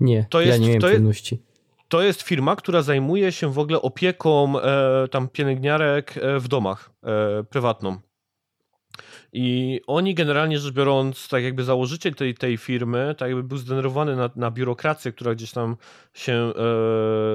Nie, 0.00 0.26
to 0.30 0.40
jest, 0.40 0.52
ja 0.52 0.56
nie 0.58 0.66
miałem 0.66 0.80
to 0.80 0.88
pewności. 0.88 1.42
To 1.88 2.02
jest 2.02 2.22
firma, 2.22 2.56
która 2.56 2.82
zajmuje 2.82 3.32
się 3.32 3.52
w 3.52 3.58
ogóle 3.58 3.82
opieką 3.82 4.60
e, 4.60 5.08
tam 5.08 5.28
pielęgniarek 5.28 6.14
e, 6.16 6.40
w 6.40 6.48
domach 6.48 6.90
e, 7.02 7.44
prywatną. 7.44 7.98
I 9.36 9.80
oni 9.86 10.14
generalnie 10.14 10.58
rzecz 10.58 10.74
biorąc, 10.74 11.28
tak 11.28 11.42
jakby 11.44 11.64
założyciel 11.64 12.14
tej, 12.14 12.34
tej 12.34 12.56
firmy, 12.56 13.14
tak 13.18 13.28
jakby 13.28 13.42
był 13.42 13.58
zdenerwowany 13.58 14.16
na, 14.16 14.30
na 14.36 14.50
biurokrację, 14.50 15.12
która 15.12 15.34
gdzieś 15.34 15.52
tam 15.52 15.76
się 16.14 16.32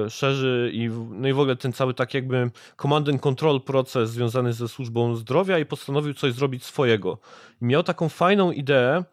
e, 0.06 0.10
szerzy 0.10 0.70
i, 0.74 0.90
no 1.10 1.28
i 1.28 1.32
w 1.32 1.40
ogóle 1.40 1.56
ten 1.56 1.72
cały 1.72 1.94
tak 1.94 2.14
jakby 2.14 2.50
command 2.82 3.08
and 3.08 3.20
control 3.20 3.60
proces 3.60 4.10
związany 4.10 4.52
ze 4.52 4.68
służbą 4.68 5.14
zdrowia 5.14 5.58
i 5.58 5.66
postanowił 5.66 6.14
coś 6.14 6.32
zrobić 6.32 6.64
swojego. 6.64 7.18
I 7.62 7.64
miał 7.64 7.82
taką 7.82 8.08
fajną 8.08 8.52
ideę, 8.52 9.04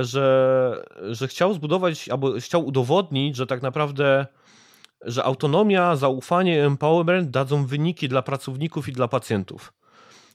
że, 0.00 0.84
że 1.10 1.28
chciał 1.28 1.54
zbudować, 1.54 2.08
albo 2.08 2.32
chciał 2.40 2.66
udowodnić, 2.66 3.36
że 3.36 3.46
tak 3.46 3.62
naprawdę 3.62 4.26
że 5.04 5.24
autonomia, 5.24 5.96
zaufanie, 5.96 6.64
empowerment 6.64 7.30
dadzą 7.30 7.66
wyniki 7.66 8.08
dla 8.08 8.22
pracowników 8.22 8.88
i 8.88 8.92
dla 8.92 9.08
pacjentów. 9.08 9.72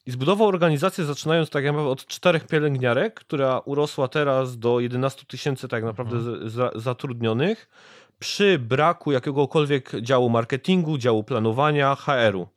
I 0.05 0.11
zbudował 0.11 0.47
organizację 0.47 1.05
zaczynając 1.05 1.49
tak 1.49 1.65
naprawdę 1.65 1.89
od 1.89 2.05
czterech 2.05 2.47
pielęgniarek, 2.47 3.13
która 3.13 3.59
urosła 3.59 4.07
teraz 4.07 4.59
do 4.59 4.79
11 4.79 5.25
tysięcy 5.25 5.67
tak 5.67 5.83
naprawdę 5.83 6.17
mhm. 6.17 6.81
zatrudnionych 6.81 7.69
przy 8.19 8.59
braku 8.59 9.11
jakiegokolwiek 9.11 9.91
działu 10.01 10.29
marketingu, 10.29 10.97
działu 10.97 11.23
planowania, 11.23 11.95
HR-u. 11.95 12.47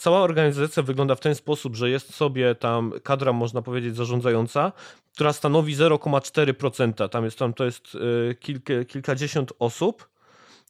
Cała 0.00 0.20
organizacja 0.20 0.82
wygląda 0.82 1.14
w 1.14 1.20
ten 1.20 1.34
sposób, 1.34 1.76
że 1.76 1.90
jest 1.90 2.14
sobie 2.14 2.54
tam 2.54 2.92
kadra, 3.02 3.32
można 3.32 3.62
powiedzieć, 3.62 3.96
zarządzająca, 3.96 4.72
która 5.14 5.32
stanowi 5.32 5.76
0,4%. 5.76 7.08
Tam 7.08 7.24
jest, 7.24 7.38
tam 7.38 7.54
to 7.54 7.64
jest 7.64 7.94
y, 7.94 8.34
kilka, 8.34 8.84
kilkadziesiąt 8.84 9.52
osób, 9.58 10.08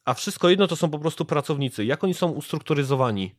a 0.05 0.15
wszystko 0.15 0.49
jedno 0.49 0.67
to 0.67 0.77
są 0.77 0.91
po 0.91 0.99
prostu 0.99 1.25
pracownicy. 1.25 1.85
Jak 1.85 2.05
oni 2.05 2.15
są 2.15 2.31
ustrukturyzowani? 2.31 3.35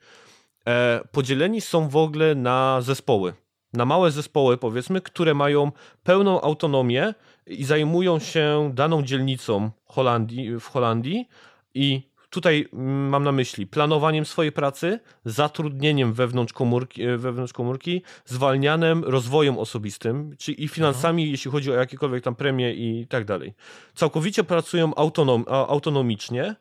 E, 0.67 1.01
podzieleni 1.11 1.61
są 1.61 1.89
w 1.89 1.95
ogóle 1.95 2.35
na 2.35 2.81
zespoły. 2.81 3.33
Na 3.73 3.85
małe 3.85 4.11
zespoły, 4.11 4.57
powiedzmy, 4.57 5.01
które 5.01 5.33
mają 5.33 5.71
pełną 6.03 6.41
autonomię 6.41 7.13
i 7.47 7.63
zajmują 7.63 8.19
się 8.19 8.71
daną 8.73 9.03
dzielnicą 9.03 9.71
Holandii, 9.85 10.59
w 10.59 10.65
Holandii 10.65 11.27
i 11.73 12.10
Tutaj 12.31 12.67
mm, 12.73 13.09
mam 13.09 13.23
na 13.23 13.31
myśli 13.31 13.67
planowaniem 13.67 14.25
swojej 14.25 14.51
pracy, 14.51 14.99
zatrudnieniem 15.25 16.13
wewnątrz 16.13 16.53
komórki, 16.53 17.03
e, 17.03 17.17
wewnątrz 17.17 17.53
komórki 17.53 18.01
zwalnianem 18.25 19.03
rozwojem 19.03 19.57
osobistym, 19.57 20.35
czyli 20.37 20.63
i 20.63 20.67
finansami, 20.67 21.23
Aha. 21.23 21.31
jeśli 21.31 21.51
chodzi 21.51 21.71
o 21.71 21.75
jakiekolwiek 21.75 22.23
tam 22.23 22.35
premie 22.35 22.73
i 22.73 23.07
tak 23.07 23.25
dalej. 23.25 23.53
Całkowicie 23.95 24.43
pracują 24.43 24.95
autonom, 24.95 25.45
autonomicznie, 25.47 26.55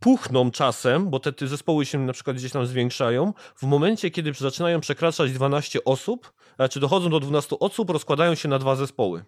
puchną 0.00 0.50
czasem, 0.50 1.10
bo 1.10 1.20
te, 1.20 1.32
te 1.32 1.46
zespoły 1.46 1.86
się 1.86 1.98
na 1.98 2.12
przykład 2.12 2.36
gdzieś 2.36 2.52
tam 2.52 2.66
zwiększają, 2.66 3.32
w 3.56 3.62
momencie, 3.62 4.10
kiedy 4.10 4.32
zaczynają 4.32 4.80
przekraczać 4.80 5.32
12 5.32 5.84
osób, 5.84 6.32
znaczy 6.56 6.80
dochodzą 6.80 7.10
do 7.10 7.20
12 7.20 7.58
osób, 7.58 7.90
rozkładają 7.90 8.34
się 8.34 8.48
na 8.48 8.58
dwa 8.58 8.76
zespoły. 8.76 9.24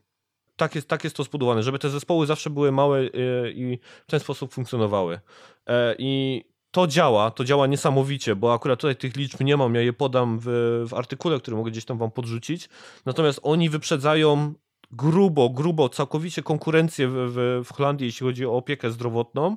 Tak 0.58 0.74
jest, 0.74 0.88
tak 0.88 1.04
jest 1.04 1.16
to 1.16 1.24
zbudowane, 1.24 1.62
żeby 1.62 1.78
te 1.78 1.90
zespoły 1.90 2.26
zawsze 2.26 2.50
były 2.50 2.72
małe 2.72 3.06
i 3.54 3.78
w 4.06 4.10
ten 4.10 4.20
sposób 4.20 4.52
funkcjonowały. 4.52 5.20
I 5.98 6.44
to 6.70 6.86
działa, 6.86 7.30
to 7.30 7.44
działa 7.44 7.66
niesamowicie, 7.66 8.36
bo 8.36 8.54
akurat 8.54 8.80
tutaj 8.80 8.96
tych 8.96 9.16
liczb 9.16 9.40
nie 9.40 9.56
mam, 9.56 9.74
ja 9.74 9.80
je 9.80 9.92
podam 9.92 10.38
w, 10.42 10.46
w 10.88 10.94
artykule, 10.94 11.40
który 11.40 11.56
mogę 11.56 11.70
gdzieś 11.70 11.84
tam 11.84 11.98
wam 11.98 12.10
podrzucić. 12.10 12.68
Natomiast 13.06 13.40
oni 13.42 13.70
wyprzedzają 13.70 14.54
grubo, 14.90 15.50
grubo, 15.50 15.88
całkowicie 15.88 16.42
konkurencję 16.42 17.08
w, 17.08 17.12
w, 17.12 17.64
w 17.64 17.72
Holandii, 17.72 18.06
jeśli 18.06 18.26
chodzi 18.26 18.46
o 18.46 18.56
opiekę 18.56 18.90
zdrowotną. 18.90 19.56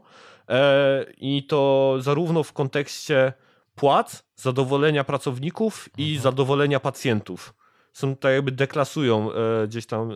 E, 0.50 1.06
I 1.18 1.44
to 1.44 1.96
zarówno 2.00 2.44
w 2.44 2.54
kontekście 2.54 3.34
płac, 3.76 4.24
zadowolenia 4.36 5.04
pracowników 5.04 5.90
i 5.98 6.04
mhm. 6.04 6.24
zadowolenia 6.24 6.80
pacjentów. 6.80 7.54
Są 7.94 8.16
tak 8.16 8.32
jakby 8.32 8.52
deklasują 8.52 9.32
e, 9.34 9.68
gdzieś 9.68 9.86
tam 9.86 10.12
e, 10.12 10.16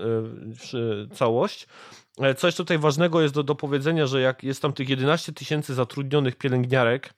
całość. 1.15 1.67
E, 2.19 2.35
co 2.35 2.47
jeszcze 2.47 2.63
tutaj 2.63 2.77
ważnego 2.77 3.21
jest 3.21 3.33
do, 3.33 3.43
do 3.43 3.55
powiedzenia, 3.55 4.07
że 4.07 4.21
jak 4.21 4.43
jest 4.43 4.61
tam 4.61 4.73
tych 4.73 4.89
11 4.89 5.33
tysięcy 5.33 5.73
zatrudnionych 5.73 6.35
pielęgniarek, 6.35 7.13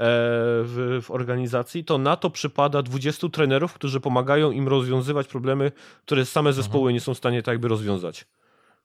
w, 0.00 1.00
w, 1.02 1.10
organizacji, 1.10 1.84
to 1.84 1.98
na 1.98 2.16
to 2.16 2.30
przypada 2.30 2.82
20 2.82 3.28
trenerów, 3.28 3.72
którzy 3.72 4.00
pomagają 4.00 4.50
im 4.50 4.68
rozwiązywać 4.68 5.26
problemy, 5.26 5.72
które 6.06 6.24
same 6.24 6.52
zespoły 6.52 6.82
mhm. 6.82 6.94
nie 6.94 7.00
są 7.00 7.14
w 7.14 7.18
stanie 7.18 7.42
tak 7.42 7.52
jakby 7.52 7.68
rozwiązać. 7.68 8.26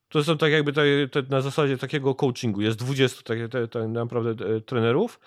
To 0.09 0.23
są 0.23 0.37
tak 0.37 0.51
jakby 0.51 0.73
te, 0.73 0.83
te, 1.11 1.21
na 1.29 1.41
zasadzie 1.41 1.77
takiego 1.77 2.15
coachingu. 2.15 2.61
Jest 2.61 2.79
20 2.79 3.21
tak, 3.23 3.37
te, 3.51 3.67
te, 3.67 3.87
naprawdę 3.87 4.61
trenerów 4.61 5.19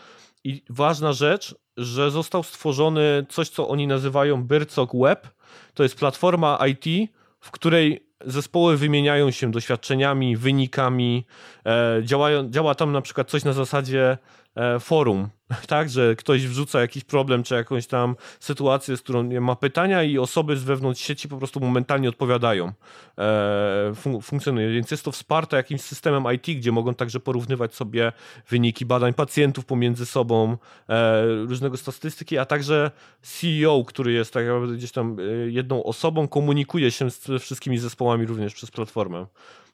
i 0.49 0.63
ważna 0.71 1.13
rzecz, 1.13 1.55
że 1.77 2.11
został 2.11 2.43
stworzony 2.43 3.27
coś, 3.29 3.49
co 3.49 3.69
oni 3.69 3.87
nazywają 3.87 4.43
Bircok 4.45 4.91
Web. 4.95 5.29
To 5.75 5.83
jest 5.83 5.99
platforma 5.99 6.59
IT, 6.67 7.11
w 7.41 7.51
której 7.51 8.07
zespoły 8.25 8.77
wymieniają 8.77 9.31
się 9.31 9.51
doświadczeniami, 9.51 10.37
wynikami. 10.37 11.27
E, 11.67 12.01
działają, 12.03 12.51
działa 12.51 12.75
tam 12.75 12.93
na 12.93 13.01
przykład 13.01 13.31
coś 13.31 13.45
na 13.45 13.53
zasadzie 13.53 14.19
E, 14.57 14.81
forum, 14.81 15.29
tak, 15.69 15.91
że 15.91 16.17
ktoś 16.17 16.47
wrzuca 16.47 16.81
jakiś 16.81 17.05
problem 17.05 17.43
czy 17.43 17.55
jakąś 17.55 17.87
tam 17.87 18.17
sytuację, 18.41 18.97
z 18.97 19.03
którą 19.03 19.41
ma 19.41 19.57
pytania 19.57 20.03
i 20.03 20.19
osoby 20.19 20.57
z 20.57 20.65
wewnątrz 20.65 21.01
sieci 21.01 21.29
po 21.29 21.39
prostu 21.39 21.61
momentalnie 21.61 22.09
odpowiadają, 22.09 22.73
e, 23.19 23.93
fun 23.95 24.23
funkcjonuje, 24.23 24.73
więc 24.73 24.91
jest 24.91 25.05
to 25.05 25.13
wsparte 25.13 25.57
jakimś 25.57 25.81
systemem 25.81 26.25
IT, 26.35 26.59
gdzie 26.59 26.73
mogą 26.73 26.95
także 26.95 27.21
porównywać 27.21 27.75
sobie 27.75 28.13
wyniki 28.49 28.87
badań 28.87 29.15
pacjentów 29.15 29.65
pomiędzy 29.65 30.07
sobą, 30.07 30.57
e, 30.89 31.27
różnego 31.27 31.77
statystyki, 31.77 32.39
a 32.39 32.45
także 32.45 32.91
CEO, 33.23 33.85
który 33.85 34.13
jest 34.13 34.33
tak 34.33 34.47
naprawdę 34.47 34.75
gdzieś 34.75 34.93
tam 34.93 35.17
jedną 35.47 35.85
osobą, 35.85 36.29
komunikuje 36.29 36.91
się 36.91 37.11
z 37.11 37.43
wszystkimi 37.43 37.79
zespołami 37.79 38.27
również 38.27 38.55
przez 38.55 38.71
platformę, 38.71 39.27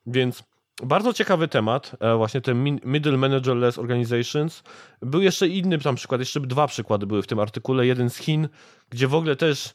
więc 0.07 0.52
bardzo 0.83 1.13
ciekawy 1.13 1.49
temat, 1.49 1.97
e, 2.01 2.17
właśnie 2.17 2.41
te 2.41 2.55
Middle 2.85 3.17
Managerless 3.17 3.79
Organizations. 3.79 4.63
Był 5.03 5.23
jeszcze 5.23 5.49
inny 5.49 5.79
tam 5.79 5.95
przykład, 5.95 6.21
jeszcze 6.21 6.41
dwa 6.41 6.67
przykłady 6.67 7.07
były 7.07 7.23
w 7.23 7.27
tym 7.27 7.39
artykule. 7.39 7.87
Jeden 7.87 8.11
z 8.11 8.17
Chin, 8.17 8.49
gdzie 8.91 9.09
w 9.09 9.15
ogóle 9.15 9.37
też 9.37 9.75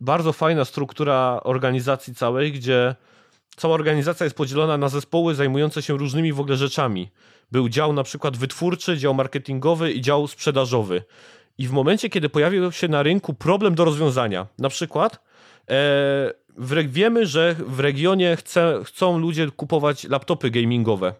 bardzo 0.00 0.32
fajna 0.32 0.64
struktura 0.64 1.40
organizacji 1.44 2.14
całej, 2.14 2.52
gdzie 2.52 2.94
cała 3.56 3.74
organizacja 3.74 4.24
jest 4.24 4.36
podzielona 4.36 4.78
na 4.78 4.88
zespoły 4.88 5.34
zajmujące 5.34 5.82
się 5.82 5.98
różnymi 5.98 6.32
w 6.32 6.40
ogóle 6.40 6.56
rzeczami. 6.56 7.10
Był 7.52 7.68
dział 7.68 7.92
na 7.92 8.02
przykład 8.02 8.36
wytwórczy, 8.36 8.98
dział 8.98 9.14
marketingowy 9.14 9.92
i 9.92 10.00
dział 10.00 10.26
sprzedażowy. 10.26 11.02
I 11.58 11.68
w 11.68 11.70
momencie, 11.70 12.10
kiedy 12.10 12.28
pojawił 12.28 12.72
się 12.72 12.88
na 12.88 13.02
rynku 13.02 13.34
problem 13.34 13.74
do 13.74 13.84
rozwiązania, 13.84 14.46
na 14.58 14.68
przykład 14.68 15.20
e, 15.70 16.32
wiemy, 16.88 17.26
że 17.26 17.56
w 17.58 17.80
regionie 17.80 18.36
chce, 18.36 18.80
chcą 18.84 19.18
ludzie 19.18 19.50
kupować 19.50 20.04
laptopy 20.04 20.50
gamingowe. 20.50 21.14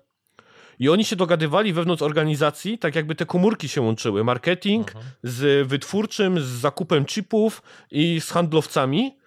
I 0.78 0.88
oni 0.88 1.04
się 1.04 1.16
dogadywali 1.16 1.72
wewnątrz 1.72 2.02
organizacji, 2.02 2.78
tak 2.78 2.94
jakby 2.94 3.14
te 3.14 3.26
komórki 3.26 3.68
się 3.68 3.80
łączyły. 3.80 4.24
Marketing 4.24 4.88
mhm. 4.88 5.04
z 5.22 5.68
wytwórczym, 5.68 6.40
z 6.40 6.44
zakupem 6.44 7.04
chipów 7.04 7.62
i 7.90 8.20
z 8.20 8.30
handlowcami. 8.30 9.18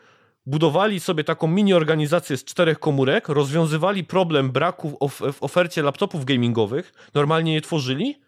Budowali 0.46 1.00
sobie 1.00 1.24
taką 1.24 1.48
mini 1.48 1.74
organizację 1.74 2.38
z 2.38 2.44
czterech 2.44 2.80
komórek, 2.80 3.30
rozwiązywali 3.30 4.04
problem 4.04 4.52
braku 4.52 5.10
w 5.10 5.44
ofercie 5.44 5.82
laptopów 5.82 6.26
gamingowych, 6.26 6.94
normalnie 7.14 7.54
je 7.54 7.62
tworzyli 7.62 8.20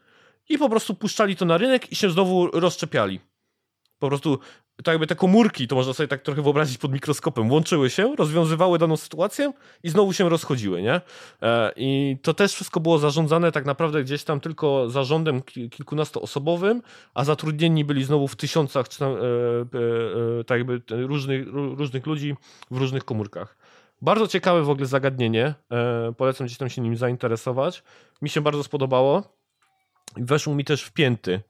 i 0.50 0.58
po 0.58 0.70
prostu 0.70 0.96
puszczali 0.96 1.36
to 1.36 1.46
na 1.46 1.58
rynek 1.58 1.92
i 1.92 1.96
się 1.96 2.10
znowu 2.10 2.48
rozczepiali. 2.48 3.20
Po 4.00 4.08
prostu 4.08 4.40
tak 4.84 4.94
jakby 4.94 5.08
te 5.08 5.16
komórki, 5.16 5.68
to 5.68 5.76
można 5.76 5.94
sobie 5.94 6.08
tak 6.08 6.22
trochę 6.22 6.42
wyobrazić 6.42 6.78
pod 6.78 6.92
mikroskopem, 6.92 7.52
łączyły 7.52 7.90
się, 7.90 8.16
rozwiązywały 8.16 8.80
daną 8.80 8.98
sytuację 8.98 9.54
i 9.84 9.90
znowu 9.90 10.14
się 10.14 10.30
rozchodziły, 10.30 10.82
nie? 10.82 11.02
E, 11.42 11.72
I 11.76 12.18
to 12.22 12.34
też 12.34 12.54
wszystko 12.54 12.80
było 12.80 12.98
zarządzane 12.98 13.52
tak 13.52 13.66
naprawdę 13.66 14.04
gdzieś 14.04 14.24
tam 14.24 14.40
tylko 14.40 14.90
zarządem 14.90 15.42
kilkunastoosobowym, 15.42 16.82
a 17.14 17.24
zatrudnieni 17.24 17.86
byli 17.86 18.04
znowu 18.04 18.28
w 18.28 18.36
tysiącach 18.36 18.90
czy 18.90 19.00
tam, 19.00 19.12
e, 19.12 19.20
e, 19.20 20.44
tak 20.44 20.58
jakby 20.58 20.82
różnych, 20.90 21.48
różnych 21.54 22.06
ludzi 22.06 22.36
w 22.72 22.78
różnych 22.78 23.06
komórkach. 23.06 23.58
Bardzo 24.02 24.28
ciekawe 24.28 24.64
w 24.64 24.70
ogóle 24.70 24.86
zagadnienie. 24.86 25.54
Polecam 26.18 26.48
gdzieś 26.48 26.58
tam 26.58 26.70
się 26.70 26.82
nim 26.82 26.98
zainteresować. 26.98 27.84
Mi 28.22 28.30
się 28.30 28.42
bardzo 28.42 28.64
spodobało. 28.64 29.38
Weszł 30.18 30.54
mi 30.54 30.66
też 30.66 30.84
w 30.84 30.92
pięty, 30.92 31.42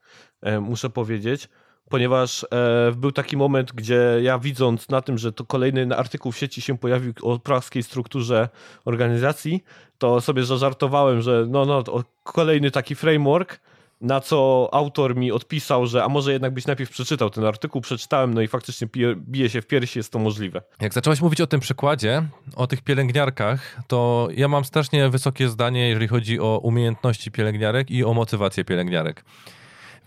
muszę 0.62 0.90
powiedzieć 0.90 1.50
ponieważ 1.94 2.44
e, 2.44 2.92
był 2.96 3.12
taki 3.12 3.38
moment, 3.38 3.72
gdzie 3.72 4.20
ja 4.22 4.40
widząc 4.40 4.90
na 4.90 5.02
tym, 5.02 5.18
że 5.18 5.32
to 5.32 5.46
kolejny 5.46 5.98
artykuł 5.98 6.32
w 6.32 6.38
sieci 6.38 6.62
się 6.62 6.78
pojawił 6.78 7.14
o 7.22 7.40
praskiej 7.40 7.84
strukturze 7.84 8.50
organizacji, 8.86 9.64
to 9.98 10.22
sobie 10.22 10.44
zażartowałem, 10.44 11.22
że 11.22 11.46
no, 11.50 11.66
no, 11.66 11.84
kolejny 12.24 12.72
taki 12.72 12.96
framework, 12.96 13.60
na 14.02 14.22
co 14.22 14.70
autor 14.72 15.16
mi 15.16 15.32
odpisał, 15.32 15.88
że 15.88 16.04
a 16.04 16.10
może 16.10 16.34
jednak 16.34 16.54
byś 16.54 16.68
najpierw 16.68 16.90
przeczytał 16.90 17.30
ten 17.30 17.46
artykuł, 17.46 17.82
przeczytałem, 17.82 18.34
no 18.34 18.42
i 18.42 18.48
faktycznie 18.48 18.88
bije, 18.88 19.16
bije 19.16 19.50
się 19.50 19.62
w 19.62 19.68
piersi, 19.68 20.00
jest 20.00 20.12
to 20.12 20.20
możliwe. 20.20 20.62
Jak 20.82 20.94
zacząłeś 20.94 21.22
mówić 21.22 21.42
o 21.42 21.48
tym 21.48 21.60
przykładzie, 21.60 22.24
o 22.56 22.68
tych 22.68 22.82
pielęgniarkach, 22.82 23.80
to 23.88 24.28
ja 24.36 24.48
mam 24.48 24.66
strasznie 24.66 25.10
wysokie 25.10 25.50
zdanie, 25.50 25.90
jeżeli 25.90 26.08
chodzi 26.08 26.40
o 26.40 26.60
umiejętności 26.64 27.32
pielęgniarek 27.32 27.92
i 27.92 28.04
o 28.04 28.14
motywację 28.14 28.66
pielęgniarek. 28.66 29.26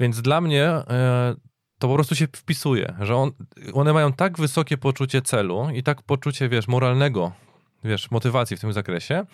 Więc 0.01 0.23
dla 0.23 0.41
mnie 0.41 0.65
e, 0.65 1.35
to 1.79 1.89
po 1.89 1.95
prostu 1.95 2.15
się 2.15 2.27
wpisuje, 2.27 2.95
że 3.01 3.17
on, 3.17 3.31
one 3.75 3.93
mają 3.93 4.13
tak 4.13 4.39
wysokie 4.39 4.79
poczucie 4.79 5.23
celu 5.23 5.69
i 5.75 5.83
tak 5.83 6.03
poczucie, 6.03 6.49
wiesz, 6.49 6.69
moralnego, 6.69 7.33
wiesz, 7.85 8.11
motywacji 8.11 8.57
w 8.57 8.61
tym 8.61 8.73
zakresie, 8.73 9.27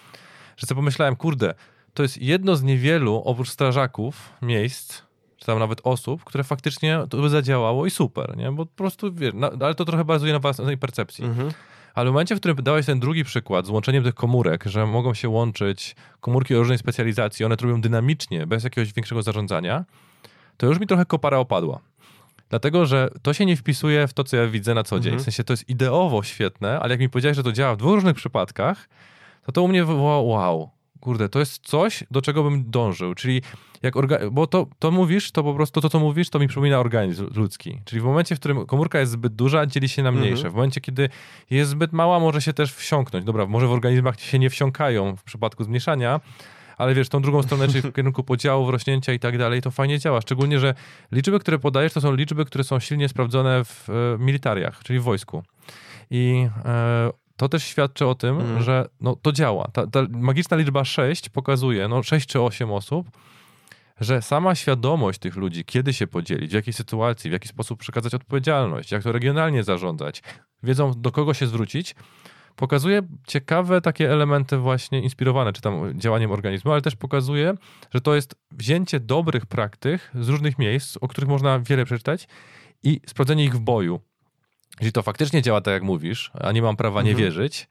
że 0.57 0.67
sobie 0.67 0.79
pomyślałem, 0.79 1.17
kurde, 1.17 1.55
to 1.95 2.03
jest 2.03 2.23
jedno 2.23 2.57
z 2.57 2.63
niewielu, 2.63 3.23
oprócz 3.25 3.51
strażaków, 3.51 4.33
miejsc, 4.43 5.03
czy 5.37 5.47
tam 5.47 5.59
nawet 5.59 5.81
osób, 5.85 6.25
które 6.25 6.45
faktycznie 6.45 7.01
to 7.11 7.19
by 7.19 7.29
zadziałało 7.29 7.87
i 7.87 7.91
super, 7.91 8.37
nie? 8.37 8.53
Bo 8.53 8.67
po 8.67 8.77
prostu, 8.77 9.13
wiesz, 9.13 9.33
no, 9.35 9.51
ale 9.61 9.75
to 9.75 9.85
trochę 9.85 10.05
bazuje 10.05 10.33
na 10.33 10.39
własnej 10.39 10.79
percepcji. 10.79 11.25
Mhm. 11.25 11.51
Ale 11.95 12.11
w 12.11 12.13
momencie, 12.13 12.37
w 12.37 12.39
którym 12.39 12.57
dałeś 12.57 12.87
ten 12.87 13.01
drugi 13.01 13.25
przykład 13.25 13.67
z 13.67 13.71
łączeniem 13.71 14.05
tych 14.05 14.15
komórek, 14.15 14.65
że 14.65 14.87
mogą 14.87 15.15
się 15.15 15.29
łączyć 15.29 15.97
komórki 16.21 16.55
o 16.55 16.59
różnej 16.59 16.79
specjalizacji, 16.79 17.45
one 17.45 17.57
to 17.57 17.67
robią 17.67 17.81
dynamicznie, 17.81 18.47
bez 18.47 18.65
jakiegoś 18.65 18.93
większego 18.93 19.23
zarządzania, 19.23 19.85
to 20.57 20.67
już 20.67 20.81
mi 20.81 20.87
trochę 20.87 21.07
kopara 21.07 21.39
opadła. 21.39 21.81
Dlatego, 22.53 22.87
że 22.87 23.09
to 23.23 23.35
się 23.35 23.47
nie 23.47 23.57
wpisuje 23.57 24.09
w 24.09 24.13
to, 24.13 24.25
co 24.25 24.37
ja 24.37 24.47
widzę 24.47 24.75
na 24.75 24.83
co 24.83 25.01
dzień. 25.01 25.13
Mhm. 25.13 25.21
W 25.21 25.25
sensie 25.25 25.45
to 25.45 25.53
jest 25.53 25.69
ideowo 25.69 26.23
świetne, 26.23 26.81
ale 26.81 26.91
jak 26.91 27.01
mi 27.01 27.09
powiedziałeś, 27.09 27.37
że 27.37 27.43
to 27.43 27.53
działa 27.53 27.75
w 27.75 27.77
dwóch 27.77 27.95
różnych 27.95 28.17
przypadkach, 28.17 28.89
to 29.47 29.53
to 29.53 29.63
u 29.63 29.69
mnie 29.69 29.85
wywołało 29.85 30.23
wow, 30.23 30.71
kurde, 31.01 31.29
to 31.29 31.39
jest 31.39 31.67
coś, 31.67 32.05
do 32.11 32.23
czego 32.23 32.43
bym 32.43 32.71
dążył. 32.71 33.15
Czyli 33.15 33.43
jak 33.83 33.95
orga- 33.95 34.31
bo 34.31 34.47
to, 34.47 34.67
to 34.79 34.91
mówisz, 34.91 35.31
to 35.31 35.43
po 35.43 35.55
prostu 35.55 35.81
to, 35.81 35.89
co 35.89 36.01
mówisz, 36.01 36.31
to 36.31 36.39
mi 36.39 36.49
przypomina 36.49 36.79
organizm 36.79 37.27
ludzki. 37.35 37.81
Czyli 37.85 38.01
w 38.01 38.05
momencie, 38.05 38.37
w 38.37 38.39
którym 38.39 38.67
komórka 38.67 39.01
jest 39.01 39.13
zbyt 39.13 39.35
duża, 39.35 39.67
dzieli 39.67 39.89
się 39.89 40.03
na 40.03 40.13
mniejsze. 40.13 40.33
Mhm. 40.33 40.53
W 40.53 40.55
momencie, 40.55 40.81
kiedy 40.81 41.09
jest 41.51 41.71
zbyt 41.71 41.93
mała, 41.93 42.21
może 42.21 42.43
się 42.43 42.53
też 42.53 42.75
wsiąknąć. 42.75 43.25
Dobra, 43.25 43.47
może 43.47 43.67
w 43.67 43.73
organizmach 43.73 44.21
się 44.21 44.39
nie 44.39 44.51
wsiąkają 44.51 45.17
w 45.17 45.23
przypadku 45.23 45.65
zmniejszania, 45.65 46.21
ale 46.79 46.95
wiesz, 46.95 47.09
tą 47.09 47.23
drugą 47.23 47.43
stronę, 47.43 47.69
czyli 47.69 47.81
w 47.83 47.93
kierunku 47.97 48.25
podziału, 48.25 48.71
rośnięcia 48.71 49.13
i 49.13 49.19
tak 49.19 49.39
dalej, 49.39 49.63
to 49.63 49.71
fajnie 49.71 49.99
działa. 49.99 50.21
Szczególnie, 50.21 50.59
że 50.59 50.75
liczby, 51.13 51.39
które 51.39 51.59
podajesz, 51.59 51.93
to 51.93 52.01
są 52.01 52.15
liczby, 52.15 52.45
które 52.45 52.65
są 52.65 52.81
silnie 52.81 53.09
sprawdzone 53.09 53.65
w 53.65 53.91
e, 53.91 53.93
militariach, 54.19 54.83
czyli 54.83 54.99
w 54.99 55.03
wojsku. 55.03 55.43
I 56.11 56.49
e, 56.65 57.11
to 57.37 57.49
też 57.49 57.65
świadczy 57.65 58.07
o 58.07 58.15
tym, 58.15 58.41
mm. 58.41 58.63
że 58.63 58.89
no, 59.01 59.17
to 59.23 59.33
działa. 59.33 59.69
Ta, 59.73 59.87
ta, 59.87 60.07
magiczna 60.11 60.57
liczba 60.57 60.85
6 60.85 61.29
pokazuje, 61.29 61.89
no 61.89 62.03
6 62.03 62.27
czy 62.27 62.41
8 62.41 62.73
osób, 62.73 63.11
że 64.01 64.23
sama 64.23 64.55
świadomość 64.55 65.19
tych 65.19 65.37
ludzi, 65.37 65.65
kiedy 65.65 65.93
się 65.93 66.07
podzielić, 66.07 66.51
w 66.51 66.55
jakiej 66.55 66.73
sytuacji, 66.73 67.31
w 67.31 67.33
jaki 67.33 67.49
sposób 67.49 67.81
przekazać 67.81 68.15
odpowiedzialność, 68.15 68.93
jak 68.93 69.03
to 69.03 69.13
regionalnie 69.13 69.65
zarządzać, 69.65 70.23
wiedzą 70.63 70.93
do 70.97 71.13
kogo 71.13 71.35
się 71.35 71.47
zwrócić, 71.47 71.95
pokazuje 72.57 73.03
ciekawe 73.27 73.81
takie 73.81 74.13
elementy 74.13 74.57
właśnie 74.57 75.01
inspirowane, 75.01 75.53
czy 75.53 75.61
tam 75.61 76.01
działaniem 76.01 76.31
organizmu, 76.31 76.73
ale 76.73 76.83
też 76.83 76.97
pokazuje, 76.97 77.55
że 77.95 78.01
to 78.01 78.15
jest 78.15 78.35
wzięcie 78.51 79.01
dobrych 79.01 79.47
praktyk 79.47 80.11
z 80.15 80.29
różnych 80.29 80.59
miejsc, 80.59 80.97
o 81.01 81.09
których 81.09 81.31
można 81.31 81.61
wiele 81.61 81.85
przeczytać 81.85 82.29
i 82.83 83.01
sprawdzenie 83.07 83.45
ich 83.45 83.55
w 83.55 83.61
boju. 83.61 84.01
Jeśli 84.81 84.93
to 84.93 85.03
faktycznie 85.03 85.43
działa 85.43 85.61
tak, 85.61 85.73
jak 85.73 85.83
mówisz, 85.83 86.31
a 86.41 86.53
nie 86.53 86.63
mam 86.63 86.77
prawa 86.77 87.03
nie 87.03 87.11
mhm. 87.11 87.25
wierzyć, 87.25 87.69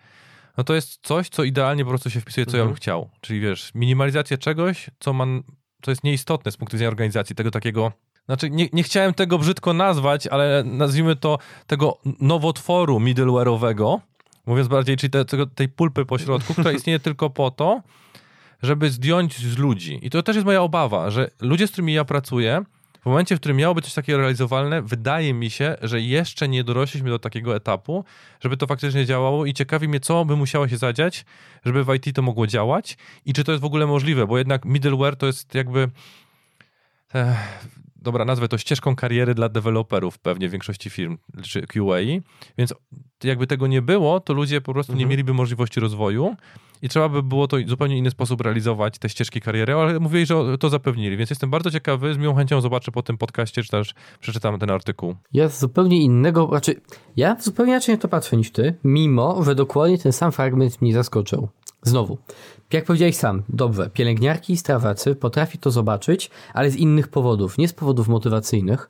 no 0.57 0.63
to 0.63 0.75
jest 0.75 0.99
coś, 1.01 1.29
co 1.29 1.43
idealnie 1.43 1.83
po 1.83 1.89
prostu 1.89 2.09
się 2.09 2.21
wpisuje, 2.21 2.45
co 2.45 2.49
mhm. 2.49 2.59
ja 2.59 2.63
bym 2.63 2.69
mhm. 2.69 2.77
chciał. 2.77 3.09
Czyli 3.21 3.39
wiesz, 3.39 3.71
minimalizację 3.75 4.37
czegoś, 4.37 4.89
co, 4.99 5.13
man, 5.13 5.43
co 5.81 5.91
jest 5.91 6.03
nieistotne 6.03 6.51
z 6.51 6.57
punktu 6.57 6.77
widzenia 6.77 6.89
organizacji, 6.89 7.35
tego 7.35 7.51
takiego 7.51 7.91
znaczy, 8.25 8.49
nie, 8.49 8.67
nie 8.73 8.83
chciałem 8.83 9.13
tego 9.13 9.37
brzydko 9.37 9.73
nazwać, 9.73 10.27
ale 10.27 10.63
nazwijmy 10.63 11.15
to 11.15 11.37
tego 11.67 11.97
nowotworu 12.19 12.99
middleware'owego, 12.99 13.99
mówiąc 14.45 14.67
bardziej, 14.67 14.97
czyli 14.97 15.11
te, 15.11 15.25
tej 15.55 15.69
pulpy 15.69 16.05
pośrodku, 16.05 16.53
która 16.53 16.71
istnieje 16.71 16.99
tylko 17.09 17.29
po 17.29 17.51
to, 17.51 17.81
żeby 18.63 18.89
zdjąć 18.89 19.37
z 19.37 19.57
ludzi. 19.57 19.99
I 20.01 20.09
to 20.09 20.23
też 20.23 20.35
jest 20.35 20.45
moja 20.45 20.61
obawa, 20.61 21.09
że 21.09 21.29
ludzie, 21.41 21.67
z 21.67 21.71
którymi 21.71 21.93
ja 21.93 22.05
pracuję, 22.05 22.63
w 23.01 23.05
momencie, 23.05 23.35
w 23.35 23.39
którym 23.39 23.57
miało 23.57 23.75
być 23.75 23.85
coś 23.85 23.93
takiego 23.93 24.17
realizowalne, 24.17 24.81
wydaje 24.81 25.33
mi 25.33 25.49
się, 25.49 25.75
że 25.81 26.01
jeszcze 26.01 26.47
nie 26.47 26.63
dorośliśmy 26.63 27.09
do 27.09 27.19
takiego 27.19 27.55
etapu, 27.55 28.05
żeby 28.39 28.57
to 28.57 28.67
faktycznie 28.67 29.05
działało 29.05 29.45
i 29.45 29.53
ciekawi 29.53 29.87
mnie, 29.87 29.99
co 29.99 30.25
by 30.25 30.35
musiało 30.35 30.67
się 30.67 30.77
zadziać, 30.77 31.25
żeby 31.65 31.83
w 31.83 31.93
IT 31.93 32.15
to 32.15 32.21
mogło 32.21 32.47
działać 32.47 32.97
i 33.25 33.33
czy 33.33 33.43
to 33.43 33.51
jest 33.51 33.61
w 33.61 33.65
ogóle 33.65 33.87
możliwe, 33.87 34.27
bo 34.27 34.37
jednak 34.37 34.65
middleware 34.65 35.15
to 35.15 35.25
jest 35.25 35.55
jakby 35.55 35.89
dobra, 38.01 38.25
nazwę 38.25 38.47
to 38.47 38.57
ścieżką 38.57 38.95
kariery 38.95 39.33
dla 39.35 39.49
deweloperów 39.49 40.19
pewnie 40.19 40.49
w 40.49 40.51
większości 40.51 40.89
firm, 40.89 41.17
czy 41.43 41.61
QA, 41.61 41.97
więc 42.57 42.73
jakby 43.23 43.47
tego 43.47 43.67
nie 43.67 43.81
było, 43.81 44.19
to 44.19 44.33
ludzie 44.33 44.61
po 44.61 44.73
prostu 44.73 44.93
mhm. 44.93 44.99
nie 44.99 45.11
mieliby 45.11 45.33
możliwości 45.33 45.79
rozwoju 45.79 46.35
i 46.81 46.89
trzeba 46.89 47.09
by 47.09 47.23
było 47.23 47.47
to 47.47 47.57
w 47.57 47.69
zupełnie 47.69 47.97
inny 47.97 48.11
sposób 48.11 48.41
realizować, 48.41 48.99
te 48.99 49.09
ścieżki 49.09 49.41
kariery, 49.41 49.73
ale 49.73 49.99
mówili, 49.99 50.25
że 50.25 50.57
to 50.57 50.69
zapewnili, 50.69 51.17
więc 51.17 51.29
jestem 51.29 51.49
bardzo 51.49 51.71
ciekawy, 51.71 52.13
z 52.13 52.17
miłą 52.17 52.35
chęcią 52.35 52.61
zobaczę 52.61 52.91
po 52.91 53.03
tym 53.03 53.17
podcaście, 53.17 53.63
czy 53.63 53.69
też 53.69 53.93
przeczytam 54.19 54.59
ten 54.59 54.71
artykuł. 54.71 55.15
Ja 55.33 55.49
z 55.49 55.59
zupełnie 55.59 56.01
innego, 56.01 56.47
znaczy 56.47 56.81
ja 57.15 57.35
zupełnie 57.39 57.71
inaczej 57.71 57.95
na 57.95 58.01
to 58.01 58.07
patrzę 58.07 58.37
niż 58.37 58.51
ty, 58.51 58.73
mimo, 58.83 59.43
że 59.43 59.55
dokładnie 59.55 59.97
ten 59.97 60.13
sam 60.13 60.31
fragment 60.31 60.81
mnie 60.81 60.93
zaskoczył. 60.93 61.47
Znowu, 61.83 62.17
jak 62.73 62.85
powiedziałeś 62.85 63.15
sam, 63.15 63.43
dobrze, 63.49 63.89
pielęgniarki 63.89 64.53
i 64.53 64.57
strawacy 64.57 65.15
potrafi 65.15 65.57
to 65.57 65.71
zobaczyć, 65.71 66.29
ale 66.53 66.71
z 66.71 66.75
innych 66.75 67.07
powodów, 67.07 67.57
nie 67.57 67.67
z 67.67 67.73
powodów 67.73 68.07
motywacyjnych, 68.07 68.89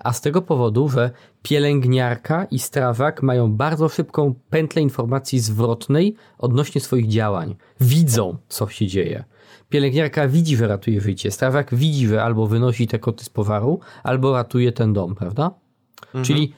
a 0.00 0.12
z 0.12 0.20
tego 0.20 0.42
powodu, 0.42 0.88
że 0.88 1.10
pielęgniarka 1.42 2.44
i 2.44 2.58
strawak 2.58 3.22
mają 3.22 3.52
bardzo 3.52 3.88
szybką 3.88 4.34
pętlę 4.50 4.82
informacji 4.82 5.40
zwrotnej 5.40 6.14
odnośnie 6.38 6.80
swoich 6.80 7.08
działań. 7.08 7.56
Widzą, 7.80 8.36
co 8.48 8.68
się 8.68 8.86
dzieje. 8.86 9.24
Pielęgniarka 9.68 10.28
widzi, 10.28 10.56
że 10.56 10.68
ratuje 10.68 11.00
życie, 11.00 11.30
strawak 11.30 11.74
widzi, 11.74 12.06
że 12.08 12.22
albo 12.22 12.46
wynosi 12.46 12.86
te 12.86 12.98
koty 12.98 13.24
z 13.24 13.28
powaru, 13.28 13.80
albo 14.02 14.32
ratuje 14.32 14.72
ten 14.72 14.92
dom, 14.92 15.14
prawda? 15.14 15.50
Mhm. 16.06 16.24
Czyli 16.24 16.52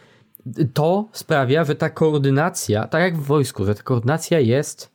to 0.74 1.08
sprawia, 1.12 1.64
że 1.64 1.74
ta 1.74 1.90
koordynacja, 1.90 2.88
tak 2.88 3.02
jak 3.02 3.16
w 3.16 3.22
wojsku, 3.22 3.64
że 3.64 3.74
ta 3.74 3.82
koordynacja 3.82 4.40
jest 4.40 4.93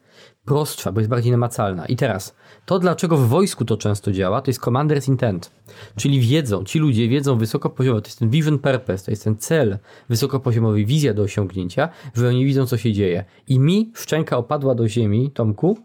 prostsza, 0.50 0.92
bo 0.92 1.00
jest 1.00 1.10
bardziej 1.10 1.32
namacalna. 1.32 1.86
I 1.86 1.96
teraz, 1.96 2.36
to 2.66 2.80
dlaczego 2.80 3.18
w 3.18 3.28
wojsku 3.28 3.66
to 3.66 3.78
często 3.78 4.12
działa, 4.12 4.42
to 4.42 4.50
jest 4.50 4.62
commander's 4.62 5.10
intent. 5.10 5.52
Czyli 5.96 6.20
wiedzą, 6.20 6.64
ci 6.64 6.80
ludzie 6.80 7.08
wiedzą 7.08 7.38
wysokopoziomo, 7.38 8.02
to 8.02 8.08
jest 8.08 8.20
ten 8.20 8.30
vision 8.30 8.60
purpose, 8.60 9.06
to 9.06 9.12
jest 9.12 9.24
ten 9.24 9.38
cel 9.38 9.78
wysokopoziomowy, 10.10 10.86
wizja 10.86 11.14
do 11.14 11.22
osiągnięcia, 11.22 11.90
że 12.14 12.28
oni 12.28 12.46
widzą, 12.46 12.66
co 12.66 12.78
się 12.78 12.94
dzieje. 12.94 13.26
I 13.48 13.60
mi 13.60 13.92
szczęka 13.96 14.38
opadła 14.38 14.76
do 14.76 14.88
ziemi, 14.88 15.32
Tomku, 15.32 15.78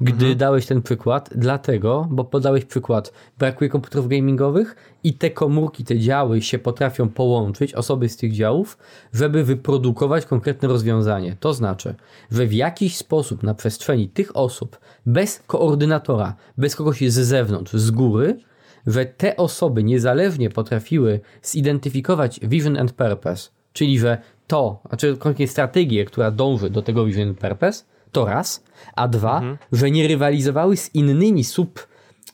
gdy 0.00 0.12
mhm. 0.12 0.36
dałeś 0.36 0.66
ten 0.66 0.82
przykład, 0.82 1.30
dlatego, 1.34 2.08
bo 2.10 2.24
podałeś 2.24 2.64
przykład, 2.64 3.12
brakuje 3.38 3.70
komputerów 3.70 4.08
gamingowych 4.08 4.93
i 5.04 5.14
te 5.14 5.30
komórki, 5.30 5.84
te 5.84 5.98
działy 5.98 6.42
się 6.42 6.58
potrafią 6.58 7.08
połączyć, 7.08 7.74
osoby 7.74 8.08
z 8.08 8.16
tych 8.16 8.32
działów, 8.32 8.78
żeby 9.12 9.44
wyprodukować 9.44 10.26
konkretne 10.26 10.68
rozwiązanie. 10.68 11.36
To 11.40 11.54
znaczy, 11.54 11.94
że 12.30 12.46
w 12.46 12.52
jakiś 12.52 12.96
sposób 12.96 13.42
na 13.42 13.54
przestrzeni 13.54 14.08
tych 14.08 14.36
osób, 14.36 14.78
bez 15.06 15.42
koordynatora, 15.46 16.34
bez 16.58 16.76
kogoś 16.76 17.00
z 17.00 17.14
zewnątrz, 17.14 17.72
z 17.72 17.90
góry, 17.90 18.38
że 18.86 19.04
te 19.04 19.36
osoby 19.36 19.84
niezależnie 19.84 20.50
potrafiły 20.50 21.20
zidentyfikować 21.42 22.40
vision 22.42 22.78
and 22.78 22.92
purpose, 22.92 23.50
czyli 23.72 23.98
że 23.98 24.18
to, 24.46 24.80
znaczy 24.88 25.16
konkretnie 25.16 25.48
strategię, 25.48 26.04
która 26.04 26.30
dąży 26.30 26.70
do 26.70 26.82
tego 26.82 27.04
vision 27.04 27.28
and 27.28 27.38
purpose, 27.38 27.84
to 28.12 28.24
raz, 28.24 28.64
a 28.94 29.08
dwa, 29.08 29.36
mhm. 29.36 29.58
że 29.72 29.90
nie 29.90 30.08
rywalizowały 30.08 30.76
z 30.76 30.94
innymi 30.94 31.44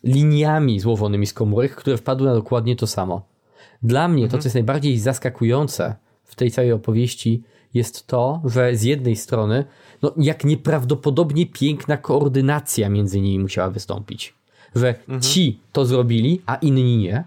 subliniami 0.05 0.81
złożonymi 0.81 1.27
z 1.27 1.33
komórek, 1.33 1.75
które 1.75 1.97
wpadły 1.97 2.27
na 2.27 2.35
dokładnie 2.35 2.77
to 2.77 2.87
samo. 2.87 3.23
Dla 3.83 4.09
mnie 4.09 4.25
mhm. 4.25 4.31
to, 4.31 4.43
co 4.43 4.47
jest 4.47 4.55
najbardziej 4.55 4.99
zaskakujące 4.99 5.97
w 6.25 6.35
tej 6.35 6.51
całej 6.51 6.73
opowieści, 6.73 7.43
jest 7.75 8.07
to, 8.07 8.43
że 8.45 8.77
z 8.77 8.83
jednej 8.83 9.17
strony, 9.17 9.65
no 10.03 10.13
jak 10.17 10.45
nieprawdopodobnie 10.45 11.47
piękna 11.47 11.97
koordynacja 11.97 12.89
między 12.89 13.21
nimi 13.21 13.39
musiała 13.39 13.71
wystąpić. 13.71 14.35
Że 14.75 14.89
mhm. 14.89 15.21
ci 15.21 15.61
to 15.73 15.87
zrobili, 15.87 16.43
a 16.47 16.57
inni 16.57 16.97
nie. 16.97 17.25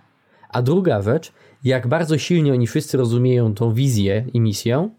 A 0.49 0.61
druga 0.61 1.01
rzecz, 1.01 1.31
jak 1.63 1.87
bardzo 1.87 2.17
silnie 2.17 2.53
oni 2.53 2.67
wszyscy 2.67 2.97
rozumieją 2.97 3.53
tą 3.53 3.73
wizję 3.73 4.25
i 4.33 4.39
misję, 4.39 4.89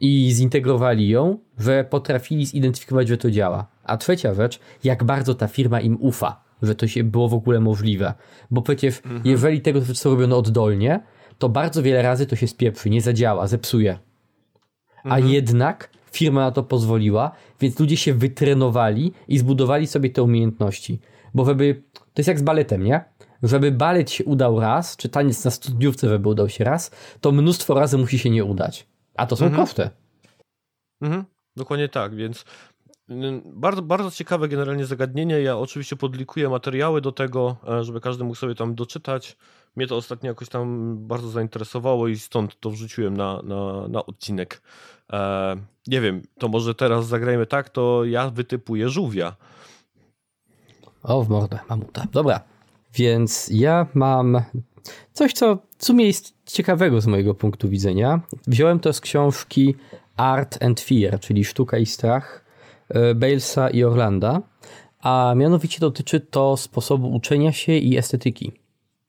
i 0.00 0.32
zintegrowali 0.32 1.08
ją, 1.08 1.38
że 1.58 1.84
potrafili 1.84 2.46
zidentyfikować, 2.46 3.08
że 3.08 3.18
to 3.18 3.30
działa. 3.30 3.66
A 3.84 3.96
trzecia 3.96 4.34
rzecz, 4.34 4.60
jak 4.84 5.04
bardzo 5.04 5.34
ta 5.34 5.48
firma 5.48 5.80
im 5.80 5.96
ufa, 6.00 6.43
że 6.66 6.74
to 6.74 6.86
się 6.88 7.04
było 7.04 7.28
w 7.28 7.34
ogóle 7.34 7.60
możliwe. 7.60 8.14
Bo 8.50 8.62
przecież 8.62 8.96
mhm. 9.04 9.20
jeżeli 9.24 9.60
tego 9.60 9.80
co 9.94 10.10
robiono 10.10 10.38
oddolnie, 10.38 11.00
to 11.38 11.48
bardzo 11.48 11.82
wiele 11.82 12.02
razy 12.02 12.26
to 12.26 12.36
się 12.36 12.46
spieprzy, 12.46 12.90
nie 12.90 13.00
zadziała, 13.00 13.46
zepsuje. 13.46 13.98
A 15.04 15.16
mhm. 15.16 15.28
jednak 15.28 15.90
firma 16.12 16.40
na 16.40 16.50
to 16.50 16.62
pozwoliła, 16.62 17.32
więc 17.60 17.80
ludzie 17.80 17.96
się 17.96 18.14
wytrenowali 18.14 19.12
i 19.28 19.38
zbudowali 19.38 19.86
sobie 19.86 20.10
te 20.10 20.22
umiejętności. 20.22 21.00
Bo 21.34 21.44
żeby, 21.44 21.82
to 21.92 22.20
jest 22.20 22.28
jak 22.28 22.38
z 22.38 22.42
baletem, 22.42 22.84
nie? 22.84 23.04
Żeby 23.42 23.72
balet 23.72 24.10
się 24.10 24.24
udał 24.24 24.60
raz, 24.60 24.96
czy 24.96 25.08
taniec 25.08 25.44
na 25.44 25.50
studniówce, 25.50 26.08
żeby 26.08 26.28
udał 26.28 26.48
się 26.48 26.64
raz, 26.64 26.90
to 27.20 27.32
mnóstwo 27.32 27.74
razy 27.74 27.98
musi 27.98 28.18
się 28.18 28.30
nie 28.30 28.44
udać. 28.44 28.86
A 29.16 29.26
to 29.26 29.36
są 29.36 29.44
mhm. 29.46 29.62
koszty. 29.62 29.90
Mhm. 31.00 31.24
Dokładnie 31.56 31.88
tak, 31.88 32.14
więc 32.14 32.44
bardzo, 33.44 33.82
bardzo 33.82 34.10
ciekawe 34.10 34.48
generalnie 34.48 34.86
zagadnienie. 34.86 35.40
Ja 35.40 35.58
oczywiście 35.58 35.96
podlikuję 35.96 36.48
materiały 36.48 37.00
do 37.00 37.12
tego, 37.12 37.56
e, 37.68 37.84
żeby 37.84 38.00
każdy 38.00 38.24
mógł 38.24 38.36
sobie 38.36 38.54
tam 38.54 38.74
doczytać. 38.74 39.36
Mnie 39.76 39.86
to 39.86 39.96
ostatnio 39.96 40.28
jakoś 40.28 40.48
tam 40.48 40.96
bardzo 40.98 41.28
zainteresowało 41.28 42.08
i 42.08 42.18
stąd 42.18 42.60
to 42.60 42.70
wrzuciłem 42.70 43.16
na, 43.16 43.42
na, 43.42 43.88
na 43.88 44.06
odcinek. 44.06 44.62
E, 45.12 45.56
nie 45.86 46.00
wiem, 46.00 46.22
to 46.38 46.48
może 46.48 46.74
teraz 46.74 47.06
zagrajmy 47.06 47.46
tak, 47.46 47.68
to 47.68 48.04
ja 48.04 48.30
wytypuję 48.30 48.88
żółwia. 48.88 49.36
O, 51.02 51.22
w 51.22 51.28
mordę, 51.28 51.58
mamuta. 51.68 52.06
Dobra, 52.12 52.40
więc 52.94 53.50
ja 53.52 53.86
mam 53.94 54.40
coś, 55.12 55.32
co 55.32 55.58
w 55.78 55.84
sumie 55.84 56.06
jest 56.06 56.34
ciekawego 56.46 57.00
z 57.00 57.06
mojego 57.06 57.34
punktu 57.34 57.68
widzenia. 57.68 58.20
Wziąłem 58.46 58.80
to 58.80 58.92
z 58.92 59.00
książki 59.00 59.74
Art 60.16 60.62
and 60.62 60.80
Fear, 60.80 61.20
czyli 61.20 61.44
Sztuka 61.44 61.78
i 61.78 61.86
Strach 61.86 62.43
Balesa 63.14 63.70
i 63.70 63.84
Orlanda, 63.84 64.42
a 65.00 65.34
mianowicie 65.36 65.80
dotyczy 65.80 66.20
to 66.20 66.56
sposobu 66.56 67.14
uczenia 67.14 67.52
się 67.52 67.72
i 67.72 67.96
estetyki. 67.96 68.52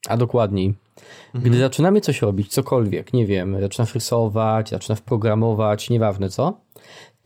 A 0.08 0.16
dokładniej, 0.16 0.74
mhm. 1.34 1.44
gdy 1.44 1.58
zaczynamy 1.58 2.00
coś 2.00 2.22
robić, 2.22 2.52
cokolwiek, 2.52 3.12
nie 3.12 3.26
wiem, 3.26 3.60
zaczynasz 3.60 3.94
rysować, 3.94 4.70
zaczynasz 4.70 5.00
programować, 5.00 5.90
nieważne 5.90 6.28
co, 6.28 6.60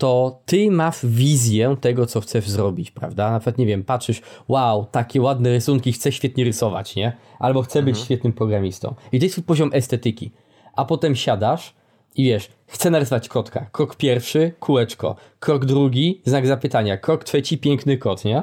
to 0.01 0.41
ty 0.47 0.71
masz 0.71 1.07
wizję 1.07 1.77
tego, 1.81 2.07
co 2.07 2.21
chcesz 2.21 2.49
zrobić, 2.49 2.91
prawda? 2.91 3.31
Na 3.31 3.39
przykład, 3.39 3.59
nie 3.59 3.67
wiem, 3.67 3.85
patrzysz, 3.85 4.23
wow, 4.49 4.87
takie 4.91 5.21
ładne 5.21 5.51
rysunki, 5.51 5.93
chcę 5.93 6.13
świetnie 6.13 6.45
rysować, 6.45 6.97
nie? 6.97 7.17
Albo 7.39 7.63
chcę 7.63 7.79
mhm. 7.79 7.95
być 7.95 8.05
świetnym 8.05 8.33
programistą. 8.33 8.95
I 9.13 9.19
to 9.19 9.25
jest 9.25 9.47
poziom 9.47 9.71
estetyki. 9.73 10.31
A 10.77 10.85
potem 10.85 11.17
siadasz 11.17 11.75
i 12.17 12.25
wiesz, 12.25 12.51
chcę 12.67 12.91
narysować 12.91 13.29
kotka. 13.29 13.67
Krok 13.73 13.97
pierwszy, 13.97 14.53
kółeczko. 14.61 15.17
Krok 15.41 15.65
drugi, 15.65 16.23
znak 16.25 16.47
zapytania. 16.47 16.97
Krok 16.97 17.25
trzeci, 17.25 17.59
piękny 17.59 17.99
kot, 17.99 18.25
nie? 18.25 18.43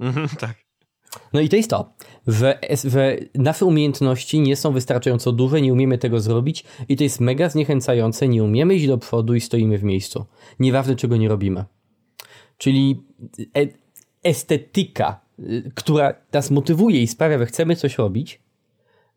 Mhm, 0.00 0.28
tak. 0.40 0.66
No 1.32 1.40
i 1.40 1.48
to 1.48 1.56
jest 1.56 1.70
to, 1.70 1.92
że, 2.26 2.58
że 2.84 3.16
nasze 3.34 3.64
umiejętności 3.64 4.40
nie 4.40 4.56
są 4.56 4.72
wystarczająco 4.72 5.32
duże, 5.32 5.60
nie 5.60 5.72
umiemy 5.72 5.98
tego 5.98 6.20
zrobić 6.20 6.64
i 6.88 6.96
to 6.96 7.04
jest 7.04 7.20
mega 7.20 7.48
zniechęcające, 7.48 8.28
nie 8.28 8.44
umiemy 8.44 8.74
iść 8.74 8.86
do 8.86 8.98
przodu 8.98 9.34
i 9.34 9.40
stoimy 9.40 9.78
w 9.78 9.84
miejscu. 9.84 10.24
Nieważne 10.58 10.96
czego 10.96 11.16
nie 11.16 11.28
robimy. 11.28 11.64
Czyli 12.58 13.02
e 13.56 13.66
estetyka, 14.22 15.20
y, 15.38 15.72
która 15.74 16.14
nas 16.32 16.50
motywuje 16.50 17.02
i 17.02 17.06
sprawia, 17.06 17.38
że 17.38 17.46
chcemy 17.46 17.76
coś 17.76 17.98
robić, 17.98 18.40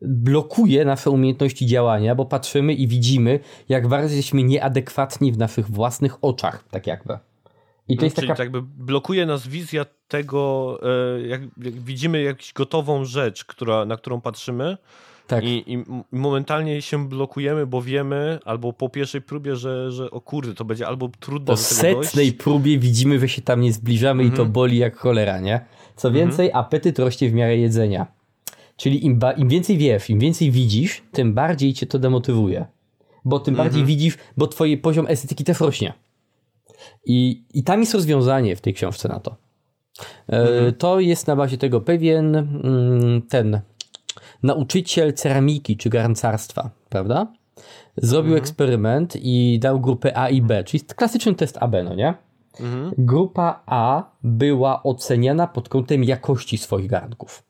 blokuje 0.02 0.84
nasze 0.84 1.10
umiejętności 1.10 1.66
działania, 1.66 2.14
bo 2.14 2.24
patrzymy 2.24 2.74
i 2.74 2.86
widzimy, 2.86 3.40
jak 3.68 3.88
bardzo 3.88 4.14
jesteśmy 4.14 4.42
nieadekwatni 4.42 5.32
w 5.32 5.38
naszych 5.38 5.70
własnych 5.70 6.24
oczach, 6.24 6.64
tak 6.70 6.86
jakby. 6.86 7.18
I 7.88 7.96
to 7.96 8.04
jest 8.04 8.16
Czyli 8.16 8.28
taka... 8.28 8.42
jakby 8.42 8.62
blokuje 8.62 9.26
nas 9.26 9.48
wizja 9.48 9.84
tego, 10.08 10.78
e, 11.16 11.20
jak, 11.26 11.40
jak 11.62 11.74
widzimy 11.80 12.22
jakąś 12.22 12.52
gotową 12.52 13.04
rzecz, 13.04 13.44
która, 13.44 13.84
na 13.84 13.96
którą 13.96 14.20
patrzymy, 14.20 14.76
Tak. 15.26 15.44
I, 15.44 15.72
I, 15.72 15.84
momentalnie 16.12 16.82
się 16.82 17.08
blokujemy, 17.08 17.66
bo 17.66 17.82
wiemy, 17.82 18.38
albo 18.44 18.72
po 18.72 18.88
pierwszej 18.88 19.22
próbie, 19.22 19.56
że, 19.56 19.92
że 19.92 20.10
o 20.10 20.20
kurde, 20.20 20.54
to 20.54 20.64
będzie 20.64 20.86
albo 20.86 21.08
trudne 21.20 21.46
Po 21.46 21.56
setnej 21.56 22.32
próbie 22.32 22.78
widzimy, 22.78 23.18
że 23.18 23.28
się 23.28 23.42
tam 23.42 23.60
nie 23.60 23.72
zbliżamy 23.72 24.22
i 24.24 24.26
to 24.26 24.32
mhm. 24.32 24.52
boli 24.52 24.78
jak 24.78 24.96
cholera, 24.96 25.40
nie? 25.40 25.60
Co 25.96 26.10
więcej, 26.10 26.50
apetyt 26.52 26.98
rośnie 26.98 27.30
w 27.30 27.32
miarę 27.32 27.56
jedzenia. 27.56 28.19
Czyli 28.80 29.06
im, 29.06 29.20
im 29.36 29.48
więcej 29.48 29.78
wiesz, 29.78 30.10
im 30.10 30.18
więcej 30.18 30.50
widzisz, 30.50 31.02
tym 31.12 31.34
bardziej 31.34 31.74
cię 31.74 31.86
to 31.86 31.98
demotywuje. 31.98 32.66
Bo 33.24 33.40
tym 33.40 33.54
bardziej 33.54 33.80
mhm. 33.80 33.86
widzisz, 33.86 34.18
bo 34.36 34.46
twój 34.46 34.78
poziom 34.78 35.06
estetyki 35.08 35.44
też 35.44 35.60
rośnie. 35.60 35.92
I, 37.04 37.44
I 37.54 37.62
tam 37.62 37.80
jest 37.80 37.94
rozwiązanie 37.94 38.56
w 38.56 38.60
tej 38.60 38.74
książce 38.74 39.08
na 39.08 39.20
to. 39.20 39.36
E, 40.26 40.72
to 40.72 41.00
jest 41.00 41.26
na 41.26 41.36
bazie 41.36 41.58
tego 41.58 41.80
pewien 41.80 42.36
mm, 42.36 43.22
ten 43.22 43.60
nauczyciel 44.42 45.14
ceramiki 45.14 45.76
czy 45.76 45.90
garncarstwa, 45.90 46.70
prawda? 46.88 47.32
Zrobił 47.96 48.32
mhm. 48.32 48.42
eksperyment 48.42 49.16
i 49.16 49.58
dał 49.62 49.80
grupę 49.80 50.18
A 50.18 50.28
i 50.28 50.42
B, 50.42 50.64
czyli 50.64 50.84
klasyczny 50.96 51.34
test 51.34 51.58
AB, 51.60 51.74
no 51.84 51.94
nie? 51.94 52.14
Mhm. 52.60 52.92
Grupa 52.98 53.62
A 53.66 54.10
była 54.22 54.82
oceniana 54.82 55.46
pod 55.46 55.68
kątem 55.68 56.04
jakości 56.04 56.58
swoich 56.58 56.86
garnków. 56.86 57.49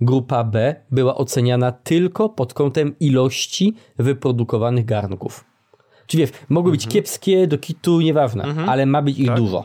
Grupa 0.00 0.44
B 0.44 0.74
była 0.90 1.16
oceniana 1.16 1.72
tylko 1.72 2.28
pod 2.28 2.54
kątem 2.54 2.98
ilości 3.00 3.74
wyprodukowanych 3.98 4.84
garnków. 4.84 5.44
Czyli 6.06 6.20
wiesz, 6.20 6.30
mogły 6.48 6.72
być 6.72 6.84
mhm. 6.84 6.92
kiepskie, 6.92 7.46
do 7.46 7.58
kitu, 7.58 8.00
nieważne, 8.00 8.44
mhm. 8.44 8.68
ale 8.68 8.86
ma 8.86 9.02
być 9.02 9.18
ich 9.18 9.26
tak. 9.26 9.36
dużo. 9.36 9.64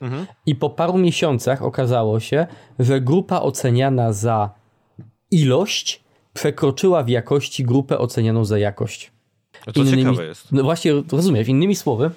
Mhm. 0.00 0.26
I 0.46 0.54
po 0.54 0.70
paru 0.70 0.98
miesiącach 0.98 1.62
okazało 1.62 2.20
się, 2.20 2.46
że 2.78 3.00
grupa 3.00 3.40
oceniana 3.40 4.12
za 4.12 4.50
ilość 5.30 6.04
przekroczyła 6.32 7.02
w 7.02 7.08
jakości 7.08 7.64
grupę 7.64 7.98
ocenianą 7.98 8.44
za 8.44 8.58
jakość. 8.58 9.12
To 9.74 9.80
innymi, 9.80 10.02
ciekawe 10.02 10.24
jest. 10.24 10.52
No 10.52 10.62
właśnie, 10.62 10.92
rozumiesz, 11.12 11.48
innymi 11.48 11.76
słowy, 11.76 12.10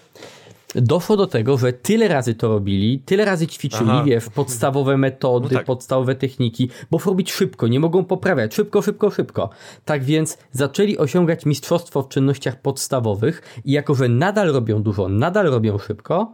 doszło 0.75 1.17
do 1.17 1.27
tego, 1.27 1.57
że 1.57 1.73
tyle 1.73 2.07
razy 2.07 2.35
to 2.35 2.47
robili, 2.47 2.99
tyle 2.99 3.25
razy 3.25 3.47
ćwiczyli, 3.47 3.89
Aha. 3.89 4.03
wiesz, 4.05 4.25
podstawowe 4.29 4.97
metody, 4.97 5.47
no 5.51 5.57
tak. 5.57 5.65
podstawowe 5.65 6.15
techniki, 6.15 6.69
bo 6.91 6.97
robić 7.05 7.31
szybko, 7.31 7.67
nie 7.67 7.79
mogą 7.79 8.03
poprawiać, 8.05 8.55
szybko, 8.55 8.81
szybko, 8.81 9.11
szybko. 9.11 9.49
Tak 9.85 10.03
więc 10.03 10.37
zaczęli 10.51 10.97
osiągać 10.97 11.45
mistrzostwo 11.45 12.01
w 12.01 12.07
czynnościach 12.07 12.61
podstawowych 12.61 13.61
i 13.65 13.71
jako, 13.71 13.95
że 13.95 14.09
nadal 14.09 14.53
robią 14.53 14.83
dużo, 14.83 15.09
nadal 15.09 15.45
robią 15.45 15.77
szybko, 15.77 16.33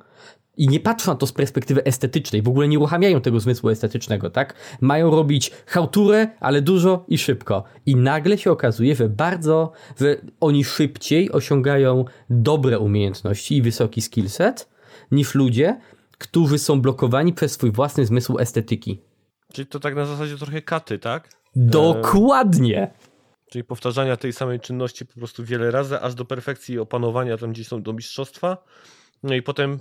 i 0.58 0.68
nie 0.68 0.80
patrzą 0.80 1.12
na 1.12 1.18
to 1.18 1.28
z 1.28 1.32
perspektywy 1.32 1.84
estetycznej, 1.84 2.42
w 2.42 2.48
ogóle 2.48 2.68
nie 2.68 2.80
uruchamiają 2.80 3.22
tego 3.22 3.40
zmysłu 3.40 3.70
estetycznego, 3.70 4.30
tak? 4.30 4.54
Mają 4.82 5.12
robić 5.12 5.52
chałturę, 5.66 6.28
ale 6.40 6.62
dużo 6.62 7.06
i 7.08 7.18
szybko. 7.18 7.64
I 7.86 7.96
nagle 7.96 8.38
się 8.38 8.52
okazuje, 8.52 8.96
że 8.96 9.10
bardzo, 9.10 9.72
że 10.00 10.18
oni 10.40 10.64
szybciej 10.64 11.32
osiągają 11.32 12.06
dobre 12.30 12.80
umiejętności 12.80 13.58
i 13.58 13.62
wysoki 13.62 14.02
skillset 14.02 14.70
niż 15.12 15.36
ludzie, 15.36 15.80
którzy 16.18 16.58
są 16.58 16.82
blokowani 16.82 17.34
przez 17.34 17.52
swój 17.52 17.72
własny 17.72 18.06
zmysł 18.06 18.40
estetyki. 18.40 19.02
Czyli 19.54 19.68
to 19.68 19.80
tak 19.80 19.96
na 19.96 20.06
zasadzie 20.06 20.38
trochę 20.38 20.62
katy, 20.62 21.00
tak? 21.00 21.30
Dokładnie. 21.56 22.94
Czyli 23.50 23.64
powtarzania 23.64 24.18
tej 24.18 24.34
samej 24.34 24.60
czynności 24.60 25.06
po 25.06 25.14
prostu 25.14 25.44
wiele 25.44 25.72
razy, 25.72 26.00
aż 26.00 26.16
do 26.16 26.26
perfekcji 26.26 26.80
opanowania 26.80 27.38
tam 27.38 27.52
gdzieś 27.52 27.68
są 27.68 27.82
do 27.82 27.94
mistrzostwa. 27.94 28.58
No 29.24 29.34
i 29.34 29.42
potem 29.42 29.80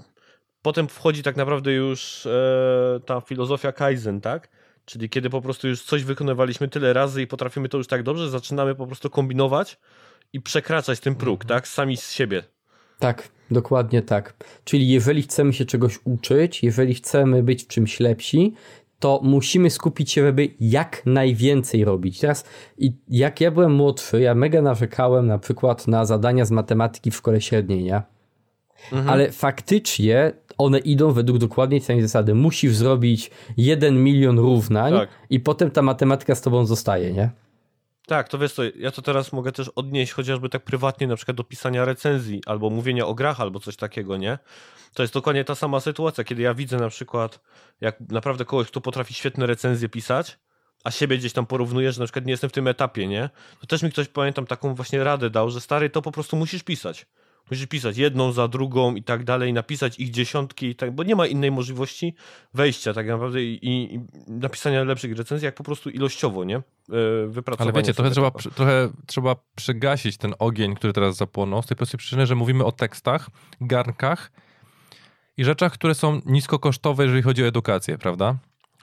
potem 0.63 0.89
wchodzi 0.89 1.23
tak 1.23 1.37
naprawdę 1.37 1.73
już 1.73 2.27
e, 2.27 3.01
ta 3.07 3.21
filozofia 3.21 3.73
Kaizen, 3.73 4.21
tak? 4.21 4.49
Czyli 4.85 5.09
kiedy 5.09 5.31
po 5.31 5.43
prostu 5.43 5.69
już 5.69 5.83
coś 5.83 6.05
wykonywaliśmy 6.05 6.69
tyle 6.69 6.93
razy 6.93 7.23
i 7.23 7.27
potrafimy 7.27 7.69
to 7.69 7.79
już 7.79 7.87
tak 7.87 8.03
dobrze, 8.03 8.31
zaczynamy 8.31 8.75
po 8.75 8.87
prostu 8.87 9.11
kombinować 9.11 9.79
i 10.33 10.41
przekraczać 10.41 11.01
ten 11.01 11.15
próg, 11.15 11.43
mhm. 11.43 11.49
tak? 11.61 11.69
Sami 11.69 11.97
z 11.97 12.13
siebie. 12.13 12.43
Tak, 12.99 13.29
dokładnie 13.51 14.03
tak. 14.03 14.35
Czyli 14.65 14.89
jeżeli 14.89 15.23
chcemy 15.23 15.53
się 15.53 15.65
czegoś 15.65 15.99
uczyć, 16.05 16.63
jeżeli 16.63 16.95
chcemy 16.95 17.43
być 17.43 17.65
w 17.65 17.67
czymś 17.67 18.01
lepsi, 18.01 18.55
to 18.99 19.21
musimy 19.23 19.71
skupić 19.71 20.13
się, 20.13 20.23
żeby 20.23 20.49
jak 20.61 21.03
najwięcej 21.07 21.85
robić. 21.85 22.21
Teraz, 22.21 22.45
jak 23.09 23.41
ja 23.41 23.51
byłem 23.51 23.73
młodszy, 23.73 24.21
ja 24.21 24.35
mega 24.35 24.63
narzekałem 24.63 25.27
na 25.27 25.39
przykład 25.39 25.89
na 25.89 26.05
zadania 26.05 26.45
z 26.45 26.51
matematyki 26.51 27.11
w 27.11 27.17
szkole 27.17 27.41
średniej, 27.41 27.85
nie? 27.85 28.03
Mhm. 28.93 29.09
Ale 29.09 29.33
faktycznie 29.33 30.33
one 30.61 30.79
idą 30.79 31.13
według 31.13 31.39
dokładnie 31.39 31.81
tej 31.81 32.03
zasady. 32.03 32.35
Musisz 32.35 32.75
zrobić 32.75 33.31
jeden 33.57 34.03
milion 34.03 34.39
równań 34.39 34.93
tak. 34.93 35.09
i 35.31 35.41
potem 35.41 35.71
ta 35.71 35.83
matematyka 35.83 36.35
z 36.35 36.43
tobą 36.43 36.67
zostaje, 36.67 37.13
nie? 37.13 37.31
Tak, 38.07 38.29
to 38.29 38.39
wiesz 38.39 38.53
co, 38.53 38.63
ja 38.77 38.91
to 38.91 39.03
teraz 39.03 39.33
mogę 39.33 39.53
też 39.53 39.69
odnieść 39.69 40.13
chociażby 40.13 40.49
tak 40.49 40.65
prywatnie 40.65 41.07
na 41.07 41.17
przykład 41.17 41.37
do 41.37 41.45
pisania 41.45 41.85
recenzji 41.85 42.41
albo 42.47 42.71
mówienia 42.71 43.07
o 43.07 43.15
grach 43.15 43.41
albo 43.41 43.61
coś 43.61 43.77
takiego, 43.77 44.17
nie? 44.17 44.39
To 44.95 45.03
jest 45.03 45.15
dokładnie 45.15 45.45
ta 45.45 45.55
sama 45.55 45.81
sytuacja, 45.81 46.25
kiedy 46.25 46.43
ja 46.43 46.55
widzę 46.55 46.77
na 46.77 46.89
przykład 46.89 47.41
jak 47.81 48.01
naprawdę 48.01 48.45
kogoś, 48.45 48.67
kto 48.67 48.81
potrafi 48.81 49.15
świetne 49.15 49.47
recenzje 49.47 49.89
pisać, 49.89 50.39
a 50.85 50.91
siebie 50.91 51.19
gdzieś 51.19 51.33
tam 51.33 51.47
porównuję, 51.47 51.93
że 51.93 52.01
na 52.01 52.07
przykład 52.07 52.25
nie 52.27 52.31
jestem 52.31 52.51
w 52.51 52.53
tym 52.53 52.69
etapie, 52.69 53.07
nie? 53.07 53.31
To 53.61 53.67
też 53.67 53.83
mi 53.83 53.91
ktoś, 53.91 54.09
pamiętam, 54.09 54.47
taką 54.47 54.75
właśnie 54.75 55.05
radę 55.05 55.31
dał, 55.31 55.51
że 55.51 55.61
stary, 55.61 55.91
to 55.91 56.03
po 56.03 56.13
prostu 56.13 56.37
musisz 56.37 56.63
pisać. 56.63 57.07
Musisz 57.51 57.67
pisać 57.67 57.97
jedną 57.97 58.33
za 58.33 58.49
drugą 58.49 58.95
i 58.95 59.03
tak 59.03 59.25
dalej, 59.25 59.53
napisać 59.53 59.99
ich 59.99 60.11
dziesiątki, 60.11 60.67
i 60.67 60.75
tak, 60.75 60.95
bo 60.95 61.03
nie 61.03 61.17
ma 61.17 61.27
innej 61.27 61.51
możliwości 61.51 62.15
wejścia 62.55 62.95
tak 62.95 63.07
naprawdę 63.07 63.43
i, 63.43 63.59
i 63.63 64.01
napisania 64.29 64.85
lepszych 64.85 65.17
recenzji, 65.19 65.47
jak 65.47 65.55
po 65.55 65.65
prostu 65.65 65.91
ilościowo, 65.91 66.45
nie? 66.45 66.57
E, 66.57 66.63
wypracowania. 67.27 67.73
Ale 67.73 67.83
wiecie, 67.83 67.95
trochę 67.95 68.11
trzeba, 68.11 68.31
trochę 68.31 68.89
trzeba 69.07 69.37
przygasić 69.57 70.17
ten 70.17 70.35
ogień, 70.39 70.75
który 70.75 70.93
teraz 70.93 71.17
zapłonął, 71.17 71.63
z 71.63 71.67
tej 71.67 71.77
prostej 71.77 71.99
przyczyny, 71.99 72.27
że 72.27 72.35
mówimy 72.35 72.65
o 72.65 72.73
tekstach, 72.73 73.31
garnkach 73.61 74.33
i 75.37 75.45
rzeczach, 75.45 75.73
które 75.73 75.95
są 75.95 76.21
niskokosztowe, 76.27 77.03
jeżeli 77.03 77.23
chodzi 77.23 77.45
o 77.45 77.47
edukację, 77.47 77.99
prawda? 77.99 78.37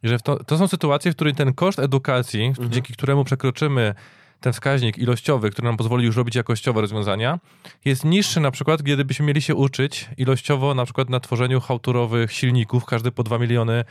I 0.04 0.08
że 0.08 0.20
to, 0.20 0.44
to 0.44 0.58
są 0.58 0.68
sytuacje, 0.68 1.12
w 1.12 1.16
których 1.16 1.36
ten 1.36 1.54
koszt 1.54 1.80
edukacji, 1.80 2.46
mhm. 2.46 2.72
dzięki 2.72 2.94
któremu 2.94 3.24
przekroczymy 3.24 3.96
ten 4.40 4.54
wskaźnik 4.54 4.98
ilościowy, 4.98 5.50
który 5.50 5.66
nam 5.66 5.78
pozwoli 5.78 6.06
już 6.06 6.16
robić 6.16 6.36
jakościowe 6.36 6.82
rozwiązania, 6.82 7.40
jest 7.86 8.06
niższy 8.06 8.40
na 8.40 8.52
przykład, 8.52 8.82
gdybyśmy 8.82 9.26
mieli 9.26 9.42
się 9.42 9.56
uczyć 9.56 10.10
ilościowo 10.18 10.74
na 10.74 10.86
przykład 10.86 11.10
na 11.10 11.20
tworzeniu 11.20 11.62
hałturowych 11.62 12.34
silników, 12.34 12.86
każdy 12.86 13.12
po 13.12 13.24
2 13.24 13.40
miliony 13.40 13.86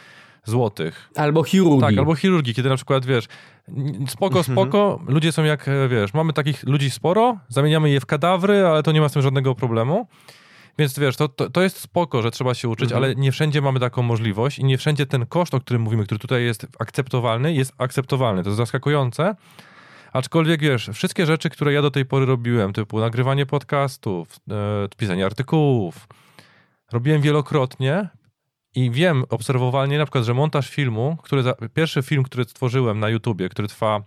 złotych. 0.44 1.10
Albo 1.16 1.42
chirurgii. 1.42 1.80
Tak, 1.80 1.98
albo 1.98 2.14
chirurgii, 2.14 2.54
kiedy 2.54 2.68
na 2.68 2.76
przykład, 2.76 3.06
wiesz, 3.06 3.24
spoko, 4.08 4.38
mhm. 4.38 4.56
spoko, 4.56 5.00
ludzie 5.08 5.32
są 5.32 5.44
jak, 5.44 5.70
wiesz, 5.88 6.14
mamy 6.14 6.32
takich 6.32 6.62
ludzi 6.66 6.90
sporo, 6.90 7.38
zamieniamy 7.48 7.90
je 7.90 8.00
w 8.00 8.06
kadawry, 8.06 8.66
ale 8.66 8.82
to 8.82 8.92
nie 8.92 9.00
ma 9.00 9.08
z 9.08 9.12
tym 9.12 9.22
żadnego 9.22 9.54
problemu. 9.54 10.06
Więc 10.78 10.98
wiesz, 10.98 11.16
to, 11.16 11.28
to, 11.28 11.50
to 11.50 11.62
jest 11.62 11.80
spoko, 11.80 12.22
że 12.22 12.30
trzeba 12.30 12.54
się 12.54 12.68
uczyć, 12.68 12.84
mhm. 12.84 13.04
ale 13.04 13.14
nie 13.14 13.32
wszędzie 13.32 13.60
mamy 13.60 13.80
taką 13.80 14.02
możliwość 14.02 14.58
i 14.58 14.64
nie 14.64 14.78
wszędzie 14.78 15.06
ten 15.06 15.26
koszt, 15.26 15.54
o 15.54 15.60
którym 15.60 15.82
mówimy, 15.82 16.04
który 16.04 16.18
tutaj 16.18 16.44
jest 16.44 16.66
akceptowalny, 16.78 17.54
jest 17.54 17.72
akceptowalny. 17.78 18.42
To 18.42 18.48
jest 18.48 18.56
zaskakujące, 18.56 19.34
Aczkolwiek 20.16 20.60
wiesz, 20.60 20.90
wszystkie 20.92 21.26
rzeczy, 21.26 21.50
które 21.50 21.72
ja 21.72 21.82
do 21.82 21.90
tej 21.90 22.04
pory 22.04 22.26
robiłem, 22.26 22.72
typu 22.72 23.00
nagrywanie 23.00 23.46
podcastów, 23.46 24.28
e, 24.50 24.88
pisanie 24.96 25.26
artykułów, 25.26 26.08
robiłem 26.92 27.20
wielokrotnie 27.20 28.08
i 28.74 28.90
wiem 28.90 29.24
obserwowalnie 29.28 29.98
na 29.98 30.04
przykład, 30.04 30.24
że 30.24 30.34
montaż 30.34 30.70
filmu, 30.70 31.16
który 31.22 31.42
za, 31.42 31.54
pierwszy 31.74 32.02
film, 32.02 32.22
który 32.22 32.44
stworzyłem 32.44 33.00
na 33.00 33.08
YouTubie, 33.08 33.48
który 33.48 33.68
trwa, 33.68 34.02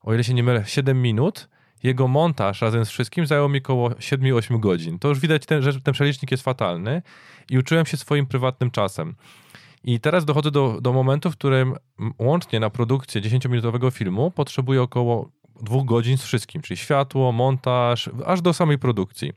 o 0.00 0.14
ile 0.14 0.24
się 0.24 0.34
nie 0.34 0.42
mylę, 0.42 0.64
7 0.66 1.02
minut, 1.02 1.48
jego 1.82 2.08
montaż 2.08 2.62
razem 2.62 2.84
z 2.84 2.90
wszystkim 2.90 3.26
zajął 3.26 3.48
mi 3.48 3.58
około 3.58 3.90
7-8 3.90 4.60
godzin. 4.60 4.98
To 4.98 5.08
już 5.08 5.20
widać, 5.20 5.46
ten, 5.46 5.62
że 5.62 5.80
ten 5.80 5.94
przelicznik 5.94 6.30
jest 6.30 6.42
fatalny 6.42 7.02
i 7.50 7.58
uczyłem 7.58 7.86
się 7.86 7.96
swoim 7.96 8.26
prywatnym 8.26 8.70
czasem. 8.70 9.14
I 9.84 10.00
teraz 10.00 10.24
dochodzę 10.24 10.50
do, 10.50 10.80
do 10.80 10.92
momentu, 10.92 11.30
w 11.30 11.36
którym 11.36 11.74
łącznie 12.18 12.60
na 12.60 12.70
produkcję 12.70 13.20
10-minutowego 13.20 13.92
filmu 13.92 14.30
potrzebuję 14.30 14.82
około 14.82 15.30
dwóch 15.62 15.84
godzin 15.84 16.18
z 16.18 16.22
wszystkim, 16.22 16.62
czyli 16.62 16.78
światło, 16.78 17.32
montaż, 17.32 18.10
aż 18.26 18.42
do 18.42 18.52
samej 18.52 18.78
produkcji. 18.78 19.32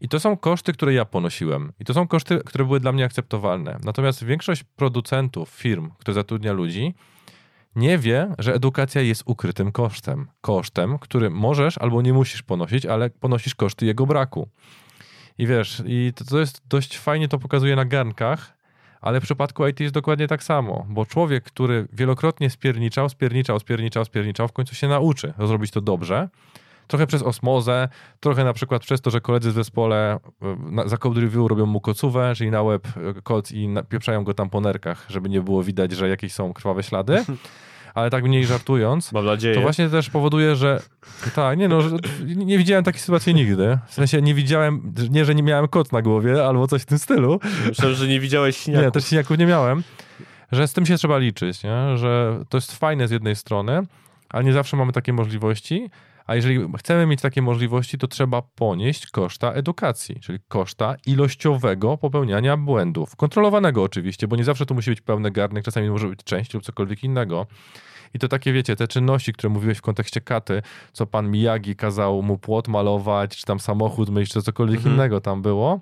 I 0.00 0.08
to 0.08 0.20
są 0.20 0.36
koszty, 0.36 0.72
które 0.72 0.94
ja 0.94 1.04
ponosiłem. 1.04 1.72
I 1.80 1.84
to 1.84 1.94
są 1.94 2.08
koszty, 2.08 2.40
które 2.46 2.64
były 2.64 2.80
dla 2.80 2.92
mnie 2.92 3.04
akceptowalne. 3.04 3.78
Natomiast 3.84 4.24
większość 4.24 4.64
producentów, 4.64 5.48
firm, 5.48 5.90
które 5.98 6.14
zatrudnia 6.14 6.52
ludzi, 6.52 6.94
nie 7.76 7.98
wie, 7.98 8.34
że 8.38 8.54
edukacja 8.54 9.00
jest 9.00 9.22
ukrytym 9.26 9.72
kosztem. 9.72 10.26
Kosztem, 10.40 10.98
który 10.98 11.30
możesz 11.30 11.78
albo 11.78 12.02
nie 12.02 12.12
musisz 12.12 12.42
ponosić, 12.42 12.86
ale 12.86 13.10
ponosisz 13.10 13.54
koszty 13.54 13.86
jego 13.86 14.06
braku. 14.06 14.48
I 15.38 15.46
wiesz, 15.46 15.82
i 15.86 16.12
to, 16.16 16.24
to 16.24 16.38
jest 16.40 16.62
dość 16.68 16.98
fajnie 16.98 17.28
to 17.28 17.38
pokazuje 17.38 17.76
na 17.76 17.84
garnkach, 17.84 18.59
ale 19.00 19.20
w 19.20 19.22
przypadku 19.22 19.66
IT 19.66 19.80
jest 19.80 19.94
dokładnie 19.94 20.28
tak 20.28 20.42
samo, 20.42 20.86
bo 20.88 21.06
człowiek, 21.06 21.44
który 21.44 21.88
wielokrotnie 21.92 22.50
spierniczał, 22.50 23.08
spierniczał, 23.08 23.60
spierniczał, 23.60 24.04
spierniczał, 24.04 24.48
w 24.48 24.52
końcu 24.52 24.74
się 24.74 24.88
nauczy 24.88 25.32
zrobić 25.38 25.70
to 25.70 25.80
dobrze. 25.80 26.28
Trochę 26.86 27.06
przez 27.06 27.22
osmozę, 27.22 27.88
trochę 28.20 28.44
na 28.44 28.52
przykład 28.52 28.82
przez 28.82 29.00
to, 29.00 29.10
że 29.10 29.20
koledzy 29.20 29.50
w 29.50 29.54
zespole 29.54 30.18
e, 30.84 30.88
za 30.88 30.96
code 30.96 31.20
review 31.20 31.46
robią 31.48 31.66
mu 31.66 31.80
kocówę, 31.80 32.32
czyli 32.36 32.50
na 32.50 32.64
web 32.64 32.88
e, 32.88 33.22
koc 33.22 33.52
i 33.52 33.68
pieprzają 33.88 34.24
go 34.24 34.34
tam 34.34 34.50
po 34.50 34.60
nerkach, 34.60 35.06
żeby 35.08 35.28
nie 35.28 35.40
było 35.40 35.62
widać, 35.62 35.92
że 35.92 36.08
jakieś 36.08 36.32
są 36.32 36.52
krwawe 36.52 36.82
ślady. 36.82 37.24
ale 37.94 38.10
tak 38.10 38.24
mniej 38.24 38.46
żartując. 38.46 39.12
Mam 39.12 39.24
nadzieję. 39.24 39.54
To 39.54 39.60
właśnie 39.60 39.88
też 39.88 40.10
powoduje, 40.10 40.56
że 40.56 40.82
tak, 41.34 41.58
nie 41.58 41.68
no, 41.68 41.82
że, 41.82 41.96
nie 42.26 42.58
widziałem 42.58 42.84
takiej 42.84 43.00
sytuacji 43.00 43.34
nigdy. 43.34 43.78
W 43.86 43.94
sensie 43.94 44.22
nie 44.22 44.34
widziałem, 44.34 44.94
nie, 45.10 45.24
że 45.24 45.34
nie 45.34 45.42
miałem 45.42 45.68
kot 45.68 45.92
na 45.92 46.02
głowie 46.02 46.46
albo 46.46 46.66
coś 46.66 46.82
w 46.82 46.86
tym 46.86 46.98
stylu. 46.98 47.40
Myślałem, 47.68 47.96
że 47.96 48.08
nie 48.08 48.20
widziałeś 48.20 48.56
siniaków. 48.56 48.84
Nie, 48.84 48.90
też 48.90 49.04
siniaków 49.04 49.38
nie 49.38 49.46
miałem. 49.46 49.82
Że 50.52 50.68
z 50.68 50.72
tym 50.72 50.86
się 50.86 50.96
trzeba 50.96 51.18
liczyć, 51.18 51.62
nie? 51.62 51.96
że 51.98 52.40
to 52.48 52.56
jest 52.56 52.78
fajne 52.78 53.08
z 53.08 53.10
jednej 53.10 53.36
strony, 53.36 53.82
ale 54.28 54.44
nie 54.44 54.52
zawsze 54.52 54.76
mamy 54.76 54.92
takie 54.92 55.12
możliwości. 55.12 55.90
A 56.30 56.34
jeżeli 56.34 56.68
chcemy 56.78 57.06
mieć 57.06 57.20
takie 57.20 57.42
możliwości, 57.42 57.98
to 57.98 58.08
trzeba 58.08 58.42
ponieść 58.42 59.06
koszta 59.06 59.52
edukacji, 59.52 60.20
czyli 60.20 60.38
koszta 60.48 60.96
ilościowego 61.06 61.96
popełniania 61.98 62.56
błędów. 62.56 63.16
Kontrolowanego 63.16 63.82
oczywiście, 63.82 64.28
bo 64.28 64.36
nie 64.36 64.44
zawsze 64.44 64.66
to 64.66 64.74
musi 64.74 64.90
być 64.90 65.00
pełny 65.00 65.30
garnek, 65.30 65.64
czasami 65.64 65.90
może 65.90 66.08
być 66.08 66.24
część 66.24 66.54
lub 66.54 66.62
cokolwiek 66.62 67.04
innego. 67.04 67.46
I 68.14 68.18
to 68.18 68.28
takie, 68.28 68.52
wiecie, 68.52 68.76
te 68.76 68.88
czynności, 68.88 69.32
które 69.32 69.50
mówiłeś 69.50 69.78
w 69.78 69.82
kontekście 69.82 70.20
katy, 70.20 70.62
co 70.92 71.06
pan 71.06 71.30
Miyagi 71.30 71.76
kazał 71.76 72.22
mu 72.22 72.38
płot 72.38 72.68
malować, 72.68 73.36
czy 73.36 73.46
tam 73.46 73.60
samochód 73.60 74.10
myć, 74.10 74.30
czy 74.30 74.42
cokolwiek 74.42 74.76
mhm. 74.76 74.94
innego 74.94 75.20
tam 75.20 75.42
było, 75.42 75.80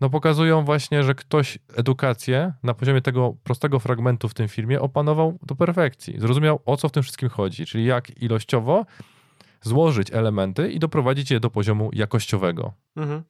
no 0.00 0.10
pokazują 0.10 0.64
właśnie, 0.64 1.02
że 1.02 1.14
ktoś 1.14 1.58
edukację 1.76 2.52
na 2.62 2.74
poziomie 2.74 3.00
tego 3.00 3.34
prostego 3.44 3.78
fragmentu 3.78 4.28
w 4.28 4.34
tym 4.34 4.48
filmie 4.48 4.80
opanował 4.80 5.38
do 5.42 5.54
perfekcji. 5.54 6.20
Zrozumiał, 6.20 6.60
o 6.64 6.76
co 6.76 6.88
w 6.88 6.92
tym 6.92 7.02
wszystkim 7.02 7.28
chodzi, 7.28 7.66
czyli 7.66 7.84
jak 7.84 8.22
ilościowo 8.22 8.84
złożyć 9.62 10.12
elementy 10.12 10.72
i 10.72 10.78
doprowadzić 10.78 11.30
je 11.30 11.40
do 11.40 11.50
poziomu 11.50 11.90
jakościowego. 11.92 12.72
Mhm. 12.96 13.22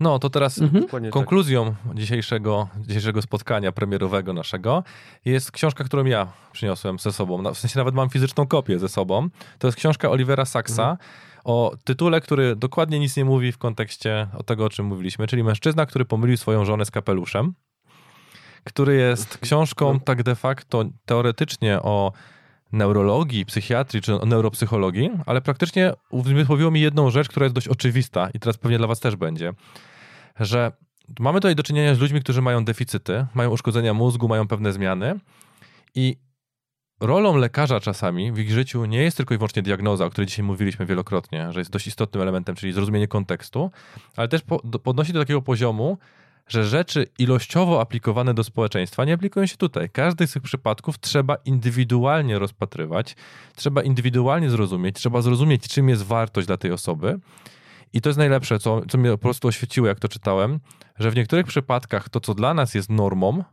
No, 0.00 0.18
to 0.18 0.30
teraz 0.30 0.58
mhm. 0.58 0.86
Tak. 0.86 1.10
konkluzją 1.10 1.74
dzisiejszego, 1.94 2.68
dzisiejszego 2.86 3.22
spotkania 3.22 3.72
premierowego 3.72 4.32
naszego 4.32 4.84
jest 5.24 5.52
książka, 5.52 5.84
którą 5.84 6.04
ja 6.04 6.32
przyniosłem 6.52 6.98
ze 6.98 7.12
sobą. 7.12 7.54
W 7.54 7.58
sensie 7.58 7.78
nawet 7.78 7.94
mam 7.94 8.10
fizyczną 8.10 8.46
kopię 8.46 8.78
ze 8.78 8.88
sobą. 8.88 9.28
To 9.58 9.68
jest 9.68 9.78
książka 9.78 10.10
Olivera 10.10 10.44
Saxa 10.44 10.90
mhm. 10.90 10.98
o 11.44 11.76
tytule, 11.84 12.20
który 12.20 12.56
dokładnie 12.56 12.98
nic 12.98 13.16
nie 13.16 13.24
mówi 13.24 13.52
w 13.52 13.58
kontekście 13.58 14.26
o 14.38 14.42
tego, 14.42 14.64
o 14.64 14.68
czym 14.68 14.86
mówiliśmy, 14.86 15.26
czyli 15.26 15.44
mężczyzna, 15.44 15.86
który 15.86 16.04
pomylił 16.04 16.36
swoją 16.36 16.64
żonę 16.64 16.84
z 16.84 16.90
kapeluszem, 16.90 17.54
który 18.64 18.96
jest 18.96 19.38
książką 19.38 19.92
no. 19.92 20.00
tak 20.00 20.22
de 20.22 20.34
facto 20.34 20.84
teoretycznie 21.06 21.82
o 21.82 22.12
neurologii, 22.72 23.46
psychiatrii 23.46 24.02
czy 24.02 24.18
neuropsychologii, 24.26 25.10
ale 25.26 25.40
praktycznie 25.40 25.92
uzmysłowiło 26.10 26.70
mi 26.70 26.80
jedną 26.80 27.10
rzecz, 27.10 27.28
która 27.28 27.44
jest 27.44 27.54
dość 27.54 27.68
oczywista 27.68 28.30
i 28.34 28.40
teraz 28.40 28.56
pewnie 28.56 28.78
dla 28.78 28.86
was 28.86 29.00
też 29.00 29.16
będzie, 29.16 29.52
że 30.40 30.72
mamy 31.20 31.40
tutaj 31.40 31.54
do 31.54 31.62
czynienia 31.62 31.94
z 31.94 31.98
ludźmi, 31.98 32.20
którzy 32.20 32.42
mają 32.42 32.64
deficyty, 32.64 33.26
mają 33.34 33.50
uszkodzenia 33.50 33.94
mózgu, 33.94 34.28
mają 34.28 34.48
pewne 34.48 34.72
zmiany 34.72 35.20
i 35.94 36.16
rolą 37.00 37.36
lekarza 37.36 37.80
czasami 37.80 38.32
w 38.32 38.38
ich 38.38 38.50
życiu 38.50 38.84
nie 38.84 39.02
jest 39.02 39.16
tylko 39.16 39.34
i 39.34 39.38
wyłącznie 39.38 39.62
diagnoza, 39.62 40.04
o 40.04 40.10
której 40.10 40.26
dzisiaj 40.26 40.44
mówiliśmy 40.44 40.86
wielokrotnie, 40.86 41.52
że 41.52 41.60
jest 41.60 41.70
dość 41.70 41.86
istotnym 41.86 42.22
elementem, 42.22 42.54
czyli 42.54 42.72
zrozumienie 42.72 43.08
kontekstu, 43.08 43.70
ale 44.16 44.28
też 44.28 44.40
podnosi 44.82 45.12
do 45.12 45.20
takiego 45.20 45.42
poziomu, 45.42 45.98
że 46.50 46.64
rzeczy 46.64 47.06
ilościowo 47.18 47.80
aplikowane 47.80 48.34
do 48.34 48.44
społeczeństwa 48.44 49.04
nie 49.04 49.12
aplikują 49.12 49.46
się 49.46 49.56
tutaj. 49.56 49.90
Każdy 49.90 50.26
z 50.26 50.32
tych 50.32 50.42
przypadków 50.42 50.98
trzeba 50.98 51.36
indywidualnie 51.44 52.38
rozpatrywać, 52.38 53.16
trzeba 53.56 53.82
indywidualnie 53.82 54.50
zrozumieć, 54.50 54.96
trzeba 54.96 55.22
zrozumieć, 55.22 55.68
czym 55.68 55.88
jest 55.88 56.02
wartość 56.02 56.46
dla 56.46 56.56
tej 56.56 56.72
osoby. 56.72 57.18
I 57.92 58.00
to 58.00 58.08
jest 58.08 58.18
najlepsze, 58.18 58.58
co, 58.58 58.82
co 58.88 58.98
mnie 58.98 59.10
po 59.10 59.18
prostu 59.18 59.48
oświeciło, 59.48 59.86
jak 59.86 60.00
to 60.00 60.08
czytałem, 60.08 60.60
że 60.98 61.10
w 61.10 61.16
niektórych 61.16 61.46
przypadkach 61.46 62.08
to, 62.08 62.20
co 62.20 62.34
dla 62.34 62.54
nas 62.54 62.74
jest 62.74 62.90
normą, 62.90 63.44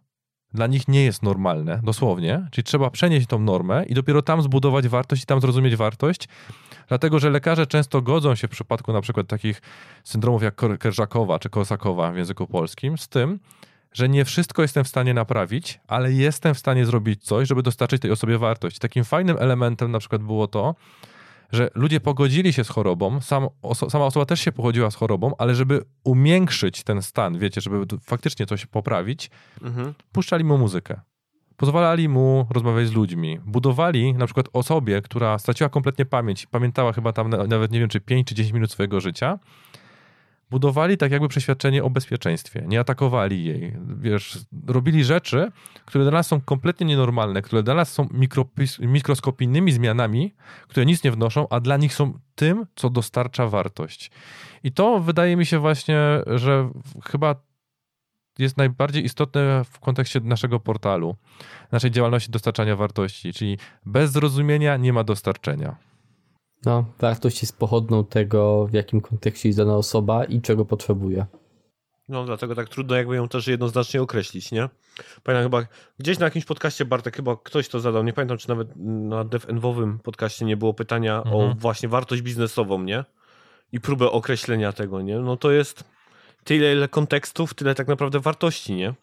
dla 0.54 0.68
nich 0.68 0.88
nie 0.88 1.04
jest 1.04 1.24
normalne, 1.24 1.80
dosłownie. 1.84 2.48
Czyli 2.52 2.66
trzeba 2.66 2.90
przenieść 2.90 3.28
tą 3.28 3.40
normę 3.40 3.86
i 3.86 3.94
dopiero 3.94 4.22
tam 4.22 4.42
zbudować 4.42 4.88
wartość 4.88 5.24
i 5.24 5.26
tam 5.26 5.42
zrozumieć 5.42 5.76
wartość, 5.76 6.28
dlatego 6.88 7.20
że 7.20 7.30
lekarze 7.30 7.68
często 7.68 8.02
godzą 8.02 8.36
się 8.36 8.48
w 8.48 8.52
przypadku 8.52 8.94
na 8.94 9.02
przykład 9.02 9.28
takich 9.28 9.62
syndromów 10.04 10.44
jak 10.44 10.56
Kerżakowa 10.80 11.40
czy 11.40 11.50
Kosakowa 11.50 12.12
w 12.12 12.18
języku 12.18 12.48
polskim 12.48 12.98
z 12.98 13.08
tym, 13.08 13.40
że 13.94 14.10
nie 14.10 14.26
wszystko 14.26 14.62
jestem 14.62 14.84
w 14.84 14.88
stanie 14.88 15.14
naprawić, 15.14 15.80
ale 15.88 16.12
jestem 16.14 16.54
w 16.54 16.60
stanie 16.60 16.86
zrobić 16.86 17.24
coś, 17.24 17.48
żeby 17.48 17.64
dostarczyć 17.64 18.02
tej 18.02 18.12
osobie 18.12 18.38
wartość. 18.38 18.80
Takim 18.80 19.04
fajnym 19.04 19.38
elementem 19.40 19.92
na 19.92 20.00
przykład 20.00 20.24
było 20.24 20.48
to, 20.48 20.76
że 21.52 21.70
ludzie 21.76 22.00
pogodzili 22.00 22.54
się 22.54 22.64
z 22.64 22.70
chorobą, 22.70 23.22
sam, 23.22 23.48
oso, 23.62 23.90
sama 23.90 24.06
osoba 24.06 24.26
też 24.26 24.40
się 24.40 24.52
pochodziła 24.52 24.92
z 24.92 24.96
chorobą, 24.96 25.32
ale 25.38 25.56
żeby 25.56 25.82
umiększyć 26.04 26.84
ten 26.84 27.02
stan, 27.02 27.38
wiecie, 27.38 27.62
żeby 27.62 27.86
faktycznie 28.02 28.46
coś 28.46 28.66
poprawić, 28.66 29.30
mhm. 29.62 29.94
puszczali 30.12 30.44
mu 30.44 30.58
muzykę. 30.58 31.02
Pozwalali 31.58 32.10
mu 32.10 32.48
rozmawiać 32.50 32.88
z 32.88 32.92
ludźmi. 32.92 33.40
Budowali 33.46 34.14
na 34.14 34.26
przykład 34.26 34.46
osobie, 34.54 35.02
która 35.02 35.40
straciła 35.40 35.70
kompletnie 35.70 36.06
pamięć, 36.06 36.46
pamiętała 36.46 36.94
chyba 36.94 37.14
tam 37.14 37.30
nawet 37.30 37.72
nie 37.72 37.80
wiem, 37.80 37.90
czy 37.90 38.00
5 38.00 38.28
czy 38.28 38.36
10 38.36 38.54
minut 38.54 38.72
swojego 38.72 39.02
życia, 39.02 39.40
budowali 40.50 40.98
tak 40.98 41.12
jakby 41.12 41.28
przeświadczenie 41.28 41.84
o 41.84 41.90
bezpieczeństwie. 41.90 42.64
Nie 42.68 42.80
atakowali 42.80 43.46
jej. 43.46 43.74
Wiesz, 44.00 44.40
robili 44.68 45.04
rzeczy, 45.04 45.52
które 45.86 46.04
dla 46.04 46.12
nas 46.12 46.28
są 46.28 46.42
kompletnie 46.42 46.86
nienormalne, 46.86 47.42
które 47.42 47.64
dla 47.64 47.74
nas 47.74 47.94
są 47.94 48.08
mikroskopijnymi 48.80 49.72
zmianami, 49.72 50.36
które 50.68 50.86
nic 50.86 51.04
nie 51.04 51.12
wnoszą, 51.12 51.48
a 51.50 51.60
dla 51.60 51.78
nich 51.78 51.94
są 51.94 52.20
tym, 52.36 52.66
co 52.76 52.90
dostarcza 52.90 53.48
wartość. 53.48 54.12
I 54.64 54.72
to 54.72 55.00
wydaje 55.00 55.36
mi 55.36 55.46
się 55.46 55.60
właśnie, 55.60 56.00
że 56.28 56.70
chyba 57.06 57.36
jest 58.40 58.58
najbardziej 58.58 59.06
istotne 59.06 59.64
w 59.66 59.80
kontekście 59.80 60.20
naszego 60.20 60.60
portalu, 60.60 61.16
naszej 61.72 61.92
działalności 61.92 62.32
dostarczania 62.32 62.76
wartości, 62.76 63.34
czyli 63.34 63.58
bez 63.86 64.12
zrozumienia 64.12 64.78
nie 64.78 64.94
ma 64.94 65.04
dostarczenia. 65.04 65.87
No, 66.66 66.86
wartość 67.00 67.42
jest 67.42 67.58
pochodną 67.58 68.06
tego, 68.06 68.68
w 68.68 68.74
jakim 68.74 69.02
kontekście 69.02 69.50
jest 69.50 69.60
dana 69.60 69.76
osoba 69.76 70.26
i 70.26 70.42
czego 70.42 70.66
potrzebuje. 70.66 71.26
No, 72.10 72.26
dlatego 72.26 72.56
tak 72.56 72.70
trudno 72.70 72.96
jakby 72.96 73.16
ją 73.16 73.28
też 73.28 73.48
jednoznacznie 73.48 74.02
określić, 74.02 74.52
nie? 74.52 74.70
Pamiętam 75.24 75.44
chyba, 75.44 75.68
gdzieś 76.00 76.20
na 76.20 76.26
jakimś 76.26 76.46
podcaście 76.46 76.86
Bartek, 76.86 77.16
chyba 77.16 77.36
ktoś 77.44 77.70
to 77.70 77.80
zadał, 77.80 78.04
nie 78.04 78.14
pamiętam, 78.14 78.38
czy 78.38 78.50
nawet 78.50 78.68
na 78.76 79.24
DevEnwowym 79.24 80.00
podcaście 80.00 80.46
nie 80.46 80.58
było 80.58 80.74
pytania 80.74 81.18
mhm. 81.18 81.36
o 81.36 81.56
właśnie 81.56 81.90
wartość 81.90 82.22
biznesową, 82.22 82.84
nie? 82.84 83.04
I 83.72 83.80
próbę 83.80 84.12
określenia 84.12 84.74
tego, 84.74 85.02
nie? 85.02 85.20
No 85.20 85.38
to 85.38 85.52
jest 85.52 85.84
tyle, 86.44 86.74
ile 86.74 86.88
kontekstów, 86.88 87.54
tyle 87.54 87.76
tak 87.76 87.88
naprawdę 87.88 88.20
wartości, 88.20 88.76
nie? 88.76 88.94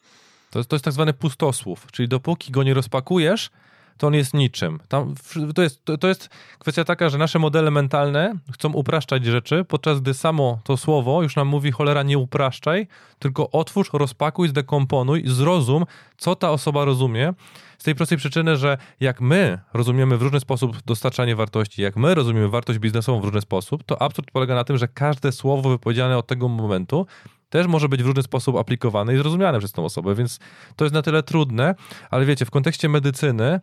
To 0.51 0.59
jest, 0.59 0.71
to 0.71 0.77
jest 0.77 0.85
tak 0.85 0.95
zwany 0.95 1.13
pustosłów, 1.13 1.87
czyli 1.93 2.09
dopóki 2.09 2.53
go 2.53 2.63
nie 2.63 2.75
rozpakujesz, 2.75 3.51
to 3.99 4.07
on 4.07 4.15
jest 4.15 4.35
niczym. 4.35 4.79
Tam, 4.89 5.15
to, 5.55 5.63
jest, 5.63 5.85
to, 5.85 5.99
to 5.99 6.09
jest 6.09 6.29
kwestia 6.59 6.85
taka, 6.85 7.09
że 7.09 7.19
nasze 7.19 7.39
modele 7.39 7.71
mentalne 7.71 8.35
chcą 8.53 8.73
upraszczać 8.73 9.25
rzeczy, 9.25 9.65
podczas 9.65 10.01
gdy 10.01 10.15
samo 10.15 10.59
to 10.65 10.77
słowo 10.77 11.23
już 11.23 11.37
nam 11.37 11.49
mówi 11.49 11.71
cholera 11.71 12.03
nie 12.03 12.19
upraszczaj, 12.19 12.87
tylko 13.19 13.51
otwórz, 13.51 13.91
rozpakuj, 13.93 14.49
zdekomponuj, 14.49 15.23
zrozum, 15.27 15.85
co 16.17 16.37
ta 16.37 16.51
osoba 16.51 16.85
rozumie. 16.85 17.33
Z 17.79 17.85
tej 17.85 17.95
prostej 17.95 18.19
przyczyny, 18.19 18.57
że 18.57 18.79
jak 19.01 19.21
my 19.21 19.59
rozumiemy 19.75 20.19
w 20.19 20.23
różny 20.23 20.41
sposób 20.41 20.83
dostarczanie 20.87 21.37
wartości, 21.37 21.83
jak 21.83 21.97
my 21.97 22.15
rozumiemy 22.15 22.49
wartość 22.49 22.79
biznesową 22.79 23.21
w 23.21 23.25
różny 23.25 23.41
sposób, 23.41 23.83
to 23.85 24.03
absurd 24.03 24.31
polega 24.31 24.55
na 24.55 24.65
tym, 24.65 24.79
że 24.79 24.89
każde 24.89 25.33
słowo 25.33 25.71
wypowiedziane 25.71 26.19
od 26.19 26.27
tego 26.27 26.49
momentu 26.49 27.07
też 27.51 27.67
może 27.67 27.89
być 27.89 28.03
w 28.03 28.07
różny 28.07 28.23
sposób 28.23 28.57
aplikowane 28.57 29.15
i 29.15 29.17
zrozumiane 29.17 29.59
przez 29.59 29.73
tą 29.73 29.85
osobę, 29.85 30.15
więc 30.15 30.39
to 30.77 30.85
jest 30.85 30.95
na 30.95 31.03
tyle 31.03 31.23
trudne, 31.23 31.75
ale 32.11 32.25
wiecie, 32.25 32.45
w 32.45 32.51
kontekście 32.51 32.89
medycyny 32.89 33.61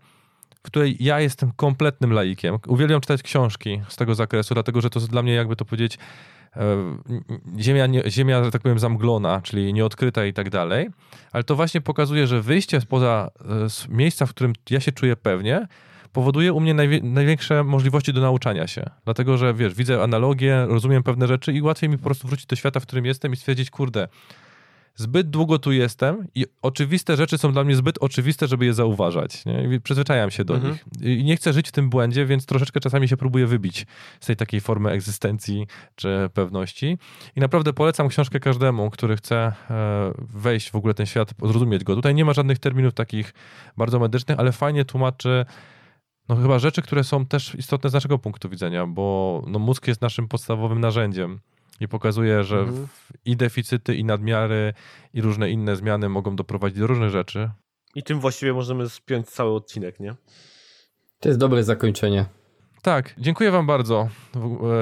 w 0.64 0.64
której 0.64 0.98
ja 1.00 1.20
jestem 1.20 1.52
kompletnym 1.52 2.14
laikiem. 2.14 2.58
Uwielbiam 2.68 3.02
czytać 3.02 3.24
książki 3.24 3.82
z 3.88 3.96
tego 3.96 4.16
zakresu, 4.16 4.54
dlatego 4.54 4.82
że 4.82 4.90
to 4.90 5.00
jest 5.00 5.12
dla 5.12 5.24
mnie, 5.24 5.34
jakby 5.34 5.56
to 5.56 5.66
powiedzieć, 5.66 5.98
e, 6.56 6.78
ziemia, 7.60 7.88
ziemia, 8.08 8.44
że 8.44 8.52
tak 8.52 8.62
powiem, 8.62 8.80
zamglona, 8.80 9.42
czyli 9.42 9.74
nieodkryta 9.74 10.26
i 10.26 10.34
tak 10.34 10.50
dalej, 10.50 10.90
ale 11.32 11.44
to 11.44 11.56
właśnie 11.56 11.82
pokazuje, 11.82 12.28
że 12.28 12.42
wyjście 12.42 12.82
spoza 12.82 13.32
e, 13.90 13.94
miejsca, 13.94 14.26
w 14.26 14.30
którym 14.30 14.54
ja 14.70 14.80
się 14.80 14.92
czuję 14.92 15.16
pewnie, 15.16 15.68
powoduje 16.14 16.54
u 16.54 16.60
mnie 16.60 16.74
największe 17.04 17.64
możliwości 17.64 18.14
do 18.14 18.22
nauczania 18.22 18.68
się. 18.68 18.90
Dlatego, 19.06 19.38
że 19.38 19.54
wiesz, 19.54 19.74
widzę 19.74 20.04
analogię, 20.04 20.66
rozumiem 20.70 21.04
pewne 21.04 21.28
rzeczy 21.28 21.54
i 21.54 21.62
łatwiej 21.62 21.90
mi 21.90 21.98
po 21.98 22.04
prostu 22.04 22.28
wrócić 22.28 22.46
do 22.46 22.56
świata, 22.56 22.80
w 22.80 22.84
którym 22.84 23.06
jestem 23.06 23.34
i 23.34 23.36
stwierdzić, 23.36 23.70
kurde, 23.70 24.08
zbyt 24.96 25.30
długo 25.30 25.60
tu 25.60 25.72
jestem 25.72 26.28
i 26.36 26.46
oczywiste 26.62 27.18
rzeczy 27.18 27.38
są 27.38 27.52
dla 27.52 27.64
mnie 27.64 27.76
zbyt 27.76 27.98
oczywiste, 28.00 28.48
żeby 28.48 28.66
je 28.66 28.74
zauważać. 28.74 29.46
Nie? 29.46 29.80
przyzwyczajam 29.80 30.32
się 30.32 30.46
do 30.46 30.56
mhm. 30.56 30.74
nich. 30.74 30.86
I 31.02 31.24
nie 31.24 31.36
chcę 31.36 31.54
żyć 31.54 31.70
w 31.70 31.72
tym 31.72 31.90
błędzie, 31.90 32.26
więc 32.26 32.46
troszeczkę 32.46 32.80
czasami 32.80 33.08
się 33.08 33.18
próbuję 33.18 33.48
wybić 33.48 33.86
z 34.20 34.26
tej 34.26 34.36
takiej 34.36 34.62
formy 34.62 34.90
egzystencji 34.92 35.68
czy 35.96 36.30
pewności. 36.34 36.98
I 37.36 37.40
naprawdę 37.40 37.74
polecam 37.74 38.08
książkę 38.08 38.40
każdemu, 38.40 38.90
który 38.90 39.18
chce 39.18 39.36
e, 39.70 40.12
wejść 40.18 40.72
w 40.72 40.76
ogóle 40.76 40.94
ten 40.94 41.06
świat, 41.06 41.34
zrozumieć 41.44 41.84
go. 41.84 41.96
Tutaj 41.96 42.16
nie 42.16 42.26
ma 42.26 42.34
żadnych 42.34 42.60
terminów 42.60 42.94
takich 42.94 43.34
bardzo 43.78 44.00
medycznych, 44.00 44.40
ale 44.40 44.52
fajnie 44.52 44.86
tłumaczy 44.86 45.46
no 46.30 46.36
chyba 46.36 46.60
rzeczy, 46.60 46.82
które 46.82 47.04
są 47.04 47.26
też 47.26 47.56
istotne 47.56 47.90
z 47.90 47.94
naszego 47.94 48.20
punktu 48.20 48.50
widzenia, 48.50 48.88
bo 48.88 49.44
no, 49.48 49.60
mózg 49.60 49.88
jest 49.88 50.02
naszym 50.02 50.28
podstawowym 50.28 50.80
narzędziem 50.80 51.40
i 51.82 51.88
pokazuje, 51.88 52.44
że 52.44 52.60
mhm. 52.60 52.88
i 53.26 53.38
deficyty, 53.38 53.96
i 53.96 54.06
nadmiary, 54.06 54.74
i 55.14 55.22
różne 55.22 55.50
inne 55.50 55.76
zmiany 55.76 56.10
mogą 56.10 56.36
doprowadzić 56.36 56.80
do 56.80 56.88
różnych 56.88 57.10
rzeczy. 57.10 57.50
I 57.96 58.04
tym 58.04 58.20
właściwie 58.20 58.54
możemy 58.54 58.90
spiąć 58.90 59.28
cały 59.28 59.56
odcinek, 59.56 60.00
nie? 60.00 60.16
To 61.20 61.30
jest 61.30 61.40
dobre 61.40 61.64
zakończenie. 61.64 62.26
Tak, 62.82 63.14
dziękuję 63.18 63.52
Wam 63.52 63.68
bardzo, 63.68 64.10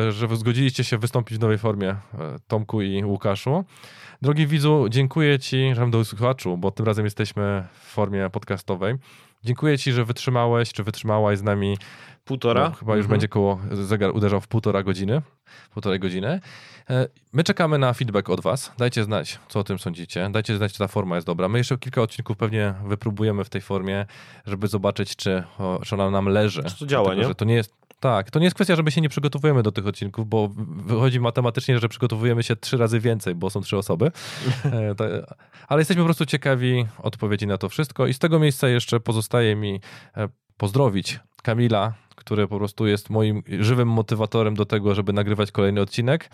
e, 0.08 0.12
że 0.12 0.38
zgodziliście 0.38 0.84
się 0.84 0.98
wystąpić 0.98 1.38
w 1.38 1.42
nowej 1.42 1.58
formie, 1.58 1.90
e, 1.90 2.00
Tomku 2.48 2.82
i 2.82 3.04
Łukaszu. 3.04 3.66
Drogi 4.22 4.48
widzu, 4.48 4.86
dziękuję 4.90 5.40
Ci, 5.40 5.76
że 5.76 5.90
do 5.90 6.06
słuchaczu, 6.06 6.58
bo 6.58 6.72
tym 6.72 6.86
razem 6.86 7.06
jesteśmy 7.06 7.68
w 7.74 7.78
formie 7.78 8.30
podcastowej. 8.30 8.96
Dziękuję 9.44 9.78
Ci, 9.78 9.92
że 9.92 10.06
wytrzymałeś, 10.06 10.74
czy 10.74 10.84
wytrzymałaś 10.84 11.38
z 11.38 11.44
nami. 11.44 11.78
Półtora? 12.26 12.70
No, 12.70 12.76
chyba 12.76 12.96
już 12.96 13.04
mhm. 13.04 13.12
będzie 13.12 13.28
koło, 13.28 13.60
zegar 13.72 14.12
uderzał 14.12 14.42
w 14.42 14.48
półtora 14.48 14.84
godziny, 14.84 15.22
półtorej 15.74 16.00
godziny. 16.00 16.40
E, 16.90 17.08
my 17.34 17.44
czekamy 17.44 17.78
na 17.78 17.94
feedback 17.94 18.30
od 18.30 18.42
Was. 18.42 18.72
Dajcie 18.78 19.04
znać, 19.04 19.40
co 19.50 19.60
o 19.60 19.64
tym 19.64 19.80
sądzicie. 19.80 20.30
Dajcie 20.32 20.58
znać, 20.58 20.74
czy 20.74 20.80
ta 20.80 20.88
forma 20.88 21.16
jest 21.16 21.28
dobra. 21.28 21.50
My 21.50 21.58
jeszcze 21.58 21.78
kilka 21.78 22.02
odcinków 22.02 22.38
pewnie 22.38 22.74
wypróbujemy 22.86 23.44
w 23.44 23.50
tej 23.50 23.62
formie, 23.62 24.06
żeby 24.46 24.68
zobaczyć, 24.68 25.16
czy, 25.16 25.44
czy 25.86 25.96
ona 25.96 26.10
nam 26.10 26.26
leży. 26.26 26.64
Czy 26.64 26.80
to 26.80 26.86
działa, 26.86 27.04
Dlatego, 27.04 27.22
nie? 27.22 27.28
Że 27.28 27.36
to 27.36 27.46
nie 27.46 27.56
jest 27.56 27.79
tak, 28.00 28.32
to 28.32 28.40
nie 28.40 28.46
jest 28.46 28.56
kwestia, 28.56 28.76
że 28.76 28.84
my 28.84 28.92
się 28.92 29.02
nie 29.02 29.10
przygotowujemy 29.10 29.64
do 29.64 29.72
tych 29.72 29.88
odcinków, 29.88 30.30
bo 30.30 30.50
wychodzi 30.86 31.20
matematycznie, 31.20 31.80
że 31.80 31.90
przygotowujemy 31.90 32.44
się 32.44 32.56
trzy 32.56 32.78
razy 32.78 33.00
więcej, 33.00 33.36
bo 33.36 33.50
są 33.50 33.62
trzy 33.62 33.78
osoby. 33.78 34.12
E, 34.66 34.96
ale 35.68 35.82
jesteśmy 35.82 36.04
po 36.04 36.06
prostu 36.06 36.26
ciekawi 36.26 36.86
odpowiedzi 36.98 37.48
na 37.48 37.58
to 37.58 37.70
wszystko 37.70 38.08
i 38.08 38.14
z 38.14 38.20
tego 38.20 38.40
miejsca 38.40 38.70
jeszcze 38.70 39.00
pozostaje 39.00 39.56
mi 39.56 39.82
e, 40.18 40.30
pozdrowić 40.58 41.20
Kamila, 41.44 41.94
który 42.20 42.48
po 42.48 42.58
prostu 42.58 42.88
jest 42.88 43.10
moim 43.10 43.44
żywym 43.60 43.88
motywatorem 43.88 44.56
do 44.56 44.66
tego, 44.66 44.96
żeby 44.96 45.14
nagrywać 45.14 45.52
kolejny 45.52 45.82
odcinek. 45.82 46.30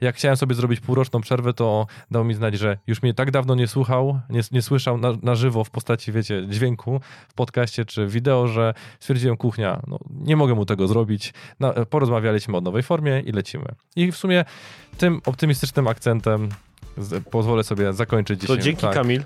Jak 0.00 0.16
chciałem 0.16 0.36
sobie 0.36 0.54
zrobić 0.54 0.80
półroczną 0.80 1.20
przerwę, 1.20 1.52
to 1.52 1.86
dał 2.10 2.24
mi 2.24 2.34
znać, 2.34 2.58
że 2.58 2.78
już 2.86 3.02
mnie 3.02 3.14
tak 3.14 3.30
dawno 3.30 3.54
nie 3.54 3.66
słuchał, 3.66 4.20
nie, 4.30 4.40
nie 4.52 4.62
słyszał 4.62 4.98
na, 4.98 5.12
na 5.22 5.34
żywo 5.34 5.64
w 5.64 5.70
postaci, 5.70 6.12
wiecie, 6.12 6.46
dźwięku 6.48 7.00
w 7.28 7.34
podcaście 7.34 7.84
czy 7.84 8.06
wideo, 8.06 8.46
że 8.46 8.74
stwierdziłem, 9.00 9.36
kuchnia, 9.36 9.82
no, 9.86 9.98
nie 10.10 10.36
mogę 10.36 10.54
mu 10.54 10.66
tego 10.66 10.88
zrobić. 10.88 11.34
No, 11.60 11.72
porozmawialiśmy 11.86 12.56
o 12.56 12.60
nowej 12.60 12.82
formie 12.82 13.20
i 13.20 13.32
lecimy. 13.32 13.74
I 13.96 14.12
w 14.12 14.16
sumie 14.16 14.44
tym 14.98 15.20
optymistycznym 15.26 15.88
akcentem 15.88 16.48
pozwolę 17.30 17.64
sobie 17.64 17.92
zakończyć 17.92 18.40
dzisiaj. 18.40 18.56
To 18.56 18.62
dzięki 18.62 18.82
tak. 18.82 18.94
Kamil. 18.94 19.22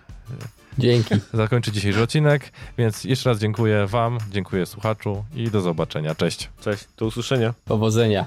Dzięki. 0.79 1.15
Zakończyć 1.33 1.75
dzisiejszy 1.75 2.03
odcinek, 2.03 2.53
więc 2.79 3.05
jeszcze 3.05 3.31
raz 3.31 3.39
dziękuję 3.39 3.87
Wam, 3.87 4.19
dziękuję 4.31 4.67
słuchaczu 4.67 5.25
i 5.35 5.51
do 5.51 5.61
zobaczenia. 5.61 6.15
Cześć. 6.15 6.51
Cześć, 6.61 6.85
do 6.97 7.07
usłyszenia. 7.07 7.55
Powodzenia. 7.65 8.27